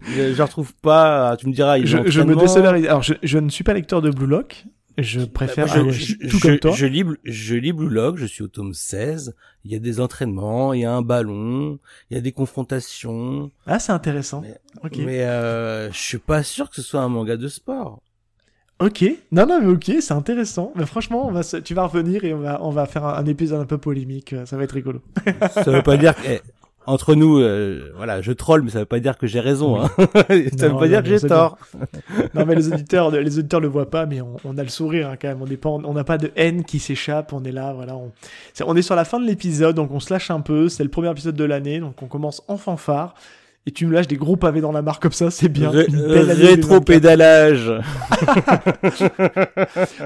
je, 0.00 0.34
je 0.34 0.42
retrouve 0.42 0.74
pas. 0.76 1.36
Tu 1.38 1.46
me 1.48 1.52
diras. 1.52 1.78
il 1.78 1.86
je, 1.86 1.98
me 2.22 2.34
désolidarise. 2.36 2.86
Alors, 2.86 3.02
je, 3.02 3.14
je 3.22 3.38
ne 3.38 3.48
suis 3.50 3.64
pas 3.64 3.74
lecteur 3.74 4.00
de 4.02 4.10
Blue 4.10 4.26
Lock. 4.26 4.64
Je 4.98 5.20
préfère 5.20 5.66
Bah, 5.66 5.72
je, 5.76 5.80
Awashi, 5.80 6.16
je- 6.20 6.28
tout 6.28 6.38
je- 6.38 6.42
comme 6.42 6.58
toi. 6.58 6.72
Je 6.72 6.86
lis, 6.86 7.04
je 7.24 7.54
lis 7.54 7.72
Blue 7.72 7.88
Lock, 7.88 8.16
je 8.16 8.26
suis 8.26 8.42
au 8.42 8.48
tome 8.48 8.74
16. 8.74 9.34
Il 9.64 9.72
y 9.72 9.76
a 9.76 9.78
des 9.78 10.00
entraînements, 10.00 10.72
il 10.72 10.80
y 10.80 10.84
a 10.84 10.92
un 10.92 11.02
ballon, 11.02 11.78
il 12.10 12.14
y 12.14 12.18
a 12.18 12.20
des 12.20 12.32
confrontations. 12.32 13.50
Ah, 13.66 13.78
c'est 13.78 13.92
intéressant. 13.92 14.40
Mais- 14.42 14.58
ok. 14.82 14.96
Mais 14.98 15.22
euh, 15.22 15.90
je 15.92 15.98
suis 15.98 16.18
pas 16.18 16.42
sûr 16.42 16.68
que 16.68 16.76
ce 16.76 16.82
soit 16.82 17.00
un 17.00 17.08
manga 17.08 17.36
de 17.36 17.48
sport. 17.48 18.02
Ok. 18.80 19.04
Non, 19.32 19.44
non, 19.46 19.60
mais 19.60 19.66
ok, 19.72 19.92
c'est 20.00 20.12
intéressant. 20.14 20.72
Mais 20.76 20.86
franchement, 20.86 21.26
on 21.26 21.32
va 21.32 21.42
se- 21.42 21.56
tu 21.56 21.74
vas 21.74 21.84
revenir 21.86 22.24
et 22.24 22.32
on 22.32 22.38
va, 22.38 22.62
on 22.62 22.70
va 22.70 22.86
faire 22.86 23.04
un, 23.04 23.14
un 23.14 23.26
épisode 23.26 23.60
un 23.60 23.66
peu 23.66 23.78
polémique. 23.78 24.34
Ça 24.46 24.56
va 24.56 24.64
être 24.64 24.72
rigolo. 24.72 25.00
Ça 25.52 25.70
veut 25.70 25.82
pas 25.82 25.96
dire 25.96 26.14
que... 26.14 26.22
entre 26.88 27.14
nous, 27.14 27.38
euh, 27.38 27.92
voilà, 27.96 28.22
je 28.22 28.32
troll, 28.32 28.62
mais 28.62 28.70
ça 28.70 28.78
veut 28.80 28.86
pas 28.86 28.98
dire 28.98 29.18
que 29.18 29.26
j'ai 29.26 29.40
raison. 29.40 29.78
Hein. 29.80 29.90
ça 30.56 30.68
veut 30.68 30.78
pas 30.78 30.88
dire 30.88 31.02
que 31.02 31.08
j'ai 31.08 31.20
tort. 31.20 31.58
non, 32.34 32.46
mais 32.46 32.54
les 32.54 32.72
auditeurs, 32.72 33.10
les 33.10 33.38
auditeurs 33.38 33.60
le 33.60 33.68
voient 33.68 33.90
pas, 33.90 34.06
mais 34.06 34.22
on, 34.22 34.36
on 34.44 34.56
a 34.56 34.62
le 34.62 34.70
sourire 34.70 35.10
hein, 35.10 35.16
quand 35.20 35.28
même. 35.28 35.42
On 35.42 35.46
n'est 35.46 35.58
pas, 35.58 35.68
on 35.68 35.92
n'a 35.92 36.04
pas 36.04 36.16
de 36.16 36.30
haine 36.34 36.64
qui 36.64 36.78
s'échappe. 36.78 37.32
On 37.34 37.44
est 37.44 37.52
là, 37.52 37.74
voilà. 37.74 37.94
On, 37.94 38.10
on 38.64 38.74
est 38.74 38.82
sur 38.82 38.96
la 38.96 39.04
fin 39.04 39.20
de 39.20 39.26
l'épisode, 39.26 39.76
donc 39.76 39.90
on 39.92 40.00
se 40.00 40.12
lâche 40.12 40.30
un 40.30 40.40
peu. 40.40 40.70
C'est 40.70 40.82
le 40.82 40.88
premier 40.88 41.10
épisode 41.10 41.36
de 41.36 41.44
l'année, 41.44 41.78
donc 41.78 42.02
on 42.02 42.06
commence 42.06 42.42
en 42.48 42.56
fanfare 42.56 43.14
et 43.68 43.70
tu 43.70 43.86
me 43.86 43.92
lâches 43.92 44.08
des 44.08 44.16
gros 44.16 44.36
pavés 44.36 44.62
dans 44.62 44.72
la 44.72 44.80
mare 44.80 44.98
comme 44.98 45.12
ça, 45.12 45.30
c'est 45.30 45.50
bien. 45.50 45.70
Rétro-pédalage 45.70 47.66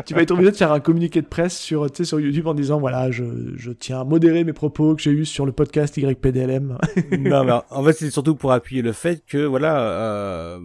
Tu 0.04 0.14
vas 0.14 0.22
être 0.22 0.32
obligé 0.32 0.50
de 0.50 0.56
faire 0.56 0.72
un 0.72 0.80
communiqué 0.80 1.22
de 1.22 1.28
presse 1.28 1.56
sur, 1.56 1.86
sur 1.94 2.18
YouTube 2.18 2.48
en 2.48 2.54
disant 2.54 2.80
voilà, 2.80 3.12
je, 3.12 3.22
je 3.54 3.70
tiens 3.70 4.00
à 4.00 4.04
modérer 4.04 4.42
mes 4.42 4.52
propos 4.52 4.96
que 4.96 5.02
j'ai 5.02 5.12
eu 5.12 5.24
sur 5.24 5.46
le 5.46 5.52
podcast 5.52 5.96
YPDLM. 5.96 6.76
non, 7.20 7.44
mais 7.44 7.52
en 7.70 7.84
fait, 7.84 7.92
c'est 7.92 8.10
surtout 8.10 8.34
pour 8.34 8.50
appuyer 8.50 8.82
le 8.82 8.90
fait 8.90 9.24
que 9.24 9.44
voilà, 9.44 9.80
euh, 9.80 10.58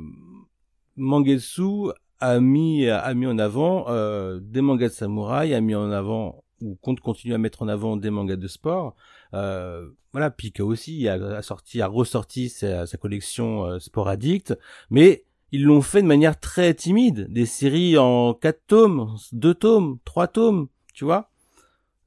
Mangetsu 0.96 1.92
a 2.20 2.40
mis, 2.40 2.90
a 2.90 3.14
mis 3.14 3.28
en 3.28 3.38
avant 3.38 3.86
euh, 3.90 4.40
des 4.42 4.62
mangas 4.62 4.88
de 4.88 4.94
samouraï, 4.94 5.54
a 5.54 5.62
mis 5.62 5.76
en 5.76 5.92
avant 5.92 6.44
ou 6.62 6.76
compte 6.82 7.00
continuer 7.00 7.36
à 7.36 7.38
mettre 7.38 7.62
en 7.62 7.68
avant 7.68 7.96
des 7.96 8.10
mangas 8.10 8.38
de 8.38 8.48
sport. 8.48 8.96
Euh, 9.36 9.86
voilà, 10.18 10.32
Pika 10.32 10.66
aussi 10.66 11.08
a, 11.08 11.44
sorti, 11.44 11.80
a 11.80 11.86
ressorti 11.86 12.50
sa, 12.50 12.88
collection 13.00 13.66
euh, 13.66 13.78
Sport 13.78 14.08
Addict, 14.08 14.58
mais 14.90 15.26
ils 15.52 15.64
l'ont 15.64 15.84
fait 15.84 16.02
de 16.02 16.08
manière 16.08 16.40
très 16.40 16.74
timide, 16.74 17.32
des 17.32 17.46
séries 17.46 18.00
en 18.00 18.34
quatre 18.34 18.66
tomes, 18.66 19.16
deux 19.32 19.54
tomes, 19.54 20.00
trois 20.06 20.28
tomes, 20.28 20.70
tu 20.96 21.06
vois. 21.06 21.30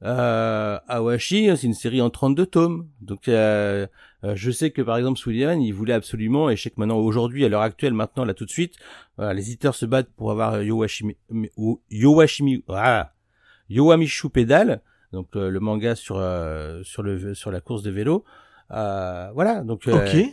Euh, 0.03 0.77
Awashi, 0.89 1.55
c'est 1.55 1.67
une 1.67 1.73
série 1.73 2.01
en 2.01 2.09
32 2.09 2.45
tomes. 2.47 2.89
Donc 2.99 3.29
euh, 3.29 3.87
je 4.23 4.51
sais 4.51 4.71
que 4.71 4.81
par 4.81 4.97
exemple 4.97 5.17
Sullivan, 5.17 5.61
il 5.61 5.71
voulait 5.71 5.93
absolument, 5.93 6.49
et 6.49 6.57
je 6.57 6.63
sais 6.63 6.69
que 6.69 6.81
maintenant 6.81 6.97
aujourd'hui, 6.97 7.45
à 7.45 7.49
l'heure 7.49 7.61
actuelle, 7.61 7.93
maintenant 7.93 8.25
là 8.25 8.33
tout 8.33 8.45
de 8.45 8.51
suite, 8.51 8.75
les 9.19 9.47
éditeurs 9.47 9.75
se 9.75 9.85
battent 9.85 10.11
pour 10.17 10.31
avoir 10.31 10.61
Yowashimi, 10.61 11.15
Yowashimi, 11.89 12.65
ah, 12.67 13.13
Yowamishu 13.69 14.29
Pedal, 14.29 14.81
donc 15.11 15.27
euh, 15.35 15.49
le 15.49 15.59
manga 15.59 15.95
sur 15.95 16.17
euh, 16.17 16.81
sur 16.83 17.03
le 17.03 17.33
sur 17.33 17.51
la 17.51 17.61
course 17.61 17.83
de 17.83 17.91
vélo. 17.91 18.23
Euh, 18.73 19.29
voilà, 19.33 19.61
donc 19.63 19.85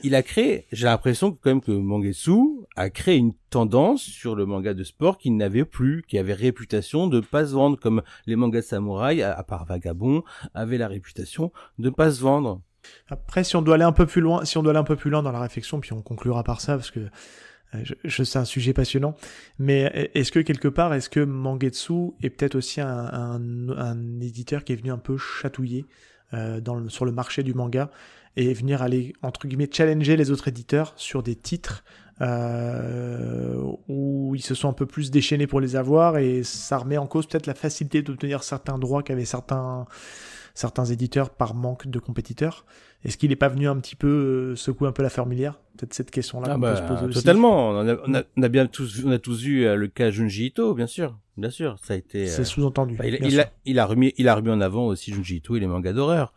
il 0.05 0.15
a 0.15 0.23
créé. 0.23 0.67
J'ai 0.71 0.87
l'impression 0.87 1.33
que 1.33 1.39
quand 1.43 1.51
même 1.51 1.61
que 1.61 1.73
Mangetsu 1.73 2.39
a 2.77 2.89
créé 2.89 3.17
une 3.17 3.33
tendance 3.51 4.03
sur 4.03 4.37
le 4.37 4.47
manga 4.47 4.75
de 4.75 4.85
sport 4.85 5.19
qu'il 5.19 5.37
n'avait 5.37 5.65
plus, 5.65 6.05
qui 6.07 6.19
avait 6.19 6.35
réputation 6.35 7.09
de 7.09 7.19
pas 7.19 7.47
se 7.47 7.55
vendre, 7.55 7.77
comme 7.81 8.01
les 8.27 8.37
mangas 8.37 8.61
de 8.61 8.67
samouraï, 8.67 9.23
à, 9.23 9.43
part 9.43 9.65
Vagabond, 9.65 10.23
avaient 10.55 10.79
la 10.79 10.87
réputation 10.87 11.51
de 11.81 11.91
pas 11.91 12.13
se 12.13 12.21
vendre. 12.21 12.61
Après, 13.09 13.43
si 13.43 13.57
on 13.57 13.63
doit 13.63 13.75
aller 13.75 13.85
un 13.85 13.93
peu 13.93 14.07
plus 14.07 14.21
loin, 14.21 14.45
si 14.45 14.57
on 14.57 14.63
doit 14.63 14.71
aller 14.71 14.79
un 14.79 14.85
peu 14.85 14.97
plus 14.97 15.11
loin 15.11 15.25
dans 15.25 15.33
la 15.33 15.41
réflexion, 15.41 15.81
puis 15.81 15.93
on 15.93 16.01
conclura 16.01 16.45
par 16.45 16.61
ça, 16.61 16.77
parce 16.77 16.93
que 16.93 17.01
je, 17.83 17.95
je 18.05 18.23
sais 18.23 18.39
un 18.39 18.45
sujet 18.45 18.73
passionnant, 18.73 19.15
mais 19.59 20.11
est-ce 20.15 20.33
que 20.33 20.41
quelque 20.41 20.69
part, 20.69 20.95
est-ce 20.95 21.11
que 21.11 21.21
Mangetsu 21.21 22.13
est 22.23 22.31
peut-être 22.31 22.55
aussi 22.55 22.81
un, 22.81 22.89
un, 22.89 23.69
un, 23.71 24.21
éditeur 24.21 24.65
qui 24.65 24.73
est 24.73 24.77
venu 24.77 24.91
un 24.91 24.99
peu 24.99 25.17
chatouiller 25.19 25.85
euh, 26.35 26.61
dans 26.61 26.75
le, 26.75 26.89
sur 26.89 27.05
le 27.05 27.13
marché 27.13 27.43
du 27.43 27.55
manga 27.55 27.91
et 28.37 28.53
venir 28.53 28.83
aller 28.83 29.15
entre 29.23 29.49
guillemets 29.49 29.69
challenger 29.71 30.17
les 30.17 30.31
autres 30.31 30.49
éditeurs 30.49 30.93
sur 30.97 31.23
des 31.23 31.35
titres 31.35 31.85
euh, 32.21 33.63
où 33.89 34.35
ils 34.35 34.43
se 34.43 34.55
sont 34.55 34.69
un 34.69 34.75
peu 34.75 34.85
plus 34.85 35.11
déchaînés 35.11 35.47
pour 35.47 35.61
les 35.61 35.75
avoir 35.75 36.19
et 36.19 36.43
ça 36.43 36.79
remet 36.79 36.99
en 36.99 37.07
cause 37.07 37.27
peut-être 37.27 37.47
la 37.47 37.55
facilité 37.55 38.03
d'obtenir 38.03 38.43
certains 38.43 38.79
droits 38.79 39.03
qu'avaient 39.03 39.25
certains 39.25 39.87
certains 40.59 40.87
éditeurs 40.87 41.31
par 41.31 41.55
manque 41.55 41.87
de 41.87 42.01
compétiteurs. 42.01 42.67
Est-ce 43.05 43.17
qu'il 43.17 43.31
n'est 43.31 43.37
pas 43.37 43.49
venu 43.49 43.69
un 43.69 43.77
petit 43.77 43.95
peu 43.95 44.09
euh, 44.09 44.57
secouer 44.57 44.89
un 44.89 44.93
peu 44.93 45.05
la 45.05 45.09
formulaire 45.09 45.61
Peut-être 45.77 45.95
cette 45.95 46.11
question-là 46.11 46.49
ah 46.51 46.59
bah, 46.59 46.77
se 46.77 46.83
poser 46.83 47.13
Totalement. 47.15 47.71
On 47.71 47.89
a, 47.89 48.25
on, 48.37 48.43
a, 48.43 48.49
bien 48.49 48.67
tous, 48.67 49.05
on 49.05 49.13
a 49.13 49.21
tous 49.21 49.47
euh, 49.47 49.77
le 49.77 49.87
cas 49.87 50.11
Junji 50.11 50.47
Ito, 50.47 50.75
bien 50.75 50.89
sûr, 50.89 51.17
bien 51.37 51.51
sûr. 51.51 51.77
Ça 51.85 51.95
a 51.95 51.97
été. 51.97 52.27
C'est 52.27 52.43
euh, 52.43 52.45
sous-entendu. 52.45 52.97
Bah, 52.97 53.07
il, 53.07 53.41
a, 53.41 53.53
il, 53.65 53.79
a, 53.79 53.87
remis, 53.87 54.13
il 54.19 54.29
a 54.29 54.35
remis 54.35 54.51
en 54.51 54.61
avant 54.61 54.87
aussi 54.87 55.13
Junji 55.15 55.37
Ito 55.37 55.55
et 55.55 55.61
les 55.61 55.69
mangas 55.69 55.93
d'horreur, 55.93 56.33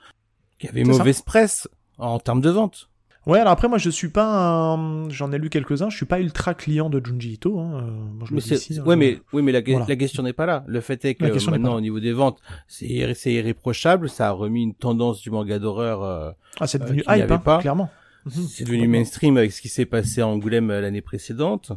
qui 0.60 0.68
avaient 0.68 0.84
mauvaise 0.84 1.23
presse 1.23 1.68
en 1.98 2.19
termes 2.19 2.41
de 2.41 2.52
vente. 2.52 2.91
Ouais, 3.27 3.38
alors 3.38 3.53
après, 3.53 3.68
moi, 3.68 3.77
je 3.77 3.89
suis 3.89 4.10
pas 4.10 4.80
J'en 5.10 5.31
ai 5.31 5.38
lu 5.38 5.49
quelques-uns, 5.49 5.89
je 5.89 5.95
suis 5.95 6.07
pas 6.07 6.19
ultra 6.19 6.53
client 6.53 6.89
de 6.89 7.02
Junji 7.03 7.34
Ito. 7.34 7.60
Hein. 7.60 7.72
Euh, 7.76 7.91
moi, 8.14 8.27
je 8.27 8.34
mais 8.34 8.41
c'est... 8.41 8.80
ouais, 8.80 8.95
mais, 8.95 9.19
oui, 9.31 9.43
mais 9.43 9.52
la, 9.52 9.61
la 9.61 9.95
question 9.95 10.23
n'est 10.23 10.34
pas 10.34 10.48
là. 10.48 10.64
Le 10.68 10.81
fait 10.81 11.06
est 11.06 11.15
que 11.15 11.49
maintenant, 11.49 11.76
au 11.76 11.81
niveau 11.81 11.99
des 11.99 12.14
ventes, 12.14 12.39
c'est, 12.68 13.14
c'est 13.14 13.34
irréprochable. 13.34 14.10
Ça 14.10 14.30
a 14.30 14.31
remis 14.31 14.64
une 14.64 14.73
tendance 14.73 15.22
du 15.22 15.30
manga 15.30 15.60
d'horreur. 15.60 16.03
Euh, 16.03 16.31
ah, 16.60 16.68
c'est 16.68 16.80
devenu 16.80 17.03
euh, 17.07 17.15
hype, 17.15 17.31
hein, 17.31 17.38
pas. 17.38 17.60
clairement. 17.60 17.89
C'est 18.30 18.64
devenu 18.64 18.88
mainstream 18.88 19.38
avec 19.38 19.52
ce 19.52 19.61
qui 19.61 19.69
s'est 19.69 19.85
passé 19.85 20.22
à 20.22 20.27
Angoulême 20.27 20.68
l'année 20.69 21.02
précédente. 21.02 21.72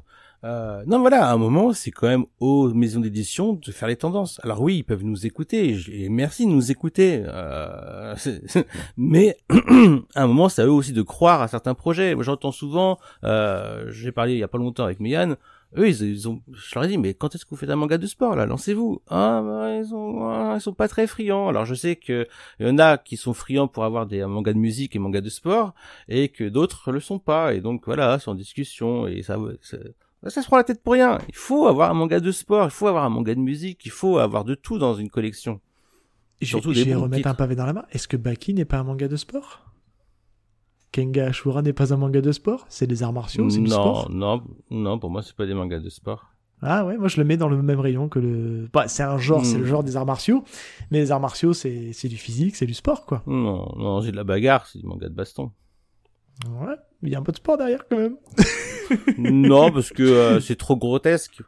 Euh, 0.45 0.83
non, 0.87 1.01
voilà, 1.01 1.27
à 1.27 1.33
un 1.33 1.39
moment, 1.39 1.73
c'est 1.73 1.91
quand 1.91 2.07
même 2.07 2.27
aux 2.39 2.69
maisons 2.69 3.01
d'édition 3.01 3.55
de 3.55 3.73
faire 3.73 3.89
les 3.89 3.97
tendances. 3.97 4.41
Alors 4.43 4.61
oui, 4.61 4.79
ils 4.79 4.83
peuvent 4.85 5.03
nous 5.03 5.25
écouter, 5.25 5.79
et 5.91 6.11
merci 6.11 6.47
de 6.47 6.51
nous 6.51 6.71
écouter, 6.71 7.23
euh, 7.25 8.15
mais 8.99 9.39
à 10.15 10.25
un 10.25 10.27
moment, 10.27 10.51
c'est 10.51 10.61
à 10.61 10.67
eux 10.67 10.71
aussi 10.71 10.93
de 10.93 11.03
croire 11.03 11.41
à 11.41 11.49
certains 11.49 11.75
projets. 11.75 12.15
J'entends 12.21 12.53
souvent, 12.53 12.99
euh, 13.25 13.91
j'ai 13.91 14.13
parlé 14.13 14.35
il 14.35 14.39
y 14.39 14.43
a 14.43 14.49
pas 14.49 14.59
longtemps 14.59 14.85
avec 14.85 15.01
Mégane, 15.01 15.37
eux, 15.77 15.89
ils, 15.89 16.29
ont, 16.29 16.41
je 16.53 16.75
leur 16.75 16.85
ai 16.85 16.89
dit, 16.89 16.99
mais 16.99 17.15
quand 17.15 17.35
est-ce 17.35 17.45
que 17.45 17.51
vous 17.51 17.57
faites 17.57 17.71
un 17.71 17.77
manga 17.77 17.99
de 17.99 18.07
sport, 18.07 18.37
là? 18.37 18.47
Lancez-vous. 18.47 19.03
Ah, 19.09 19.43
bah, 19.45 19.77
ils 19.77 19.87
sont, 19.87 20.21
ah, 20.23 20.55
ils 20.57 20.61
sont 20.61 20.73
pas 20.73 20.87
très 20.87 21.07
friands. 21.07 21.49
Alors, 21.49 21.65
je 21.65 21.75
sais 21.75 21.97
que 21.97 22.29
il 22.61 22.67
y 22.67 22.71
en 22.71 22.79
a 22.79 22.97
qui 22.97 23.17
sont 23.17 23.35
friands 23.35 23.67
pour 23.67 23.85
avoir 23.85 24.07
des 24.07 24.25
mangas 24.25 24.53
de 24.53 24.59
musique 24.59 24.95
et 24.95 24.99
mangas 25.01 25.21
de 25.21 25.31
sport, 25.31 25.75
et 26.09 26.29
que 26.29 26.45
d'autres 26.45 26.93
le 26.93 27.01
sont 27.01 27.19
pas. 27.19 27.55
Et 27.55 27.61
donc, 27.61 27.87
voilà, 27.87 28.19
c'est 28.21 28.29
en 28.31 28.37
discussion, 28.37 29.09
et 29.09 29.23
ça, 29.23 29.37
ça 30.29 30.43
se 30.43 30.47
prend 30.47 30.57
la 30.57 30.65
tête 30.65 30.83
pour 30.83 30.95
rien. 30.95 31.19
Il 31.29 31.35
faut 31.35 31.67
avoir 31.67 31.91
un 31.91 31.95
manga 31.95 32.21
de 32.21 32.33
sport, 32.33 32.67
il 32.67 32.71
faut 32.71 32.87
avoir 32.87 33.05
un 33.05 33.11
manga 33.11 33.35
de 33.35 33.41
musique, 33.41 33.85
il 33.85 33.91
faut 33.91 34.19
avoir 34.19 34.45
de 34.45 34.55
tout 34.55 34.79
dans 34.79 34.95
une 34.95 35.11
collection. 35.11 35.61
Et 36.41 36.47
surtout 36.47 36.73
des 36.73 36.85
Je 36.85 36.95
remettre 36.95 37.29
un 37.29 37.35
pavé 37.35 37.55
dans 37.55 37.67
la 37.67 37.73
main. 37.73 37.85
Est-ce 37.93 38.09
que 38.09 38.17
Baki 38.17 38.55
n'est 38.55 38.65
pas 38.65 38.79
un 38.79 38.85
manga 38.85 39.09
de 39.09 39.17
sport? 39.17 39.65
Kenga 40.95 41.27
Ashura 41.27 41.63
n'est 41.63 41.73
pas 41.73 41.93
un 41.93 41.97
manga 41.97 42.21
de 42.21 42.31
sport? 42.31 42.67
C'est 42.69 42.87
des 42.87 43.03
arts 43.03 43.13
martiaux, 43.13 43.51
c'est 43.51 43.61
du 43.61 43.67
sport? 43.67 44.09
Non, 44.11 44.43
non, 44.71 45.01
pour 45.01 45.11
moi 45.11 45.23
c'est 45.23 45.35
pas 45.35 45.45
des 45.45 45.55
mangas 45.55 45.81
de 45.81 45.89
sport. 45.89 46.31
Ah 46.63 46.87
ouais, 46.87 46.97
moi 46.97 47.09
je 47.09 47.17
le 47.17 47.25
mets 47.25 47.37
dans 47.37 47.49
le 47.49 47.61
même 47.61 47.81
rayon 47.81 48.09
que 48.09 48.21
le. 48.21 48.69
Bah, 48.73 48.87
c'est 48.87 49.03
un 49.03 49.19
genre, 49.19 49.45
c'est 49.45 49.59
le 49.59 49.65
hmm. 49.65 49.67
genre 49.67 49.83
des 49.83 49.97
arts 49.97 50.07
martiaux, 50.07 50.45
mais 50.93 51.01
les 51.01 51.11
arts 51.11 51.19
martiaux 51.21 51.53
c'est 51.53 52.07
du 52.09 52.17
physique, 52.17 52.55
c'est 52.55 52.67
du 52.67 52.75
sport 52.75 53.07
quoi. 53.07 53.25
Non, 53.27 53.75
non, 53.77 54.03
j'ai 54.03 54.13
de 54.13 54.17
la 54.17 54.23
bagarre, 54.23 54.67
c'est 54.67 54.79
du 54.79 54.87
manga 54.87 55.09
de 55.09 55.15
baston. 55.15 55.51
Ouais, 56.47 56.75
il 57.03 57.11
y 57.11 57.15
a 57.15 57.19
un 57.19 57.23
peu 57.23 57.33
de 57.33 57.37
sport 57.37 57.57
derrière 57.57 57.87
quand 57.89 57.99
même. 57.99 58.17
non, 59.19 59.71
parce 59.71 59.91
que 59.91 60.03
euh, 60.03 60.41
c'est 60.41 60.57
trop 60.57 60.77
grotesque. 60.77 61.43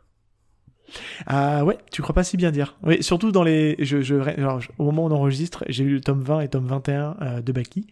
Ah 1.27 1.65
ouais, 1.65 1.77
tu 1.91 2.01
crois 2.03 2.15
pas 2.15 2.25
si 2.25 2.37
bien 2.37 2.51
dire. 2.51 2.77
Oui, 2.85 3.03
surtout 3.03 3.33
dans 3.33 3.43
les. 3.43 3.77
Je, 3.81 4.01
je, 4.01 4.15
au 4.79 4.85
moment 4.85 5.05
où 5.05 5.09
on 5.09 5.13
enregistre, 5.13 5.65
j'ai 5.69 5.85
lu 5.85 5.95
le 5.95 6.01
tome 6.01 6.21
20 6.21 6.41
et 6.41 6.49
tome 6.49 6.67
21 6.67 7.17
euh, 7.21 7.43
de 7.43 7.53
Baki. 7.53 7.87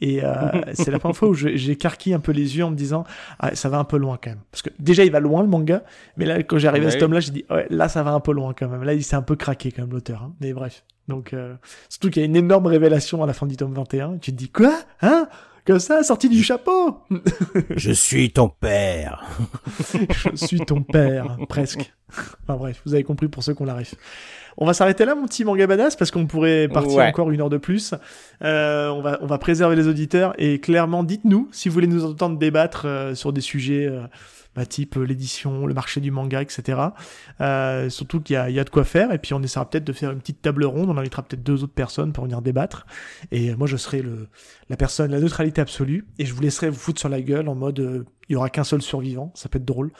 Et 0.00 0.24
euh, 0.24 0.30
c'est 0.72 0.90
la 0.90 0.98
première 0.98 1.16
fois 1.16 1.28
où 1.28 1.34
j'ai 1.34 1.76
carqué 1.76 2.14
un 2.14 2.20
peu 2.20 2.32
les 2.32 2.56
yeux 2.56 2.64
en 2.64 2.70
me 2.70 2.76
disant 2.76 3.04
ah, 3.38 3.54
ça 3.54 3.68
va 3.68 3.78
un 3.78 3.84
peu 3.84 3.98
loin 3.98 4.18
quand 4.22 4.30
même. 4.30 4.40
Parce 4.50 4.62
que 4.62 4.70
déjà 4.78 5.04
il 5.04 5.12
va 5.12 5.20
loin 5.20 5.42
le 5.42 5.48
manga, 5.48 5.84
mais 6.16 6.24
là 6.24 6.42
quand 6.42 6.58
j'ai 6.58 6.68
arrivé 6.68 6.86
à 6.86 6.90
ce 6.90 6.98
tome-là, 6.98 7.20
j'ai 7.20 7.32
dit 7.32 7.44
ouais 7.50 7.66
là 7.68 7.88
ça 7.88 8.02
va 8.02 8.12
un 8.12 8.20
peu 8.20 8.32
loin 8.32 8.54
quand 8.54 8.68
même. 8.68 8.82
Là 8.82 8.94
il 8.94 9.04
s'est 9.04 9.16
un 9.16 9.22
peu 9.22 9.36
craqué 9.36 9.70
quand 9.70 9.82
même 9.82 9.92
l'auteur. 9.92 10.22
Hein. 10.22 10.34
Mais 10.40 10.52
bref. 10.52 10.84
Donc 11.08 11.34
surtout 11.88 12.10
qu'il 12.10 12.22
y 12.22 12.24
a 12.24 12.26
une 12.26 12.36
énorme 12.36 12.66
révélation 12.66 13.22
à 13.22 13.26
la 13.26 13.32
fin 13.32 13.46
du 13.46 13.56
tome 13.56 13.74
21. 13.74 14.18
Tu 14.18 14.30
te 14.30 14.36
dis 14.36 14.50
quoi? 14.50 14.78
Hein? 15.02 15.28
Que 15.68 15.78
ça, 15.78 16.02
sorti 16.02 16.30
du 16.30 16.42
chapeau 16.42 16.96
Je 17.76 17.92
suis 17.92 18.30
ton 18.30 18.48
père. 18.48 19.28
Je 20.32 20.34
suis 20.34 20.60
ton 20.60 20.82
père, 20.82 21.36
presque. 21.46 21.92
Enfin 22.08 22.56
bref, 22.56 22.80
vous 22.86 22.94
avez 22.94 23.04
compris 23.04 23.28
pour 23.28 23.42
ceux 23.42 23.52
qu'on 23.52 23.66
l'arrive. 23.66 23.92
On 24.56 24.64
va 24.64 24.72
s'arrêter 24.72 25.04
là, 25.04 25.14
mon 25.14 25.26
petit 25.26 25.44
manga 25.44 25.66
badass, 25.66 25.94
parce 25.94 26.10
qu'on 26.10 26.26
pourrait 26.26 26.68
partir 26.68 27.00
encore 27.00 27.30
une 27.30 27.42
heure 27.42 27.50
de 27.50 27.58
plus. 27.58 27.92
Euh, 28.42 28.88
on 28.88 29.02
va 29.02 29.18
on 29.20 29.26
va 29.26 29.36
préserver 29.36 29.76
les 29.76 29.88
auditeurs 29.88 30.32
et 30.38 30.58
clairement, 30.58 31.04
dites-nous 31.04 31.50
si 31.52 31.68
vous 31.68 31.74
voulez 31.74 31.86
nous 31.86 32.06
entendre 32.06 32.38
débattre 32.38 32.86
euh, 32.86 33.14
sur 33.14 33.34
des 33.34 33.42
sujets. 33.42 33.86
Euh, 33.86 34.06
bah, 34.58 34.66
type 34.66 34.96
euh, 34.96 35.04
l'édition, 35.04 35.66
le 35.66 35.72
marché 35.72 36.00
du 36.00 36.10
manga, 36.10 36.42
etc. 36.42 36.80
Euh, 37.40 37.88
surtout 37.90 38.20
qu'il 38.20 38.34
y, 38.34 38.52
y 38.52 38.58
a, 38.58 38.64
de 38.64 38.70
quoi 38.70 38.82
faire, 38.82 39.12
et 39.12 39.18
puis 39.18 39.32
on 39.32 39.40
essaiera 39.40 39.70
peut-être 39.70 39.84
de 39.84 39.92
faire 39.92 40.10
une 40.10 40.18
petite 40.18 40.42
table 40.42 40.64
ronde, 40.64 40.90
on 40.90 40.96
invitera 40.96 41.22
peut-être 41.22 41.44
deux 41.44 41.62
autres 41.62 41.74
personnes 41.74 42.12
pour 42.12 42.24
venir 42.24 42.42
débattre, 42.42 42.84
et 43.30 43.54
moi 43.54 43.68
je 43.68 43.76
serai 43.76 44.02
le, 44.02 44.26
la 44.68 44.76
personne, 44.76 45.12
la 45.12 45.20
neutralité 45.20 45.60
absolue, 45.60 46.08
et 46.18 46.26
je 46.26 46.34
vous 46.34 46.40
laisserai 46.40 46.70
vous 46.70 46.78
foutre 46.78 46.98
sur 46.98 47.08
la 47.08 47.22
gueule 47.22 47.48
en 47.48 47.54
mode 47.54 47.78
euh, 47.78 48.04
il 48.28 48.32
y 48.32 48.36
aura 48.36 48.50
qu'un 48.50 48.64
seul 48.64 48.82
survivant, 48.82 49.30
ça 49.36 49.48
peut 49.48 49.58
être 49.58 49.64
drôle. 49.64 49.92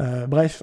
Euh, 0.00 0.26
bref, 0.26 0.62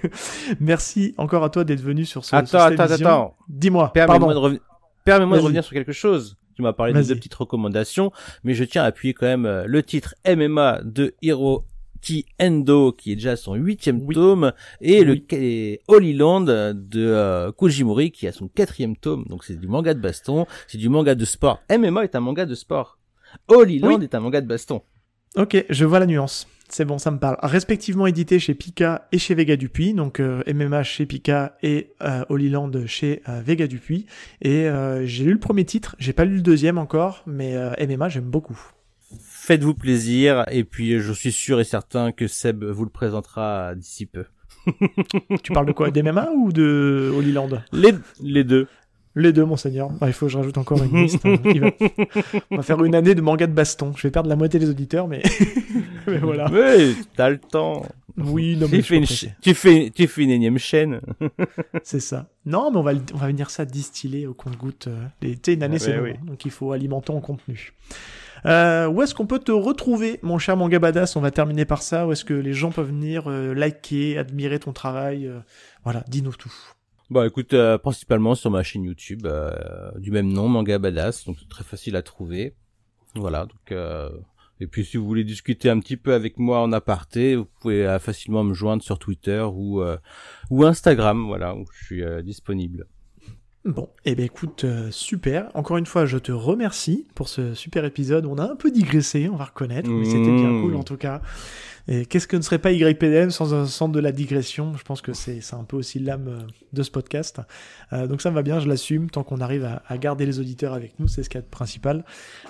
merci 0.60 1.14
encore 1.16 1.44
à 1.44 1.48
toi 1.48 1.64
d'être 1.64 1.80
venu 1.80 2.04
sur 2.04 2.26
ce. 2.26 2.36
Attends, 2.36 2.58
attends, 2.58 2.92
attends. 2.92 3.36
Dis-moi. 3.48 3.90
Permets-moi 3.94 4.34
de, 4.34 4.60
Permets 5.02 5.38
de 5.38 5.42
revenir 5.42 5.64
sur 5.64 5.72
quelque 5.72 5.92
chose. 5.92 6.36
Tu 6.54 6.60
m'as 6.60 6.74
parlé 6.74 6.92
de 6.92 7.02
deux 7.02 7.14
petites 7.14 7.34
recommandations, 7.34 8.12
mais 8.44 8.52
je 8.52 8.64
tiens 8.64 8.82
à 8.82 8.86
appuyer 8.86 9.14
quand 9.14 9.26
même 9.26 9.64
le 9.66 9.82
titre 9.82 10.14
MMA 10.26 10.82
de 10.84 11.14
Hiro 11.22 11.64
Endo, 12.40 12.92
qui 12.92 13.12
est 13.12 13.16
déjà 13.16 13.36
son 13.36 13.54
huitième 13.54 14.06
tome, 14.08 14.52
et 14.80 15.04
le 15.04 15.16
Holy 15.88 16.12
Land 16.14 16.44
de 16.44 16.74
euh, 16.96 17.52
Kojimori, 17.52 18.10
qui 18.10 18.26
a 18.26 18.32
son 18.32 18.48
quatrième 18.48 18.96
tome. 18.96 19.24
Donc 19.28 19.44
c'est 19.44 19.56
du 19.56 19.68
manga 19.68 19.94
de 19.94 20.00
baston, 20.00 20.46
c'est 20.68 20.78
du 20.78 20.88
manga 20.88 21.14
de 21.14 21.24
sport. 21.24 21.60
MMA 21.70 22.04
est 22.04 22.14
un 22.14 22.20
manga 22.20 22.46
de 22.46 22.54
sport. 22.54 22.98
Holy 23.48 23.78
Land 23.78 24.00
est 24.00 24.14
un 24.14 24.20
manga 24.20 24.40
de 24.40 24.46
baston. 24.46 24.82
Ok, 25.36 25.64
je 25.70 25.84
vois 25.86 25.98
la 25.98 26.06
nuance. 26.06 26.46
C'est 26.68 26.84
bon, 26.84 26.98
ça 26.98 27.10
me 27.10 27.18
parle. 27.18 27.36
Respectivement 27.42 28.06
édité 28.06 28.38
chez 28.38 28.54
Pika 28.54 29.08
et 29.12 29.18
chez 29.18 29.34
Vega 29.34 29.56
Dupuis, 29.56 29.94
donc 29.94 30.20
euh, 30.20 30.42
MMA 30.46 30.82
chez 30.82 31.06
Pika 31.06 31.56
et 31.62 31.92
euh, 32.02 32.24
Holy 32.28 32.48
Land 32.48 32.70
chez 32.86 33.22
euh, 33.28 33.40
Vega 33.40 33.66
Dupuis. 33.66 34.06
Et 34.40 34.68
j'ai 35.04 35.24
lu 35.24 35.32
le 35.32 35.38
premier 35.38 35.64
titre, 35.64 35.96
j'ai 35.98 36.12
pas 36.12 36.24
lu 36.24 36.36
le 36.36 36.42
deuxième 36.42 36.78
encore, 36.78 37.22
mais 37.26 37.54
MMA 37.86 38.08
j'aime 38.08 38.24
beaucoup. 38.24 38.58
Faites-vous 39.44 39.74
plaisir, 39.74 40.44
et 40.52 40.62
puis 40.62 41.00
je 41.00 41.12
suis 41.12 41.32
sûr 41.32 41.58
et 41.58 41.64
certain 41.64 42.12
que 42.12 42.28
Seb 42.28 42.62
vous 42.62 42.84
le 42.84 42.90
présentera 42.90 43.74
d'ici 43.74 44.06
peu. 44.06 44.24
tu 45.42 45.52
parles 45.52 45.66
de 45.66 45.72
quoi 45.72 45.90
D'MMA 45.90 46.30
ou 46.36 46.52
de 46.52 47.10
Holy 47.12 47.32
Land? 47.32 47.48
Les, 47.72 47.92
les 48.22 48.44
deux. 48.44 48.68
Les 49.16 49.32
deux, 49.32 49.44
monseigneur. 49.44 49.90
Ah, 50.00 50.06
il 50.06 50.12
faut 50.12 50.26
que 50.26 50.32
je 50.32 50.38
rajoute 50.38 50.56
encore 50.58 50.80
une 50.84 50.96
liste. 51.02 51.26
hein, 51.26 51.36
qui 51.38 51.58
va... 51.58 51.70
On 52.52 52.56
va 52.58 52.62
faire 52.62 52.82
une 52.84 52.94
année 52.94 53.16
de 53.16 53.20
manga 53.20 53.48
de 53.48 53.52
baston. 53.52 53.92
Je 53.96 54.06
vais 54.06 54.12
perdre 54.12 54.28
la 54.28 54.36
moitié 54.36 54.60
des 54.60 54.70
auditeurs, 54.70 55.08
mais, 55.08 55.22
mais 56.06 56.18
voilà. 56.18 56.48
Oui, 56.50 56.96
t'as 57.16 57.28
le 57.28 57.38
temps. 57.38 57.82
Oui, 58.16 58.56
non, 58.56 58.68
mais 58.70 58.78
tu, 58.78 58.82
fais 58.84 58.96
une, 58.98 59.06
ch- 59.06 59.32
tu, 59.42 59.54
fais, 59.54 59.90
tu 59.94 60.06
fais 60.06 60.22
une 60.22 60.30
énième 60.30 60.58
chaîne. 60.58 61.00
C'est 61.82 61.98
ça. 62.00 62.28
Non, 62.46 62.70
mais 62.70 62.76
on 62.78 62.82
va, 62.82 62.92
on 63.12 63.16
va 63.18 63.26
venir 63.26 63.50
ça 63.50 63.64
distiller 63.64 64.26
au 64.28 64.34
compte-goutte. 64.34 64.86
euh, 64.86 65.06
Tu 65.20 65.36
sais, 65.44 65.54
une 65.54 65.62
année, 65.64 65.76
Ah 65.76 65.84
c'est 65.84 65.90
ouais, 65.90 65.96
long, 65.96 66.04
oui. 66.04 66.10
hein, 66.14 66.24
donc 66.28 66.44
il 66.44 66.50
faut 66.52 66.70
alimenter 66.72 67.10
en 67.12 67.20
contenu. 67.20 67.72
Euh, 68.44 68.88
où 68.88 69.02
est-ce 69.02 69.14
qu'on 69.14 69.26
peut 69.26 69.38
te 69.38 69.52
retrouver, 69.52 70.18
mon 70.22 70.38
cher 70.38 70.56
manga 70.56 70.78
badass? 70.78 71.16
On 71.16 71.20
va 71.20 71.30
terminer 71.30 71.64
par 71.64 71.82
ça. 71.82 72.06
Où 72.06 72.12
est-ce 72.12 72.24
que 72.24 72.34
les 72.34 72.52
gens 72.52 72.70
peuvent 72.70 72.88
venir 72.88 73.30
euh, 73.30 73.54
liker, 73.54 74.18
admirer 74.18 74.58
ton 74.58 74.72
travail 74.72 75.26
euh, 75.26 75.38
Voilà, 75.84 76.04
dis-nous 76.08 76.32
tout. 76.32 76.52
Bah 77.10 77.26
écoute, 77.26 77.52
euh, 77.52 77.78
principalement 77.78 78.34
sur 78.34 78.50
ma 78.50 78.62
chaîne 78.62 78.84
YouTube 78.84 79.26
euh, 79.26 79.52
du 79.98 80.10
même 80.10 80.32
nom, 80.32 80.48
Manga 80.48 80.78
Badass, 80.78 81.24
donc 81.24 81.36
très 81.48 81.64
facile 81.64 81.94
à 81.96 82.02
trouver. 82.02 82.54
Voilà, 83.14 83.46
donc 83.46 83.78
et 84.62 84.68
puis 84.68 84.84
si 84.84 84.96
vous 84.96 85.04
voulez 85.04 85.24
discuter 85.24 85.68
un 85.68 85.80
petit 85.80 85.96
peu 85.96 86.14
avec 86.14 86.38
moi 86.38 86.60
en 86.60 86.72
aparté, 86.72 87.34
vous 87.34 87.46
pouvez 87.60 87.98
facilement 87.98 88.44
me 88.44 88.54
joindre 88.54 88.80
sur 88.80 89.00
Twitter 89.00 89.40
ou 89.40 89.82
euh, 89.82 89.96
ou 90.50 90.64
Instagram, 90.64 91.26
voilà, 91.26 91.56
où 91.56 91.64
je 91.72 91.84
suis 91.84 92.04
euh, 92.04 92.22
disponible. 92.22 92.86
Bon, 93.64 93.88
eh 94.04 94.16
ben 94.16 94.24
écoute, 94.24 94.64
euh, 94.64 94.90
super. 94.90 95.48
Encore 95.54 95.76
une 95.76 95.86
fois, 95.86 96.04
je 96.04 96.18
te 96.18 96.32
remercie 96.32 97.06
pour 97.14 97.28
ce 97.28 97.54
super 97.54 97.84
épisode. 97.84 98.26
On 98.26 98.36
a 98.38 98.42
un 98.50 98.56
peu 98.56 98.72
digressé, 98.72 99.28
on 99.32 99.36
va 99.36 99.44
reconnaître, 99.44 99.88
mais 99.88 100.04
c'était 100.04 100.34
bien 100.34 100.50
Mmh. 100.50 100.62
cool 100.62 100.74
en 100.74 100.82
tout 100.82 100.96
cas. 100.96 101.22
Et 101.86 102.04
qu'est-ce 102.06 102.26
que 102.26 102.36
ne 102.36 102.42
serait 102.42 102.58
pas 102.58 102.72
YPDM 102.72 103.30
sans 103.30 103.54
un 103.54 103.66
centre 103.66 103.92
de 103.92 104.00
la 104.00 104.10
digression? 104.10 104.72
Je 104.76 104.82
pense 104.82 105.00
que 105.00 105.12
c'est 105.12 105.40
un 105.52 105.62
peu 105.62 105.76
aussi 105.76 106.00
l'âme 106.00 106.26
euh, 106.28 106.40
de 106.72 106.82
ce 106.82 106.90
podcast. 106.90 107.40
Euh, 107.92 108.08
donc 108.08 108.20
ça 108.20 108.30
me 108.30 108.34
va 108.34 108.42
bien, 108.42 108.58
je 108.58 108.68
l'assume, 108.68 109.10
tant 109.10 109.22
qu'on 109.22 109.40
arrive 109.40 109.64
à, 109.64 109.82
à 109.86 109.96
garder 109.96 110.26
les 110.26 110.40
auditeurs 110.40 110.74
avec 110.74 110.98
nous, 110.98 111.06
c'est 111.06 111.22
ce 111.22 111.28
qu'il 111.28 111.38
y 111.38 111.42
a 111.42 111.42
de 111.42 111.50
principal. 111.50 112.04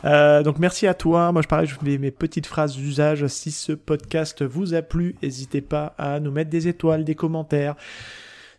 Euh, 0.06 0.42
donc 0.42 0.58
merci 0.58 0.86
à 0.86 0.94
toi. 0.94 1.30
Moi, 1.32 1.42
je 1.42 1.48
pareil, 1.48 1.66
je 1.66 1.74
fais 1.74 1.98
mes 1.98 2.10
petites 2.10 2.46
phrases 2.46 2.74
d'usage. 2.76 3.26
Si 3.26 3.50
ce 3.50 3.72
podcast 3.72 4.42
vous 4.42 4.72
a 4.72 4.80
plu, 4.80 5.14
n'hésitez 5.22 5.60
pas 5.60 5.94
à 5.98 6.20
nous 6.20 6.30
mettre 6.30 6.48
des 6.50 6.68
étoiles, 6.68 7.04
des 7.04 7.14
commentaires. 7.14 7.74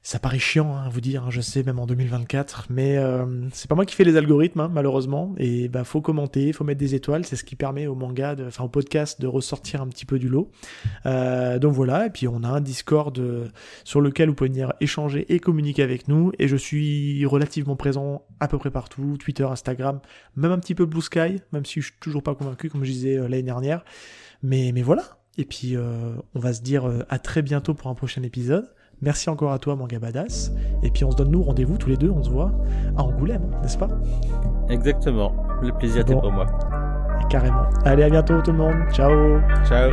Ça 0.06 0.20
paraît 0.20 0.38
chiant 0.38 0.76
hein, 0.76 0.84
à 0.86 0.90
vous 0.90 1.00
dire, 1.00 1.24
hein, 1.24 1.30
je 1.30 1.40
sais, 1.40 1.64
même 1.64 1.80
en 1.80 1.86
2024, 1.86 2.66
mais 2.70 2.98
euh, 2.98 3.48
c'est 3.54 3.70
pas 3.70 3.76
moi 3.76 3.86
qui 3.86 3.96
fais 3.96 4.04
les 4.04 4.18
algorithmes, 4.18 4.60
hein, 4.60 4.70
malheureusement. 4.70 5.34
Et 5.38 5.70
bah 5.70 5.86
faut 5.86 6.02
commenter, 6.02 6.52
faut 6.52 6.66
mettre 6.66 6.82
des 6.82 6.94
étoiles, 6.94 7.26
c'est 7.26 7.38
ce 7.38 7.46
qui 7.46 7.56
permet 7.56 7.88
au 7.88 7.96
manga, 7.96 8.36
enfin 8.46 8.66
au 8.66 8.68
podcast, 8.68 9.22
de 9.22 9.28
ressortir 9.28 9.82
un 9.82 9.88
petit 9.88 10.06
peu 10.06 10.20
du 10.20 10.28
lot. 10.28 10.52
Euh, 11.06 11.58
donc 11.58 11.72
voilà, 11.72 12.08
et 12.08 12.10
puis 12.10 12.28
on 12.28 12.44
a 12.44 12.50
un 12.50 12.60
Discord 12.60 13.18
euh, 13.18 13.48
sur 13.86 14.02
lequel 14.02 14.28
vous 14.28 14.36
pouvez 14.36 14.50
venir 14.50 14.74
échanger 14.82 15.26
et 15.34 15.40
communiquer 15.40 15.84
avec 15.84 16.10
nous. 16.10 16.34
Et 16.38 16.50
je 16.50 16.58
suis 16.58 17.26
relativement 17.26 17.78
présent 17.78 18.26
à 18.42 18.50
peu 18.50 18.58
près 18.58 18.72
partout, 18.72 19.16
Twitter, 19.18 19.46
Instagram, 19.46 20.02
même 20.36 20.52
un 20.52 20.60
petit 20.60 20.76
peu 20.76 20.86
Blue 20.86 21.02
Sky, 21.02 21.40
même 21.54 21.66
si 21.66 21.80
je 21.80 21.86
suis 21.86 22.00
toujours 22.02 22.24
pas 22.24 22.36
convaincu, 22.36 22.70
comme 22.70 22.84
je 22.84 22.92
disais 22.92 23.16
l'année 23.16 23.42
dernière. 23.42 23.86
Mais, 24.42 24.74
mais 24.74 24.82
voilà. 24.82 25.18
Et 25.38 25.46
puis 25.46 25.78
on 25.78 26.40
va 26.40 26.52
se 26.52 26.62
dire 26.62 26.92
à 27.08 27.20
très 27.20 27.42
bientôt 27.42 27.74
pour 27.74 27.90
un 27.90 27.96
prochain 27.96 28.22
épisode. 28.22 28.70
Merci 29.04 29.30
encore 29.30 29.52
à 29.52 29.60
toi, 29.60 29.76
Manga 29.76 30.00
Badass. 30.00 30.52
Et 30.82 30.90
puis 30.90 31.04
on 31.04 31.12
se 31.12 31.18
donne 31.18 31.32
nous 31.32 31.44
rendez-vous 31.44 31.78
tous 31.78 31.90
les 31.90 31.98
deux, 31.98 32.10
on 32.10 32.24
se 32.24 32.30
voit 32.30 32.52
à 32.98 33.04
Angoulême, 33.04 33.42
n'est-ce 33.62 33.78
pas? 33.78 33.90
Exactement. 34.70 35.34
Le 35.62 35.72
plaisir 35.74 36.02
était 36.02 36.14
Bon. 36.16 36.22
pour 36.22 36.32
moi. 36.32 36.46
Carrément. 37.30 37.64
Allez, 37.86 38.04
à 38.04 38.10
bientôt 38.10 38.42
tout 38.42 38.52
le 38.52 38.58
monde. 38.58 38.76
Ciao 38.92 39.40
Ciao. 39.66 39.92